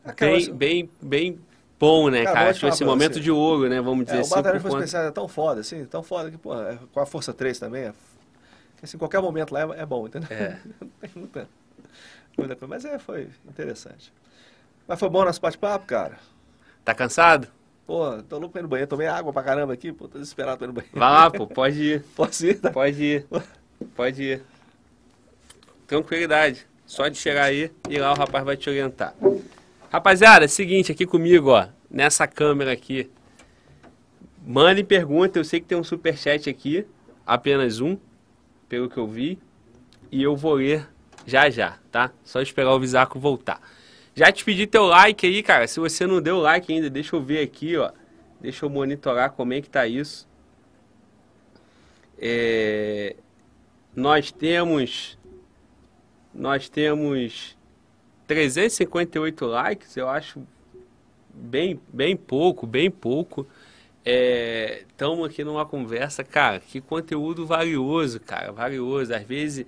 [0.05, 1.39] Aquela- bem, bem, bem
[1.79, 3.21] bom, né, Cara, falar esse momento você.
[3.21, 3.81] de ouro, né?
[3.81, 4.31] Vamos dizer É, o assim.
[4.35, 6.77] Batalhão de por Forças conta- Especiais é tão foda, assim, tão foda que, pô, é,
[6.93, 7.93] com a Força 3 também, é,
[8.83, 10.29] Assim, qualquer momento lá é, é bom, entendeu?
[10.31, 10.59] É.
[10.83, 11.49] Não tem coisa.
[12.69, 14.13] Mas é, foi interessante.
[14.87, 16.19] Mas foi bom nosso bate-papo, cara.
[16.85, 17.49] Tá cansado?
[17.87, 18.89] Pô, tô louco pra ir no banheiro.
[18.89, 20.99] Tomei água pra caramba aqui, pô, tô desesperado pra ir no banheiro.
[20.99, 22.03] Vai lá, pô, pode ir.
[22.17, 22.61] Posso ir?
[22.61, 22.71] Tá?
[22.71, 23.27] Pode ir.
[23.95, 24.43] Pode ir.
[25.87, 26.67] Tranquilidade.
[26.87, 29.15] Só de chegar aí e lá o rapaz vai te orientar.
[29.91, 33.11] Rapaziada, é seguinte, aqui comigo, ó, nessa câmera aqui.
[34.47, 36.87] Mandem pergunta, eu sei que tem um superchat aqui,
[37.27, 37.97] apenas um,
[38.69, 39.39] pelo que eu vi,
[40.13, 40.87] e eu vou ler
[41.27, 42.13] já já, tá?
[42.25, 43.61] Só esperar o Visaco voltar.
[44.15, 47.23] Já te pedi teu like aí, cara, se você não deu like ainda, deixa eu
[47.23, 47.91] ver aqui, ó.
[48.41, 50.29] Deixa eu monitorar como é que tá isso.
[52.19, 53.17] É,
[53.95, 55.19] nós temos
[56.33, 57.57] nós temos
[58.27, 60.43] 358 likes, eu acho
[61.33, 63.47] bem, bem pouco, bem pouco.
[64.05, 69.15] Estamos é, aqui numa conversa, cara, que conteúdo valioso, cara, valioso.
[69.15, 69.67] Às vezes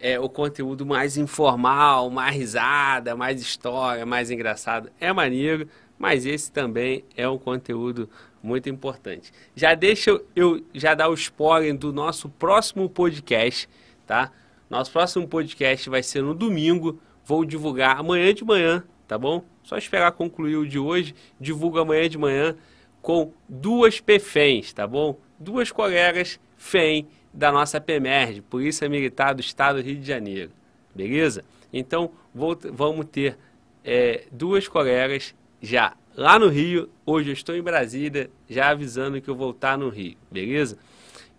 [0.00, 4.90] é o conteúdo mais informal, mais risada, mais história, mais engraçado.
[4.98, 8.08] É maneiro, mas esse também é um conteúdo
[8.42, 9.30] muito importante.
[9.54, 13.68] Já deixa eu, eu já dar o spoiler do nosso próximo podcast,
[14.06, 14.32] tá?
[14.70, 16.98] Nosso próximo podcast vai ser no domingo.
[17.24, 19.44] Vou divulgar amanhã de manhã, tá bom?
[19.62, 21.14] Só esperar concluir o de hoje.
[21.38, 22.56] Divulgo amanhã de manhã
[23.02, 25.18] com duas PFENs, tá bom?
[25.38, 30.50] Duas colegas FEM da nossa PEMERG, Polícia Militar do Estado do Rio de Janeiro.
[30.94, 31.44] Beleza?
[31.72, 33.38] Então, vou, vamos ter
[33.84, 36.88] é, duas colegas já lá no Rio.
[37.06, 40.16] Hoje eu estou em Brasília, já avisando que eu vou estar no Rio.
[40.30, 40.78] Beleza?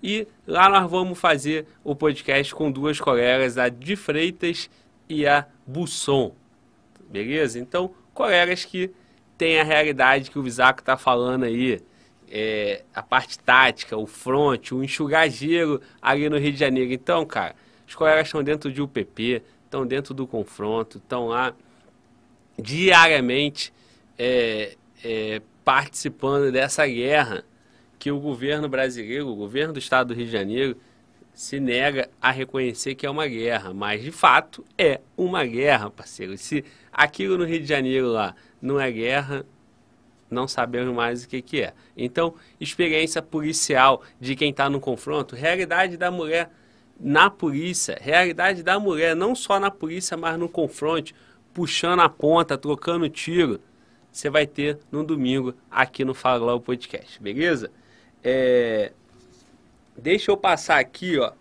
[0.01, 4.69] E lá nós vamos fazer o podcast com duas colegas, a de Freitas
[5.07, 6.33] e a Busson.
[7.09, 7.59] Beleza?
[7.59, 8.89] Então, colegas que
[9.37, 11.81] têm a realidade que o Visaco está falando aí,
[12.32, 16.93] é, a parte tática, o front, o enxugar gelo ali no Rio de Janeiro.
[16.93, 17.53] Então, cara,
[17.85, 21.53] os colegas estão dentro de UPP, estão dentro do confronto, estão lá
[22.58, 23.74] diariamente
[24.18, 27.43] é, é, participando dessa guerra
[28.00, 30.77] que o governo brasileiro, o governo do estado do Rio de Janeiro,
[31.34, 36.38] se nega a reconhecer que é uma guerra, mas de fato é uma guerra, parceiro.
[36.38, 39.45] Se aquilo no Rio de Janeiro lá não é guerra,
[40.32, 41.74] não sabemos mais o que, que é.
[41.95, 46.50] Então, experiência policial de quem está no confronto, realidade da mulher
[47.00, 51.14] na polícia, realidade da mulher não só na polícia, mas no confronto,
[51.53, 53.60] puxando a ponta, trocando tiro,
[54.11, 57.72] você vai ter no domingo aqui no Fala Globo Podcast, beleza?
[58.24, 58.92] É...
[59.98, 61.32] Deixa eu passar aqui, ó.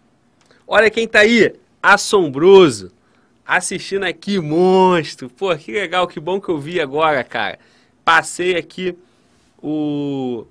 [0.67, 2.93] Olha quem tá aí, assombroso,
[3.45, 5.29] assistindo aqui, monstro.
[5.29, 7.59] Pô, que legal, que bom que eu vi agora, cara.
[8.11, 8.99] Passei aqui
[9.63, 10.45] o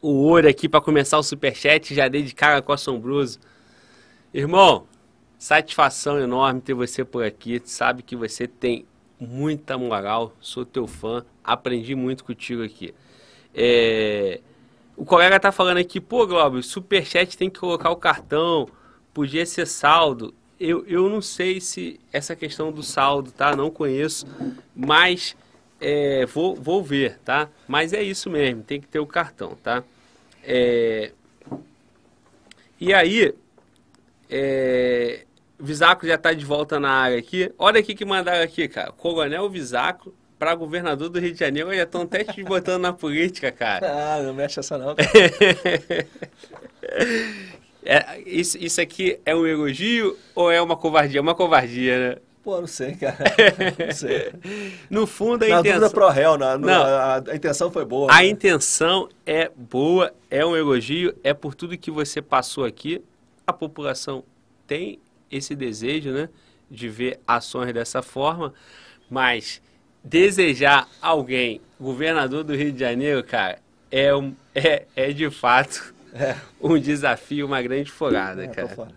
[0.00, 3.40] o ouro aqui para começar o superchat, já dei de cara com o assombroso.
[4.32, 4.86] Irmão,
[5.36, 7.60] satisfação enorme ter você por aqui.
[7.64, 8.86] Sabe que você tem
[9.18, 12.94] muita moral, sou teu fã, aprendi muito contigo aqui.
[13.52, 14.40] É...
[14.96, 18.68] O colega tá falando aqui, pô, Globo, superchat tem que colocar o cartão,
[19.12, 20.32] podia ser saldo.
[20.60, 23.56] Eu, eu não sei se essa questão do saldo, tá?
[23.56, 24.24] Não conheço,
[24.72, 25.34] mas
[25.84, 27.50] é, vou, vou ver, tá?
[27.68, 29.84] Mas é isso mesmo, tem que ter o cartão, tá?
[30.42, 31.12] É,
[32.80, 33.34] e aí,
[34.30, 35.24] é,
[35.60, 37.52] Visaco já tá de volta na área aqui.
[37.58, 38.92] Olha aqui que mandaram aqui, cara.
[38.92, 43.52] Coronel Visaco para governador do Rio de Janeiro, já estão até te botando na política,
[43.52, 43.86] cara.
[43.94, 44.96] Ah, não mexe essa não.
[47.84, 51.18] é, isso, isso aqui é um elogio ou é uma covardia?
[51.18, 52.16] É uma covardia, né?
[52.44, 53.16] Pô, não sei, cara.
[53.86, 54.32] Não sei.
[54.90, 55.90] no fundo, a na intenção...
[55.90, 58.12] pro réu, na, não, a, a, intenção foi boa.
[58.12, 58.26] A né?
[58.26, 63.02] intenção é boa, é um elogio, é por tudo que você passou aqui.
[63.46, 64.22] A população
[64.66, 64.98] tem
[65.30, 66.28] esse desejo, né?
[66.70, 68.52] De ver ações dessa forma,
[69.08, 69.62] mas
[70.02, 73.58] desejar alguém governador do Rio de Janeiro, cara,
[73.90, 76.36] é, um, é, é de fato é.
[76.60, 78.88] um desafio, uma grande furada, é, cara.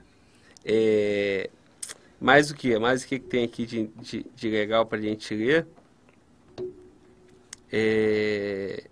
[0.65, 1.49] É,
[2.19, 2.77] mais o que?
[2.77, 5.67] Mais o que tem aqui de, de, de legal pra gente ler?
[7.71, 8.83] É,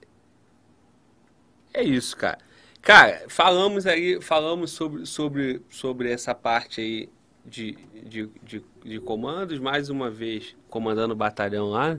[1.73, 2.39] é isso, cara.
[2.81, 7.09] Cara, falamos aí, falamos sobre, sobre, sobre essa parte aí
[7.43, 11.97] de, de, de, de comandos, mais uma vez comandando o batalhão lá.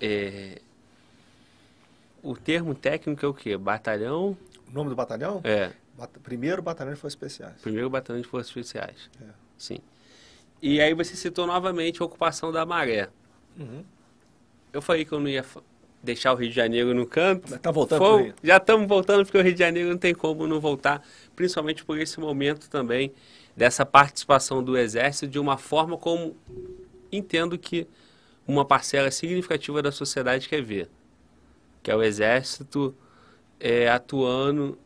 [0.00, 0.60] É,
[2.22, 3.56] o termo técnico é o quê?
[3.56, 4.36] Batalhão?
[4.68, 5.40] O nome do batalhão?
[5.44, 5.72] É.
[6.22, 7.60] Primeiro Batalhão de Forças Especiais.
[7.60, 9.10] Primeiro Batalhão de Forças Especiais.
[9.20, 9.26] É.
[9.58, 9.78] Sim.
[10.62, 13.08] E aí você citou novamente a ocupação da maré.
[13.58, 13.84] Uhum.
[14.72, 15.44] Eu falei que eu não ia
[16.02, 17.58] deixar o Rio de Janeiro no canto.
[17.58, 18.34] Tá voltando Foi.
[18.42, 21.02] Já estamos voltando porque o Rio de Janeiro não tem como não voltar,
[21.34, 23.12] principalmente por esse momento também
[23.56, 26.36] dessa participação do Exército de uma forma como
[27.10, 27.86] entendo que
[28.46, 30.88] uma parcela significativa da sociedade quer ver,
[31.82, 32.94] que é o Exército
[33.60, 34.78] é, atuando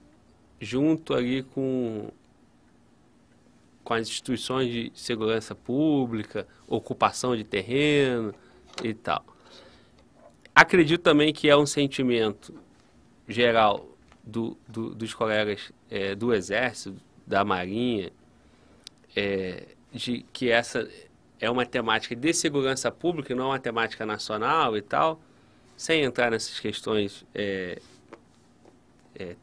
[0.61, 2.11] junto ali com
[3.87, 8.35] com as instituições de segurança pública, ocupação de terreno
[8.83, 9.25] e tal.
[10.53, 12.53] Acredito também que é um sentimento
[13.29, 13.89] geral
[14.25, 18.11] do, do, dos colegas é, do Exército, da Marinha,
[19.15, 20.91] é, de que essa
[21.39, 25.21] é uma temática de segurança pública, não é uma temática nacional e tal,
[25.77, 27.79] sem entrar nessas questões é,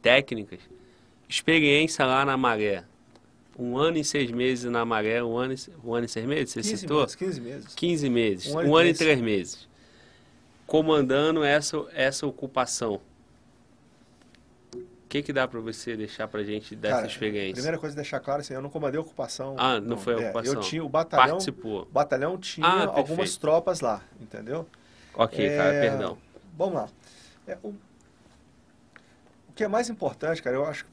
[0.02, 0.60] técnicas.
[1.26, 2.84] Experiência lá na Maré,
[3.58, 6.52] um ano e seis meses na Maré, um ano, e, um ano e seis meses,
[6.52, 7.00] você 15 citou?
[7.00, 7.74] Meses, 15 meses.
[7.74, 9.68] 15 meses, um ano, um ano e três meses.
[10.66, 13.00] Comandando essa, essa ocupação.
[14.74, 17.54] O que, que dá para você deixar para gente dessa Cara, experiência?
[17.54, 19.54] Primeira coisa deixar claro assim, eu não comandei a ocupação.
[19.56, 20.54] Ah, não, não foi a ocupação.
[20.54, 21.28] É, eu tinha o batalhão.
[21.28, 21.82] Participou.
[21.82, 24.66] O batalhão tinha ah, algumas tropas lá, entendeu?
[25.14, 26.18] Ok, é, cara, perdão.
[26.56, 26.88] Vamos lá.
[27.46, 30.90] É, o, o que é mais importante, cara, eu acho que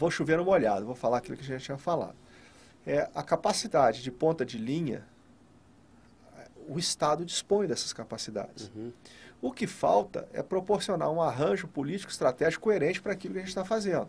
[0.00, 2.16] vou chover no molhado, vou falar aquilo que a gente tinha falado.
[2.86, 5.06] É a capacidade de ponta de linha,
[6.66, 8.72] o Estado dispõe dessas capacidades.
[8.74, 8.92] Uhum.
[9.42, 13.50] O que falta é proporcionar um arranjo político estratégico coerente para aquilo que a gente
[13.50, 14.08] está fazendo.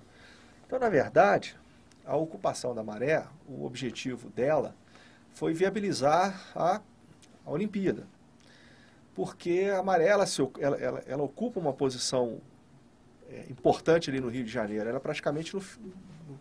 [0.65, 1.57] Então, na verdade,
[2.05, 4.73] a ocupação da maré, o objetivo dela
[5.33, 6.79] foi viabilizar a,
[7.45, 8.07] a Olimpíada.
[9.13, 10.25] Porque a maré, ela,
[10.59, 12.39] ela, ela, ela ocupa uma posição
[13.31, 14.87] é, importante ali no Rio de Janeiro.
[14.87, 16.39] Ela é praticamente no, no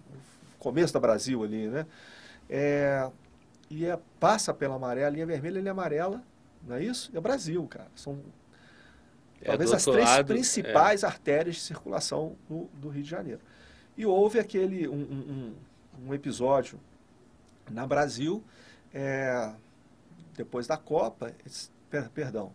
[0.59, 1.87] começo da Brasil ali, né?
[2.49, 3.09] É,
[3.71, 6.23] e é, passa pela maré, a linha vermelha a linha amarela,
[6.67, 7.11] não é isso?
[7.15, 7.89] É Brasil, cara.
[7.95, 8.21] São
[9.41, 11.07] é, talvez as três lado, principais é.
[11.07, 13.41] artérias de circulação no, do Rio de Janeiro.
[13.97, 15.55] E houve aquele um, um,
[16.07, 16.79] um episódio
[17.71, 18.43] na Brasil,
[18.93, 19.53] é,
[20.37, 21.33] depois da Copa,
[21.89, 22.53] per, perdão,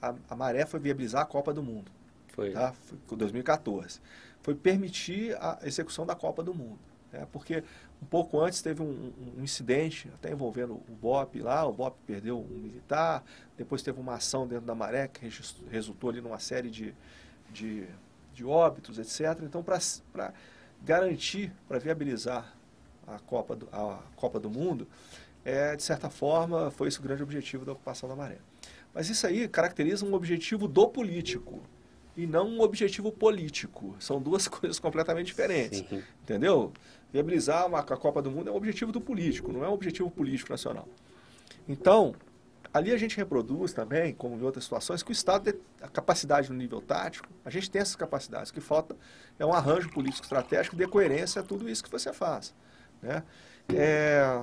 [0.00, 1.92] a, a, Maré foi viabilizar a Copa do Mundo.
[2.32, 2.50] Foi.
[2.52, 2.72] Tá?
[3.06, 4.00] Foi 2014.
[4.42, 6.78] Foi permitir a execução da Copa do Mundo.
[7.12, 7.26] Né?
[7.30, 7.62] Porque
[8.02, 12.38] um pouco antes teve um, um, incidente, até envolvendo o BOP lá, o BOP perdeu
[12.38, 13.22] um militar,
[13.56, 15.28] depois teve uma ação dentro da Maré que
[15.70, 16.94] resultou ali numa série de,
[17.50, 17.86] de,
[18.32, 19.42] de óbitos, etc.
[19.42, 20.32] Então, para
[20.82, 22.54] garantir, para viabilizar
[23.06, 24.88] a Copa, do, a Copa do Mundo,
[25.44, 28.38] é, de certa forma, foi esse o grande objetivo da ocupação da Maré.
[28.94, 31.60] Mas isso aí caracteriza um objetivo do político
[32.16, 33.94] e não um objetivo político.
[33.98, 35.80] São duas coisas completamente diferentes.
[35.88, 36.02] Sim.
[36.22, 36.72] Entendeu?
[37.12, 40.10] Viabilizar uma, a Copa do Mundo é um objetivo do político, não é um objetivo
[40.10, 40.88] político nacional.
[41.68, 42.14] Então,
[42.72, 46.50] ali a gente reproduz também, como em outras situações, que o Estado tem a capacidade
[46.50, 48.50] no nível tático, a gente tem essas capacidades.
[48.50, 48.96] O que falta
[49.38, 52.54] é um arranjo político estratégico de coerência a tudo isso que você faz.
[53.02, 53.22] Né?
[53.74, 54.40] É...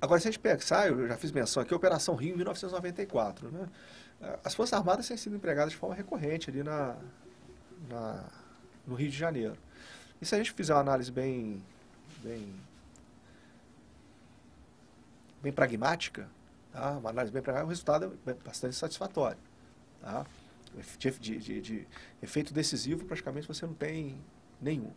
[0.00, 3.50] Agora, se a gente pensar, eu já fiz menção aqui, a Operação Rio em 1994.
[3.50, 3.68] Né?
[4.42, 6.96] As Forças Armadas têm sido empregadas de forma recorrente ali na,
[7.88, 8.24] na,
[8.86, 9.56] no Rio de Janeiro.
[10.20, 11.62] E se a gente fizer uma análise bem,
[12.22, 12.54] bem,
[15.42, 16.28] bem pragmática,
[16.72, 16.92] tá?
[16.92, 19.38] uma análise bem pragmática, o resultado é bastante satisfatório.
[20.00, 20.26] Tá?
[20.98, 21.88] De, de, de,
[22.22, 24.18] efeito decisivo, praticamente você não tem
[24.60, 24.90] nenhum.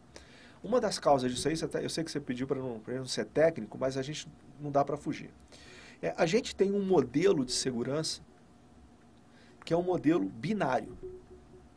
[0.63, 3.77] Uma das causas disso aí, eu sei que você pediu para não, não ser técnico,
[3.77, 4.27] mas a gente
[4.59, 5.29] não dá para fugir.
[6.01, 8.21] É, a gente tem um modelo de segurança
[9.67, 10.97] que é um modelo binário.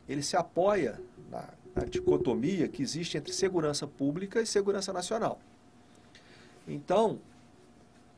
[0.07, 0.97] Ele se apoia
[1.29, 5.41] na, na dicotomia que existe entre segurança pública e segurança nacional.
[6.65, 7.19] Então,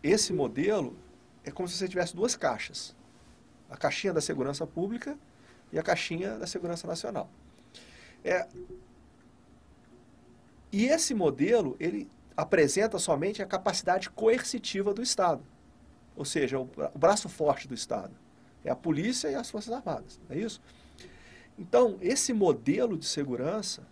[0.03, 0.95] esse modelo
[1.43, 2.95] é como se você tivesse duas caixas.
[3.67, 5.17] A caixinha da segurança pública
[5.71, 7.27] e a caixinha da segurança nacional.
[8.23, 8.47] É,
[10.71, 15.43] e esse modelo, ele apresenta somente a capacidade coercitiva do Estado.
[16.15, 18.21] Ou seja, o, o braço forte do Estado.
[18.63, 20.61] É a polícia e as Forças Armadas, é isso?
[21.57, 23.83] Então, esse modelo de segurança,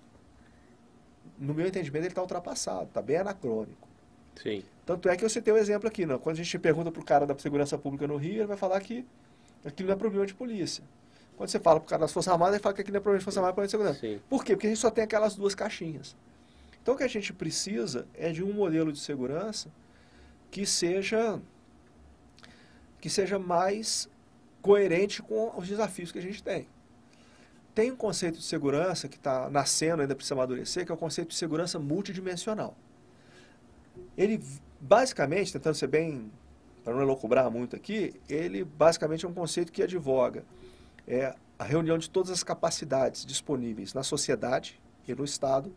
[1.38, 3.88] no meu entendimento, ele está ultrapassado, está bem anacrônico.
[4.35, 4.64] Sim.
[4.85, 6.17] Tanto é que eu citei o um exemplo aqui, né?
[6.17, 8.80] quando a gente pergunta para o cara da segurança pública no Rio, ele vai falar
[8.82, 9.06] que
[9.64, 10.83] aquilo não é problema de polícia.
[11.38, 13.01] Quando você fala para o cara das Forças Armadas, ele fala que aquilo não é
[13.01, 14.00] problema de Forças Armadas, é problema de segurança.
[14.00, 14.22] Sim.
[14.30, 14.53] Por quê?
[14.53, 16.16] Porque a gente só tem aquelas duas caixinhas.
[16.82, 19.69] Então, o que a gente precisa é de um modelo de segurança
[20.50, 21.40] que seja
[23.00, 24.08] que seja mais
[24.62, 26.68] coerente com os desafios que a gente tem.
[27.74, 31.30] Tem um conceito de segurança que está nascendo, ainda precisa amadurecer, que é o conceito
[31.30, 32.76] de segurança multidimensional.
[34.18, 34.44] Ele,
[34.80, 36.32] basicamente, tentando ser bem
[36.84, 40.44] para não elocubrar muito aqui, ele basicamente é um conceito que advoga
[41.08, 45.74] é a reunião de todas as capacidades disponíveis na sociedade e no Estado,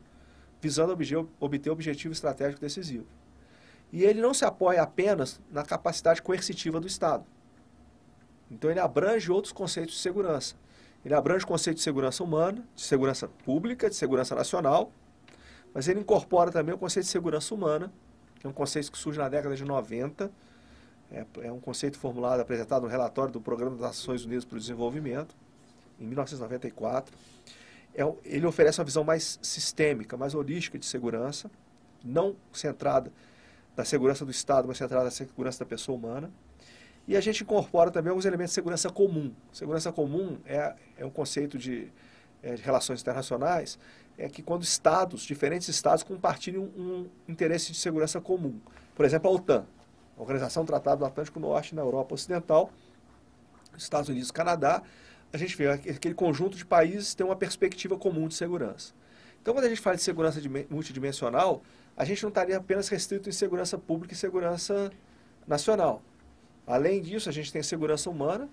[0.61, 0.97] visando
[1.41, 3.07] obter objetivo estratégico decisivo.
[3.93, 7.25] E ele não se apoia apenas na capacidade coercitiva do Estado.
[8.55, 10.55] Então ele abrange outros conceitos de segurança.
[11.05, 14.91] Ele abrange o conceito de segurança humana, de segurança pública, de segurança nacional,
[15.75, 17.93] mas ele incorpora também o conceito de segurança humana,
[18.39, 20.31] que é um conceito que surge na década de 90,
[21.11, 24.59] é, é um conceito formulado, apresentado no relatório do Programa das Nações Unidas para o
[24.59, 25.35] Desenvolvimento,
[26.01, 27.15] em 1994.
[27.95, 31.51] É, ele oferece uma visão mais sistêmica, mais holística de segurança,
[32.03, 33.13] não centrada
[33.77, 36.31] da segurança do Estado, mas centrada na segurança da pessoa humana.
[37.07, 39.33] E a gente incorpora também alguns elementos de segurança comum.
[39.53, 41.93] Segurança comum é, é um conceito de,
[42.43, 43.79] é, de relações internacionais,
[44.17, 48.59] é que quando estados, diferentes estados, compartilham um, interesse de segurança comum.
[48.95, 49.67] Por exemplo, a OTAN,
[50.17, 52.71] a Organização do Tratado do Atlântico Norte na Europa Ocidental,
[53.77, 54.83] Estados Unidos e Canadá,
[55.33, 58.95] a gente vê que aquele conjunto de países tem uma perspectiva comum de segurança.
[59.43, 61.61] Então, quando a gente fala de segurança multidimensional,
[61.97, 64.91] a gente não estaria apenas restrito em segurança pública e segurança
[65.47, 66.03] nacional.
[66.67, 68.49] Além disso, a gente tem segurança humana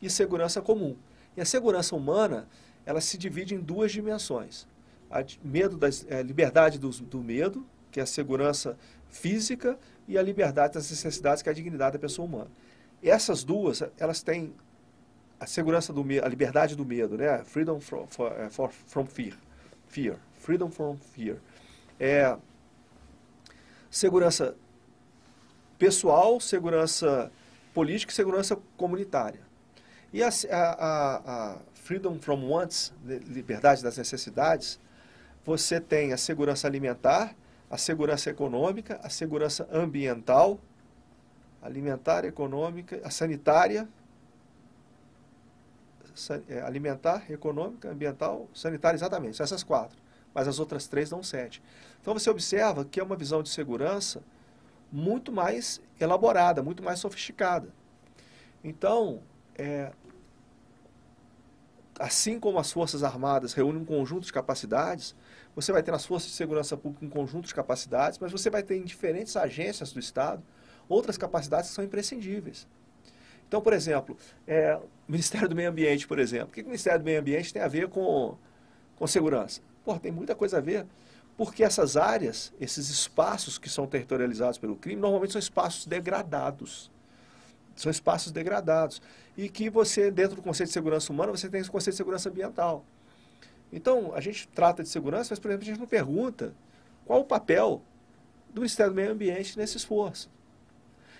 [0.00, 0.96] e segurança comum.
[1.36, 2.48] E a segurança humana,
[2.84, 4.66] ela se divide em duas dimensões.
[5.10, 8.76] A medo das, é, liberdade do, do medo, que é a segurança
[9.08, 12.50] física, e a liberdade das necessidades, que é a dignidade da pessoa humana.
[13.02, 14.54] Essas duas, elas têm
[15.38, 17.44] a segurança do medo, a liberdade do medo, né?
[17.44, 18.06] Freedom from,
[18.38, 19.36] é, for, from fear.
[19.88, 20.18] Fear.
[20.38, 21.38] Freedom from fear
[21.98, 22.36] é
[23.90, 24.56] segurança
[25.78, 27.30] pessoal, segurança
[27.72, 29.40] política e segurança comunitária.
[30.12, 34.78] E a, a, a Freedom from Wants, liberdade das necessidades,
[35.44, 37.34] você tem a segurança alimentar,
[37.70, 40.58] a segurança econômica, a segurança ambiental,
[41.60, 43.88] alimentar, econômica, a sanitária,
[46.48, 50.04] é, alimentar, econômica, ambiental, sanitária, exatamente, essas quatro
[50.34, 51.62] mas as outras três dão sete.
[52.02, 54.20] Então você observa que é uma visão de segurança
[54.94, 57.68] muito mais elaborada, muito mais sofisticada.
[58.62, 59.20] Então,
[59.56, 59.90] é,
[61.98, 65.16] assim como as Forças Armadas reúnem um conjunto de capacidades,
[65.56, 68.62] você vai ter nas Forças de Segurança Pública um conjunto de capacidades, mas você vai
[68.62, 70.40] ter em diferentes agências do Estado
[70.88, 72.68] outras capacidades que são imprescindíveis.
[73.48, 74.16] Então, por exemplo,
[74.46, 76.50] é, o Ministério do Meio Ambiente, por exemplo.
[76.50, 78.36] O que o Ministério do Meio Ambiente tem a ver com,
[78.94, 79.60] com segurança?
[79.84, 80.86] Pô, tem muita coisa a ver.
[81.36, 86.90] Porque essas áreas, esses espaços que são territorializados pelo crime, normalmente são espaços degradados.
[87.74, 89.02] São espaços degradados.
[89.36, 92.28] E que você, dentro do conceito de segurança humana, você tem esse conceito de segurança
[92.28, 92.84] ambiental.
[93.72, 96.54] Então, a gente trata de segurança, mas, por exemplo, a gente não pergunta
[97.04, 97.82] qual o papel
[98.52, 100.30] do Ministério do Meio Ambiente nesse esforço.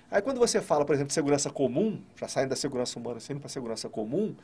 [0.08, 3.40] Aí, quando você fala, por exemplo, de segurança comum, já saindo da segurança humana, saindo
[3.40, 4.36] para a segurança comum,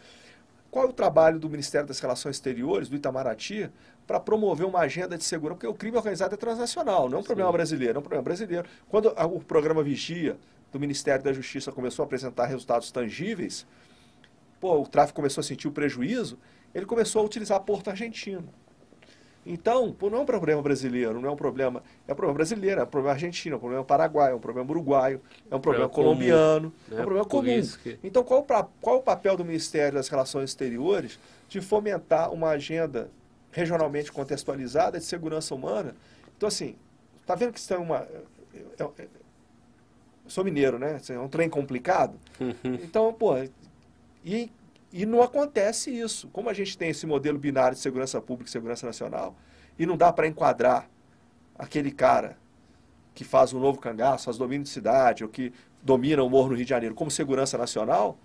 [0.70, 3.68] qual é o trabalho do Ministério das Relações Exteriores, do Itamaraty,
[4.06, 5.56] para promover uma agenda de segurança?
[5.56, 7.26] Porque o crime organizado é transnacional, não é um Sim.
[7.26, 8.68] problema brasileiro, é um problema brasileiro.
[8.88, 10.38] Quando o programa Vigia
[10.72, 13.66] do Ministério da Justiça começou a apresentar resultados tangíveis,
[14.60, 16.38] pô, o tráfico começou a sentir o prejuízo,
[16.72, 18.48] ele começou a utilizar Porto Argentino.
[19.44, 21.82] Então, não é um problema brasileiro, não é um problema.
[22.06, 24.70] É um problema brasileiro, é um problema argentino, é um problema paraguaio, é um problema
[24.70, 25.20] uruguaio,
[25.50, 27.62] é um problema é colombiano, comum, é um problema comum.
[27.82, 27.98] Que...
[28.04, 28.46] Então, qual,
[28.80, 33.10] qual o papel do Ministério das Relações Exteriores de fomentar uma agenda
[33.50, 35.96] regionalmente contextualizada de segurança humana?
[36.36, 36.76] Então, assim,
[37.24, 38.06] tá vendo que isso é uma.
[38.78, 39.08] É, é,
[40.26, 41.00] sou mineiro, né?
[41.08, 42.14] É um trem complicado.
[42.38, 42.74] Uhum.
[42.74, 43.34] Então, pô,
[44.22, 44.50] e
[44.92, 46.28] e não acontece isso.
[46.28, 49.36] Como a gente tem esse modelo binário de segurança pública e segurança nacional,
[49.78, 50.88] e não dá para enquadrar
[51.58, 52.36] aquele cara
[53.14, 55.52] que faz um novo cangaço, faz domínio de cidade, ou que
[55.82, 58.18] domina o morro no Rio de Janeiro como segurança nacional,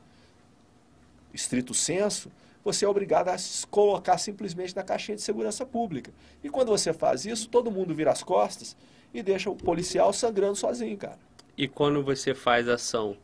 [1.34, 2.32] estrito senso,
[2.64, 6.12] você é obrigado a se colocar simplesmente na caixinha de segurança pública.
[6.44, 8.76] E quando você faz isso, todo mundo vira as costas
[9.14, 11.20] e deixa o policial sangrando sozinho, cara.
[11.58, 13.16] E quando você faz ação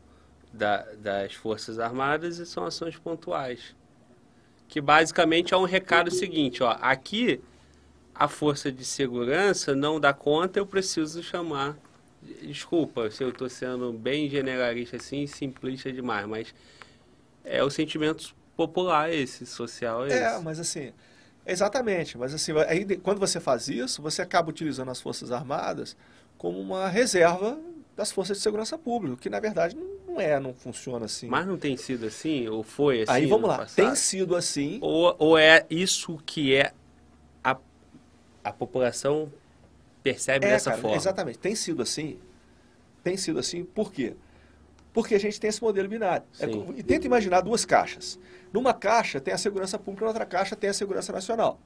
[0.52, 3.76] da, das Forças Armadas e são ações pontuais.
[4.68, 7.42] Que basicamente é um recado seguinte, ó, aqui
[8.14, 11.78] a força de segurança não dá conta, eu preciso chamar.
[12.44, 16.54] Desculpa se eu estou sendo bem generalista assim, simplista demais, mas
[17.44, 20.94] é o sentimento popular esse, social é, é mas assim,
[21.46, 25.98] exatamente, mas assim, aí, quando você faz isso, você acaba utilizando as Forças Armadas
[26.38, 27.60] como uma reserva
[27.96, 29.76] das forças de segurança pública, que na verdade
[30.08, 31.28] não é, não funciona assim.
[31.28, 32.48] Mas não tem sido assim?
[32.48, 33.12] Ou foi assim?
[33.12, 33.76] Aí vamos lá, passado?
[33.76, 34.80] tem sido assim.
[34.82, 36.74] Ou, ou é isso que é
[37.44, 37.58] a,
[38.44, 39.32] a população
[40.04, 40.98] percebe é, dessa cara, forma?
[40.98, 42.20] Exatamente, tem sido assim.
[43.04, 44.16] Tem sido assim, por quê?
[44.94, 46.26] Porque a gente tem esse modelo binário.
[46.40, 46.46] É,
[46.78, 48.20] e tenta imaginar duas caixas.
[48.52, 51.60] Numa caixa tem a segurança pública, na outra caixa tem a segurança nacional.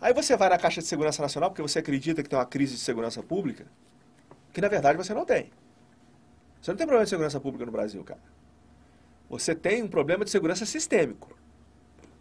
[0.00, 2.74] Aí você vai na caixa de segurança nacional porque você acredita que tem uma crise
[2.74, 3.66] de segurança pública,
[4.54, 5.50] que na verdade você não tem.
[6.62, 8.20] Você não tem problema de segurança pública no Brasil, cara.
[9.28, 11.36] Você tem um problema de segurança sistêmico.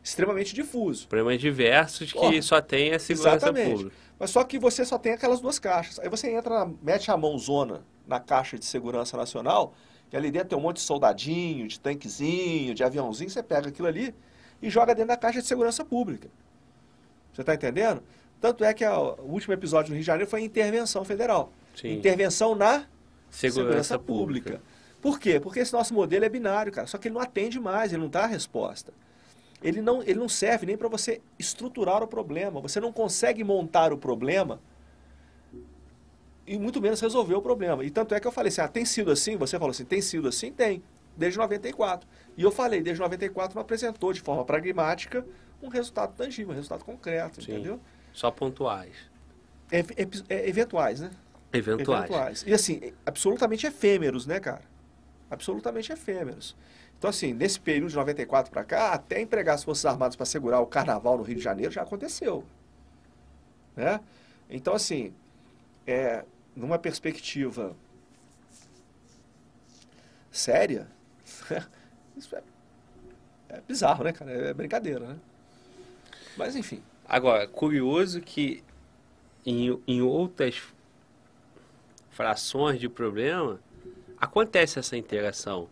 [0.03, 1.07] Extremamente difuso.
[1.07, 3.71] Problemas diversos que só tem a segurança exatamente.
[3.71, 3.95] pública.
[4.19, 5.99] Mas só que você só tem aquelas duas caixas.
[5.99, 9.73] Aí você entra, mete a mãozona na caixa de segurança nacional,
[10.09, 13.87] que ali dentro tem um monte de soldadinho, de tanquezinho, de aviãozinho, você pega aquilo
[13.87, 14.13] ali
[14.61, 16.29] e joga dentro da caixa de segurança pública.
[17.31, 18.03] Você está entendendo?
[18.41, 21.51] Tanto é que a, o último episódio no Rio de Janeiro foi intervenção federal.
[21.75, 21.93] Sim.
[21.93, 22.85] Intervenção na
[23.29, 24.51] segurança, segurança pública.
[24.51, 24.73] pública.
[25.01, 25.39] Por quê?
[25.39, 26.87] Porque esse nosso modelo é binário, cara.
[26.87, 28.93] Só que ele não atende mais, ele não dá a resposta.
[29.61, 32.61] Ele não, ele não serve nem para você estruturar o problema.
[32.61, 34.59] Você não consegue montar o problema
[36.45, 37.83] e muito menos resolver o problema.
[37.83, 39.37] E tanto é que eu falei assim, ah, tem sido assim?
[39.37, 40.51] Você falou assim, tem sido assim?
[40.51, 40.83] Tem,
[41.15, 42.07] desde 94.
[42.37, 45.25] E eu falei, desde 94 não apresentou de forma pragmática
[45.61, 47.53] um resultado tangível, um resultado concreto, Sim.
[47.53, 47.79] entendeu?
[48.11, 48.93] Só pontuais.
[49.71, 51.11] É, é, é, eventuais, né?
[51.53, 52.09] Eventuais.
[52.09, 52.43] eventuais.
[52.47, 54.63] E assim, absolutamente efêmeros, né, cara?
[55.29, 56.55] Absolutamente efêmeros.
[56.97, 60.61] Então, assim, nesse período de 94 para cá, até empregar as Forças Armadas para segurar
[60.61, 62.43] o carnaval no Rio de Janeiro já aconteceu.
[63.75, 63.99] Né?
[64.49, 65.13] Então, assim,
[65.85, 66.23] é,
[66.55, 67.75] numa perspectiva
[70.31, 70.87] séria,
[72.15, 72.43] isso é,
[73.49, 74.31] é bizarro, né, cara?
[74.31, 75.17] É brincadeira, né?
[76.37, 76.81] Mas, enfim.
[77.05, 78.63] Agora, curioso que
[79.45, 80.72] em, em outras
[82.13, 83.59] frações de problema
[84.17, 85.67] acontece essa interação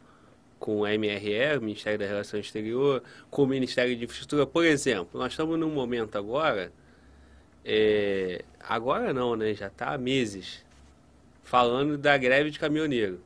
[0.60, 4.46] com o MRE, o Ministério da Relação Exterior, com o Ministério de Infraestrutura.
[4.46, 6.72] Por exemplo, nós estamos num momento agora,
[7.64, 9.54] é, agora não, né?
[9.54, 10.64] Já está há meses,
[11.44, 13.22] falando da greve de caminhoneiro.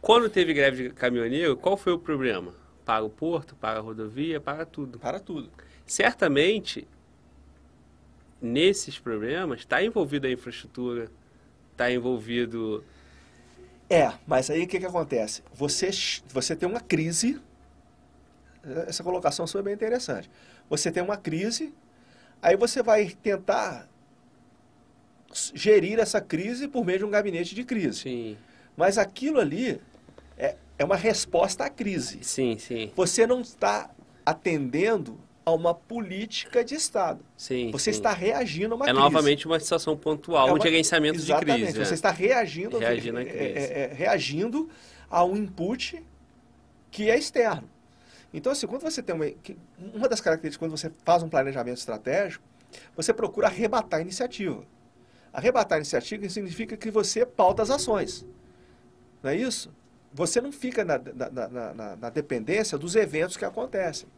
[0.00, 2.52] Quando teve greve de caminhoneiro, qual foi o problema?
[2.84, 4.98] Para o porto, para a rodovia, para tudo.
[4.98, 5.48] Para tudo.
[5.86, 6.86] Certamente,
[8.40, 11.08] nesses problemas, está envolvida a infraestrutura,
[11.72, 12.84] está envolvido
[13.92, 15.42] é, mas aí o que, que acontece?
[15.52, 15.90] Você,
[16.28, 17.38] você tem uma crise,
[18.86, 20.30] essa colocação sua é bem interessante.
[20.70, 21.74] Você tem uma crise,
[22.40, 23.86] aí você vai tentar
[25.52, 27.98] gerir essa crise por meio de um gabinete de crise.
[27.98, 28.38] Sim.
[28.74, 29.78] Mas aquilo ali
[30.38, 32.24] é, é uma resposta à crise.
[32.24, 32.90] Sim, sim.
[32.96, 33.90] Você não está
[34.24, 37.24] atendendo a uma política de Estado.
[37.36, 37.98] Sim, você sim.
[37.98, 39.00] está reagindo a uma é crise.
[39.00, 41.72] É novamente uma situação pontual, é uma, um gerenciamento de crise.
[41.72, 41.94] Você é.
[41.94, 44.68] está reagindo, reagindo, é, é, é, reagindo
[45.10, 46.02] a um input
[46.90, 47.68] que é externo.
[48.32, 49.26] Então, assim, quando você tem uma...
[49.92, 52.44] Uma das características, quando você faz um planejamento estratégico,
[52.96, 54.64] você procura arrebatar a iniciativa.
[55.32, 58.24] Arrebatar a iniciativa significa que você pauta as ações.
[59.22, 59.70] Não é isso?
[60.14, 64.08] Você não fica na, na, na, na dependência dos eventos que acontecem.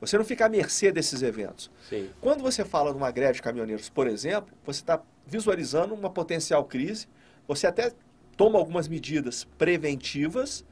[0.00, 1.70] Você não fica à mercê desses eventos.
[1.88, 2.10] Sim.
[2.20, 6.64] Quando você fala de uma greve de caminhoneiros, por exemplo, você está visualizando uma potencial
[6.64, 7.08] crise,
[7.48, 7.92] você até
[8.36, 10.64] toma algumas medidas preventivas,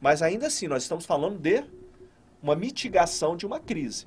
[0.00, 1.64] mas ainda assim nós estamos falando de
[2.42, 4.06] uma mitigação de uma crise.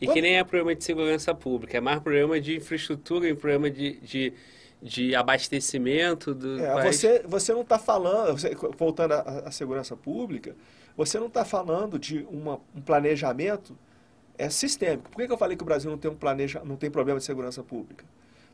[0.00, 0.14] E Quando...
[0.14, 3.98] que nem é problema de segurança pública, é mais problema de infraestrutura e problema de,
[4.00, 4.32] de,
[4.80, 8.36] de abastecimento do é, Você, você não está falando,
[8.76, 10.56] voltando à, à segurança pública,
[10.96, 13.76] você não está falando de uma, um planejamento
[14.36, 15.10] é, sistêmico.
[15.10, 17.18] Por que, que eu falei que o Brasil não tem, um planeja, não tem problema
[17.18, 18.04] de segurança pública?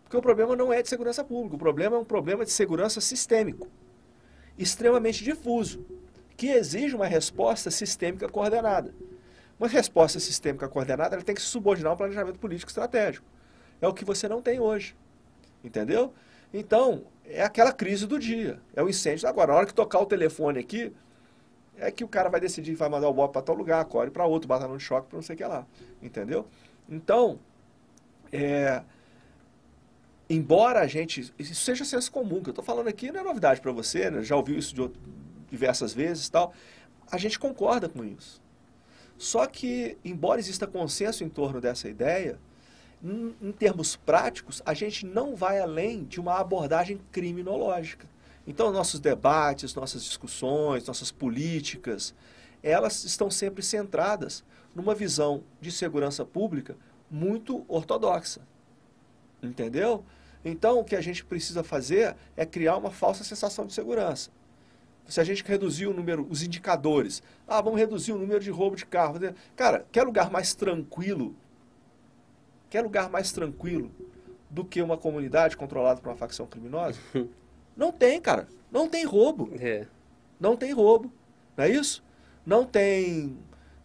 [0.04, 3.00] Porque o problema não é de segurança pública, o problema é um problema de segurança
[3.00, 3.68] sistêmico,
[4.56, 5.84] extremamente difuso,
[6.36, 8.94] que exige uma resposta sistêmica coordenada.
[9.58, 13.26] Uma resposta sistêmica coordenada ela tem que se subordinar a um planejamento político estratégico.
[13.80, 14.96] É o que você não tem hoje.
[15.62, 16.14] Entendeu?
[16.54, 18.60] Então, é aquela crise do dia.
[18.74, 19.28] É o incêndio.
[19.28, 20.92] Agora, na hora que tocar o telefone aqui,
[21.80, 24.26] é que o cara vai decidir vai mandar o bob para tal lugar, corre para
[24.26, 25.66] outro, batalhão de choque para não sei o que lá.
[26.02, 26.46] Entendeu?
[26.88, 27.38] Então,
[28.32, 28.82] é,
[30.28, 31.32] embora a gente.
[31.38, 34.22] Isso seja senso comum, que eu estou falando aqui não é novidade para você, né?
[34.22, 34.90] já ouviu isso de
[35.50, 36.52] diversas vezes tal.
[37.10, 38.40] A gente concorda com isso.
[39.16, 42.38] Só que, embora exista consenso em torno dessa ideia,
[43.02, 48.06] em, em termos práticos, a gente não vai além de uma abordagem criminológica.
[48.48, 52.14] Então, nossos debates, nossas discussões, nossas políticas,
[52.62, 54.42] elas estão sempre centradas
[54.74, 56.74] numa visão de segurança pública
[57.10, 58.40] muito ortodoxa.
[59.42, 60.02] Entendeu?
[60.42, 64.30] Então, o que a gente precisa fazer é criar uma falsa sensação de segurança.
[65.06, 68.76] Se a gente reduzir o número, os indicadores, ah, vamos reduzir o número de roubo
[68.76, 69.18] de carro.
[69.56, 71.36] Cara, quer lugar mais tranquilo?
[72.70, 73.90] Quer lugar mais tranquilo
[74.48, 76.98] do que uma comunidade controlada por uma facção criminosa?
[77.78, 78.48] Não tem, cara.
[78.72, 79.50] Não tem roubo.
[79.58, 79.86] É.
[80.38, 81.12] Não tem roubo,
[81.56, 82.02] não é isso?
[82.44, 83.38] Não tem.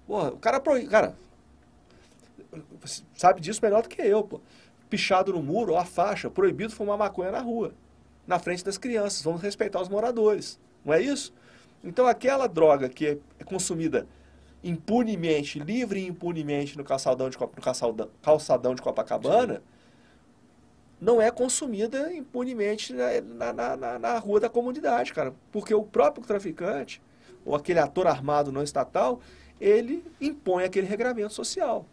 [0.05, 0.59] Porra, o cara.
[0.89, 1.15] Cara,
[3.15, 4.41] sabe disso melhor do que eu, pô.
[4.89, 7.73] Pichado no muro, ó, a faixa, proibido fumar maconha na rua,
[8.27, 9.23] na frente das crianças.
[9.23, 11.33] Vamos respeitar os moradores, não é isso?
[11.83, 14.07] Então, aquela droga que é, é consumida
[14.63, 19.61] impunemente, livre e impunemente no calçadão de, no calçadão, calçadão de Copacabana, Sim.
[21.03, 25.33] Não é consumida impunemente na, na, na, na, rua da comunidade, cara.
[25.51, 27.01] Porque o próprio traficante,
[27.45, 29.19] ou aquele ator armado não estatal,
[29.59, 31.85] ele impõe aquele regramento social.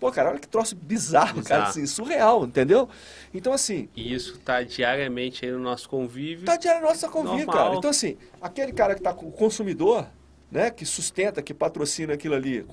[0.00, 1.44] Pô, cara, olha que troço bizarro, bizarro.
[1.44, 2.88] cara, assim, surreal, entendeu?
[3.32, 3.90] Então, assim...
[3.94, 6.46] E isso tá diariamente aí no nosso convívio.
[6.46, 7.64] Tá diariamente no nosso convívio, Normal.
[7.64, 7.76] cara.
[7.76, 10.06] Então, assim, aquele cara que tá com o consumidor,
[10.50, 12.66] né, que sustenta, que patrocina aquilo ali,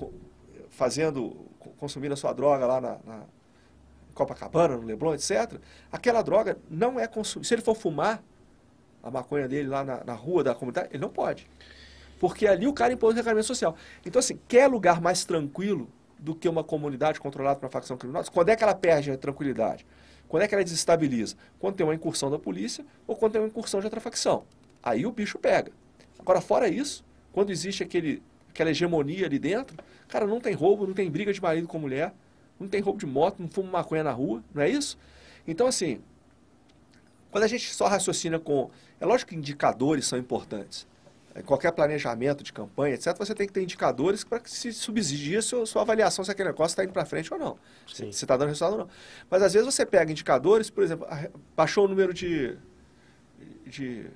[0.70, 1.36] fazendo,
[1.78, 3.22] consumindo a sua droga lá na, na
[4.14, 5.58] Copacabana, no Leblon, etc.,
[5.90, 7.48] aquela droga não é consumida.
[7.48, 8.22] Se ele for fumar
[9.02, 11.46] a maconha dele lá na, na rua da comunidade, ele não pode.
[12.18, 13.76] Porque ali o cara impôs o regramento social.
[14.04, 18.30] Então, assim, quer lugar mais tranquilo do que uma comunidade controlada por uma facção criminosa?
[18.30, 19.84] Quando é que ela perde a tranquilidade?
[20.26, 21.36] Quando é que ela desestabiliza?
[21.58, 24.44] Quando tem uma incursão da polícia ou quando tem uma incursão de outra facção.
[24.82, 25.70] Aí o bicho pega.
[26.18, 29.76] Agora, fora isso, quando existe aquele, aquela hegemonia ali dentro,
[30.08, 32.14] cara, não tem roubo, não tem briga de marido com mulher,
[32.58, 34.98] não tem roubo de moto, não fuma maconha na rua, não é isso?
[35.46, 36.00] Então, assim,
[37.30, 38.70] quando a gente só raciocina com.
[39.00, 40.86] É lógico que indicadores são importantes
[41.42, 45.42] qualquer planejamento de campanha, etc., você tem que ter indicadores para que se subsidie a
[45.42, 47.58] sua, sua avaliação se aquele negócio está indo para frente ou não.
[47.92, 48.12] Sim.
[48.12, 48.88] Se está dando resultado ou não.
[49.28, 51.06] Mas às vezes você pega indicadores, por exemplo,
[51.56, 52.56] baixou o número de,
[53.66, 54.06] de.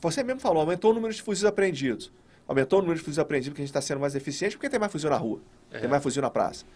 [0.00, 2.12] Você mesmo falou, aumentou o número de fuzis apreendidos.
[2.46, 4.78] Aumentou o número de fuzis apreendidos porque a gente está sendo mais eficiente, porque tem
[4.78, 5.80] mais fuzil na rua, é.
[5.80, 6.66] tem mais fuzil na praça.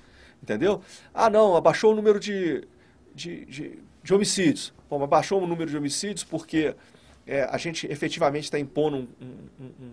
[0.42, 0.80] Entendeu?
[1.12, 2.66] Ah, não, abaixou o número de,
[3.14, 4.72] de, de, de homicídios.
[4.88, 6.74] Bom, abaixou o número de homicídios porque
[7.26, 9.92] é, a gente efetivamente está impondo um, um, um,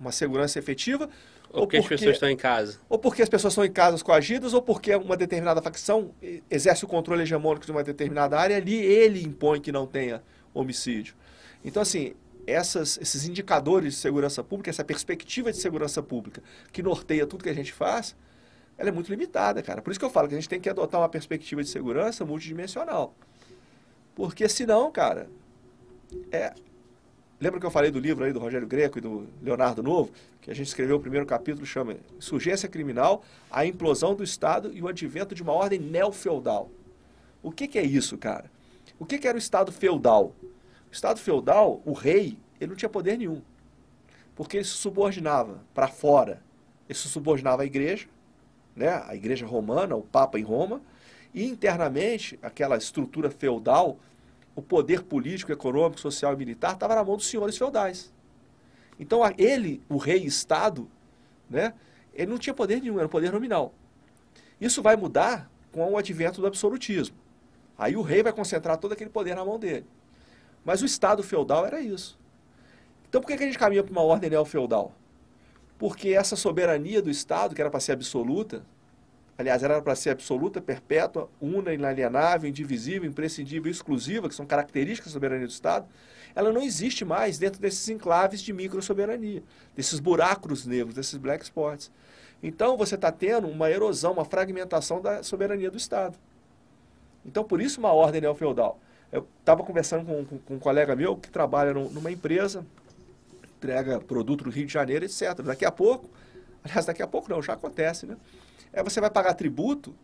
[0.00, 1.08] uma segurança efetiva.
[1.50, 2.78] Ou, ou porque, as pessoas estão em casa.
[2.88, 6.10] Ou porque as pessoas estão em casas coagidas, ou porque uma determinada facção
[6.50, 11.14] exerce o controle hegemônico de uma determinada área, ali ele impõe que não tenha homicídio.
[11.64, 12.14] Então, assim,
[12.46, 16.42] essas, esses indicadores de segurança pública, essa perspectiva de segurança pública
[16.72, 18.16] que norteia tudo que a gente faz,
[18.78, 19.82] ela é muito limitada, cara.
[19.82, 22.24] Por isso que eu falo que a gente tem que adotar uma perspectiva de segurança
[22.24, 23.12] multidimensional.
[24.14, 25.28] Porque senão, cara,
[26.30, 26.54] é,
[27.40, 30.12] lembra que eu falei do livro aí do Rogério Greco e do Leonardo Novo?
[30.40, 34.80] Que a gente escreveu o primeiro capítulo, chama Insurgência Criminal, a implosão do Estado e
[34.80, 36.70] o advento de uma ordem neofeudal.
[37.42, 38.50] O que, que é isso, cara?
[38.96, 40.34] O que, que era o Estado feudal?
[40.88, 43.42] O Estado feudal, o rei, ele não tinha poder nenhum.
[44.36, 46.40] Porque ele se subordinava para fora.
[46.88, 48.08] Ele se subordinava à igreja,
[48.78, 49.02] né?
[49.06, 50.80] a igreja romana, o Papa em Roma,
[51.34, 53.98] e internamente, aquela estrutura feudal
[54.58, 58.12] o poder político, econômico, social e militar estava na mão dos senhores feudais.
[58.98, 60.90] Então, ele, o rei-estado,
[61.48, 61.74] né,
[62.12, 63.72] ele não tinha poder nenhum, era um poder nominal.
[64.60, 67.16] Isso vai mudar com o advento do absolutismo.
[67.78, 69.86] Aí o rei vai concentrar todo aquele poder na mão dele.
[70.64, 72.18] Mas o Estado feudal era isso.
[73.08, 74.92] Então por que a gente caminha para uma ordem neo-feudal?
[75.78, 78.64] Porque essa soberania do Estado, que era para ser absoluta,
[79.38, 85.16] aliás, era para ser absoluta, perpétua, una, inalienável, indivisível, imprescindível, exclusiva, que são características da
[85.16, 85.86] soberania do Estado,
[86.34, 89.42] ela não existe mais dentro desses enclaves de micro-soberania,
[89.76, 91.90] desses buracos negros, desses black spots.
[92.42, 96.16] Então, você está tendo uma erosão, uma fragmentação da soberania do Estado.
[97.24, 98.78] Então, por isso, uma ordem neofeudal.
[99.10, 102.64] Eu estava conversando com, com, com, um colega meu que trabalha numa empresa,
[103.58, 105.34] entrega produto no Rio de Janeiro, etc.
[105.42, 106.08] Daqui a pouco,
[106.64, 108.16] aliás, daqui a pouco não, já acontece, né?
[108.72, 109.94] é você vai pagar tributo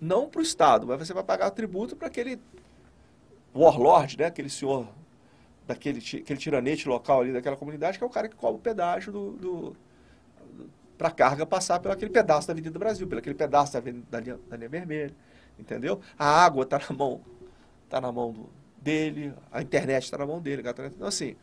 [0.00, 2.38] não para o Estado, mas você vai pagar tributo para aquele
[3.54, 4.26] warlord, né?
[4.26, 4.86] aquele senhor,
[5.66, 9.12] daquele aquele tiranete local ali daquela comunidade, que é o cara que cobra o pedágio
[9.12, 9.76] do, do
[10.98, 13.80] para a carga passar pelo aquele pedaço da Avenida do Brasil, pelo aquele pedaço da,
[14.10, 15.14] da, linha, da linha vermelha,
[15.58, 16.00] entendeu?
[16.18, 17.20] A água está na mão,
[17.88, 18.48] tá na mão do,
[18.80, 20.62] dele, a internet está na mão dele.
[20.64, 21.36] Então, assim,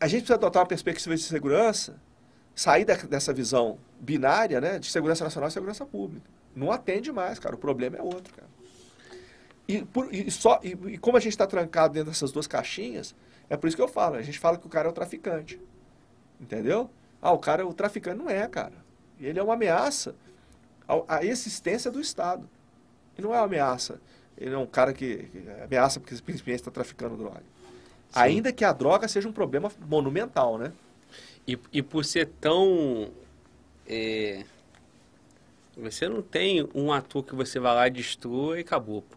[0.00, 2.00] a gente precisa adotar uma perspectiva de segurança
[2.58, 6.28] sair dessa visão binária, né, de segurança nacional e segurança pública.
[6.56, 7.54] Não atende mais, cara.
[7.54, 8.48] O problema é outro, cara.
[9.68, 13.14] E, por, e só, e, e, como a gente está trancado dentro dessas duas caixinhas,
[13.48, 14.16] é por isso que eu falo.
[14.16, 15.60] A gente fala que o cara é o traficante.
[16.40, 16.90] Entendeu?
[17.22, 18.18] Ah, o cara é o traficante.
[18.18, 18.74] Não é, cara.
[19.20, 20.16] Ele é uma ameaça
[20.88, 22.48] à, à existência do Estado.
[23.16, 24.00] E não é uma ameaça.
[24.36, 27.42] Ele é um cara que, que ameaça porque simplesmente está traficando droga.
[28.10, 28.20] Sim.
[28.20, 30.72] Ainda que a droga seja um problema monumental, né?
[31.46, 33.10] E, e por ser tão.
[33.86, 34.44] É,
[35.76, 39.16] você não tem um ator que você vai lá, destrua e acabou, pô.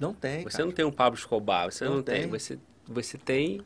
[0.00, 0.42] Não tem.
[0.42, 0.64] Você cara.
[0.64, 2.22] não tem um Pablo Escobar, você não, não tem.
[2.22, 2.30] tem.
[2.30, 3.62] Você, você tem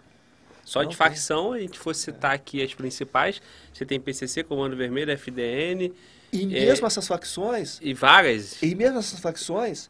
[0.64, 1.06] só Não de tem.
[1.06, 3.40] facção, a gente fosse citar aqui as principais,
[3.72, 5.92] você tem PCC, Comando Vermelho, FDN
[6.32, 6.66] E É.
[6.66, 8.60] mesmo essas facções, e várias.
[8.62, 9.88] e mesmo essas facções,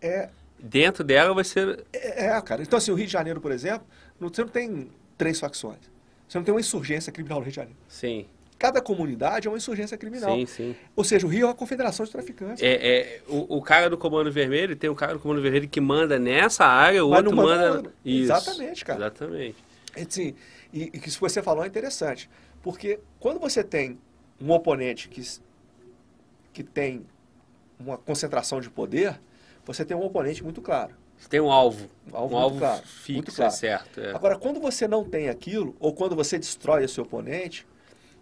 [0.00, 0.28] é,
[0.62, 2.62] Dentro dela você é, é, cara.
[2.62, 3.86] Então, assim, o Rio de Janeiro, por exemplo,
[4.18, 5.78] não- você não tem três facções.
[6.28, 7.78] Você não tem uma insurgência criminal no Rio de Janeiro.
[7.88, 8.26] Sim,
[8.58, 10.36] Cada comunidade é uma insurgência criminal.
[10.36, 10.76] sim, sim.
[10.94, 12.62] Ou seja, o Rio é uma confederação de traficantes.
[12.62, 15.80] É, é, o, o cara do Comando Vermelho, tem um cara do Comando Vermelho que
[15.80, 17.76] manda nessa área, o Mas outro manda manda.
[17.78, 17.92] outra.
[18.04, 18.98] Exatamente, cara.
[19.00, 19.56] Exatamente.
[19.96, 20.34] Assim,
[20.74, 22.28] e, e que isso que você falou é interessante.
[22.62, 23.98] Porque quando você tem
[24.38, 25.22] um oponente que,
[26.52, 27.06] que tem
[27.78, 29.18] uma concentração de poder,
[29.64, 30.94] você tem um oponente muito claro.
[31.18, 31.88] Você tem um alvo.
[32.12, 33.52] Um alvo um muito alvo claro, fixo, muito é claro.
[33.52, 34.00] certo.
[34.00, 34.10] é.
[34.14, 37.66] Agora, quando você não tem aquilo, ou quando você destrói o seu oponente,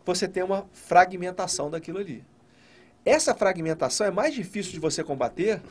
[0.05, 2.25] você tem uma fragmentação daquilo ali.
[3.05, 5.63] Essa fragmentação é mais difícil de você combater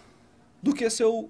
[0.63, 1.29] do que seu,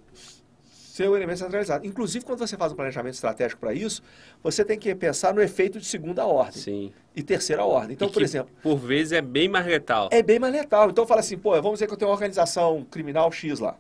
[0.63, 1.85] seu elemento centralizado.
[1.85, 4.01] Inclusive, quando você faz um planejamento estratégico para isso,
[4.43, 6.93] você tem que pensar no efeito de segunda ordem Sim.
[7.15, 7.93] e terceira ordem.
[7.93, 10.09] Então, E por exemplo, Por vezes é bem mais letal.
[10.11, 10.89] é bem mais letal.
[10.91, 13.75] Então fala assim, pô, vamos dizer que eu tenho uma organização criminal X lá.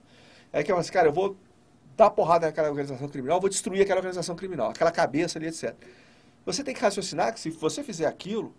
[0.53, 1.35] Aí que eu assim, cara, eu vou
[1.95, 5.73] dar porrada naquela organização criminal, vou destruir aquela organização criminal, aquela cabeça ali, etc.
[6.45, 8.53] Você tem que raciocinar que se você fizer aquilo,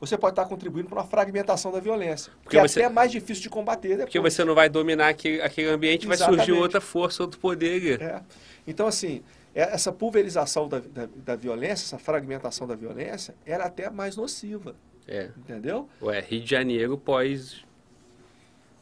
[0.00, 2.32] você pode estar contribuindo para uma fragmentação da violência.
[2.42, 4.04] Porque que você- é até mais difícil de combater depois.
[4.06, 6.60] Porque você não vai dominar aquele, aquele ambiente, vai surgir Exatamente.
[6.62, 8.00] outra força, outro poder.
[8.00, 8.22] É.
[8.66, 9.22] Então, assim,
[9.54, 14.74] é- essa pulverização da, da, da violência, essa fragmentação da violência, era até mais nociva,
[15.06, 15.30] É.
[15.36, 15.88] entendeu?
[16.02, 17.64] Ué, Rio de Janeiro pós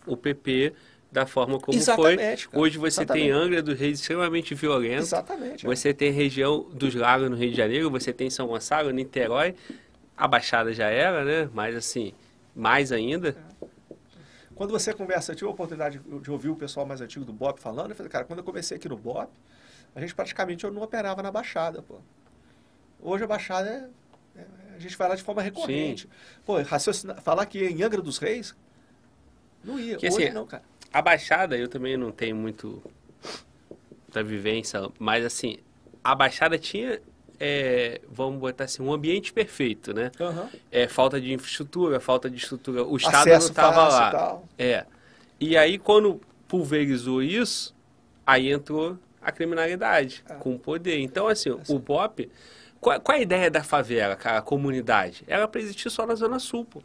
[0.07, 0.73] o PP
[1.13, 2.53] da forma como Exatamente, foi.
[2.53, 2.63] cara.
[2.63, 3.47] Hoje você tem Exatamente.
[3.47, 5.03] Angra do Reis extremamente violento.
[5.03, 5.67] Exatamente.
[5.67, 5.69] é.
[5.69, 9.55] Você tem região dos lagos no Rio de Janeiro, você tem São Gonçalo, Niterói.
[10.17, 11.51] A Baixada já era, né?
[11.53, 12.15] Mas assim,
[12.57, 13.37] mais ainda.
[14.55, 17.59] Quando você conversa, eu tive a oportunidade de ouvir o pessoal mais antigo do BOP
[17.61, 19.29] falando, eu falei, cara, quando eu comecei aqui no BOP,
[19.95, 21.97] a gente praticamente eu não operava na Baixada, pô.
[23.01, 23.91] Hoje a Baixada
[24.35, 26.09] é, é- a gente vai lá de forma recorrente.
[26.47, 28.55] Pô, raciocinar, falar que em Angra dos Reis,
[29.63, 29.97] não ia.
[29.97, 30.63] Que, Hoje assim, não, cara.
[30.93, 32.83] A Baixada eu também não tenho muito
[34.13, 35.57] da vivência, mas assim,
[36.05, 37.01] a Baixada tinha,
[37.41, 40.11] é, vamos botar assim, um ambiente perfeito, né?
[40.21, 40.49] Aham.
[40.71, 42.85] É, falta de infraestrutura, falta de estrutura.
[42.85, 44.09] O Estado Acesso não estava lá.
[44.09, 44.49] e tal.
[44.59, 44.87] É.
[45.41, 47.75] E aí, quando pulverizou isso,
[48.27, 50.35] aí entrou a criminalidade É.
[50.35, 50.99] com o poder.
[51.01, 51.75] Então, assim, Assim.
[51.75, 52.31] o BOP.
[52.81, 55.25] Qual, qual é a ideia da favela, cara, a comunidade?
[55.27, 56.83] Era para existir só na Zona Sul, pô.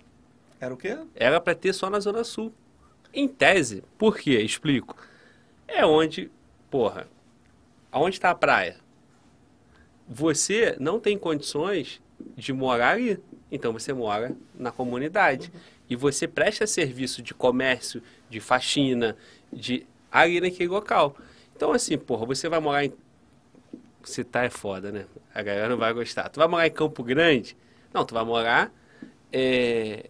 [0.59, 0.97] Era o quê?
[1.15, 2.53] Era para ter só na Zona Sul.
[3.17, 4.39] Em tese, por quê?
[4.41, 4.95] Explico.
[5.67, 6.29] É onde,
[6.69, 7.07] porra,
[7.91, 8.75] aonde está a praia?
[10.07, 11.99] Você não tem condições
[12.35, 13.19] de morar ali.
[13.51, 15.51] Então você mora na comunidade.
[15.89, 19.17] E você presta serviço de comércio, de faxina,
[19.51, 21.17] de ali naquele local.
[21.55, 22.93] Então, assim, porra, você vai morar em.
[24.03, 25.07] Citar é foda, né?
[25.33, 26.29] A galera não vai gostar.
[26.29, 27.57] Tu vai morar em Campo Grande?
[27.91, 28.71] Não, tu vai morar
[29.33, 30.07] é,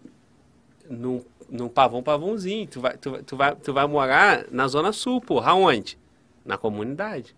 [0.90, 2.68] num, num pavão pavãozinho.
[2.68, 5.52] Tu vai, tu, tu, vai, tu vai morar na Zona Sul, porra.
[5.52, 5.98] Aonde?
[6.46, 7.36] Na comunidade.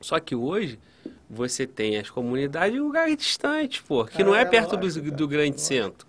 [0.00, 0.78] Só que hoje
[1.30, 5.16] você tem as comunidades em lugares distantes, pô, que não é É, perto lógico, do,
[5.16, 5.66] do grande lógico.
[5.68, 6.06] centro.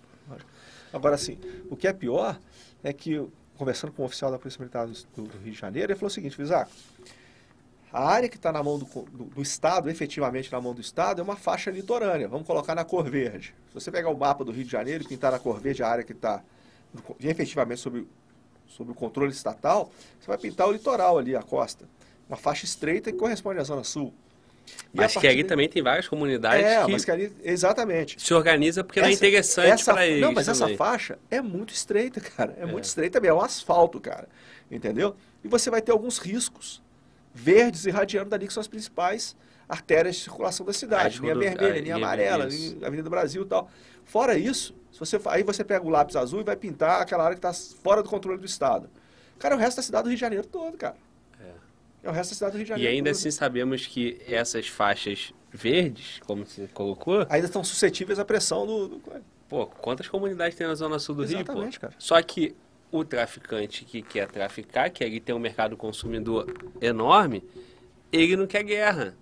[0.92, 1.38] Agora, assim,
[1.70, 2.38] o que é pior
[2.82, 3.20] é que,
[3.56, 6.36] conversando com o oficial da Polícia Militar do, Rio de Janeiro, ele falou o seguinte,
[6.36, 6.70] Visaco,
[7.92, 11.20] a área que está na mão do, do- do Estado, efetivamente na mão do Estado,
[11.20, 12.28] é uma faixa litorânea.
[12.28, 13.54] Vamos colocar na cor verde.
[13.68, 15.88] Se você pegar o mapa do Rio de Janeiro e pintar na cor verde a
[15.88, 16.42] área que está
[17.20, 18.06] efetivamente sob,
[18.66, 19.90] sob o controle estatal,
[20.20, 21.88] você vai pintar o litoral ali, a costa.
[22.28, 24.12] Uma faixa estreita que corresponde à Zona Sul.
[24.94, 28.16] E Mas que ali também tem várias comunidades É, que mas que ali, exatamente.
[28.20, 30.76] se organiza porque não é Essa- interessante essa- para eles Não, mas essa também.
[30.76, 32.54] faixa é muito estreita, cara.
[32.58, 32.66] É, É.
[32.66, 34.26] muito estreita mesmo, é um asfalto, cara.
[34.70, 35.14] Entendeu?
[35.44, 36.82] E você vai ter alguns riscos
[37.34, 39.36] verdes irradiando dali, que são as principais
[39.68, 41.08] artérias de circulação da cidade.
[41.08, 43.68] As Linha rodo- vermelha, a linha amarela, linha- Avenida Brasil e tal.
[44.04, 47.36] Fora isso, se você, aí você pega o lápis azul e vai pintar aquela área
[47.36, 48.88] que está fora do controle do Estado.
[49.38, 50.94] Cara, é o resto da cidade do Rio de Janeiro todo, cara.
[52.02, 53.18] É o resto da cidade do Rio de E Janeiro ainda todo.
[53.18, 58.88] assim sabemos que essas faixas verdes, como você colocou, Ainda estão suscetíveis à pressão do...
[58.88, 59.02] do...
[59.48, 61.52] pô, quantas comunidades tem na zona sul do Rio, pô?
[61.52, 61.94] Exatamente, cara.
[61.98, 62.54] Só que
[62.92, 66.46] o traficante que quer traficar, que ali tem um mercado consumidor
[66.80, 67.42] enorme,
[68.12, 69.16] ele não quer guerra.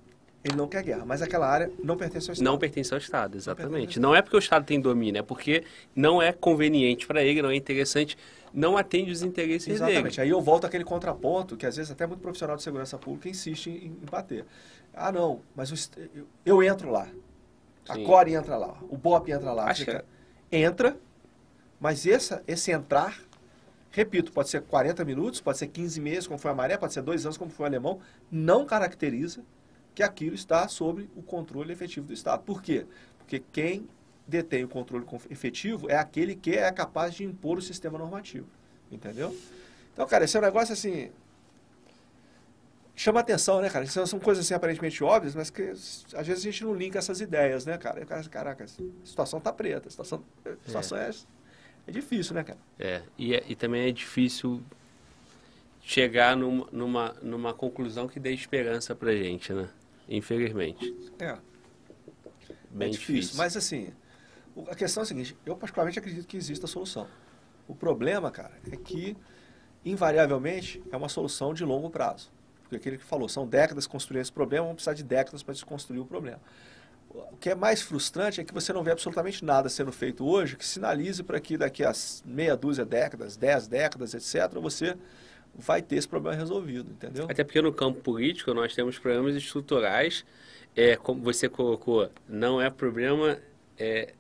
[0.44, 2.44] Ele não quer guerra, mas aquela área não pertence ao Estado.
[2.44, 3.72] Não pertence ao Estado, exatamente.
[3.72, 4.00] pertence.
[4.00, 5.62] Não é porque o Estado tem domínio, é porque
[5.94, 8.18] não é conveniente para ele, não é interessante,
[8.52, 10.16] não atende os interesses Exatamente.
[10.16, 10.20] dele.
[10.22, 13.68] Aí eu volto àquele contraponto que às vezes até muito profissional de segurança pública insiste
[13.70, 14.44] em, em bater.
[14.92, 17.06] Ah, não, mas eu, eu entro lá.
[17.88, 18.04] A Sim.
[18.04, 18.76] Core entra lá.
[18.88, 19.72] O BOP entra lá.
[19.74, 20.04] Fica-
[20.50, 20.96] Entra,
[21.80, 23.18] mas essa, esse entrar,
[23.90, 27.00] repito, pode ser 40 minutos, pode ser 15 meses, como foi a maré, pode ser
[27.00, 29.42] dois anos, como foi o alemão, não caracteriza
[29.94, 32.42] que aquilo está sob o controle efetivo do Estado.
[32.42, 32.86] Por quê?
[33.18, 33.88] Porque quem
[34.26, 38.46] detém o controle efetivo é aquele que é capaz de impor o sistema normativo.
[38.90, 39.36] Entendeu?
[39.92, 41.10] Então, cara, esse é um negócio assim.
[42.94, 43.86] Chama atenção, né, cara?
[43.86, 47.64] São coisas assim aparentemente óbvias, mas que às vezes a gente não linka essas ideias,
[47.64, 48.02] né, cara?
[48.02, 48.68] O cara, caraca, a
[49.04, 51.08] situação tá preta, a situação, a situação é.
[51.08, 51.12] é,
[51.86, 52.58] é difícil, né, cara?
[52.78, 54.62] É, e, é, e também é difícil
[55.82, 59.68] chegar numa, numa, numa conclusão que dê esperança pra gente, né?
[60.08, 60.94] Infelizmente.
[61.18, 61.39] É.
[62.70, 63.14] Bem é difícil.
[63.14, 63.36] difícil.
[63.36, 63.92] Mas assim,
[64.68, 67.06] a questão é a seguinte, eu particularmente acredito que exista a solução.
[67.68, 69.16] O problema, cara, é que
[69.84, 72.31] invariavelmente é uma solução de longo prazo.
[72.62, 76.00] Porque aquele que falou, são décadas construir esse problema, vão precisar de décadas para desconstruir
[76.00, 76.40] o problema.
[77.10, 80.56] O que é mais frustrante é que você não vê absolutamente nada sendo feito hoje
[80.56, 81.92] que sinalize para que daqui a
[82.24, 84.97] meia dúzia décadas, dez décadas, etc., você
[85.55, 87.26] vai ter esse problema resolvido, entendeu?
[87.28, 90.24] Até porque no campo político nós temos problemas estruturais,
[90.74, 93.39] é, como você colocou, não é problema
[93.78, 94.14] é,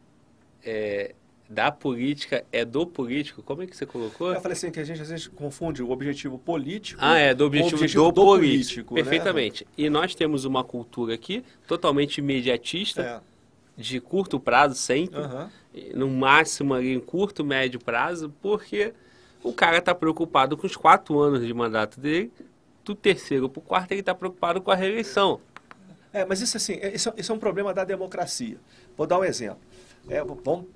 [0.64, 1.14] é,
[1.48, 3.42] da política, é do político.
[3.42, 4.32] Como é que você colocou?
[4.32, 7.46] Eu falei assim que a gente às vezes confunde o objetivo político ah, é, do
[7.46, 8.88] objetivo, objetivo do, do, político.
[8.88, 9.02] político né?
[9.02, 9.64] Perfeitamente.
[9.64, 9.70] Né?
[9.78, 13.20] E nós temos uma cultura aqui totalmente imediatista, é.
[13.80, 15.48] de curto prazo sempre, uhum.
[15.94, 18.92] no máximo ali em curto, médio prazo, porque
[19.42, 22.32] o cara está preocupado com os quatro anos de mandato dele,
[22.84, 25.40] do terceiro para o quarto ele está preocupado com a reeleição.
[26.12, 28.58] É, mas isso assim, é, isso, isso, é um problema da democracia.
[28.96, 29.60] Vou dar um exemplo.
[30.08, 30.66] É, vamos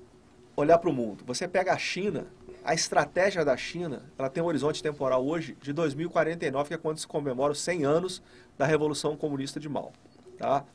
[0.55, 1.23] olhar para o mundo.
[1.27, 2.25] Você pega a China,
[2.63, 6.97] a estratégia da China, ela tem um horizonte temporal hoje de 2049, que é quando
[6.97, 8.23] se comemora os 100 anos
[8.57, 9.93] da Revolução Comunista de Mao.
[10.37, 10.65] Tá?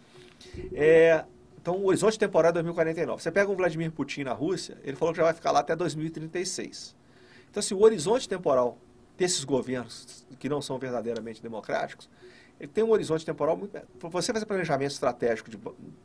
[0.72, 1.24] É,
[1.60, 3.22] então, o horizonte temporal é 2049.
[3.22, 5.74] Você pega o Vladimir Putin na Rússia, ele falou que já vai ficar lá até
[5.74, 7.01] 2036.
[7.52, 8.78] Então, assim, o horizonte temporal
[9.18, 12.08] desses governos que não são verdadeiramente democráticos,
[12.58, 13.78] ele tem um horizonte temporal muito.
[14.00, 15.58] Você fazer planejamento estratégico de,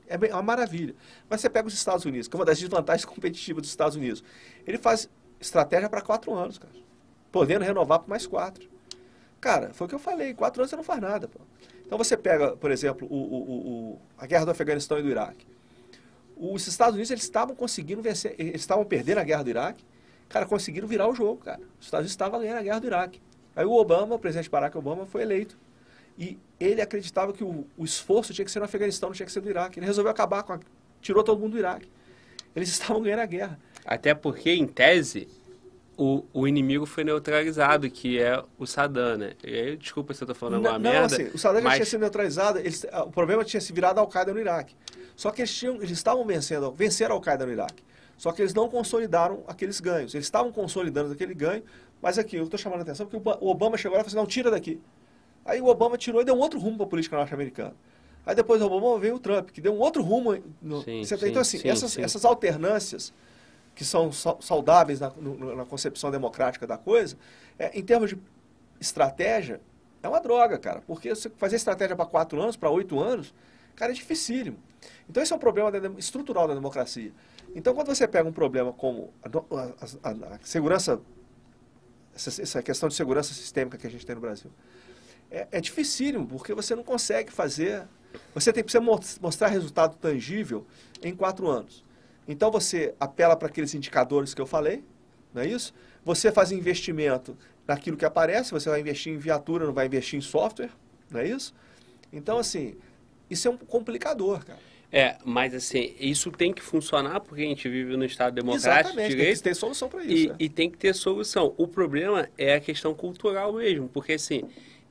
[0.10, 0.94] é, é uma maravilha.
[1.30, 4.22] Mas você pega os Estados Unidos, que é uma das desvantagens competitivas dos Estados Unidos.
[4.66, 5.10] Ele faz
[5.40, 6.74] estratégia para quatro anos, cara.
[7.32, 8.70] Podendo renovar por mais quatro.
[9.40, 11.30] Cara, foi o que eu falei, quatro anos você não faz nada.
[11.30, 11.40] Pô.
[11.86, 15.48] Então você pega, por exemplo, o, o, o, a guerra do Afeganistão e do Iraque.
[16.36, 19.86] Os Estados Unidos eles estavam conseguindo vencer, eles estavam perdendo a guerra do Iraque
[20.30, 21.60] Cara, conseguiram virar o jogo, cara.
[21.80, 23.22] Os Estados Unidos estavam ganhando a guerra do Iraque.
[23.56, 25.58] Aí o Obama, o presidente Barack Obama, foi eleito.
[26.18, 29.32] E ele acreditava que o, o esforço tinha que ser no Afeganistão, não tinha que
[29.32, 29.80] ser no Iraque.
[29.80, 30.60] Ele resolveu acabar com a...
[31.02, 31.90] tirou todo mundo do Iraque.
[32.56, 33.60] Eles estavam ganhando a guerra.
[33.86, 35.28] Até porque, em tese,
[35.98, 39.34] o, o inimigo foi neutralizado, que é o Saddam, né?
[39.44, 41.16] E aí, desculpa se eu estou falando não, uma não, merda.
[41.16, 41.74] Assim, o Saddam mas...
[41.74, 44.76] já tinha sido neutralizado, eles, o problema tinha se virado a Al-Qaeda no Iraque.
[45.16, 47.84] Só que eles, tinham, eles estavam vencendo, venceram a Al-Qaeda no Iraque.
[48.18, 50.14] Só que eles não consolidaram aqueles ganhos.
[50.14, 51.64] Eles estavam consolidando aquele ganho,
[52.02, 54.16] mas aqui, eu estou chamando a atenção porque o Obama chegou lá e falou assim,
[54.16, 54.82] não, tira daqui.
[55.46, 57.76] Aí o Obama tirou e deu um outro rumo para a política norte-americana.
[58.26, 60.38] Aí depois do Obama veio o Trump, que deu um outro rumo.
[60.62, 60.82] No...
[60.84, 63.14] Sim, sim, então, assim, sim, essas, essas alternâncias
[63.74, 67.16] que são saudáveis na, no, na concepção democrática da coisa,
[67.60, 68.20] é, em termos de
[68.80, 69.62] estratégia,
[70.02, 70.82] é uma droga, cara.
[70.86, 73.34] Porque você fazer estratégia para quatro anos, para oito anos,
[73.76, 74.58] cara, é dificílimo.
[75.10, 77.14] Então, esse é um problema da, estrutural da democracia.
[77.58, 81.02] Então, quando você pega um problema como a, a, a segurança,
[82.14, 84.52] essa, essa, questão de segurança sistêmica que a gente tem no Brasil,
[85.32, 87.88] é, é dificílimo, porque você não consegue fazer.
[88.36, 88.80] Você tem que
[89.20, 90.68] mostrar resultado tangível
[91.02, 91.84] em quatro anos.
[92.28, 94.84] Então, você apela para aqueles indicadores que eu falei,
[95.34, 95.74] não é isso?
[96.06, 97.36] Você faz investimento
[97.68, 100.70] naquilo que aparece, você vai investir em viatura, não vai investir em software,
[101.10, 101.56] não é isso?
[102.14, 102.78] Então, assim,
[103.32, 104.60] isso é um complicador, cara.
[104.92, 108.70] É, mas assim, isso tem que funcionar porque a gente vive no Estado democrático.
[108.70, 110.14] Exatamente, direito, tem que ter solução para isso.
[110.14, 110.36] E, é.
[110.40, 111.54] e, tem que ter solução.
[111.58, 114.44] O problema é a questão cultural mesmo, porque assim,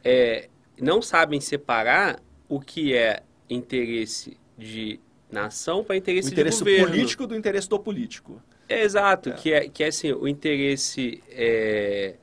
[0.05, 5.00] é, não sabem separar o que é interesse de
[5.31, 6.89] nação para interesse, interesse de governo.
[6.89, 8.42] político do interesse do político.
[8.68, 9.33] É, exato.
[9.33, 12.15] Que, é, que é assim, o interesse é,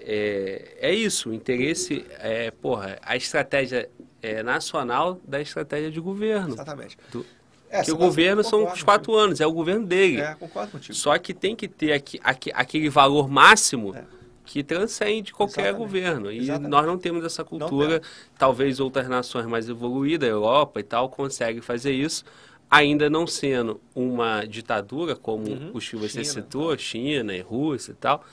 [0.00, 3.88] é, é isso, o interesse é, porra, a estratégia
[4.22, 6.54] é, nacional da estratégia de governo.
[6.54, 6.96] Exatamente.
[7.10, 7.24] Do,
[7.70, 10.20] é, que o governo são os quatro anos, é o governo dele.
[10.20, 10.94] É, concordo contigo.
[10.94, 14.04] Só que tem que ter aqui, aqui, aquele valor máximo é.
[14.44, 15.86] que transcende qualquer Exatamente.
[15.86, 16.32] governo.
[16.32, 16.70] E Exatamente.
[16.70, 18.00] nós não temos essa cultura.
[18.38, 22.24] Talvez outras nações mais evoluídas, Europa e tal, conseguem fazer isso.
[22.70, 25.70] Ainda não sendo uma ditadura, como uhum.
[25.74, 28.24] o Chico você citou, China e Rússia e tal.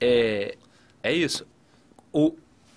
[0.00, 0.56] É,
[1.02, 1.46] é isso.
[2.12, 2.34] O,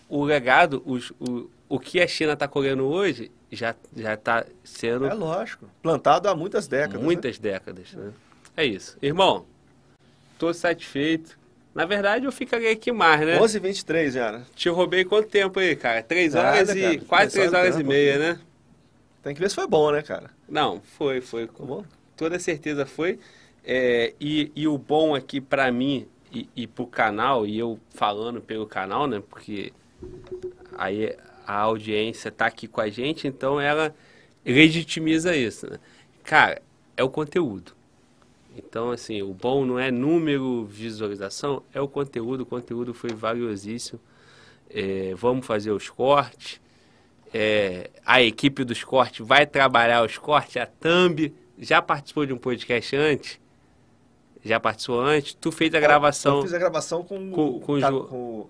[0.09, 5.05] o legado, os, o, o que a China está colhendo hoje já já está sendo
[5.05, 7.05] é lógico plantado há muitas décadas né?
[7.05, 7.51] muitas né?
[7.51, 8.11] décadas né?
[8.55, 9.45] é isso irmão
[10.33, 11.37] estou satisfeito
[11.73, 15.75] na verdade eu ficaria aqui mais né 11 23 já te roubei quanto tempo aí
[15.75, 18.39] cara três horas e quase três horas tempo, e meia né
[19.27, 20.29] Tem que ver se foi bom, né, cara?
[20.47, 21.47] Não, foi, foi.
[21.47, 21.85] Ficou bom?
[22.15, 23.19] Toda certeza foi.
[23.61, 28.39] É, e, e o bom aqui pra mim e, e pro canal, e eu falando
[28.39, 29.21] pelo canal, né?
[29.29, 29.73] Porque
[30.77, 31.13] aí
[31.47, 33.95] a audiência tá aqui com a gente, então ela
[34.45, 35.77] legitimiza isso, né?
[36.23, 36.61] Cara,
[36.95, 37.71] é o conteúdo.
[38.55, 42.41] Então, assim, o bom não é número, visualização, é o conteúdo.
[42.41, 43.99] O conteúdo foi valiosíssimo.
[44.69, 46.59] É, vamos fazer os cortes.
[47.33, 50.57] É, a equipe dos cortes vai trabalhar os cortes.
[50.57, 53.39] A Thumb já participou de um podcast antes.
[54.43, 55.33] Já participou antes.
[55.35, 58.49] Tu fez a gravação Eu fiz a gravação com, Com- com tá- com o-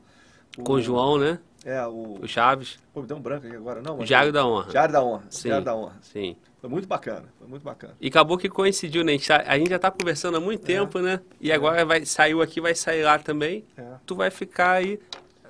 [0.64, 1.40] com o João, né?
[1.66, 2.20] É, o.
[2.22, 2.78] O Chaves.
[2.94, 4.00] Pô, me deu um branco aqui agora, não.
[4.00, 4.70] O Diário da Honra.
[4.70, 5.24] Diário da Honra.
[5.30, 5.48] Sim.
[5.50, 5.96] Diário da Honra.
[6.02, 6.36] Sim.
[6.62, 7.26] Foi muito bacana.
[7.38, 7.94] Foi muito bacana.
[8.00, 9.12] E acabou que coincidiu, né?
[9.12, 11.20] A gente, tá- a gente já tá conversando há muito tempo, né?
[11.42, 13.64] E agora vai, saiu aqui, vai sair lá também.
[13.78, 13.84] É.
[14.06, 15.00] Tu vai ficar aí.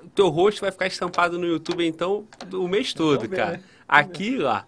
[0.02, 3.50] O teu rosto vai ficar estampado no YouTube, então, o mês todo, ver, cara.
[3.58, 3.62] né?
[3.86, 4.66] Aqui e lá.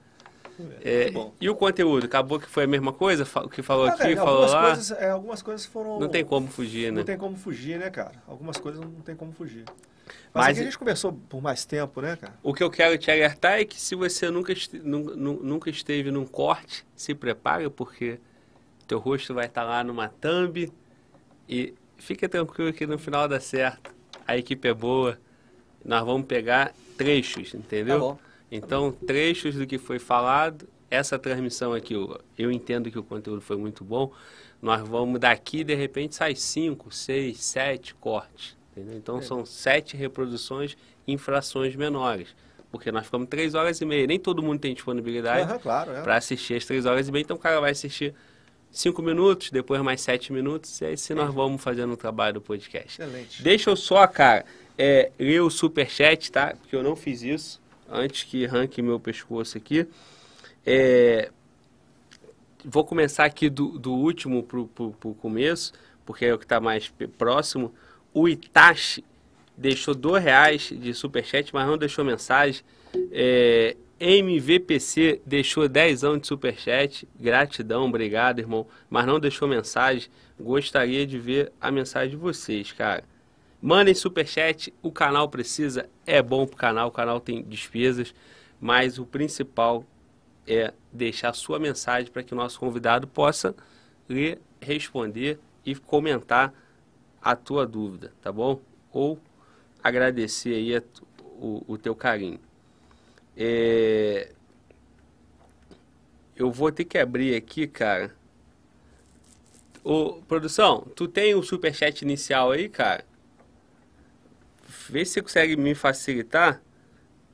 [0.83, 1.11] É,
[1.41, 2.05] e o conteúdo?
[2.05, 3.27] Acabou que foi a mesma coisa?
[3.43, 4.67] O que falou Ah, aqui, velho, falou algumas lá?
[4.67, 5.99] coisas, é, algumas coisas foram.
[5.99, 6.99] Não tem como fugir, né?
[6.99, 8.13] Não tem como fugir, né, cara?
[8.29, 9.65] Algumas coisas não tem como fugir.
[10.33, 12.35] Mas, Mas- a gente conversou por mais tempo, né, cara?
[12.43, 15.69] O que eu quero te alertar é que se você nunca, este- nu- nu- nunca
[15.71, 18.19] esteve num corte, se prepare, porque
[18.87, 20.71] teu rosto vai estar lá numa thumb
[21.49, 23.93] e fica tranquilo que no final dá certo.
[24.27, 25.19] A equipe é boa.
[25.85, 28.15] Nós vamos pegar trechos, entendeu?
[28.15, 28.25] Tá.
[28.53, 30.69] Então, trechos do que foi falado.
[30.91, 34.13] Essa transmissão aqui, eu, eu entendo que o conteúdo foi muito bom.
[34.61, 38.57] Nós vamos daqui, de repente, sai cinco, seis, sete cortes.
[38.81, 38.99] Entendeu?
[38.99, 40.77] Então, são sete reproduções
[41.07, 42.35] em frações menores.
[42.71, 44.07] Porque nós ficamos três horas e meia.
[44.07, 46.03] Nem todo mundo tem disponibilidade Aham, claro, é.
[46.03, 47.23] para assistir as três horas e meia.
[47.23, 48.15] Então, o cara vai assistir
[48.71, 50.81] cinco minutos, depois mais sete minutos.
[50.81, 53.01] E aí, se nós vamos fazendo o trabalho do podcast.
[53.01, 53.43] Excelente.
[53.43, 54.45] Deixa eu só, cara,
[54.79, 56.55] é, ler o superchat, tá?
[56.61, 57.61] Porque eu não fiz isso
[57.91, 59.87] antes que arranque meu pescoço aqui.
[60.65, 61.31] É,
[62.65, 65.73] vou começar aqui do, do último pro, pro, pro começo,
[66.07, 67.75] porque é o que está mais próximo.
[68.13, 69.05] O Itachi
[69.57, 72.63] deixou dois reais de superchat, mas não deixou mensagem.
[73.13, 77.07] É, MVPC deixou 10 de superchat.
[77.19, 78.67] Gratidão, obrigado, irmão.
[78.89, 80.09] Mas não deixou mensagem.
[80.41, 83.05] Gostaria de ver a mensagem de vocês, cara.
[83.61, 88.15] Mandem superchat, o canal precisa, é bom pro canal, o canal tem despesas,
[88.59, 89.85] mas o principal
[90.47, 93.55] é deixar sua mensagem para que o nosso convidado possa
[94.09, 96.55] ler, responder e comentar
[97.23, 98.61] a tua dúvida, tá bom?
[98.93, 99.19] Ou
[99.83, 100.83] agradecer aí a
[101.41, 102.41] o, o teu carinho.
[103.37, 104.31] É,
[106.41, 108.15] Eu vou ter que abrir aqui, cara.
[109.85, 113.05] Ô, produção, tu tem o superchat inicial aí, cara?
[114.89, 116.63] Vê se você consegue me facilitar.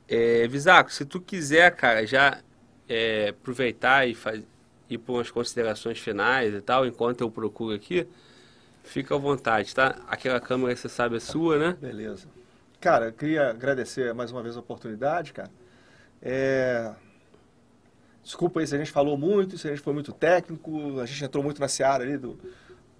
[0.07, 2.41] É, Visaco, se tu quiser, cara, já
[2.89, 4.43] é, aproveitar e faz,
[4.89, 8.07] ir para umas considerações finais e tal, enquanto eu procuro aqui,
[8.87, 9.95] fica à vontade, tá?
[10.07, 11.77] Aquela câmera, você sabe, é sua, né?
[11.79, 12.27] Beleza.
[12.79, 15.49] Cara, eu queria agradecer mais uma vez a oportunidade, cara.
[16.21, 16.93] É,
[18.27, 21.23] Desculpa aí se a gente falou muito, se a gente foi muito técnico, a gente
[21.23, 22.37] entrou muito na seara ali do,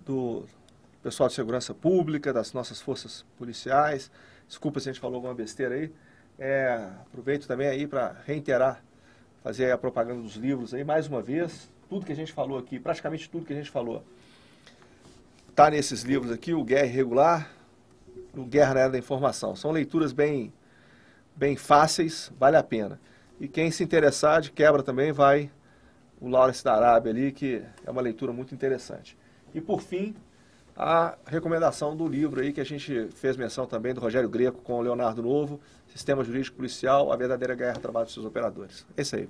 [0.05, 0.45] do
[1.03, 4.09] pessoal de segurança pública, das nossas forças policiais.
[4.47, 5.91] Desculpa se a gente falou alguma besteira aí.
[6.39, 8.81] É, aproveito também aí para reiterar,
[9.43, 11.69] fazer a propaganda dos livros aí mais uma vez.
[11.89, 14.05] Tudo que a gente falou aqui, praticamente tudo que a gente falou,
[15.57, 17.51] tá nesses livros aqui, o Guerra Irregular,
[18.35, 19.55] o Guerra na Era da Informação.
[19.55, 20.53] São leituras bem,
[21.35, 23.01] bem fáceis, vale a pena.
[23.39, 25.49] E quem se interessar de quebra também vai
[26.21, 29.17] o Lawrence da Arábia ali, que é uma leitura muito interessante.
[29.51, 30.13] E por fim,
[30.75, 34.73] a recomendação do livro aí que a gente fez menção também do Rogério Greco com
[34.73, 38.85] o Leonardo Novo, Sistema Jurídico Policial, a verdadeira guerra trabalho dos seus operadores.
[38.95, 39.29] Esse aí.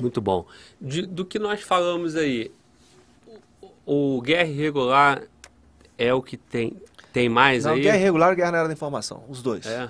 [0.00, 0.46] Muito bom.
[0.80, 2.50] De- do que nós falamos aí,
[3.86, 5.22] o, o Guerra Irregular
[5.98, 6.76] é o que tem,
[7.12, 7.80] tem mais Não, aí?
[7.82, 9.64] guerra irregular e guerra na era da informação, os dois.
[9.66, 9.88] É?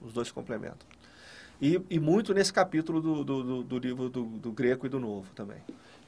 [0.00, 0.78] os dois complementam.
[1.60, 5.00] E, e muito nesse capítulo do, do, do- do livro do, do Greco e do
[5.00, 5.56] Novo também.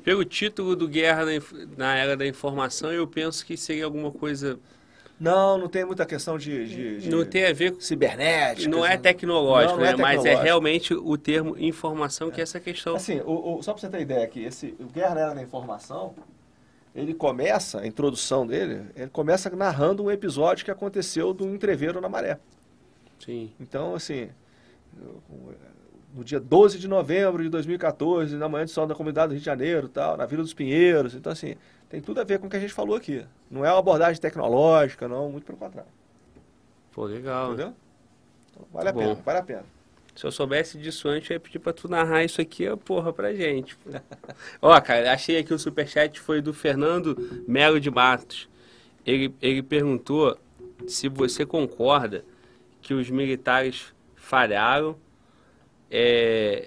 [0.04, 1.32] Pelo título do Guerra na,
[1.76, 4.58] na Era da Informação, eu penso que seria alguma coisa...
[5.18, 7.80] Não, não tem muita questão de, de, de Não tem a ver com...
[7.80, 8.68] cibernética.
[8.68, 9.96] Não é tecnológico, Não, não é né?
[9.96, 10.44] Mas é tecnológico.
[10.44, 12.94] realmente o termo informação, que é essa questão...
[12.94, 15.42] Assim, o, o- só para você ter ideia aqui, esse, o Guerra na Era da
[15.42, 16.14] Informação,
[16.98, 22.08] ele começa, a introdução dele, ele começa narrando um episódio que aconteceu do entreveiro na
[22.08, 22.38] maré.
[23.18, 23.52] Sim.
[23.60, 24.30] Então, assim,
[26.14, 29.40] no dia 12 de novembro de 2014, na manhã de sol da comunidade do Rio
[29.40, 31.14] de Janeiro, tal, na Vila dos Pinheiros.
[31.14, 31.54] Então, assim,
[31.88, 33.24] tem tudo a ver com o que a gente falou aqui.
[33.50, 35.90] Não é uma abordagem tecnológica, não, muito pelo contrário.
[36.92, 37.52] Pô, legal.
[37.52, 37.74] Entendeu?
[38.50, 38.98] Então, vale a Bom.
[39.00, 39.77] pena, vale a pena.
[40.18, 43.32] Se eu soubesse disso antes, eu ia pedir pra tu narrar isso aqui, porra, pra
[43.32, 43.78] gente.
[44.60, 48.48] Ó, cara, achei aqui o superchat, foi do Fernando Melo de Matos.
[49.06, 50.36] Ele, ele perguntou
[50.88, 52.24] se você concorda
[52.82, 54.96] que os militares falharam
[55.88, 56.66] é,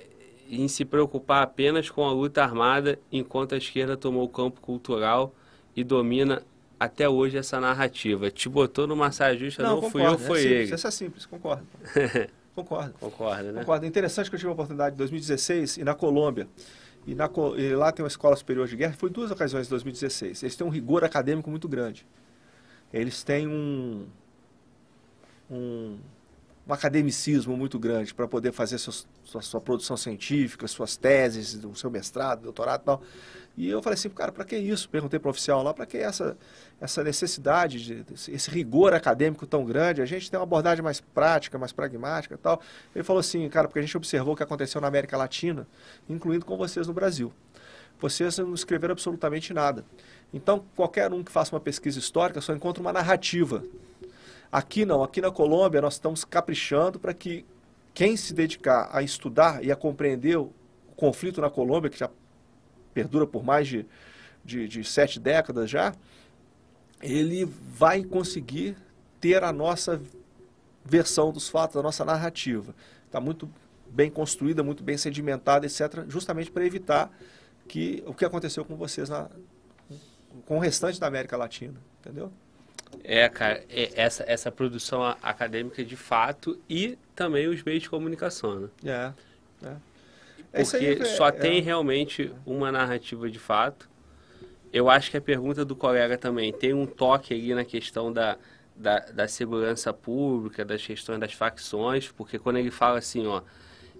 [0.50, 5.36] em se preocupar apenas com a luta armada, enquanto a esquerda tomou o campo cultural
[5.76, 6.42] e domina
[6.80, 8.32] até hoje essa narrativa.
[8.32, 10.52] Te botou numa saia justa, não, não fui eu, foi é ele.
[10.52, 11.68] Simples, isso é simples, concordo.
[12.64, 12.94] Concordo.
[13.00, 13.60] Concorda, né?
[13.62, 13.86] Concordo.
[13.86, 16.48] Interessante que eu tive a oportunidade em 2016 e na Colômbia.
[17.06, 18.94] E, na, e lá tem uma escola superior de guerra.
[18.94, 20.44] Foi duas ocasiões em 2016.
[20.44, 22.06] Eles têm um rigor acadêmico muito grande.
[22.94, 24.06] Eles têm um,
[25.50, 25.98] um,
[26.68, 31.74] um academicismo muito grande para poder fazer seus, sua, sua, produção científica, suas teses, o
[31.76, 33.02] seu mestrado, doutorado e tal.
[33.58, 34.90] E eu falei assim, cara, para que isso?
[34.90, 36.38] Perguntei para o oficial lá, para que essa,
[36.80, 40.02] essa necessidade, de, esse rigor acadêmico tão grande?
[40.02, 42.62] A gente tem uma abordagem mais prática, mais pragmática e tal.
[42.96, 45.68] Ele falou assim, cara, porque a gente observou o que aconteceu na América Latina,
[46.10, 47.34] incluindo com vocês no Brasil.
[48.00, 49.86] Vocês não escreveram absolutamente nada.
[50.34, 53.64] Então, qualquer um que faça uma pesquisa histórica só encontra uma narrativa.
[54.52, 57.46] Aqui não, aqui na Colômbia nós estamos caprichando para que
[57.94, 60.52] quem se dedicar a estudar e a compreender o
[60.96, 62.10] conflito na Colômbia, que já
[62.94, 63.86] perdura por mais de,
[64.44, 65.94] de, de sete décadas já,
[67.02, 68.76] ele vai conseguir
[69.20, 70.02] ter a nossa
[70.84, 72.76] versão dos fatos, a nossa narrativa.
[73.06, 73.50] Está muito
[73.88, 77.12] bem construída, muito bem sedimentada, etc., justamente para evitar
[77.68, 79.30] que o que aconteceu com vocês na,
[80.46, 82.32] com o restante da América Latina, entendeu?
[83.04, 88.60] É, cara, é essa, essa produção acadêmica de fato e também os meios de comunicação,
[88.60, 88.70] né?
[88.84, 89.76] É, é.
[90.52, 93.90] Porque aí, só é, tem realmente uma narrativa de fato.
[94.72, 98.38] Eu acho que a pergunta do colega também tem um toque ali na questão da,
[98.76, 103.42] da, da segurança pública, das questões das facções, porque quando ele fala assim, ó,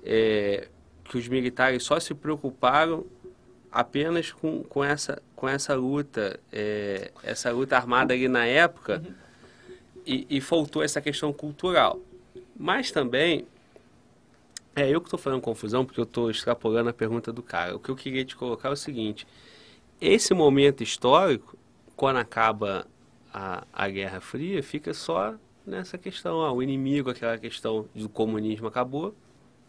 [0.04, 0.68] é,
[1.04, 3.06] que os militares só se preocuparam
[3.72, 9.14] apenas com, com, essa, com essa luta, é, essa luta armada ali na época, uhum.
[10.06, 12.00] e, e faltou essa questão cultural.
[12.58, 13.46] Mas também
[14.76, 17.76] é, eu que estou fazendo confusão porque eu estou extrapolando a pergunta do cara.
[17.76, 19.28] O que eu queria te colocar é o seguinte:
[20.00, 21.58] esse momento histórico,
[21.96, 22.88] quando acaba
[23.34, 25.36] a, a Guerra Fria, fica só
[25.66, 26.38] nessa questão.
[26.38, 29.14] Ó, o inimigo, aquela questão do comunismo acabou.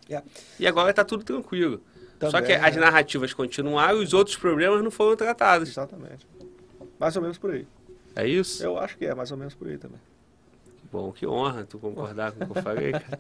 [0.09, 0.27] Yeah.
[0.59, 1.81] E agora está tudo tranquilo.
[2.19, 5.69] Também, só que as narrativas continuaram e os outros problemas não foram tratados.
[5.69, 6.27] Exatamente.
[6.99, 7.67] Mais ou menos por aí.
[8.15, 8.63] É isso?
[8.63, 9.99] Eu acho que é, mais ou menos por aí também.
[10.93, 13.19] Bom, que honra tu concordar com o que eu falei, cara.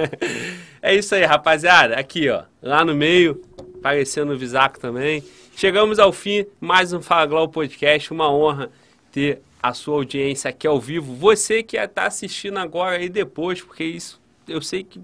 [0.80, 1.94] é isso aí, rapaziada.
[1.96, 3.42] Aqui, ó, lá no meio,
[3.78, 5.22] aparecendo o Visaco também.
[5.54, 8.10] Chegamos ao fim, mais um Fala Globo Podcast.
[8.10, 8.70] Uma honra
[9.12, 11.14] ter a sua audiência aqui ao vivo.
[11.14, 14.18] Você que está assistindo agora e depois, porque isso
[14.48, 14.98] eu sei que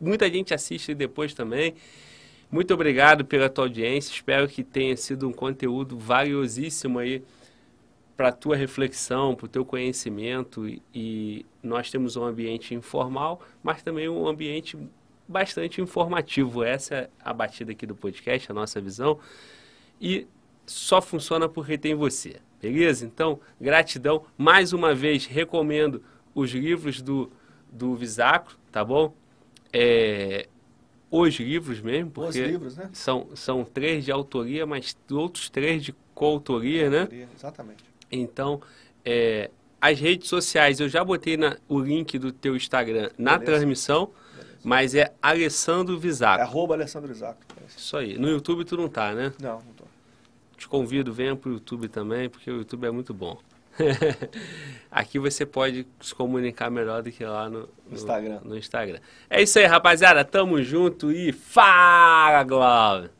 [0.00, 1.74] muita gente assiste depois também.
[2.50, 4.12] Muito obrigado pela tua audiência.
[4.12, 7.22] Espero que tenha sido um conteúdo valiosíssimo aí
[8.16, 13.82] para a tua reflexão, para o teu conhecimento e nós temos um ambiente informal, mas
[13.82, 14.76] também um ambiente
[15.26, 16.62] bastante informativo.
[16.62, 19.18] Essa é a batida aqui do podcast, a nossa visão.
[20.00, 20.26] E
[20.66, 23.04] só funciona porque tem você, beleza?
[23.04, 24.24] Então, gratidão.
[24.36, 26.02] Mais uma vez, recomendo
[26.34, 27.30] os livros do,
[27.70, 29.14] do Visacro, tá bom?
[29.72, 30.48] É,
[31.10, 32.90] os livros mesmo, porque livros, né?
[32.92, 37.08] são, são três de autoria, mas outros três de coautoria, né?
[37.34, 37.91] Exatamente.
[38.12, 38.60] Então,
[39.04, 39.50] é,
[39.80, 43.44] as redes sociais, eu já botei na, o link do teu Instagram na Beleza.
[43.44, 44.58] transmissão, Beleza.
[44.62, 46.40] mas é Alessandro Visaco.
[46.40, 47.40] É arroba Alessandro Visaco.
[47.76, 48.16] Isso aí.
[48.18, 49.32] No YouTube tu não tá, né?
[49.40, 49.84] Não, não tô.
[50.56, 53.40] Te convido, venha pro YouTube também, porque o YouTube é muito bom.
[54.90, 58.40] Aqui você pode se comunicar melhor do que lá no, no, Instagram.
[58.44, 59.00] no Instagram.
[59.28, 60.24] É isso aí, rapaziada.
[60.24, 63.10] Tamo junto e fala, Glória!